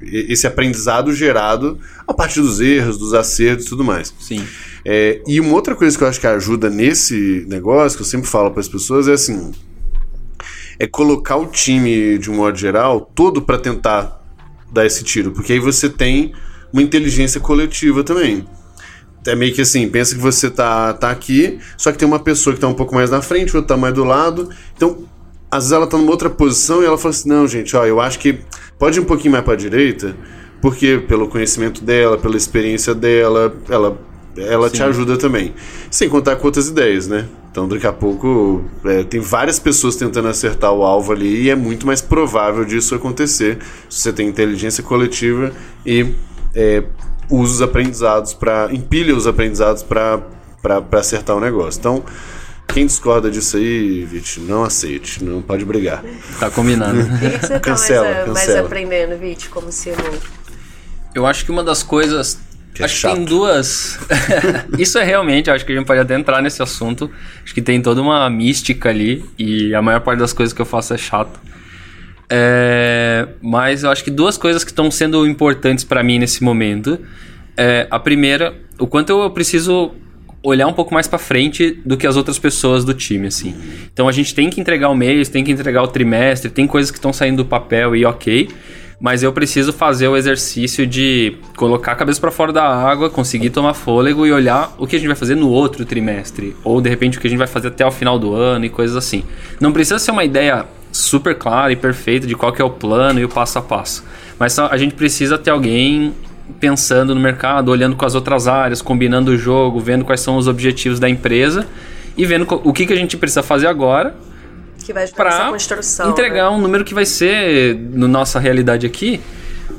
esse 0.00 0.46
aprendizado 0.46 1.12
gerado 1.12 1.78
a 2.08 2.14
partir 2.14 2.40
dos 2.40 2.60
erros, 2.60 2.96
dos 2.96 3.12
acertos 3.12 3.66
e 3.66 3.68
tudo 3.68 3.84
mais. 3.84 4.14
Sim. 4.18 4.42
É, 4.86 5.20
e 5.26 5.38
uma 5.38 5.52
outra 5.52 5.74
coisa 5.74 5.96
que 5.96 6.02
eu 6.02 6.08
acho 6.08 6.18
que 6.18 6.26
ajuda 6.26 6.70
nesse 6.70 7.44
negócio, 7.46 7.98
que 7.98 8.02
eu 8.02 8.06
sempre 8.08 8.26
falo 8.26 8.50
para 8.50 8.60
as 8.60 8.68
pessoas, 8.68 9.06
é 9.06 9.12
assim: 9.12 9.52
é 10.82 10.86
colocar 10.88 11.36
o 11.36 11.46
time, 11.46 12.18
de 12.18 12.28
um 12.28 12.34
modo 12.34 12.58
geral, 12.58 13.08
todo 13.14 13.40
para 13.40 13.56
tentar 13.56 14.20
dar 14.72 14.84
esse 14.84 15.04
tiro, 15.04 15.30
porque 15.30 15.52
aí 15.52 15.60
você 15.60 15.88
tem 15.88 16.32
uma 16.72 16.82
inteligência 16.82 17.40
coletiva 17.40 18.02
também. 18.02 18.44
É 19.24 19.36
meio 19.36 19.54
que 19.54 19.60
assim, 19.60 19.88
pensa 19.88 20.12
que 20.12 20.20
você 20.20 20.50
tá, 20.50 20.92
tá 20.92 21.08
aqui, 21.08 21.60
só 21.76 21.92
que 21.92 21.98
tem 21.98 22.08
uma 22.08 22.18
pessoa 22.18 22.52
que 22.52 22.60
tá 22.60 22.66
um 22.66 22.74
pouco 22.74 22.96
mais 22.96 23.12
na 23.12 23.22
frente, 23.22 23.56
outra 23.56 23.76
tá 23.76 23.80
mais 23.80 23.94
do 23.94 24.02
lado. 24.02 24.50
Então, 24.76 25.04
às 25.48 25.62
vezes 25.62 25.72
ela 25.72 25.86
tá 25.86 25.96
numa 25.96 26.10
outra 26.10 26.28
posição 26.28 26.82
e 26.82 26.86
ela 26.86 26.98
fala 26.98 27.10
assim: 27.10 27.28
não, 27.28 27.46
gente, 27.46 27.76
ó, 27.76 27.86
eu 27.86 28.00
acho 28.00 28.18
que 28.18 28.40
pode 28.76 28.98
ir 28.98 29.02
um 29.02 29.04
pouquinho 29.04 29.30
mais 29.30 29.44
pra 29.44 29.54
direita, 29.54 30.16
porque 30.60 30.98
pelo 31.06 31.28
conhecimento 31.28 31.84
dela, 31.84 32.18
pela 32.18 32.36
experiência 32.36 32.92
dela, 32.92 33.54
ela, 33.68 33.96
ela 34.36 34.70
te 34.70 34.78
Sim. 34.78 34.84
ajuda 34.84 35.16
também. 35.16 35.54
Sem 35.90 36.08
contar 36.08 36.36
com 36.36 36.46
outras 36.46 36.68
ideias, 36.68 37.06
né? 37.06 37.26
Então, 37.50 37.68
daqui 37.68 37.86
a 37.86 37.92
pouco, 37.92 38.64
é, 38.84 39.04
tem 39.04 39.20
várias 39.20 39.58
pessoas 39.58 39.94
tentando 39.96 40.28
acertar 40.28 40.72
o 40.72 40.82
alvo 40.82 41.12
ali 41.12 41.42
e 41.42 41.50
é 41.50 41.54
muito 41.54 41.86
mais 41.86 42.00
provável 42.00 42.64
disso 42.64 42.94
acontecer 42.94 43.58
se 43.90 44.00
você 44.00 44.12
tem 44.12 44.26
inteligência 44.26 44.82
coletiva 44.82 45.52
e 45.84 46.14
é, 46.54 46.82
usa 47.30 47.52
os 47.54 47.62
aprendizados 47.62 48.32
para 48.32 48.68
empilha 48.72 49.14
os 49.14 49.26
aprendizados 49.26 49.82
para 49.82 50.22
acertar 50.92 51.36
o 51.36 51.40
negócio. 51.40 51.78
Então, 51.78 52.02
quem 52.68 52.86
discorda 52.86 53.30
disso 53.30 53.58
aí, 53.58 54.02
Vit, 54.06 54.40
não 54.40 54.64
aceite, 54.64 55.22
não 55.22 55.42
pode 55.42 55.62
brigar. 55.62 56.02
Tá 56.40 56.50
combinado. 56.50 56.98
O 57.00 57.18
que, 57.18 57.38
que 57.38 57.46
você 57.46 57.60
Cancela, 57.60 58.06
tá 58.08 58.12
mais, 58.12 58.22
a- 58.28 58.32
mais 58.32 58.46
cancela. 58.46 58.66
aprendendo, 58.66 59.18
Vit, 59.18 59.50
como 59.50 59.66
CMO? 59.68 60.18
Eu 61.14 61.26
acho 61.26 61.44
que 61.44 61.50
uma 61.50 61.62
das 61.62 61.82
coisas. 61.82 62.38
Que 62.74 62.82
é 62.82 62.84
acho 62.86 62.96
que 62.96 63.06
tem 63.06 63.16
chato. 63.16 63.28
duas. 63.28 63.98
Isso 64.78 64.98
é 64.98 65.04
realmente, 65.04 65.50
acho 65.50 65.64
que 65.64 65.72
a 65.72 65.76
gente 65.76 65.86
pode 65.86 66.00
até 66.00 66.14
entrar 66.14 66.40
nesse 66.40 66.62
assunto. 66.62 67.10
Acho 67.44 67.52
que 67.52 67.60
tem 67.60 67.80
toda 67.82 68.00
uma 68.00 68.28
mística 68.30 68.88
ali. 68.88 69.24
E 69.38 69.74
a 69.74 69.82
maior 69.82 70.00
parte 70.00 70.20
das 70.20 70.32
coisas 70.32 70.52
que 70.52 70.60
eu 70.62 70.66
faço 70.66 70.94
é 70.94 70.98
chato. 70.98 71.38
É, 72.30 73.28
mas 73.42 73.82
eu 73.82 73.90
acho 73.90 74.02
que 74.02 74.10
duas 74.10 74.38
coisas 74.38 74.64
que 74.64 74.70
estão 74.70 74.90
sendo 74.90 75.26
importantes 75.26 75.84
pra 75.84 76.02
mim 76.02 76.18
nesse 76.18 76.42
momento. 76.42 76.98
É, 77.56 77.86
a 77.90 77.98
primeira, 77.98 78.54
o 78.78 78.86
quanto 78.86 79.10
eu 79.10 79.30
preciso 79.30 79.92
olhar 80.42 80.66
um 80.66 80.72
pouco 80.72 80.92
mais 80.92 81.06
pra 81.06 81.18
frente 81.18 81.78
do 81.84 81.96
que 81.96 82.06
as 82.06 82.16
outras 82.16 82.38
pessoas 82.38 82.84
do 82.84 82.92
time, 82.94 83.28
assim. 83.28 83.54
Então 83.92 84.08
a 84.08 84.12
gente 84.12 84.34
tem 84.34 84.50
que 84.50 84.60
entregar 84.60 84.88
o 84.88 84.94
mês, 84.94 85.28
tem 85.28 85.44
que 85.44 85.52
entregar 85.52 85.82
o 85.82 85.88
trimestre, 85.88 86.50
tem 86.50 86.66
coisas 86.66 86.90
que 86.90 86.98
estão 86.98 87.12
saindo 87.12 87.36
do 87.38 87.44
papel 87.44 87.94
e 87.94 88.04
ok. 88.04 88.48
Mas 89.02 89.24
eu 89.24 89.32
preciso 89.32 89.72
fazer 89.72 90.06
o 90.06 90.16
exercício 90.16 90.86
de 90.86 91.36
colocar 91.56 91.90
a 91.90 91.94
cabeça 91.96 92.20
pra 92.20 92.30
fora 92.30 92.52
da 92.52 92.62
água, 92.62 93.10
conseguir 93.10 93.50
tomar 93.50 93.74
fôlego 93.74 94.24
e 94.24 94.30
olhar 94.30 94.72
o 94.78 94.86
que 94.86 94.94
a 94.94 94.98
gente 95.00 95.08
vai 95.08 95.16
fazer 95.16 95.34
no 95.34 95.48
outro 95.48 95.84
trimestre. 95.84 96.54
Ou 96.62 96.80
de 96.80 96.88
repente 96.88 97.18
o 97.18 97.20
que 97.20 97.26
a 97.26 97.30
gente 97.30 97.38
vai 97.40 97.48
fazer 97.48 97.66
até 97.66 97.84
o 97.84 97.90
final 97.90 98.16
do 98.16 98.32
ano 98.32 98.64
e 98.64 98.68
coisas 98.68 98.96
assim. 98.96 99.24
Não 99.60 99.72
precisa 99.72 99.98
ser 99.98 100.12
uma 100.12 100.22
ideia 100.22 100.66
super 100.92 101.34
clara 101.34 101.72
e 101.72 101.76
perfeita 101.76 102.28
de 102.28 102.36
qual 102.36 102.52
que 102.52 102.62
é 102.62 102.64
o 102.64 102.70
plano 102.70 103.18
e 103.18 103.24
o 103.24 103.28
passo 103.28 103.58
a 103.58 103.62
passo. 103.62 104.04
Mas 104.38 104.56
a 104.56 104.76
gente 104.76 104.94
precisa 104.94 105.36
ter 105.36 105.50
alguém 105.50 106.14
pensando 106.60 107.12
no 107.12 107.20
mercado, 107.20 107.70
olhando 107.72 107.96
com 107.96 108.06
as 108.06 108.14
outras 108.14 108.46
áreas, 108.46 108.80
combinando 108.80 109.32
o 109.32 109.36
jogo, 109.36 109.80
vendo 109.80 110.04
quais 110.04 110.20
são 110.20 110.36
os 110.36 110.46
objetivos 110.46 111.00
da 111.00 111.08
empresa 111.08 111.66
e 112.16 112.24
vendo 112.24 112.46
o 112.62 112.72
que, 112.72 112.86
que 112.86 112.92
a 112.92 112.96
gente 112.96 113.16
precisa 113.16 113.42
fazer 113.42 113.66
agora 113.66 114.14
Que 114.82 114.92
vai 114.92 115.04
ajudar 115.04 115.24
nessa 115.24 115.36
para 115.38 115.50
construção. 115.50 116.10
entregar 116.10 116.50
né? 116.50 116.56
um 116.56 116.60
número 116.60 116.84
que 116.84 116.94
vai 116.94 117.04
ser, 117.06 117.76
na 117.92 118.08
nossa 118.08 118.38
realidade 118.40 118.86
aqui, 118.86 119.20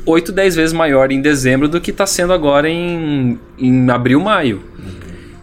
8, 0.05 0.31
10 0.31 0.55
vezes 0.55 0.73
maior 0.73 1.11
em 1.11 1.21
dezembro 1.21 1.67
do 1.67 1.79
que 1.81 1.91
está 1.91 2.05
sendo 2.05 2.33
agora 2.33 2.69
em, 2.69 3.39
em 3.57 3.89
abril, 3.89 4.19
maio. 4.19 4.61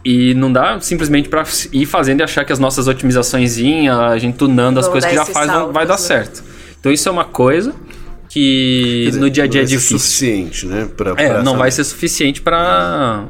E 0.05 0.33
não 0.35 0.51
dá 0.53 0.81
simplesmente 0.81 1.29
para 1.29 1.45
ir 1.73 1.85
fazendo 1.87 2.21
e 2.21 2.23
achar 2.23 2.45
que 2.45 2.53
as 2.53 2.59
nossas 2.59 2.89
otimizações, 2.89 3.59
a 3.89 4.17
gente 4.19 4.37
tunando 4.39 4.81
as 4.81 4.89
coisas 4.89 5.09
que 5.11 5.15
já 5.17 5.27
faz, 5.27 5.51
vão- 5.51 5.73
vai 5.73 5.87
dar 5.87 5.99
saltos, 5.99 6.11
né? 6.19 6.25
certo. 6.25 6.45
Então 6.81 6.91
isso 6.91 7.07
é 7.09 7.13
uma 7.13 7.25
coisa 7.25 7.75
que 8.29 9.05
dizer, 9.09 9.21
no 9.21 9.29
dia 9.29 9.45
a 9.45 9.47
dia 9.47 9.61
é 9.61 9.65
não 9.65 9.69
vai 9.69 9.71
ser 9.71 9.77
difícil. 9.77 9.99
suficiente, 9.99 10.67
né? 10.67 10.89
Pra, 10.97 11.11
É, 11.11 11.15
pra 11.15 11.43
não 11.43 11.53
essa- 11.53 11.59
vai 11.59 11.71
ser 11.71 11.85
suficiente 11.85 12.41
para 12.41 13.25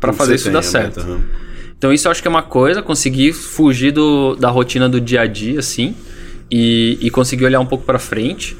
para 0.00 0.12
fazer 0.12 0.36
isso 0.36 0.50
dar 0.50 0.62
certo. 0.62 1.00
meta, 1.00 1.10
aham. 1.12 1.20
Então 1.84 1.92
isso 1.92 2.08
eu 2.08 2.12
acho 2.12 2.22
que 2.22 2.28
é 2.28 2.30
uma 2.30 2.42
coisa, 2.42 2.80
conseguir 2.80 3.34
fugir 3.34 3.92
do, 3.92 4.34
da 4.36 4.48
rotina 4.48 4.88
do 4.88 4.98
dia 4.98 5.20
a 5.20 5.26
dia, 5.26 5.58
assim, 5.58 5.94
e, 6.50 6.96
e 6.98 7.10
conseguir 7.10 7.44
olhar 7.44 7.60
um 7.60 7.66
pouco 7.66 7.84
pra 7.84 7.98
frente. 7.98 8.56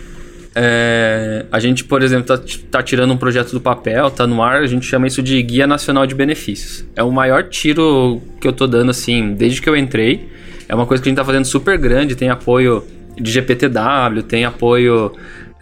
É, 0.54 1.46
a 1.50 1.58
gente, 1.58 1.84
por 1.84 2.02
exemplo, 2.02 2.26
tá, 2.26 2.44
tá 2.70 2.82
tirando 2.82 3.14
um 3.14 3.16
projeto 3.16 3.52
do 3.52 3.62
papel, 3.62 4.10
tá 4.10 4.26
no 4.26 4.42
ar, 4.42 4.60
a 4.60 4.66
gente 4.66 4.84
chama 4.84 5.06
isso 5.06 5.22
de 5.22 5.40
Guia 5.40 5.66
Nacional 5.66 6.06
de 6.06 6.14
Benefícios. 6.14 6.84
É 6.94 7.02
o 7.02 7.10
maior 7.10 7.44
tiro 7.44 8.20
que 8.38 8.46
eu 8.46 8.52
tô 8.52 8.66
dando, 8.66 8.90
assim, 8.90 9.32
desde 9.32 9.62
que 9.62 9.70
eu 9.70 9.74
entrei. 9.74 10.28
É 10.68 10.74
uma 10.74 10.84
coisa 10.84 11.02
que 11.02 11.08
a 11.08 11.10
gente 11.10 11.16
tá 11.16 11.24
fazendo 11.24 11.46
super 11.46 11.78
grande, 11.78 12.14
tem 12.14 12.28
apoio 12.28 12.84
de 13.18 13.30
GPTW, 13.30 14.22
tem 14.28 14.44
apoio 14.44 15.12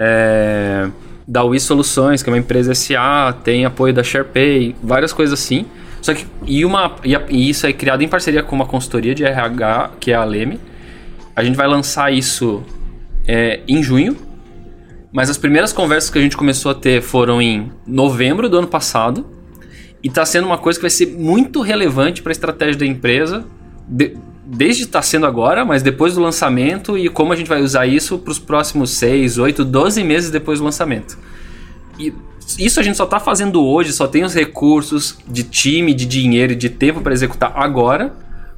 é, 0.00 0.88
da 1.28 1.44
Wii 1.44 1.60
Soluções, 1.60 2.24
que 2.24 2.28
é 2.28 2.32
uma 2.32 2.40
empresa 2.40 2.74
SA, 2.74 3.32
tem 3.44 3.64
apoio 3.64 3.94
da 3.94 4.02
SharePay, 4.02 4.74
várias 4.82 5.12
coisas 5.12 5.38
assim. 5.38 5.64
Só 6.02 6.12
que, 6.12 6.26
e, 6.46 6.64
uma, 6.64 6.96
e, 7.04 7.14
a- 7.16 7.24
e 7.30 7.48
isso 7.48 7.66
é 7.66 7.72
criado 7.72 8.02
em 8.02 8.08
parceria 8.08 8.42
com 8.42 8.54
uma 8.54 8.66
consultoria 8.66 9.14
de 9.14 9.24
RH, 9.24 9.92
que 10.00 10.10
é 10.10 10.14
a 10.14 10.24
Leme. 10.24 10.60
A 11.34 11.42
gente 11.42 11.56
vai 11.56 11.66
lançar 11.68 12.12
isso 12.12 12.62
é, 13.26 13.60
em 13.68 13.80
junho, 13.82 14.16
mas 15.12 15.30
as 15.30 15.38
primeiras 15.38 15.72
conversas 15.72 16.10
que 16.10 16.18
a 16.18 16.20
gente 16.22 16.36
começou 16.36 16.72
a 16.72 16.74
ter 16.74 17.00
foram 17.00 17.40
em 17.40 17.70
novembro 17.86 18.48
do 18.48 18.58
ano 18.58 18.66
passado. 18.66 19.24
E 20.02 20.08
está 20.08 20.26
sendo 20.26 20.44
uma 20.46 20.58
coisa 20.58 20.76
que 20.78 20.82
vai 20.82 20.90
ser 20.90 21.06
muito 21.06 21.60
relevante 21.60 22.20
para 22.20 22.30
a 22.30 22.34
estratégia 22.34 22.80
da 22.80 22.86
empresa, 22.86 23.44
de- 23.86 24.16
desde 24.44 24.82
estar 24.82 25.02
sendo 25.02 25.24
agora, 25.24 25.64
mas 25.64 25.82
depois 25.84 26.14
do 26.16 26.20
lançamento 26.20 26.98
e 26.98 27.08
como 27.08 27.32
a 27.32 27.36
gente 27.36 27.46
vai 27.46 27.62
usar 27.62 27.86
isso 27.86 28.18
para 28.18 28.32
os 28.32 28.40
próximos 28.40 28.90
6, 28.90 29.38
8, 29.38 29.64
12 29.64 30.02
meses 30.02 30.30
depois 30.32 30.58
do 30.58 30.64
lançamento. 30.64 31.16
E 31.96 32.12
isso 32.58 32.80
a 32.80 32.82
gente 32.82 32.96
só 32.96 33.04
está 33.04 33.18
fazendo 33.20 33.64
hoje, 33.64 33.92
só 33.92 34.06
tem 34.06 34.24
os 34.24 34.34
recursos 34.34 35.18
de 35.28 35.42
time, 35.44 35.94
de 35.94 36.06
dinheiro 36.06 36.52
e 36.52 36.56
de 36.56 36.68
tempo 36.68 37.00
para 37.00 37.12
executar 37.12 37.52
agora, 37.54 38.12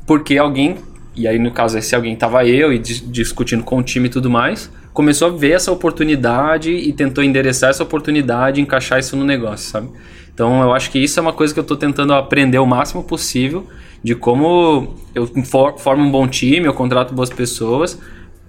porque 0.06 0.36
alguém, 0.38 0.76
e 1.14 1.26
aí 1.28 1.38
no 1.38 1.50
caso 1.50 1.78
esse 1.78 1.94
alguém 1.94 2.14
tava 2.16 2.44
eu 2.46 2.72
e 2.72 2.78
dis- 2.78 3.02
discutindo 3.10 3.62
com 3.62 3.78
o 3.78 3.82
time 3.82 4.06
e 4.06 4.10
tudo 4.10 4.28
mais, 4.30 4.70
começou 4.92 5.28
a 5.28 5.30
ver 5.30 5.52
essa 5.52 5.72
oportunidade 5.72 6.70
e 6.70 6.92
tentou 6.92 7.22
endereçar 7.24 7.70
essa 7.70 7.82
oportunidade 7.82 8.60
encaixar 8.60 8.98
isso 8.98 9.16
no 9.16 9.24
negócio, 9.24 9.70
sabe? 9.70 9.88
Então 10.32 10.62
eu 10.62 10.72
acho 10.72 10.90
que 10.90 10.98
isso 10.98 11.18
é 11.18 11.22
uma 11.22 11.32
coisa 11.32 11.52
que 11.54 11.60
eu 11.60 11.62
estou 11.62 11.76
tentando 11.76 12.12
aprender 12.12 12.58
o 12.58 12.66
máximo 12.66 13.02
possível 13.04 13.66
de 14.02 14.14
como 14.14 14.94
eu 15.14 15.26
for- 15.44 15.78
formo 15.78 16.04
um 16.04 16.10
bom 16.10 16.26
time, 16.28 16.66
eu 16.66 16.74
contrato 16.74 17.14
boas 17.14 17.30
pessoas 17.30 17.98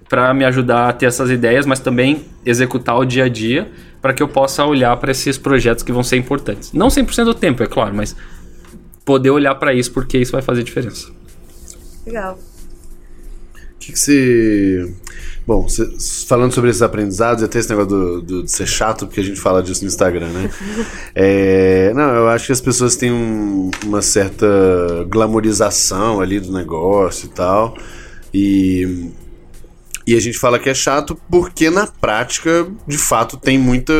para 0.08 0.32
me 0.34 0.44
ajudar 0.44 0.88
a 0.88 0.92
ter 0.92 1.06
essas 1.06 1.30
ideias, 1.30 1.66
mas 1.66 1.80
também 1.80 2.22
executar 2.44 2.96
o 2.98 3.04
dia 3.04 3.24
a 3.24 3.28
dia 3.28 3.68
para 4.06 4.14
que 4.14 4.22
eu 4.22 4.28
possa 4.28 4.64
olhar 4.64 4.96
para 4.98 5.10
esses 5.10 5.36
projetos 5.36 5.82
que 5.82 5.90
vão 5.90 6.04
ser 6.04 6.16
importantes. 6.16 6.72
Não 6.72 6.86
100% 6.86 7.24
do 7.24 7.34
tempo, 7.34 7.60
é 7.64 7.66
claro, 7.66 7.92
mas 7.92 8.14
poder 9.04 9.30
olhar 9.30 9.56
para 9.56 9.74
isso 9.74 9.90
porque 9.90 10.16
isso 10.16 10.30
vai 10.30 10.42
fazer 10.42 10.62
diferença. 10.62 11.08
Legal. 12.06 12.38
O 13.52 13.78
que, 13.80 13.90
que 13.90 13.98
você. 13.98 14.94
Bom, 15.44 15.68
cê, 15.68 15.90
falando 16.28 16.52
sobre 16.52 16.70
esses 16.70 16.82
aprendizados, 16.82 17.42
até 17.42 17.58
esse 17.58 17.68
negócio 17.68 17.90
do, 17.90 18.22
do, 18.22 18.42
de 18.44 18.52
ser 18.52 18.68
chato, 18.68 19.08
porque 19.08 19.18
a 19.18 19.24
gente 19.24 19.40
fala 19.40 19.60
disso 19.60 19.82
no 19.82 19.88
Instagram, 19.88 20.28
né? 20.28 20.50
é, 21.12 21.92
não, 21.92 22.14
eu 22.14 22.28
acho 22.28 22.46
que 22.46 22.52
as 22.52 22.60
pessoas 22.60 22.94
têm 22.94 23.10
um, 23.10 23.72
uma 23.84 24.02
certa 24.02 24.46
glamorização 25.08 26.20
ali 26.20 26.38
do 26.38 26.52
negócio 26.52 27.26
e 27.26 27.30
tal. 27.30 27.76
E, 28.32 29.10
e 30.06 30.14
a 30.14 30.20
gente 30.20 30.38
fala 30.38 30.58
que 30.58 30.70
é 30.70 30.74
chato 30.74 31.18
porque 31.28 31.68
na 31.68 31.86
prática, 31.86 32.66
de 32.86 32.96
fato, 32.96 33.36
tem 33.36 33.58
muita, 33.58 33.92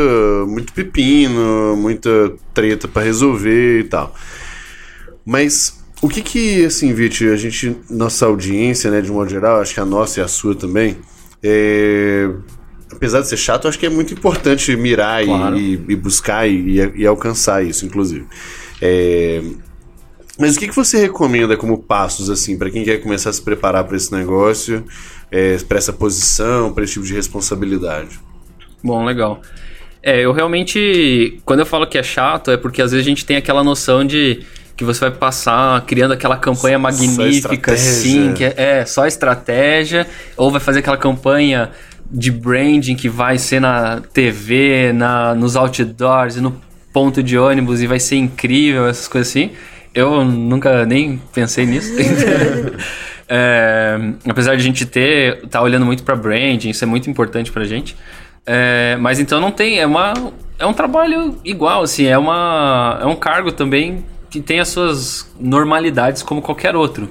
muito 0.46 0.72
pepino, 0.72 1.76
muita 1.76 2.32
treta 2.54 2.86
para 2.86 3.02
resolver 3.02 3.80
e 3.80 3.84
tal. 3.84 4.14
Mas 5.24 5.82
o 6.00 6.08
que 6.08 6.22
que, 6.22 6.64
assim, 6.64 6.92
Vit, 6.92 7.26
a 7.26 7.36
gente, 7.36 7.76
nossa 7.90 8.26
audiência, 8.26 8.88
né, 8.90 9.00
de 9.00 9.10
um 9.10 9.14
modo 9.14 9.28
geral, 9.28 9.60
acho 9.60 9.74
que 9.74 9.80
a 9.80 9.84
nossa 9.84 10.20
e 10.20 10.22
a 10.22 10.28
sua 10.28 10.54
também, 10.54 10.96
é, 11.42 12.30
apesar 12.92 13.20
de 13.22 13.28
ser 13.28 13.36
chato, 13.36 13.66
acho 13.66 13.78
que 13.78 13.86
é 13.86 13.90
muito 13.90 14.14
importante 14.14 14.76
mirar 14.76 15.24
claro. 15.24 15.58
e, 15.58 15.72
e, 15.88 15.96
buscar 15.96 16.48
e, 16.48 16.92
e, 16.94 17.04
alcançar 17.04 17.64
isso, 17.64 17.84
inclusive. 17.84 18.26
É, 18.80 19.42
mas 20.38 20.54
o 20.54 20.58
que, 20.58 20.68
que 20.68 20.76
você 20.76 20.98
recomenda 20.98 21.56
como 21.56 21.78
passos 21.78 22.28
assim 22.28 22.58
para 22.58 22.70
quem 22.70 22.84
quer 22.84 22.98
começar 22.98 23.30
a 23.30 23.32
se 23.32 23.40
preparar 23.40 23.84
para 23.84 23.96
esse 23.96 24.12
negócio, 24.12 24.84
é, 25.36 25.58
para 25.58 25.76
essa 25.76 25.92
posição, 25.92 26.72
para 26.72 26.82
esse 26.82 26.94
tipo 26.94 27.04
de 27.04 27.12
responsabilidade? 27.12 28.18
Bom, 28.82 29.04
legal. 29.04 29.42
É, 30.02 30.20
eu 30.24 30.32
realmente, 30.32 31.38
quando 31.44 31.60
eu 31.60 31.66
falo 31.66 31.86
que 31.86 31.98
é 31.98 32.02
chato, 32.02 32.50
é 32.50 32.56
porque 32.56 32.80
às 32.80 32.92
vezes 32.92 33.04
a 33.04 33.08
gente 33.08 33.26
tem 33.26 33.36
aquela 33.36 33.62
noção 33.62 34.02
de 34.02 34.40
que 34.74 34.84
você 34.84 35.00
vai 35.00 35.10
passar 35.10 35.84
criando 35.84 36.12
aquela 36.12 36.38
campanha 36.38 36.78
magnífica, 36.78 37.72
assim, 37.72 38.32
que 38.32 38.44
é, 38.44 38.54
é, 38.56 38.84
só 38.86 39.06
estratégia, 39.06 40.06
ou 40.36 40.50
vai 40.50 40.60
fazer 40.60 40.78
aquela 40.78 40.96
campanha 40.96 41.70
de 42.10 42.30
branding 42.30 42.94
que 42.94 43.08
vai 43.08 43.36
ser 43.36 43.60
na 43.60 44.00
TV, 44.00 44.92
na, 44.94 45.34
nos 45.34 45.56
outdoors 45.56 46.36
e 46.36 46.40
no 46.40 46.56
ponto 46.92 47.22
de 47.22 47.36
ônibus 47.36 47.82
e 47.82 47.86
vai 47.86 48.00
ser 48.00 48.16
incrível, 48.16 48.86
essas 48.86 49.08
coisas 49.08 49.28
assim. 49.28 49.50
Eu 49.94 50.24
nunca 50.24 50.86
nem 50.86 51.20
pensei 51.32 51.66
nisso. 51.66 51.92
é, 53.28 53.98
apesar 54.28 54.54
de 54.54 54.62
a 54.62 54.64
gente 54.64 54.86
ter, 54.86 55.46
tá 55.48 55.60
olhando 55.60 55.84
muito 55.84 56.02
para 56.02 56.14
branding, 56.14 56.70
isso 56.70 56.84
é 56.84 56.86
muito 56.86 57.10
importante 57.10 57.50
pra 57.50 57.64
gente. 57.64 57.96
É, 58.46 58.96
mas 59.00 59.18
então 59.18 59.40
não 59.40 59.50
tem, 59.50 59.80
é 59.80 59.86
uma 59.86 60.14
é 60.58 60.64
um 60.64 60.72
trabalho 60.72 61.38
igual, 61.44 61.82
assim, 61.82 62.06
é 62.06 62.16
uma 62.16 62.98
é 63.02 63.06
um 63.06 63.16
cargo 63.16 63.50
também 63.50 64.04
que 64.30 64.40
tem 64.40 64.60
as 64.60 64.68
suas 64.68 65.28
normalidades 65.38 66.22
como 66.22 66.40
qualquer 66.40 66.76
outro. 66.76 67.08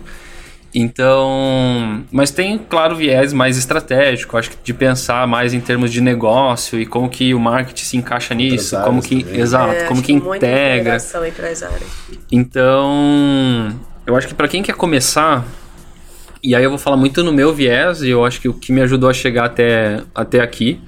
Então, 0.78 2.04
mas 2.12 2.32
tem, 2.32 2.58
claro, 2.58 2.98
viés 2.98 3.32
mais 3.32 3.58
estratégico, 3.58 4.38
acho 4.38 4.50
que 4.50 4.58
de 4.62 4.74
pensar 4.74 5.26
mais 5.26 5.54
em 5.54 5.62
termos 5.62 5.90
de 5.90 6.02
negócio 6.02 6.78
e 6.78 6.86
como 6.86 7.10
que 7.10 7.34
o 7.34 7.40
marketing 7.40 7.86
se 7.86 7.96
encaixa 7.98 8.36
nisso, 8.36 8.78
como 8.82 9.02
que, 9.02 9.24
também. 9.24 9.40
exato, 9.40 9.74
é, 9.74 9.84
como 9.86 10.02
que 10.02 10.12
integra. 10.12 10.96
As 10.96 11.16
áreas. 11.16 11.90
Então, 12.30 13.74
eu 14.06 14.18
acho 14.18 14.28
que 14.28 14.34
para 14.34 14.50
quem 14.50 14.62
quer 14.62 14.76
começar, 14.76 15.46
e 16.46 16.56
aí 16.56 16.64
eu 16.64 16.70
vou 16.70 16.80
falar 16.80 16.98
muito 16.98 17.24
no 17.24 17.34
meu 17.34 17.54
viés, 17.54 18.02
e 18.02 18.10
eu 18.10 18.24
acho 18.24 18.40
que 18.40 18.48
o 18.48 18.54
que 18.54 18.72
me 18.72 18.82
ajudou 18.82 19.10
a 19.10 19.14
chegar 19.14 19.46
até, 19.46 20.02
até 20.14 20.40
aqui, 20.40 20.80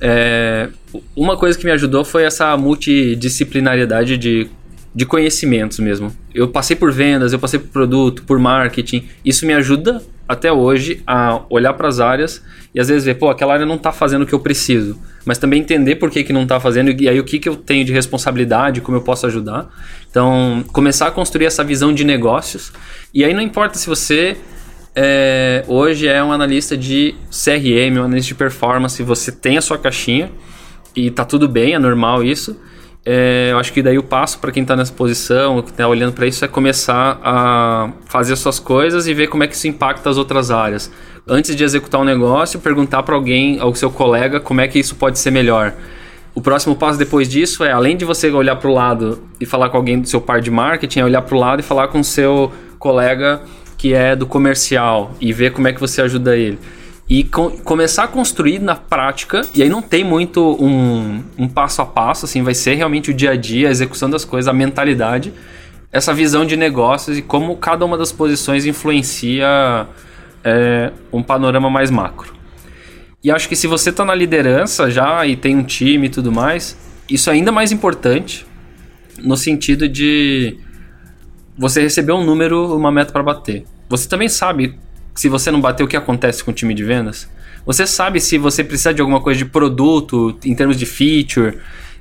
é, 0.00 0.68
uma 1.16 1.36
coisa 1.36 1.58
que 1.58 1.64
me 1.64 1.70
ajudou 1.72 2.04
foi 2.04 2.24
essa 2.24 2.56
multidisciplinariedade 2.56 4.16
de 4.16 4.50
de 4.94 5.06
conhecimentos 5.06 5.78
mesmo. 5.78 6.12
Eu 6.34 6.48
passei 6.48 6.76
por 6.76 6.92
vendas, 6.92 7.32
eu 7.32 7.38
passei 7.38 7.58
por 7.58 7.68
produto, 7.68 8.22
por 8.24 8.38
marketing. 8.38 9.08
Isso 9.24 9.46
me 9.46 9.54
ajuda 9.54 10.02
até 10.28 10.52
hoje 10.52 11.02
a 11.06 11.42
olhar 11.48 11.72
para 11.74 11.88
as 11.88 11.98
áreas 11.98 12.42
e 12.74 12.80
às 12.80 12.88
vezes 12.88 13.04
ver, 13.04 13.14
pô, 13.14 13.28
aquela 13.28 13.54
área 13.54 13.66
não 13.66 13.76
está 13.76 13.92
fazendo 13.92 14.22
o 14.22 14.26
que 14.26 14.32
eu 14.32 14.40
preciso, 14.40 14.98
mas 15.24 15.36
também 15.36 15.60
entender 15.60 15.96
por 15.96 16.10
que, 16.10 16.22
que 16.22 16.32
não 16.32 16.42
está 16.42 16.58
fazendo 16.60 16.90
e 16.90 17.08
aí 17.08 17.18
o 17.18 17.24
que, 17.24 17.38
que 17.38 17.48
eu 17.48 17.56
tenho 17.56 17.84
de 17.84 17.92
responsabilidade, 17.92 18.80
como 18.80 18.96
eu 18.96 19.02
posso 19.02 19.26
ajudar. 19.26 19.68
Então, 20.10 20.64
começar 20.72 21.06
a 21.06 21.10
construir 21.10 21.46
essa 21.46 21.64
visão 21.64 21.92
de 21.92 22.04
negócios. 22.04 22.72
E 23.12 23.24
aí 23.24 23.34
não 23.34 23.42
importa 23.42 23.78
se 23.78 23.86
você 23.86 24.36
é, 24.94 25.64
hoje 25.68 26.06
é 26.06 26.22
um 26.22 26.32
analista 26.32 26.76
de 26.76 27.14
CRM, 27.30 27.98
um 27.98 28.04
analista 28.04 28.28
de 28.28 28.34
performance, 28.34 29.02
você 29.02 29.32
tem 29.32 29.56
a 29.58 29.62
sua 29.62 29.78
caixinha 29.78 30.30
e 30.94 31.10
tá 31.10 31.24
tudo 31.24 31.48
bem, 31.48 31.74
é 31.74 31.78
normal 31.78 32.22
isso 32.22 32.56
é, 33.04 33.48
eu 33.50 33.58
acho 33.58 33.72
que 33.72 33.82
daí 33.82 33.98
o 33.98 34.02
passo 34.02 34.38
para 34.38 34.52
quem 34.52 34.62
está 34.62 34.76
nessa 34.76 34.92
posição, 34.92 35.60
que 35.60 35.70
está 35.70 35.88
olhando 35.88 36.12
para 36.12 36.26
isso, 36.26 36.44
é 36.44 36.48
começar 36.48 37.20
a 37.22 37.90
fazer 38.06 38.34
as 38.34 38.38
suas 38.38 38.60
coisas 38.60 39.08
e 39.08 39.14
ver 39.14 39.26
como 39.26 39.42
é 39.42 39.48
que 39.48 39.56
isso 39.56 39.66
impacta 39.66 40.08
as 40.08 40.16
outras 40.16 40.52
áreas. 40.52 40.90
Antes 41.26 41.56
de 41.56 41.64
executar 41.64 42.00
um 42.00 42.04
negócio, 42.04 42.60
perguntar 42.60 43.02
para 43.02 43.14
alguém, 43.14 43.58
ao 43.58 43.74
seu 43.74 43.90
colega, 43.90 44.38
como 44.38 44.60
é 44.60 44.68
que 44.68 44.78
isso 44.78 44.94
pode 44.94 45.18
ser 45.18 45.32
melhor. 45.32 45.74
O 46.32 46.40
próximo 46.40 46.76
passo 46.76 46.98
depois 46.98 47.28
disso 47.28 47.64
é, 47.64 47.72
além 47.72 47.96
de 47.96 48.04
você 48.04 48.30
olhar 48.30 48.56
para 48.56 48.70
o 48.70 48.72
lado 48.72 49.22
e 49.40 49.44
falar 49.44 49.68
com 49.68 49.76
alguém 49.76 50.00
do 50.00 50.08
seu 50.08 50.20
par 50.20 50.40
de 50.40 50.50
marketing, 50.50 51.00
é 51.00 51.04
olhar 51.04 51.22
para 51.22 51.36
o 51.36 51.38
lado 51.38 51.60
e 51.60 51.62
falar 51.62 51.88
com 51.88 52.00
o 52.00 52.04
seu 52.04 52.52
colega 52.78 53.42
que 53.82 53.92
é 53.92 54.14
do 54.14 54.26
comercial 54.26 55.12
e 55.20 55.32
ver 55.32 55.50
como 55.52 55.66
é 55.66 55.72
que 55.72 55.80
você 55.80 56.00
ajuda 56.00 56.36
ele 56.36 56.56
e 57.08 57.24
com, 57.24 57.50
começar 57.50 58.04
a 58.04 58.06
construir 58.06 58.60
na 58.60 58.76
prática, 58.76 59.42
e 59.52 59.60
aí 59.60 59.68
não 59.68 59.82
tem 59.82 60.04
muito 60.04 60.56
um, 60.62 61.20
um 61.36 61.48
passo 61.48 61.82
a 61.82 61.84
passo, 61.84 62.24
assim, 62.24 62.44
vai 62.44 62.54
ser 62.54 62.74
realmente 62.74 63.10
o 63.10 63.14
dia 63.14 63.32
a 63.32 63.36
dia, 63.36 63.66
a 63.66 63.70
execução 63.72 64.08
das 64.08 64.24
coisas, 64.24 64.46
a 64.46 64.52
mentalidade, 64.52 65.32
essa 65.90 66.14
visão 66.14 66.46
de 66.46 66.56
negócios 66.56 67.18
e 67.18 67.22
como 67.22 67.56
cada 67.56 67.84
uma 67.84 67.98
das 67.98 68.12
posições 68.12 68.64
influencia 68.66 69.88
é, 70.44 70.92
um 71.12 71.20
panorama 71.20 71.68
mais 71.68 71.90
macro. 71.90 72.32
E 73.20 73.32
acho 73.32 73.48
que 73.48 73.56
se 73.56 73.66
você 73.66 73.90
está 73.90 74.04
na 74.04 74.14
liderança 74.14 74.88
já 74.92 75.26
e 75.26 75.34
tem 75.34 75.56
um 75.56 75.64
time 75.64 76.06
e 76.06 76.08
tudo 76.08 76.30
mais, 76.30 76.78
isso 77.10 77.30
é 77.30 77.32
ainda 77.32 77.50
mais 77.50 77.72
importante 77.72 78.46
no 79.18 79.36
sentido 79.36 79.88
de 79.88 80.56
você 81.62 81.80
receber 81.80 82.10
um 82.10 82.24
número, 82.24 82.76
uma 82.76 82.90
meta 82.90 83.12
para 83.12 83.22
bater. 83.22 83.64
Você 83.88 84.08
também 84.08 84.28
sabe 84.28 84.74
se 85.14 85.28
você 85.28 85.48
não 85.48 85.60
bater, 85.60 85.84
o 85.84 85.86
que 85.86 85.96
acontece 85.96 86.42
com 86.42 86.50
o 86.50 86.54
time 86.54 86.74
de 86.74 86.82
vendas? 86.82 87.28
Você 87.64 87.86
sabe 87.86 88.20
se 88.20 88.36
você 88.36 88.64
precisa 88.64 88.92
de 88.92 89.00
alguma 89.00 89.20
coisa 89.20 89.38
de 89.38 89.44
produto, 89.44 90.36
em 90.44 90.56
termos 90.56 90.76
de 90.76 90.84
feature, 90.84 91.58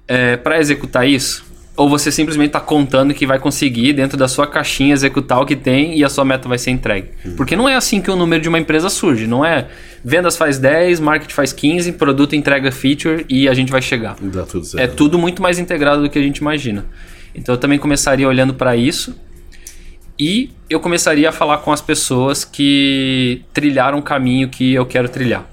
é, 0.08 0.36
para 0.36 0.60
executar 0.60 1.08
isso? 1.08 1.46
Ou 1.78 1.88
você 1.88 2.12
simplesmente 2.12 2.48
está 2.48 2.60
contando 2.60 3.14
que 3.14 3.28
vai 3.28 3.38
conseguir, 3.38 3.94
dentro 3.94 4.18
da 4.18 4.28
sua 4.28 4.48
caixinha, 4.48 4.94
executar 4.94 5.40
o 5.40 5.46
que 5.46 5.56
tem 5.56 5.96
e 5.96 6.04
a 6.04 6.10
sua 6.10 6.26
meta 6.26 6.50
vai 6.50 6.58
ser 6.58 6.72
entregue? 6.72 7.10
Uhum. 7.24 7.36
Porque 7.36 7.56
não 7.56 7.70
é 7.70 7.76
assim 7.76 8.02
que 8.02 8.10
o 8.10 8.16
número 8.16 8.42
de 8.42 8.50
uma 8.50 8.58
empresa 8.58 8.90
surge. 8.90 9.28
Não 9.28 9.46
é 9.46 9.68
vendas 10.04 10.38
faz 10.38 10.58
10, 10.58 11.00
marketing 11.00 11.34
faz 11.36 11.54
15, 11.54 11.92
produto 11.92 12.36
entrega 12.36 12.72
feature 12.72 13.28
e 13.30 13.48
a 13.48 13.54
gente 13.54 13.72
vai 13.72 13.82
chegar. 13.82 14.16
Dá 14.20 14.44
tudo 14.44 14.66
certo. 14.66 14.84
É 14.84 14.88
tudo 14.88 15.20
muito 15.20 15.40
mais 15.40 15.60
integrado 15.60 16.02
do 16.02 16.10
que 16.10 16.18
a 16.18 16.24
gente 16.24 16.40
imagina. 16.40 16.84
Então 17.36 17.54
eu 17.54 17.60
também 17.60 17.78
começaria 17.78 18.28
olhando 18.28 18.56
para 18.56 18.76
isso 18.76 19.16
e 20.22 20.52
eu 20.70 20.80
começaria 20.80 21.30
a 21.30 21.32
falar 21.32 21.58
com 21.58 21.72
as 21.72 21.82
pessoas 21.82 22.46
que 22.46 23.44
trilharam 23.52 23.98
o 23.98 24.04
caminho 24.04 24.50
que 24.50 24.72
eu 24.72 24.86
quero 24.86 25.10
trilhar. 25.10 25.50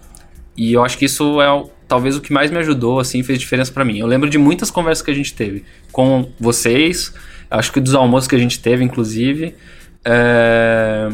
E 0.55 0.75
eu 0.75 0.85
acho 0.85 0.99
que 0.99 1.07
isso 1.07 1.41
é 1.41 1.65
talvez 1.89 2.19
o 2.19 2.21
que 2.21 2.31
mais 2.31 2.51
me 2.51 2.59
ajudou, 2.59 3.01
assim, 3.01 3.23
fez 3.23 3.39
diferença 3.39 3.73
para 3.73 3.83
mim. 3.83 3.99
Eu 3.99 4.07
lembro 4.07 4.29
de 4.29 4.37
muitas 4.37 4.71
conversas 4.71 5.03
que 5.03 5.11
a 5.11 5.15
gente 5.15 5.33
teve 5.33 5.65
com 5.91 6.31
vocês, 6.39 7.15
acho 7.51 7.73
que 7.73 7.81
dos 7.81 7.95
almoços 7.95 8.29
que 8.29 8.37
a 8.37 8.39
gente 8.39 8.61
teve, 8.61 8.85
inclusive, 8.85 9.55
é... 10.05 11.09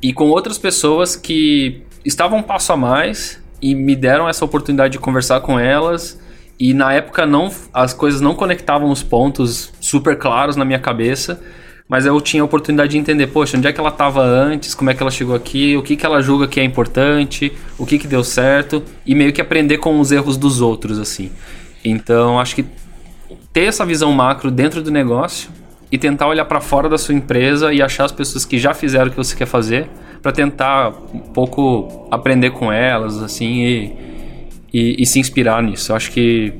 e 0.00 0.10
com 0.14 0.30
outras 0.30 0.56
pessoas 0.56 1.14
que 1.14 1.82
estavam 2.06 2.38
um 2.38 2.42
passo 2.42 2.72
a 2.72 2.76
mais 2.78 3.38
e 3.60 3.74
me 3.74 3.94
deram 3.94 4.26
essa 4.26 4.46
oportunidade 4.46 4.92
de 4.92 4.98
conversar 4.98 5.42
com 5.42 5.60
elas. 5.60 6.18
E 6.58 6.72
na 6.72 6.90
época 6.94 7.26
não, 7.26 7.52
as 7.70 7.92
coisas 7.92 8.22
não 8.22 8.34
conectavam 8.34 8.90
os 8.90 9.02
pontos 9.02 9.74
super 9.78 10.16
claros 10.16 10.56
na 10.56 10.64
minha 10.64 10.78
cabeça 10.78 11.38
mas 11.88 12.04
eu 12.04 12.20
tinha 12.20 12.42
a 12.42 12.44
oportunidade 12.44 12.92
de 12.92 12.98
entender, 12.98 13.28
poxa, 13.28 13.56
onde 13.56 13.66
é 13.66 13.72
que 13.72 13.80
ela 13.80 13.88
estava 13.88 14.22
antes, 14.22 14.74
como 14.74 14.90
é 14.90 14.94
que 14.94 15.02
ela 15.02 15.10
chegou 15.10 15.34
aqui, 15.34 15.74
o 15.76 15.82
que, 15.82 15.96
que 15.96 16.04
ela 16.04 16.20
julga 16.20 16.46
que 16.46 16.60
é 16.60 16.64
importante, 16.64 17.50
o 17.78 17.86
que, 17.86 17.98
que 17.98 18.06
deu 18.06 18.22
certo, 18.22 18.82
e 19.06 19.14
meio 19.14 19.32
que 19.32 19.40
aprender 19.40 19.78
com 19.78 19.98
os 19.98 20.12
erros 20.12 20.36
dos 20.36 20.60
outros, 20.60 20.98
assim. 20.98 21.30
Então, 21.82 22.38
acho 22.38 22.54
que 22.56 22.64
ter 23.52 23.64
essa 23.64 23.86
visão 23.86 24.12
macro 24.12 24.50
dentro 24.50 24.82
do 24.82 24.90
negócio 24.90 25.50
e 25.90 25.96
tentar 25.96 26.26
olhar 26.26 26.44
para 26.44 26.60
fora 26.60 26.90
da 26.90 26.98
sua 26.98 27.14
empresa 27.14 27.72
e 27.72 27.80
achar 27.80 28.04
as 28.04 28.12
pessoas 28.12 28.44
que 28.44 28.58
já 28.58 28.74
fizeram 28.74 29.06
o 29.06 29.10
que 29.10 29.16
você 29.16 29.34
quer 29.34 29.46
fazer, 29.46 29.88
para 30.20 30.32
tentar 30.32 30.92
um 31.14 31.20
pouco 31.20 32.06
aprender 32.10 32.50
com 32.50 32.70
elas, 32.70 33.22
assim, 33.22 33.64
e, 33.64 33.96
e, 34.74 35.02
e 35.02 35.06
se 35.06 35.18
inspirar 35.18 35.62
nisso. 35.62 35.94
Acho 35.94 36.10
que 36.10 36.52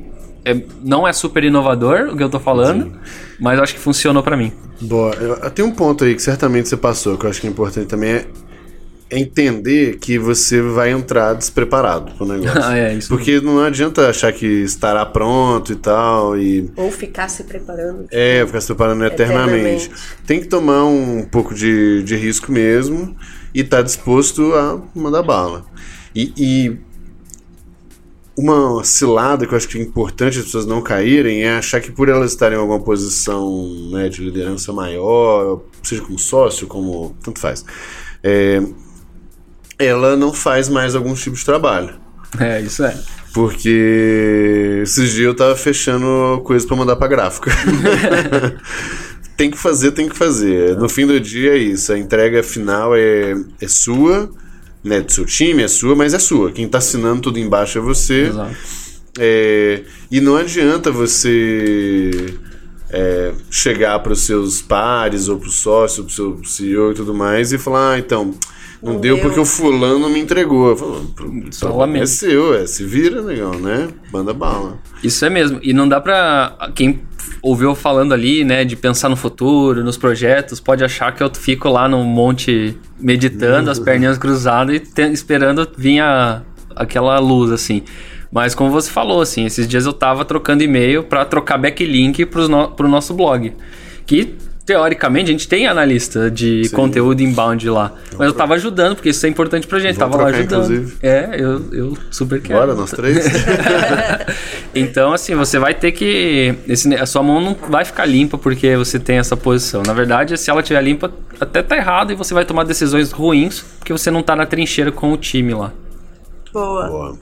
é, 0.51 0.63
não 0.83 1.07
é 1.07 1.13
super 1.13 1.43
inovador 1.43 2.09
o 2.11 2.17
que 2.17 2.23
eu 2.23 2.29
tô 2.29 2.39
falando, 2.39 2.85
Sim. 2.85 2.93
mas 3.39 3.59
acho 3.59 3.73
que 3.73 3.79
funcionou 3.79 4.23
para 4.23 4.35
mim. 4.35 4.51
Boa, 4.81 5.13
eu, 5.15 5.51
tem 5.51 5.63
um 5.63 5.71
ponto 5.71 6.03
aí 6.03 6.15
que 6.15 6.21
certamente 6.21 6.69
você 6.69 6.77
passou, 6.77 7.17
que 7.17 7.25
eu 7.25 7.29
acho 7.29 7.41
que 7.41 7.47
é 7.47 7.49
importante 7.49 7.87
também, 7.87 8.09
é 8.09 8.25
entender 9.11 9.97
que 9.97 10.19
você 10.19 10.61
vai 10.61 10.91
entrar 10.91 11.33
despreparado 11.33 12.11
pro 12.13 12.25
negócio. 12.27 12.61
Ah, 12.63 12.77
é, 12.77 12.93
isso 12.93 13.09
Porque 13.09 13.41
não 13.41 13.63
adianta 13.63 14.07
achar 14.07 14.31
que 14.31 14.45
estará 14.45 15.05
pronto 15.05 15.71
e 15.71 15.75
tal, 15.75 16.37
e 16.37 16.71
Ou 16.75 16.91
ficar 16.91 17.27
se 17.29 17.43
preparando. 17.43 18.03
tipo, 18.03 18.15
é, 18.15 18.45
ficar 18.45 18.61
se 18.61 18.67
preparando 18.67 19.03
eternamente. 19.05 19.85
Eternamente. 19.85 19.91
Tem 20.25 20.39
que 20.39 20.47
tomar 20.47 20.85
um 20.85 21.23
pouco 21.23 21.53
de, 21.53 22.03
de 22.03 22.15
risco 22.15 22.51
mesmo 22.51 23.15
e 23.53 23.61
estar 23.61 23.81
disposto 23.81 24.53
a 24.53 24.79
mandar 24.95 25.23
bala. 25.23 25.65
E, 26.15 26.33
e 26.37 26.88
uma 28.39 28.83
cilada 28.85 29.45
que 29.45 29.53
eu 29.53 29.57
acho 29.57 29.67
que 29.67 29.77
é 29.77 29.81
importante 29.81 30.39
as 30.39 30.45
pessoas 30.45 30.65
não 30.65 30.81
caírem 30.81 31.43
é 31.43 31.57
achar 31.57 31.81
que 31.81 31.91
por 31.91 32.07
elas 32.07 32.31
estarem 32.31 32.57
em 32.57 32.61
alguma 32.61 32.79
posição 32.79 33.67
né, 33.91 34.07
de 34.07 34.23
liderança 34.23 34.71
maior, 34.71 35.61
seja 35.83 36.01
como 36.01 36.17
sócio, 36.17 36.65
como. 36.65 37.15
tanto 37.21 37.39
faz. 37.39 37.65
é, 38.23 38.61
ela 39.77 40.15
não 40.15 40.33
faz 40.33 40.69
mais 40.69 40.95
algum 40.95 41.13
tipo 41.13 41.35
de 41.35 41.43
trabalho. 41.43 41.95
É, 42.39 42.61
isso 42.61 42.83
é. 42.83 42.97
Porque 43.33 44.79
esses 44.83 45.11
dias 45.11 45.27
eu 45.27 45.35
tava 45.35 45.55
fechando 45.55 46.41
coisa 46.43 46.65
pra 46.65 46.77
mandar 46.77 46.95
pra 46.95 47.07
gráfica. 47.07 47.51
tem 49.35 49.51
que 49.51 49.57
fazer, 49.57 49.91
tem 49.91 50.07
que 50.07 50.15
fazer. 50.15 50.77
No 50.77 50.89
fim 50.89 51.05
do 51.05 51.19
dia 51.19 51.53
é 51.53 51.57
isso. 51.57 51.91
A 51.91 51.97
entrega 51.97 52.41
final 52.41 52.95
é, 52.95 53.33
é 53.61 53.67
sua, 53.67 54.29
né? 54.83 55.01
Do 55.01 55.11
seu 55.11 55.25
time, 55.25 55.63
é 55.63 55.67
sua, 55.67 55.95
mas 55.95 56.13
é 56.13 56.19
sua. 56.19 56.51
Quem 56.51 56.67
tá 56.67 56.77
assinando 56.77 57.21
tudo 57.21 57.39
embaixo 57.39 57.77
é 57.77 57.81
você. 57.81 58.27
Exato. 58.27 58.55
É, 59.17 59.81
e 60.09 60.21
não 60.21 60.35
adianta 60.37 60.91
você 60.91 62.11
é, 62.89 63.33
chegar 63.51 63.99
para 63.99 64.13
os 64.13 64.21
seus 64.21 64.61
pares 64.61 65.27
ou 65.27 65.37
para 65.37 65.49
o 65.49 65.51
sócio, 65.51 66.03
para 66.03 66.09
o 66.11 66.13
seu 66.13 66.39
CEO 66.43 66.91
e 66.91 66.95
tudo 66.95 67.13
mais 67.13 67.51
e 67.51 67.57
falar, 67.57 67.93
ah, 67.93 67.99
então, 67.99 68.33
não, 68.81 68.93
Não 68.93 68.99
deu 69.01 69.15
deu. 69.15 69.23
porque 69.25 69.39
o 69.39 69.45
fulano 69.45 70.09
me 70.09 70.19
entregou. 70.19 70.69
Eu 70.69 70.77
falo, 70.77 71.13
Só 71.51 71.69
"Pô, 71.69 71.77
lamento." 71.79 72.03
é 72.03 72.05
seu, 72.05 72.53
é, 72.53 72.65
se 72.65 72.85
vira, 72.85 73.19
legal, 73.19 73.55
né? 73.55 73.89
Manda 74.13 74.33
bala. 74.33 74.79
Isso 75.03 75.25
é 75.25 75.29
mesmo. 75.29 75.59
E 75.61 75.73
não 75.73 75.87
dá 75.89 75.99
pra. 75.99 76.71
Quem 76.73 77.01
ouviu 77.41 77.73
falando 77.75 78.13
ali, 78.13 78.43
né, 78.43 78.63
de 78.65 78.75
pensar 78.75 79.09
no 79.09 79.15
futuro, 79.15 79.83
nos 79.83 79.97
projetos, 79.97 80.59
pode 80.59 80.83
achar 80.83 81.13
que 81.13 81.21
eu 81.23 81.31
fico 81.33 81.69
lá 81.69 81.87
no 81.87 82.03
monte 82.03 82.77
meditando, 82.99 83.69
as 83.71 83.79
perninhas 83.79 84.17
cruzadas 84.17 84.75
e 84.75 84.79
te- 84.79 85.11
esperando 85.11 85.67
vir 85.77 85.99
a- 86.01 86.41
aquela 86.75 87.17
luz, 87.19 87.51
assim. 87.51 87.83
Mas 88.31 88.53
como 88.53 88.69
você 88.69 88.91
falou, 88.91 89.21
assim, 89.21 89.45
esses 89.45 89.67
dias 89.67 89.85
eu 89.85 89.93
tava 89.93 90.23
trocando 90.23 90.61
e-mail 90.63 91.03
pra 91.03 91.25
trocar 91.25 91.57
backlink 91.57 92.25
pros 92.27 92.47
no, 92.47 92.69
pro 92.71 92.87
nosso 92.87 93.13
blog. 93.13 93.53
Que, 94.05 94.35
teoricamente, 94.69 95.29
a 95.29 95.31
gente 95.31 95.47
tem 95.47 95.65
analista 95.65 96.29
de 96.29 96.65
Sim. 96.65 96.75
conteúdo 96.75 97.21
inbound 97.23 97.67
lá. 97.67 97.91
Mas 98.15 98.27
eu 98.27 98.33
tava 98.33 98.53
ajudando, 98.53 98.95
porque 98.95 99.09
isso 99.09 99.25
é 99.25 99.29
importante 99.29 99.65
pra 99.65 99.79
gente. 99.79 99.97
Vamos 99.97 100.15
tava 100.15 100.23
lá 100.23 100.29
trocar, 100.31 100.55
ajudando. 100.55 100.73
inclusive. 100.75 100.97
É, 101.01 101.29
eu, 101.39 101.65
eu 101.73 101.97
super 102.11 102.39
quero. 102.39 102.59
Bora, 102.59 102.75
nós 102.75 102.91
três? 102.91 103.17
Então, 104.75 105.11
assim, 105.13 105.33
você 105.33 105.57
vai 105.57 105.73
ter 105.73 105.91
que. 105.91 106.53
esse- 106.67 106.93
a 106.93 107.05
sua 107.07 107.23
mão 107.23 107.41
não 107.41 107.55
vai 107.69 107.83
ficar 107.83 108.05
limpa 108.05 108.37
porque 108.37 108.77
você 108.77 108.99
tem 108.99 109.17
essa 109.17 109.35
posição. 109.35 109.81
Na 109.81 109.93
verdade, 109.93 110.37
se 110.37 110.51
ela 110.51 110.61
estiver 110.61 110.81
limpa, 110.83 111.11
até 111.39 111.63
tá 111.63 111.75
errado 111.75 112.11
e 112.11 112.15
você 112.15 112.35
vai 112.35 112.45
tomar 112.45 112.63
decisões 112.65 113.11
ruins 113.11 113.61
porque 113.79 113.91
você 113.91 114.11
não 114.11 114.21
tá 114.21 114.35
na 114.35 114.45
trincheira 114.45 114.91
com 114.91 115.11
o 115.11 115.17
time 115.17 115.55
lá. 115.55 115.71
Boa. 116.53 116.87
Boa. 116.87 117.17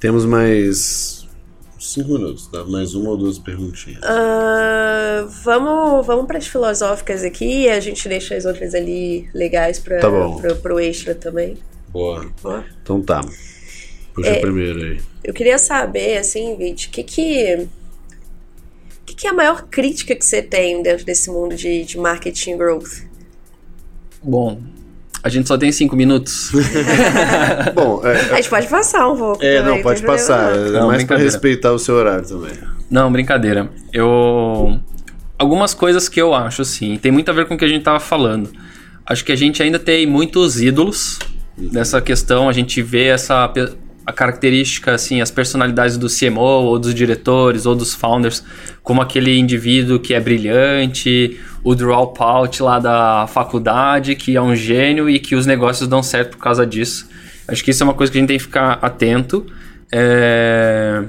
Temos 0.00 0.24
mais 0.24 1.15
cinco 1.92 2.12
minutos, 2.12 2.46
tá? 2.48 2.64
Mais 2.64 2.94
uma 2.94 3.10
ou 3.10 3.16
duas 3.16 3.38
perguntinhas. 3.38 4.00
Ah, 4.02 5.26
vamos 5.44 6.06
vamos 6.06 6.26
para 6.26 6.38
as 6.38 6.46
filosóficas 6.46 7.22
aqui 7.22 7.62
e 7.62 7.68
a 7.68 7.80
gente 7.80 8.08
deixa 8.08 8.34
as 8.36 8.44
outras 8.44 8.74
ali 8.74 9.28
legais 9.34 9.78
para 9.78 10.00
Tá 10.00 10.08
pro 10.62 10.78
extra 10.80 11.14
também. 11.14 11.56
Boa. 11.90 12.26
Boa. 12.42 12.64
Então 12.82 13.00
tá. 13.00 13.20
Puxa 14.14 14.30
É. 14.30 14.38
a 14.38 14.40
primeira 14.40 14.78
aí. 14.82 15.00
Eu 15.22 15.34
queria 15.34 15.58
saber, 15.58 16.18
assim, 16.18 16.56
Vit, 16.56 16.88
o 16.88 16.90
que 16.90 17.02
que. 17.02 17.68
O 19.02 19.04
que, 19.06 19.14
que 19.14 19.26
é 19.26 19.30
a 19.30 19.34
maior 19.34 19.66
crítica 19.68 20.14
que 20.16 20.24
você 20.24 20.42
tem 20.42 20.82
dentro 20.82 21.04
desse 21.04 21.30
mundo 21.30 21.54
de, 21.54 21.84
de 21.84 21.96
marketing 21.98 22.56
growth? 22.56 23.04
Bom, 24.22 24.60
a 25.26 25.28
gente 25.28 25.48
só 25.48 25.58
tem 25.58 25.72
cinco 25.72 25.96
minutos. 25.96 26.50
Bom, 27.74 28.00
é, 28.04 28.12
A 28.32 28.36
gente 28.36 28.48
pode 28.48 28.68
passar 28.68 29.08
um 29.08 29.16
pouco. 29.16 29.44
é, 29.44 29.58
também, 29.58 29.74
não, 29.76 29.82
pode 29.82 30.02
passar. 30.02 30.54
não. 30.54 30.66
É 30.66 30.70
Não, 30.70 30.86
mais 30.86 31.04
pra 31.04 31.16
brincadeira. 31.16 31.24
respeitar 31.24 31.72
o 31.72 31.78
seu 31.80 31.96
horário 31.96 32.24
também. 32.26 32.52
Não, 32.90 33.10
brincadeira. 33.10 33.68
Eu. 33.92 34.78
Algumas 35.38 35.74
coisas 35.74 36.08
que 36.08 36.20
eu 36.22 36.32
acho, 36.32 36.62
assim, 36.62 36.96
tem 36.96 37.10
muito 37.12 37.28
a 37.30 37.34
ver 37.34 37.46
com 37.46 37.54
o 37.54 37.58
que 37.58 37.64
a 37.64 37.68
gente 37.68 37.82
tava 37.82 37.98
falando. 38.00 38.50
Acho 39.04 39.24
que 39.24 39.32
a 39.32 39.36
gente 39.36 39.62
ainda 39.62 39.78
tem 39.78 40.06
muitos 40.06 40.62
ídolos 40.62 41.18
nessa 41.58 42.00
questão. 42.00 42.48
A 42.48 42.52
gente 42.52 42.80
vê 42.80 43.06
essa. 43.06 43.52
A 44.06 44.12
característica, 44.12 44.94
assim, 44.94 45.20
as 45.20 45.30
personalidades 45.30 45.98
do 45.98 46.06
CMO, 46.08 46.40
ou 46.40 46.78
dos 46.78 46.94
diretores, 46.94 47.66
ou 47.66 47.74
dos 47.74 47.92
founders, 47.92 48.44
como 48.82 49.02
aquele 49.02 49.36
indivíduo 49.36 49.98
que 49.98 50.14
é 50.14 50.20
brilhante, 50.20 51.40
o 51.64 51.74
dropout 51.74 52.62
lá 52.62 52.78
da 52.78 53.26
faculdade, 53.26 54.14
que 54.14 54.36
é 54.36 54.40
um 54.40 54.54
gênio 54.54 55.10
e 55.10 55.18
que 55.18 55.34
os 55.34 55.44
negócios 55.44 55.88
dão 55.88 56.02
certo 56.02 56.36
por 56.36 56.38
causa 56.38 56.64
disso. 56.64 57.08
Acho 57.48 57.64
que 57.64 57.72
isso 57.72 57.82
é 57.82 57.84
uma 57.84 57.94
coisa 57.94 58.12
que 58.12 58.18
a 58.18 58.20
gente 58.20 58.28
tem 58.28 58.38
que 58.38 58.44
ficar 58.44 58.78
atento. 58.80 59.44
É 59.90 61.02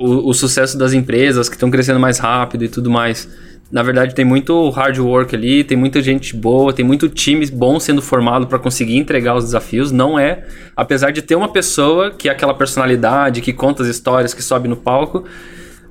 o, 0.00 0.30
o 0.30 0.34
sucesso 0.34 0.78
das 0.78 0.94
empresas 0.94 1.46
que 1.46 1.54
estão 1.54 1.70
crescendo 1.70 2.00
mais 2.00 2.18
rápido 2.18 2.64
e 2.64 2.68
tudo 2.68 2.90
mais. 2.90 3.28
Na 3.70 3.84
verdade, 3.84 4.14
tem 4.14 4.24
muito 4.24 4.68
hard 4.70 4.98
work 4.98 5.36
ali, 5.36 5.62
tem 5.62 5.76
muita 5.76 6.02
gente 6.02 6.34
boa, 6.34 6.72
tem 6.72 6.84
muito 6.84 7.08
time 7.08 7.46
bom 7.46 7.78
sendo 7.78 8.02
formado 8.02 8.48
para 8.48 8.58
conseguir 8.58 8.96
entregar 8.96 9.36
os 9.36 9.44
desafios. 9.44 9.92
Não 9.92 10.18
é, 10.18 10.44
apesar 10.74 11.12
de 11.12 11.22
ter 11.22 11.36
uma 11.36 11.48
pessoa 11.48 12.10
que 12.10 12.28
é 12.28 12.32
aquela 12.32 12.52
personalidade, 12.52 13.40
que 13.40 13.52
conta 13.52 13.84
as 13.84 13.88
histórias, 13.88 14.34
que 14.34 14.42
sobe 14.42 14.66
no 14.66 14.76
palco, 14.76 15.24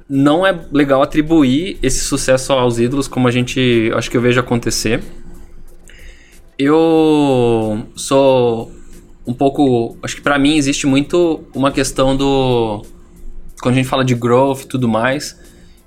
não 0.10 0.46
é 0.46 0.60
legal 0.74 1.02
atribuir 1.02 1.78
esse 1.82 2.00
sucesso 2.00 2.52
aos 2.52 2.80
ídolos, 2.80 3.08
como 3.08 3.28
a 3.30 3.32
gente 3.32 3.90
acho 3.96 4.12
que 4.12 4.18
eu 4.18 4.22
vejo 4.22 4.42
acontecer. 4.42 5.02
Eu 6.58 7.88
sou 7.96 8.72
um 9.26 9.34
pouco, 9.34 9.98
acho 10.04 10.18
que 10.18 10.22
para 10.22 10.38
mim 10.38 10.58
existe 10.58 10.86
muito 10.86 11.46
uma 11.56 11.72
questão 11.72 12.18
do 12.18 12.84
quando 13.62 13.76
a 13.76 13.78
gente 13.78 13.88
fala 13.88 14.04
de 14.04 14.16
growth 14.16 14.62
e 14.62 14.68
tudo 14.68 14.88
mais, 14.88 15.39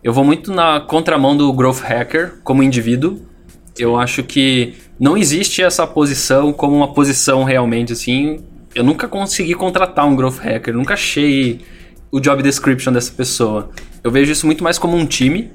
eu 0.02 0.12
vou 0.12 0.24
muito 0.24 0.52
na 0.52 0.80
contramão 0.80 1.36
do 1.36 1.52
growth 1.52 1.80
hacker 1.80 2.34
como 2.42 2.62
indivíduo. 2.62 3.20
Eu 3.78 3.98
acho 3.98 4.22
que 4.22 4.74
não 4.98 5.16
existe 5.16 5.62
essa 5.62 5.86
posição 5.86 6.52
como 6.52 6.76
uma 6.76 6.92
posição 6.92 7.44
realmente 7.44 7.92
assim. 7.92 8.40
Eu 8.74 8.82
nunca 8.82 9.06
consegui 9.06 9.54
contratar 9.54 10.06
um 10.06 10.16
growth 10.16 10.38
hacker, 10.38 10.74
nunca 10.74 10.94
achei 10.94 11.60
o 12.10 12.20
job 12.20 12.42
description 12.42 12.92
dessa 12.92 13.12
pessoa. 13.12 13.70
Eu 14.02 14.10
vejo 14.10 14.32
isso 14.32 14.44
muito 14.44 14.62
mais 14.62 14.78
como 14.78 14.96
um 14.96 15.06
time. 15.06 15.50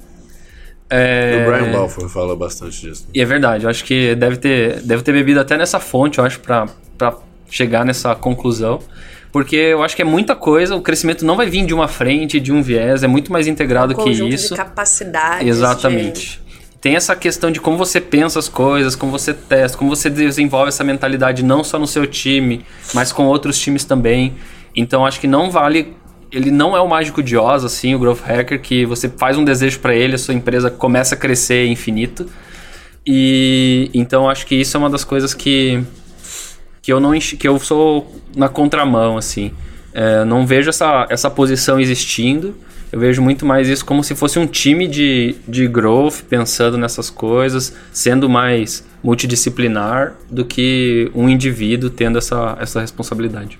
É... 0.90 1.44
O 1.46 1.52
Brian 1.52 1.72
Balfour 1.72 2.08
fala 2.10 2.36
bastante 2.36 2.82
disso. 2.82 3.08
E 3.14 3.22
é 3.22 3.26
verdade, 3.26 3.66
eu 3.66 3.70
acho 3.70 3.84
que 3.84 4.16
deve 4.16 4.38
ter, 4.38 4.82
deve 4.82 5.04
ter 5.04 5.12
bebido 5.12 5.40
até 5.40 5.58
nessa 5.58 5.80
fonte, 5.80 6.20
eu 6.20 6.24
acho, 6.24 6.40
pra 6.40 6.68
chegar 7.50 7.86
nessa 7.86 8.16
conclusão. 8.16 8.80
Porque 9.38 9.56
eu 9.56 9.84
acho 9.84 9.96
que 9.96 10.02
é 10.02 10.06
muita 10.06 10.36
coisa, 10.36 10.76
o 10.76 10.82
crescimento 10.82 11.24
não 11.24 11.36
vai 11.36 11.48
vir 11.48 11.64
de 11.64 11.72
uma 11.72 11.88
frente, 11.88 12.40
de 12.40 12.52
um 12.52 12.60
viés, 12.60 13.04
é 13.04 13.08
muito 13.08 13.32
mais 13.32 13.46
integrado 13.46 13.94
que 13.94 14.02
Conjunto 14.02 14.34
isso. 14.34 14.56
de 14.56 14.60
capacidades. 14.60 15.48
Exatamente. 15.48 16.42
Tem 16.82 16.96
essa 16.96 17.16
questão 17.16 17.52
de 17.52 17.62
como 17.62 17.78
você 17.78 18.02
pensa 18.02 18.40
as 18.40 18.50
coisas, 18.50 18.96
como 18.96 19.12
você 19.12 19.36
testa, 19.36 19.78
como 19.78 19.96
você 19.96 20.10
desenvolve 20.10 20.70
essa 20.70 20.84
mentalidade 20.84 21.44
não 21.44 21.64
só 21.64 21.78
no 21.78 21.86
seu 21.86 22.08
time, 22.08 22.66
mas 22.96 23.12
com 23.12 23.28
outros 23.28 23.60
times 23.60 23.86
também. 23.86 24.34
Então 24.76 25.06
acho 25.06 25.20
que 25.20 25.28
não 25.28 25.52
vale. 25.52 25.96
Ele 26.32 26.50
não 26.50 26.76
é 26.76 26.82
o 26.82 26.90
mágico 26.90 27.22
de 27.22 27.38
Oz, 27.38 27.64
assim, 27.64 27.94
o 27.94 28.00
Growth 28.00 28.22
Hacker, 28.26 28.60
que 28.60 28.88
você 28.88 29.08
faz 29.08 29.38
um 29.38 29.46
desejo 29.46 29.80
para 29.82 29.94
ele, 29.94 30.16
a 30.16 30.18
sua 30.18 30.34
empresa 30.34 30.72
começa 30.72 31.14
a 31.14 31.18
crescer 31.18 31.68
infinito. 31.68 32.28
E 33.06 33.92
então 33.94 34.28
acho 34.28 34.48
que 34.48 34.56
isso 34.56 34.76
é 34.76 34.80
uma 34.80 34.90
das 34.90 35.04
coisas 35.04 35.36
que 35.36 35.86
que 36.88 36.94
eu 36.94 37.02
não 37.02 37.14
enx- 37.14 37.34
que 37.34 37.46
eu 37.46 37.60
sou 37.60 38.16
na 38.34 38.48
contramão 38.48 39.18
assim. 39.18 39.52
É, 39.94 40.24
não 40.24 40.48
vejo 40.48 40.70
essa, 40.70 41.06
essa 41.10 41.30
posição 41.30 41.78
existindo. 41.78 42.56
Eu 42.94 42.98
vejo 43.02 43.22
muito 43.22 43.46
mais 43.46 43.68
isso 43.68 43.86
como 43.86 44.02
se 44.02 44.16
fosse 44.16 44.40
um 44.40 44.48
time 44.48 44.88
de, 44.88 45.36
de 45.46 45.68
growth 45.68 46.22
pensando 46.30 46.78
nessas 46.78 47.10
coisas, 47.10 47.74
sendo 47.92 48.30
mais 48.30 48.86
multidisciplinar 49.04 50.16
do 50.32 50.46
que 50.46 51.12
um 51.14 51.28
indivíduo 51.28 51.90
tendo 51.90 52.20
essa, 52.20 52.58
essa 52.58 52.80
responsabilidade. 52.80 53.60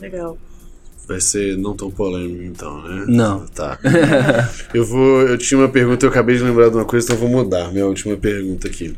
Legal. 0.00 0.38
Vai 1.08 1.20
ser 1.20 1.58
não 1.58 1.74
tão 1.74 1.90
polêmico, 1.90 2.44
então, 2.44 2.80
né? 2.84 3.04
Não. 3.08 3.46
Tá. 3.46 3.76
eu 4.72 4.84
vou. 4.84 5.22
Eu 5.22 5.36
tinha 5.36 5.58
uma 5.58 5.68
pergunta, 5.68 6.06
eu 6.06 6.10
acabei 6.10 6.36
de 6.36 6.44
lembrar 6.44 6.68
de 6.68 6.76
uma 6.76 6.84
coisa, 6.84 7.04
então 7.04 7.16
eu 7.16 7.20
vou 7.20 7.42
mudar. 7.42 7.72
Minha 7.72 7.86
última 7.86 8.16
pergunta 8.16 8.68
aqui. 8.68 8.94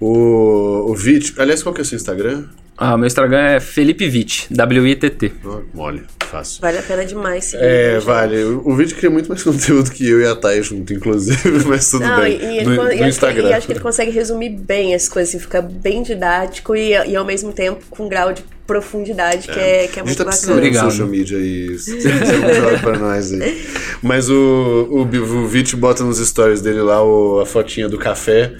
O, 0.00 0.90
o 0.90 0.94
Vit. 0.94 1.34
Aliás, 1.36 1.62
qual 1.62 1.74
que 1.74 1.82
é 1.82 1.84
o 1.84 1.84
seu 1.84 1.96
Instagram? 1.96 2.46
Ah, 2.80 2.96
meu 2.96 3.06
Instagram 3.08 3.38
é 3.40 3.60
Felipe 3.60 4.04
Witt, 4.06 4.46
W-I-T-T. 4.52 5.32
Mole, 5.74 6.04
fácil. 6.30 6.60
Vale 6.60 6.78
a 6.78 6.82
pena 6.82 7.04
demais 7.04 7.44
seguir. 7.46 7.64
É, 7.64 7.94
gente. 7.94 8.04
vale. 8.04 8.44
O, 8.44 8.68
o 8.68 8.76
vídeo 8.76 8.96
cria 8.96 9.10
muito 9.10 9.28
mais 9.28 9.42
conteúdo 9.44 9.90
que 9.90 10.08
eu 10.08 10.20
e 10.20 10.26
a 10.26 10.36
Thay 10.36 10.62
junto, 10.62 10.92
inclusive, 10.92 11.64
mas 11.66 11.90
tudo 11.90 12.04
Não, 12.06 12.20
bem. 12.20 12.38
e, 12.40 12.44
e 12.44 12.62
e 12.62 12.68
acho 12.68 12.96
que, 12.98 13.04
Instagram. 13.04 13.48
e 13.48 13.52
acho 13.52 13.66
que 13.66 13.72
ele 13.72 13.80
consegue 13.80 14.12
resumir 14.12 14.50
bem 14.50 14.94
as 14.94 15.08
coisas, 15.08 15.34
assim, 15.34 15.42
fica 15.42 15.60
bem 15.60 16.04
didático 16.04 16.76
e, 16.76 16.90
e 16.90 17.16
ao 17.16 17.24
mesmo 17.24 17.52
tempo 17.52 17.84
com 17.90 18.04
um 18.04 18.08
grau 18.08 18.32
de 18.32 18.44
profundidade 18.64 19.48
que 19.48 19.58
é, 19.58 19.88
que 19.88 19.98
é 19.98 20.02
a 20.02 20.04
gente 20.04 20.04
muito 20.04 20.18
tá 20.18 20.24
precisando 20.26 20.56
bacana. 20.56 20.70
de 20.70 20.78
Obrigado. 20.78 20.90
social 20.90 21.08
media 21.08 21.38
aí. 21.38 21.78
Sempre 21.78 22.54
joga 22.60 22.78
pra 22.78 22.98
nós 22.98 23.32
aí. 23.32 23.66
Mas 24.02 24.28
o, 24.30 24.86
o, 24.90 25.00
o 25.02 25.48
Vit 25.48 25.74
bota 25.74 26.04
nos 26.04 26.18
stories 26.18 26.60
dele 26.60 26.82
lá 26.82 27.02
o- 27.02 27.40
a 27.40 27.46
fotinha 27.46 27.88
do 27.88 27.98
café 27.98 28.52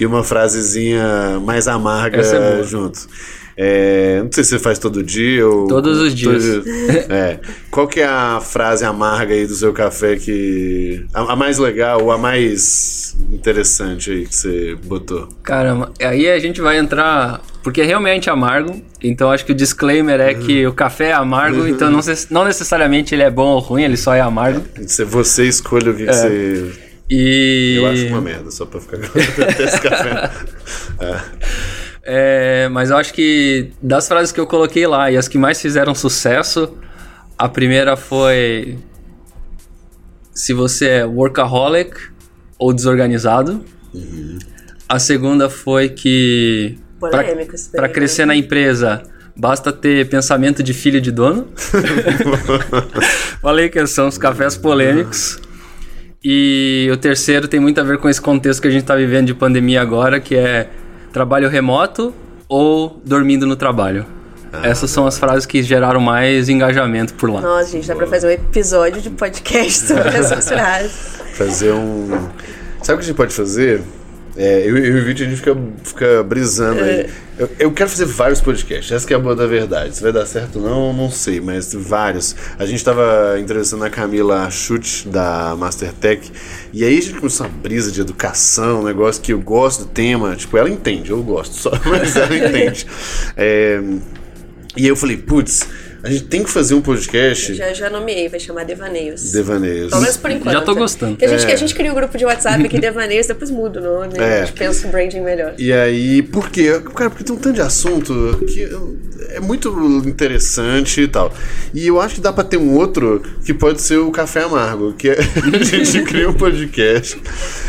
e 0.00 0.04
uma 0.06 0.24
frasezinha 0.24 1.38
mais 1.44 1.68
amarga 1.68 2.20
é 2.20 2.52
boa. 2.54 2.64
junto. 2.64 3.00
É, 3.62 4.22
não 4.22 4.32
sei 4.32 4.42
se 4.42 4.50
você 4.50 4.58
faz 4.58 4.78
todo 4.78 5.02
dia 5.02 5.46
ou. 5.46 5.68
Todos 5.68 6.00
os 6.00 6.14
dias. 6.14 6.42
todo 6.42 6.64
dia. 6.64 7.06
É. 7.10 7.40
Qual 7.70 7.86
que 7.86 8.00
é 8.00 8.06
a 8.06 8.40
frase 8.40 8.86
amarga 8.86 9.34
aí 9.34 9.46
do 9.46 9.54
seu 9.54 9.70
café 9.70 10.16
que. 10.16 11.04
A, 11.12 11.34
a 11.34 11.36
mais 11.36 11.58
legal 11.58 12.02
ou 12.02 12.10
a 12.10 12.16
mais 12.16 13.14
interessante 13.30 14.10
aí 14.10 14.26
que 14.26 14.34
você 14.34 14.78
botou? 14.82 15.28
Caramba, 15.42 15.92
aí 16.00 16.26
a 16.30 16.38
gente 16.38 16.62
vai 16.62 16.78
entrar. 16.78 17.42
Porque 17.62 17.82
é 17.82 17.84
realmente 17.84 18.30
amargo. 18.30 18.80
Então 19.02 19.30
acho 19.30 19.44
que 19.44 19.52
o 19.52 19.54
disclaimer 19.54 20.18
é 20.22 20.32
que 20.32 20.66
o 20.66 20.72
café 20.72 21.08
é 21.08 21.12
amargo, 21.12 21.68
então 21.68 21.90
não, 21.90 22.00
não 22.30 22.46
necessariamente 22.46 23.14
ele 23.14 23.24
é 23.24 23.30
bom 23.30 23.48
ou 23.48 23.58
ruim, 23.58 23.82
ele 23.82 23.98
só 23.98 24.14
é 24.14 24.22
amargo. 24.22 24.62
Você, 24.78 25.04
você 25.04 25.46
escolhe 25.46 25.90
o 25.90 25.94
que, 25.94 26.06
que 26.06 26.12
você. 26.14 26.72
E. 27.10 27.74
Eu 27.76 27.86
acho 27.88 28.06
uma 28.06 28.22
merda, 28.22 28.50
só 28.50 28.64
pra 28.64 28.80
ficar 28.80 28.96
esse 29.62 29.80
café. 29.82 30.30
É. 30.98 31.20
É, 32.02 32.68
mas 32.70 32.90
eu 32.90 32.96
acho 32.96 33.12
que 33.12 33.70
das 33.82 34.08
frases 34.08 34.32
que 34.32 34.40
eu 34.40 34.46
coloquei 34.46 34.86
lá 34.86 35.10
e 35.10 35.16
as 35.16 35.28
que 35.28 35.36
mais 35.36 35.60
fizeram 35.60 35.94
sucesso, 35.94 36.76
a 37.38 37.48
primeira 37.48 37.96
foi 37.96 38.78
se 40.32 40.52
você 40.54 40.88
é 40.88 41.04
workaholic 41.04 41.94
ou 42.58 42.72
desorganizado. 42.72 43.64
A 44.88 44.98
segunda 44.98 45.50
foi 45.50 45.88
que 45.88 46.78
daí, 47.00 47.46
pra 47.72 47.82
né? 47.82 47.88
crescer 47.88 48.26
na 48.26 48.34
empresa 48.34 49.02
basta 49.36 49.72
ter 49.72 50.08
pensamento 50.08 50.62
de 50.62 50.74
filho 50.74 51.00
de 51.00 51.10
dono. 51.10 51.48
Falei 53.40 53.68
que 53.68 53.86
são 53.86 54.08
os 54.08 54.18
cafés 54.18 54.56
polêmicos. 54.56 55.38
E 56.22 56.90
o 56.92 56.96
terceiro 56.98 57.48
tem 57.48 57.58
muito 57.58 57.80
a 57.80 57.84
ver 57.84 57.96
com 57.98 58.08
esse 58.08 58.20
contexto 58.20 58.60
que 58.60 58.68
a 58.68 58.70
gente 58.70 58.82
está 58.82 58.94
vivendo 58.94 59.28
de 59.28 59.34
pandemia 59.34 59.80
agora, 59.80 60.20
que 60.20 60.36
é 60.36 60.68
trabalho 61.12 61.48
remoto 61.48 62.14
ou 62.48 63.00
dormindo 63.04 63.46
no 63.46 63.56
trabalho. 63.56 64.06
Essas 64.64 64.90
são 64.90 65.06
as 65.06 65.16
frases 65.16 65.46
que 65.46 65.62
geraram 65.62 66.00
mais 66.00 66.48
engajamento 66.48 67.14
por 67.14 67.30
lá. 67.30 67.40
Nossa, 67.40 67.70
gente, 67.70 67.86
dá 67.86 67.94
pra 67.94 68.06
fazer 68.06 68.26
um 68.26 68.30
episódio 68.30 69.00
de 69.00 69.10
podcast 69.10 69.86
sobre 69.86 70.08
essas 70.08 70.48
frases. 70.50 70.92
Fazer 71.34 71.72
um. 71.72 72.08
Sabe 72.82 72.94
o 72.94 72.98
que 72.98 73.04
a 73.04 73.06
gente 73.06 73.16
pode 73.16 73.32
fazer? 73.32 73.80
É, 74.36 74.60
eu, 74.60 74.76
eu 74.76 74.98
e 74.98 75.00
o 75.00 75.04
Vítor, 75.04 75.26
a 75.26 75.30
gente 75.30 75.38
fica, 75.38 75.56
fica 75.82 76.22
brisando 76.22 76.80
aí. 76.82 77.08
Eu, 77.38 77.50
eu 77.58 77.72
quero 77.72 77.88
fazer 77.88 78.04
vários 78.04 78.40
podcasts, 78.40 78.92
essa 78.92 79.12
é 79.12 79.16
a 79.16 79.18
boa 79.18 79.34
da 79.34 79.46
verdade. 79.46 79.96
Se 79.96 80.02
vai 80.02 80.12
dar 80.12 80.26
certo 80.26 80.60
não, 80.60 80.92
não 80.92 81.10
sei, 81.10 81.40
mas 81.40 81.72
vários. 81.72 82.36
A 82.58 82.66
gente 82.66 82.84
tava 82.84 83.38
entrevistando 83.40 83.84
a 83.84 83.90
Camila 83.90 84.50
Chute, 84.50 85.08
da 85.08 85.56
Mastertech, 85.56 86.30
e 86.72 86.84
aí 86.84 86.98
a 86.98 87.00
gente 87.00 87.14
começou 87.14 87.46
uma 87.46 87.52
brisa 87.58 87.90
de 87.90 88.00
educação, 88.00 88.80
um 88.80 88.84
negócio 88.84 89.22
que 89.22 89.32
eu 89.32 89.40
gosto 89.40 89.84
do 89.84 89.90
tema. 89.90 90.36
Tipo, 90.36 90.58
ela 90.58 90.70
entende, 90.70 91.10
eu 91.10 91.22
gosto 91.22 91.54
só, 91.54 91.72
mas 91.86 92.14
ela 92.14 92.36
entende. 92.36 92.86
É, 93.36 93.80
e 94.76 94.82
aí 94.82 94.88
eu 94.88 94.96
falei, 94.96 95.16
putz, 95.16 95.66
a 96.02 96.10
gente 96.10 96.24
tem 96.24 96.42
que 96.42 96.50
fazer 96.50 96.74
um 96.74 96.80
podcast 96.80 97.54
Já, 97.54 97.72
já 97.72 97.90
nomeei, 97.90 98.28
vai 98.28 98.40
chamar 98.40 98.64
Devaneios. 98.64 99.32
devaneios. 99.32 99.90
Pelo 99.90 100.02
menos 100.02 100.16
por 100.16 100.30
enquanto. 100.30 100.52
Já 100.54 100.60
tô 100.62 100.74
gostando. 100.74 101.16
Que 101.16 101.24
a, 101.24 101.28
gente, 101.28 101.42
É. 101.42 101.46
que 101.46 101.52
a 101.52 101.56
gente 101.56 101.74
cria 101.74 101.92
o 101.92 101.94
grupo 101.94 102.16
de 102.16 102.24
WhatsApp 102.24 102.64
aqui, 102.64 102.78
Devaneios, 102.80 103.26
depois 103.26 103.50
muda 103.50 103.80
o 103.80 103.82
nome. 103.82 104.18
É. 104.18 104.42
A 104.42 104.44
gente 104.44 104.56
pensa 104.58 104.86
o 104.88 104.90
branding 104.90 105.20
melhor. 105.20 105.54
E 105.58 105.72
aí, 105.72 106.22
por 106.22 106.48
quê? 106.50 106.80
Cara, 106.94 107.10
porque 107.10 107.24
tem 107.24 107.34
um 107.34 107.38
tanto 107.38 107.54
de 107.54 107.60
assunto 107.60 108.42
que 108.46 108.68
é 109.30 109.40
muito 109.40 109.68
interessante 110.06 111.02
e 111.02 111.08
tal. 111.08 111.32
E 111.74 111.86
eu 111.86 112.00
acho 112.00 112.16
que 112.16 112.20
dá 112.20 112.32
pra 112.32 112.44
ter 112.44 112.56
um 112.56 112.74
outro 112.74 113.22
que 113.44 113.52
pode 113.54 113.80
ser 113.82 113.98
o 113.98 114.10
Café 114.10 114.42
Amargo, 114.42 114.92
que 114.94 115.08
é, 115.10 115.18
a 115.60 115.62
gente 115.64 116.02
cria 116.02 116.28
um 116.28 116.34
podcast 116.34 117.20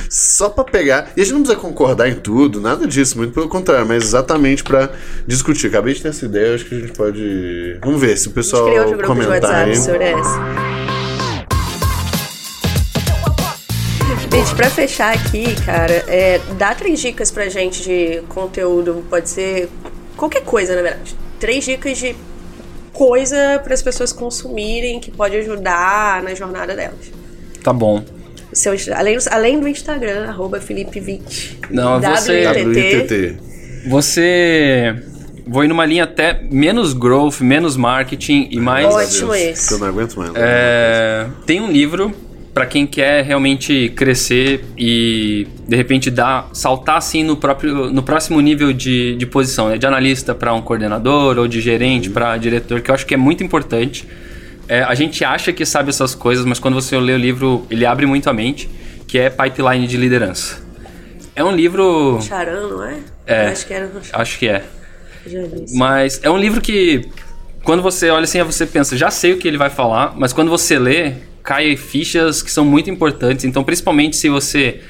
só 0.09 0.49
pra 0.49 0.63
pegar. 0.63 1.11
E 1.15 1.21
a 1.21 1.23
gente 1.23 1.33
não 1.33 1.41
precisa 1.43 1.59
concordar 1.61 2.09
em 2.09 2.15
tudo, 2.15 2.59
nada 2.59 2.87
disso, 2.87 3.17
muito 3.17 3.33
pelo 3.33 3.47
contrário, 3.47 3.85
mas 3.87 4.03
exatamente 4.03 4.63
pra 4.63 4.89
discutir. 5.27 5.67
Acabei 5.67 5.93
de 5.93 6.01
ter 6.01 6.09
essa 6.09 6.25
ideia, 6.25 6.55
acho 6.55 6.65
que 6.65 6.75
a 6.75 6.79
gente 6.79 6.93
pode. 6.93 7.77
Vamos 7.83 8.01
ver 8.01 8.11
se 8.21 8.27
o 8.27 8.31
A 8.31 8.33
gente 8.33 8.33
pessoal 8.35 8.65
criou 8.65 8.79
outro 8.85 8.97
grupo 8.97 9.13
de 9.15 9.25
comentar 9.25 9.49
WhatsApp 9.49 9.69
aí. 9.69 9.75
sobre 9.77 10.03
essa. 10.05 11.51
Gente, 14.33 14.55
pra 14.55 14.69
fechar 14.69 15.13
aqui, 15.13 15.55
cara, 15.65 15.91
é, 16.07 16.39
dá 16.57 16.73
três 16.73 16.99
dicas 17.01 17.29
pra 17.29 17.49
gente 17.49 17.83
de 17.83 18.21
conteúdo, 18.29 19.03
pode 19.09 19.29
ser 19.29 19.69
qualquer 20.15 20.41
coisa, 20.43 20.75
na 20.75 20.81
verdade. 20.81 21.15
Três 21.39 21.65
dicas 21.65 21.97
de 21.97 22.15
coisa 22.93 23.59
para 23.63 23.73
as 23.73 23.81
pessoas 23.81 24.13
consumirem 24.13 24.99
que 24.99 25.11
pode 25.11 25.35
ajudar 25.35 26.23
na 26.23 26.33
jornada 26.33 26.73
delas. 26.75 27.11
Tá 27.63 27.73
bom. 27.73 28.03
Seu, 28.53 28.73
além, 28.95 29.17
do- 29.17 29.23
além 29.31 29.59
do 29.59 29.67
Instagram, 29.67 30.27
arroba 30.29 30.59
Felipe 30.61 30.99
Vitt. 30.99 31.59
Não, 31.69 31.99
você- 31.99 32.45
WITT. 32.47 33.37
Você. 33.89 34.95
Vou 35.51 35.65
ir 35.65 35.67
numa 35.67 35.85
linha 35.85 36.05
até 36.05 36.41
menos 36.49 36.93
growth, 36.93 37.41
menos 37.41 37.75
marketing 37.75 38.47
e 38.51 38.57
mais. 38.57 38.85
Ótimo 38.85 39.35
esse. 39.35 39.67
Que 39.67 39.73
eu 39.73 39.79
não 39.79 39.87
aguento 39.87 40.15
mais. 40.15 40.31
É, 40.33 41.27
tem 41.45 41.59
um 41.59 41.69
livro 41.69 42.15
para 42.53 42.65
quem 42.65 42.87
quer 42.87 43.21
realmente 43.25 43.89
crescer 43.93 44.63
e 44.77 45.45
de 45.67 45.75
repente 45.75 46.09
dar 46.09 46.49
saltar 46.53 46.95
assim 46.95 47.21
no 47.21 47.35
próprio 47.35 47.91
no 47.91 48.01
próximo 48.01 48.39
nível 48.39 48.71
de, 48.71 49.17
de 49.17 49.25
posição, 49.25 49.67
né? 49.67 49.77
de 49.77 49.85
analista 49.85 50.33
para 50.33 50.53
um 50.53 50.61
coordenador 50.61 51.37
ou 51.37 51.49
de 51.49 51.59
gerente 51.59 52.09
para 52.09 52.37
diretor, 52.37 52.79
que 52.79 52.89
eu 52.89 52.95
acho 52.95 53.05
que 53.05 53.13
é 53.13 53.17
muito 53.17 53.43
importante. 53.43 54.07
É, 54.69 54.83
a 54.83 54.95
gente 54.95 55.25
acha 55.25 55.51
que 55.51 55.65
sabe 55.65 55.89
essas 55.89 56.15
coisas, 56.15 56.45
mas 56.45 56.59
quando 56.59 56.75
você 56.75 56.97
lê 56.97 57.11
o 57.11 57.17
livro, 57.17 57.67
ele 57.69 57.85
abre 57.85 58.05
muito 58.05 58.29
a 58.29 58.33
mente, 58.33 58.69
que 59.05 59.19
é 59.19 59.29
Pipeline 59.29 59.85
de 59.85 59.97
Liderança. 59.97 60.61
É 61.35 61.43
um 61.43 61.51
livro, 61.51 62.19
Charan, 62.21 62.69
não 62.69 62.83
é? 62.85 62.99
É. 63.25 63.47
Acho 63.47 63.67
que 63.67 63.73
era. 63.73 63.91
acho 64.13 64.39
que 64.39 64.47
é. 64.47 64.63
Já. 65.25 65.39
Mas 65.73 66.19
é 66.23 66.29
um 66.29 66.37
livro 66.37 66.59
que, 66.61 67.07
quando 67.63 67.81
você 67.81 68.09
olha 68.09 68.23
assim, 68.23 68.41
você 68.43 68.65
pensa, 68.65 68.97
já 68.97 69.11
sei 69.11 69.33
o 69.33 69.37
que 69.37 69.47
ele 69.47 69.57
vai 69.57 69.69
falar, 69.69 70.13
mas 70.17 70.33
quando 70.33 70.49
você 70.49 70.79
lê, 70.79 71.13
cai 71.43 71.75
fichas 71.75 72.41
que 72.41 72.51
são 72.51 72.65
muito 72.65 72.89
importantes. 72.89 73.45
Então, 73.45 73.63
principalmente 73.63 74.15
se 74.17 74.29
você 74.29 74.81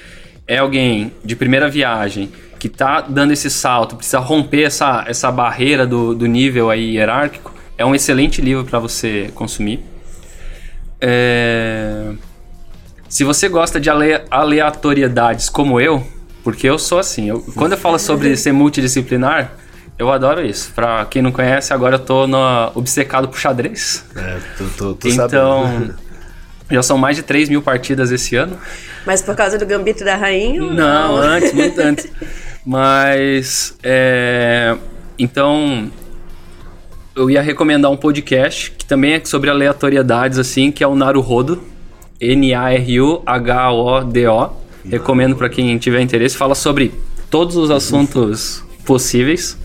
é 0.48 0.58
alguém 0.58 1.12
de 1.24 1.36
primeira 1.36 1.70
viagem, 1.70 2.30
que 2.60 2.70
tá 2.70 3.02
dando 3.02 3.32
esse 3.34 3.50
salto, 3.50 3.96
precisa 3.96 4.20
romper 4.20 4.64
essa, 4.64 5.04
essa 5.08 5.32
barreira 5.32 5.86
do, 5.88 6.14
do 6.14 6.28
nível 6.28 6.70
aí 6.70 6.96
hierárquico, 6.96 7.54
é 7.78 7.86
um 7.86 7.96
excelente 7.96 8.42
livro 8.42 8.64
para 8.64 8.78
você 8.78 9.32
consumir. 9.34 9.80
É... 11.00 12.12
Se 13.10 13.24
você 13.24 13.50
gosta 13.50 13.80
de 13.80 13.90
ale- 13.90 14.22
aleatoriedades 14.30 15.50
como 15.50 15.82
eu, 15.82 16.06
porque 16.44 16.70
eu 16.70 16.78
sou 16.78 17.00
assim, 17.00 17.30
eu- 17.30 17.42
quando 17.56 17.74
eu 17.74 17.78
falo 17.78 17.98
sobre 18.00 18.36
ser 18.38 18.52
multidisciplinar, 18.52 19.54
eu 20.02 20.12
adoro 20.12 20.44
isso. 20.44 20.72
Pra 20.74 21.06
quem 21.06 21.22
não 21.22 21.32
conhece, 21.32 21.72
agora 21.72 21.98
eu 21.98 22.00
tô 22.00 22.26
no, 22.26 22.72
obcecado 22.74 23.28
por 23.28 23.38
xadrez. 23.38 24.04
É, 24.16 24.40
tô, 24.58 24.64
tô, 24.76 24.96
tô 24.96 25.08
então, 25.08 25.64
sabendo. 25.64 25.94
já 26.72 26.82
são 26.82 26.98
mais 26.98 27.18
de 27.18 27.22
3 27.22 27.50
mil 27.50 27.62
partidas 27.62 28.10
esse 28.12 28.36
ano. 28.36 28.58
Mas 29.06 29.22
por 29.22 29.36
causa 29.36 29.60
do 29.60 29.66
Gambito 29.66 30.04
da 30.04 30.16
Rainha? 30.16 30.64
ou 30.64 30.74
Não, 30.74 31.18
antes, 31.18 31.54
muito 31.54 31.78
antes. 31.86 32.08
Mas, 32.66 33.78
é, 33.84 34.76
então, 35.20 35.92
eu 37.16 37.30
ia 37.30 37.44
recomendar 37.44 37.92
um 37.92 37.98
podcast 37.98 38.72
que 38.72 38.86
também 38.86 39.14
é 39.14 39.22
sobre 39.24 39.52
aleatoriedades, 39.52 40.40
assim, 40.40 40.72
que 40.72 40.84
é 40.84 40.88
o 40.88 40.96
Naruhodo. 40.96 41.62
N-A-R-U-H-O-D-O. 42.20 43.30
Recomendo 44.84 45.36
para 45.36 45.48
quem 45.48 45.78
tiver 45.78 46.02
interesse. 46.02 46.36
Fala 46.36 46.56
sobre 46.56 46.92
todos 47.30 47.56
os 47.56 47.70
assuntos 47.70 48.64
possíveis. 48.84 49.62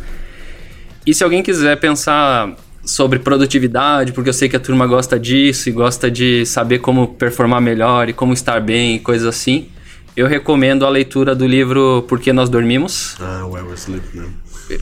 E 1.07 1.15
se 1.15 1.23
alguém 1.23 1.43
quiser 1.43 1.77
pensar 1.79 2.55
sobre 2.85 3.19
produtividade, 3.19 4.13
porque 4.13 4.29
eu 4.29 4.33
sei 4.35 4.49
que 4.49 4.57
a 4.57 4.61
turma 4.61 4.87
gosta 4.87 5.19
disso 5.19 5.69
e 5.69 5.73
gosta 5.73 6.11
de 6.11 6.45
saber 6.47 6.79
como 6.81 7.09
performar 7.09 7.61
melhor 7.61 8.09
e 8.09 8.13
como 8.13 8.33
estar 8.33 8.61
bem 8.61 8.97
e 8.97 8.99
coisas 9.01 9.27
assim, 9.27 9.69
eu 10.17 10.27
recomendo 10.27 10.85
a 10.87 10.89
leitura 10.89 11.35
do 11.35 11.47
livro 11.47 12.05
Por 12.09 12.19
que 12.21 12.33
Nós 12.33 12.49
Dormimos, 12.49 13.17
Ah, 13.21 13.45
o 13.47 13.57
Ever 13.57 13.75
Sleep, 13.75 14.05
né? 14.17 14.27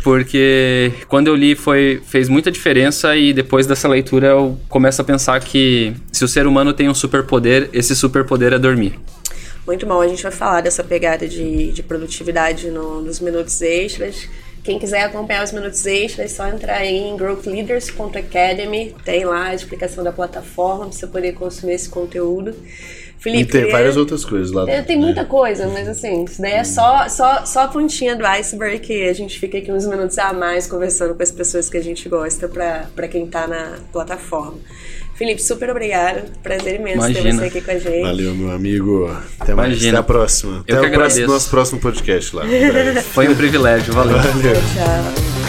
porque 0.02 0.92
quando 1.09 1.28
eu 1.28 1.34
li 1.34 1.55
foi, 1.55 2.01
fez 2.06 2.28
muita 2.28 2.51
diferença 2.51 3.14
e 3.16 3.34
depois 3.34 3.66
dessa 3.66 3.86
leitura 3.86 4.28
eu 4.28 4.59
começo 4.68 5.01
a 5.02 5.05
pensar 5.05 5.38
que 5.40 5.92
se 6.10 6.24
o 6.24 6.28
ser 6.28 6.46
humano 6.46 6.72
tem 6.72 6.88
um 6.88 6.94
superpoder, 6.94 7.68
esse 7.72 7.94
superpoder 7.94 8.52
é 8.55 8.59
dormir. 8.59 8.98
Muito 9.66 9.84
bom, 9.86 10.01
a 10.01 10.09
gente 10.09 10.22
vai 10.22 10.32
falar 10.32 10.60
dessa 10.62 10.82
pegada 10.84 11.26
de, 11.28 11.72
de 11.72 11.82
produtividade 11.82 12.70
no- 12.70 13.01
nos 13.02 13.18
minutos 13.20 13.60
extras. 13.62 14.28
Quem 14.65 14.78
quiser 14.78 15.03
acompanhar 15.03 15.45
os 15.45 15.53
minutos 15.53 15.85
extras, 15.85 16.32
é 16.32 16.35
só 16.35 16.49
entrar 16.49 16.82
em 16.86 17.15
growthleaders.academy. 17.19 18.97
Tem 19.05 19.23
lá 19.27 19.49
a 19.49 19.55
explicação 19.55 20.03
da 20.03 20.11
plataforma 20.11 20.86
para 20.86 20.93
você 20.93 21.07
poder 21.07 21.35
consumir 21.35 21.74
esse 21.74 21.91
conteúdo. 21.91 22.57
Felipe, 23.19 23.57
e 23.57 23.62
tem 23.62 23.70
várias 23.70 23.97
outras 23.97 24.24
coisas 24.24 24.53
lá. 24.53 24.69
É, 24.70 24.81
tem 24.81 24.99
muita 24.99 25.24
coisa, 25.24 25.66
mas 25.69 25.86
assim, 25.86 26.24
isso 26.24 26.41
daí 26.41 26.53
é 26.53 26.65
só, 26.65 27.09
só, 27.09 27.45
só 27.45 27.61
a 27.61 27.69
pontinha 27.69 28.16
do 28.16 28.24
iceberg 28.24 28.78
que 28.81 29.07
a 29.07 29.12
gente 29.12 29.39
fica 29.39 29.59
aqui 29.59 29.70
uns 29.70 29.86
minutos 29.86 30.19
a 30.19 30.32
mais 30.32 30.66
conversando 30.66 31.15
com 31.15 31.23
as 31.23 31.31
pessoas 31.31 31.69
que 31.69 31.77
a 31.77 31.82
gente 31.82 32.09
gosta 32.09 32.49
para 32.49 33.09
quem 33.09 33.27
tá 33.27 33.47
na 33.47 33.78
plataforma. 33.93 34.59
Felipe, 35.15 35.41
super 35.43 35.70
obrigado. 35.70 36.31
Prazer 36.43 36.81
imenso 36.81 36.97
Imagina. 36.99 37.23
ter 37.23 37.32
você 37.32 37.45
aqui 37.45 37.61
com 37.61 37.70
a 37.70 37.78
gente. 37.78 38.03
Valeu, 38.03 38.35
meu 38.35 38.51
amigo. 38.51 39.16
Até 39.39 39.55
mais. 39.55 39.69
Imagina. 39.70 39.91
Até 39.91 40.01
a 40.01 40.03
próxima. 40.03 40.65
Eu 40.66 40.78
Até 40.78 40.89
que 40.89 40.95
agradeço. 40.95 41.27
nosso 41.27 41.51
próximo 41.51 41.81
podcast 41.81 42.35
lá. 42.35 42.45
Foi 43.12 43.28
um 43.28 43.35
privilégio. 43.35 43.93
Valeu. 43.95 44.19
Valeu. 44.19 44.55
Tchau. 44.55 45.44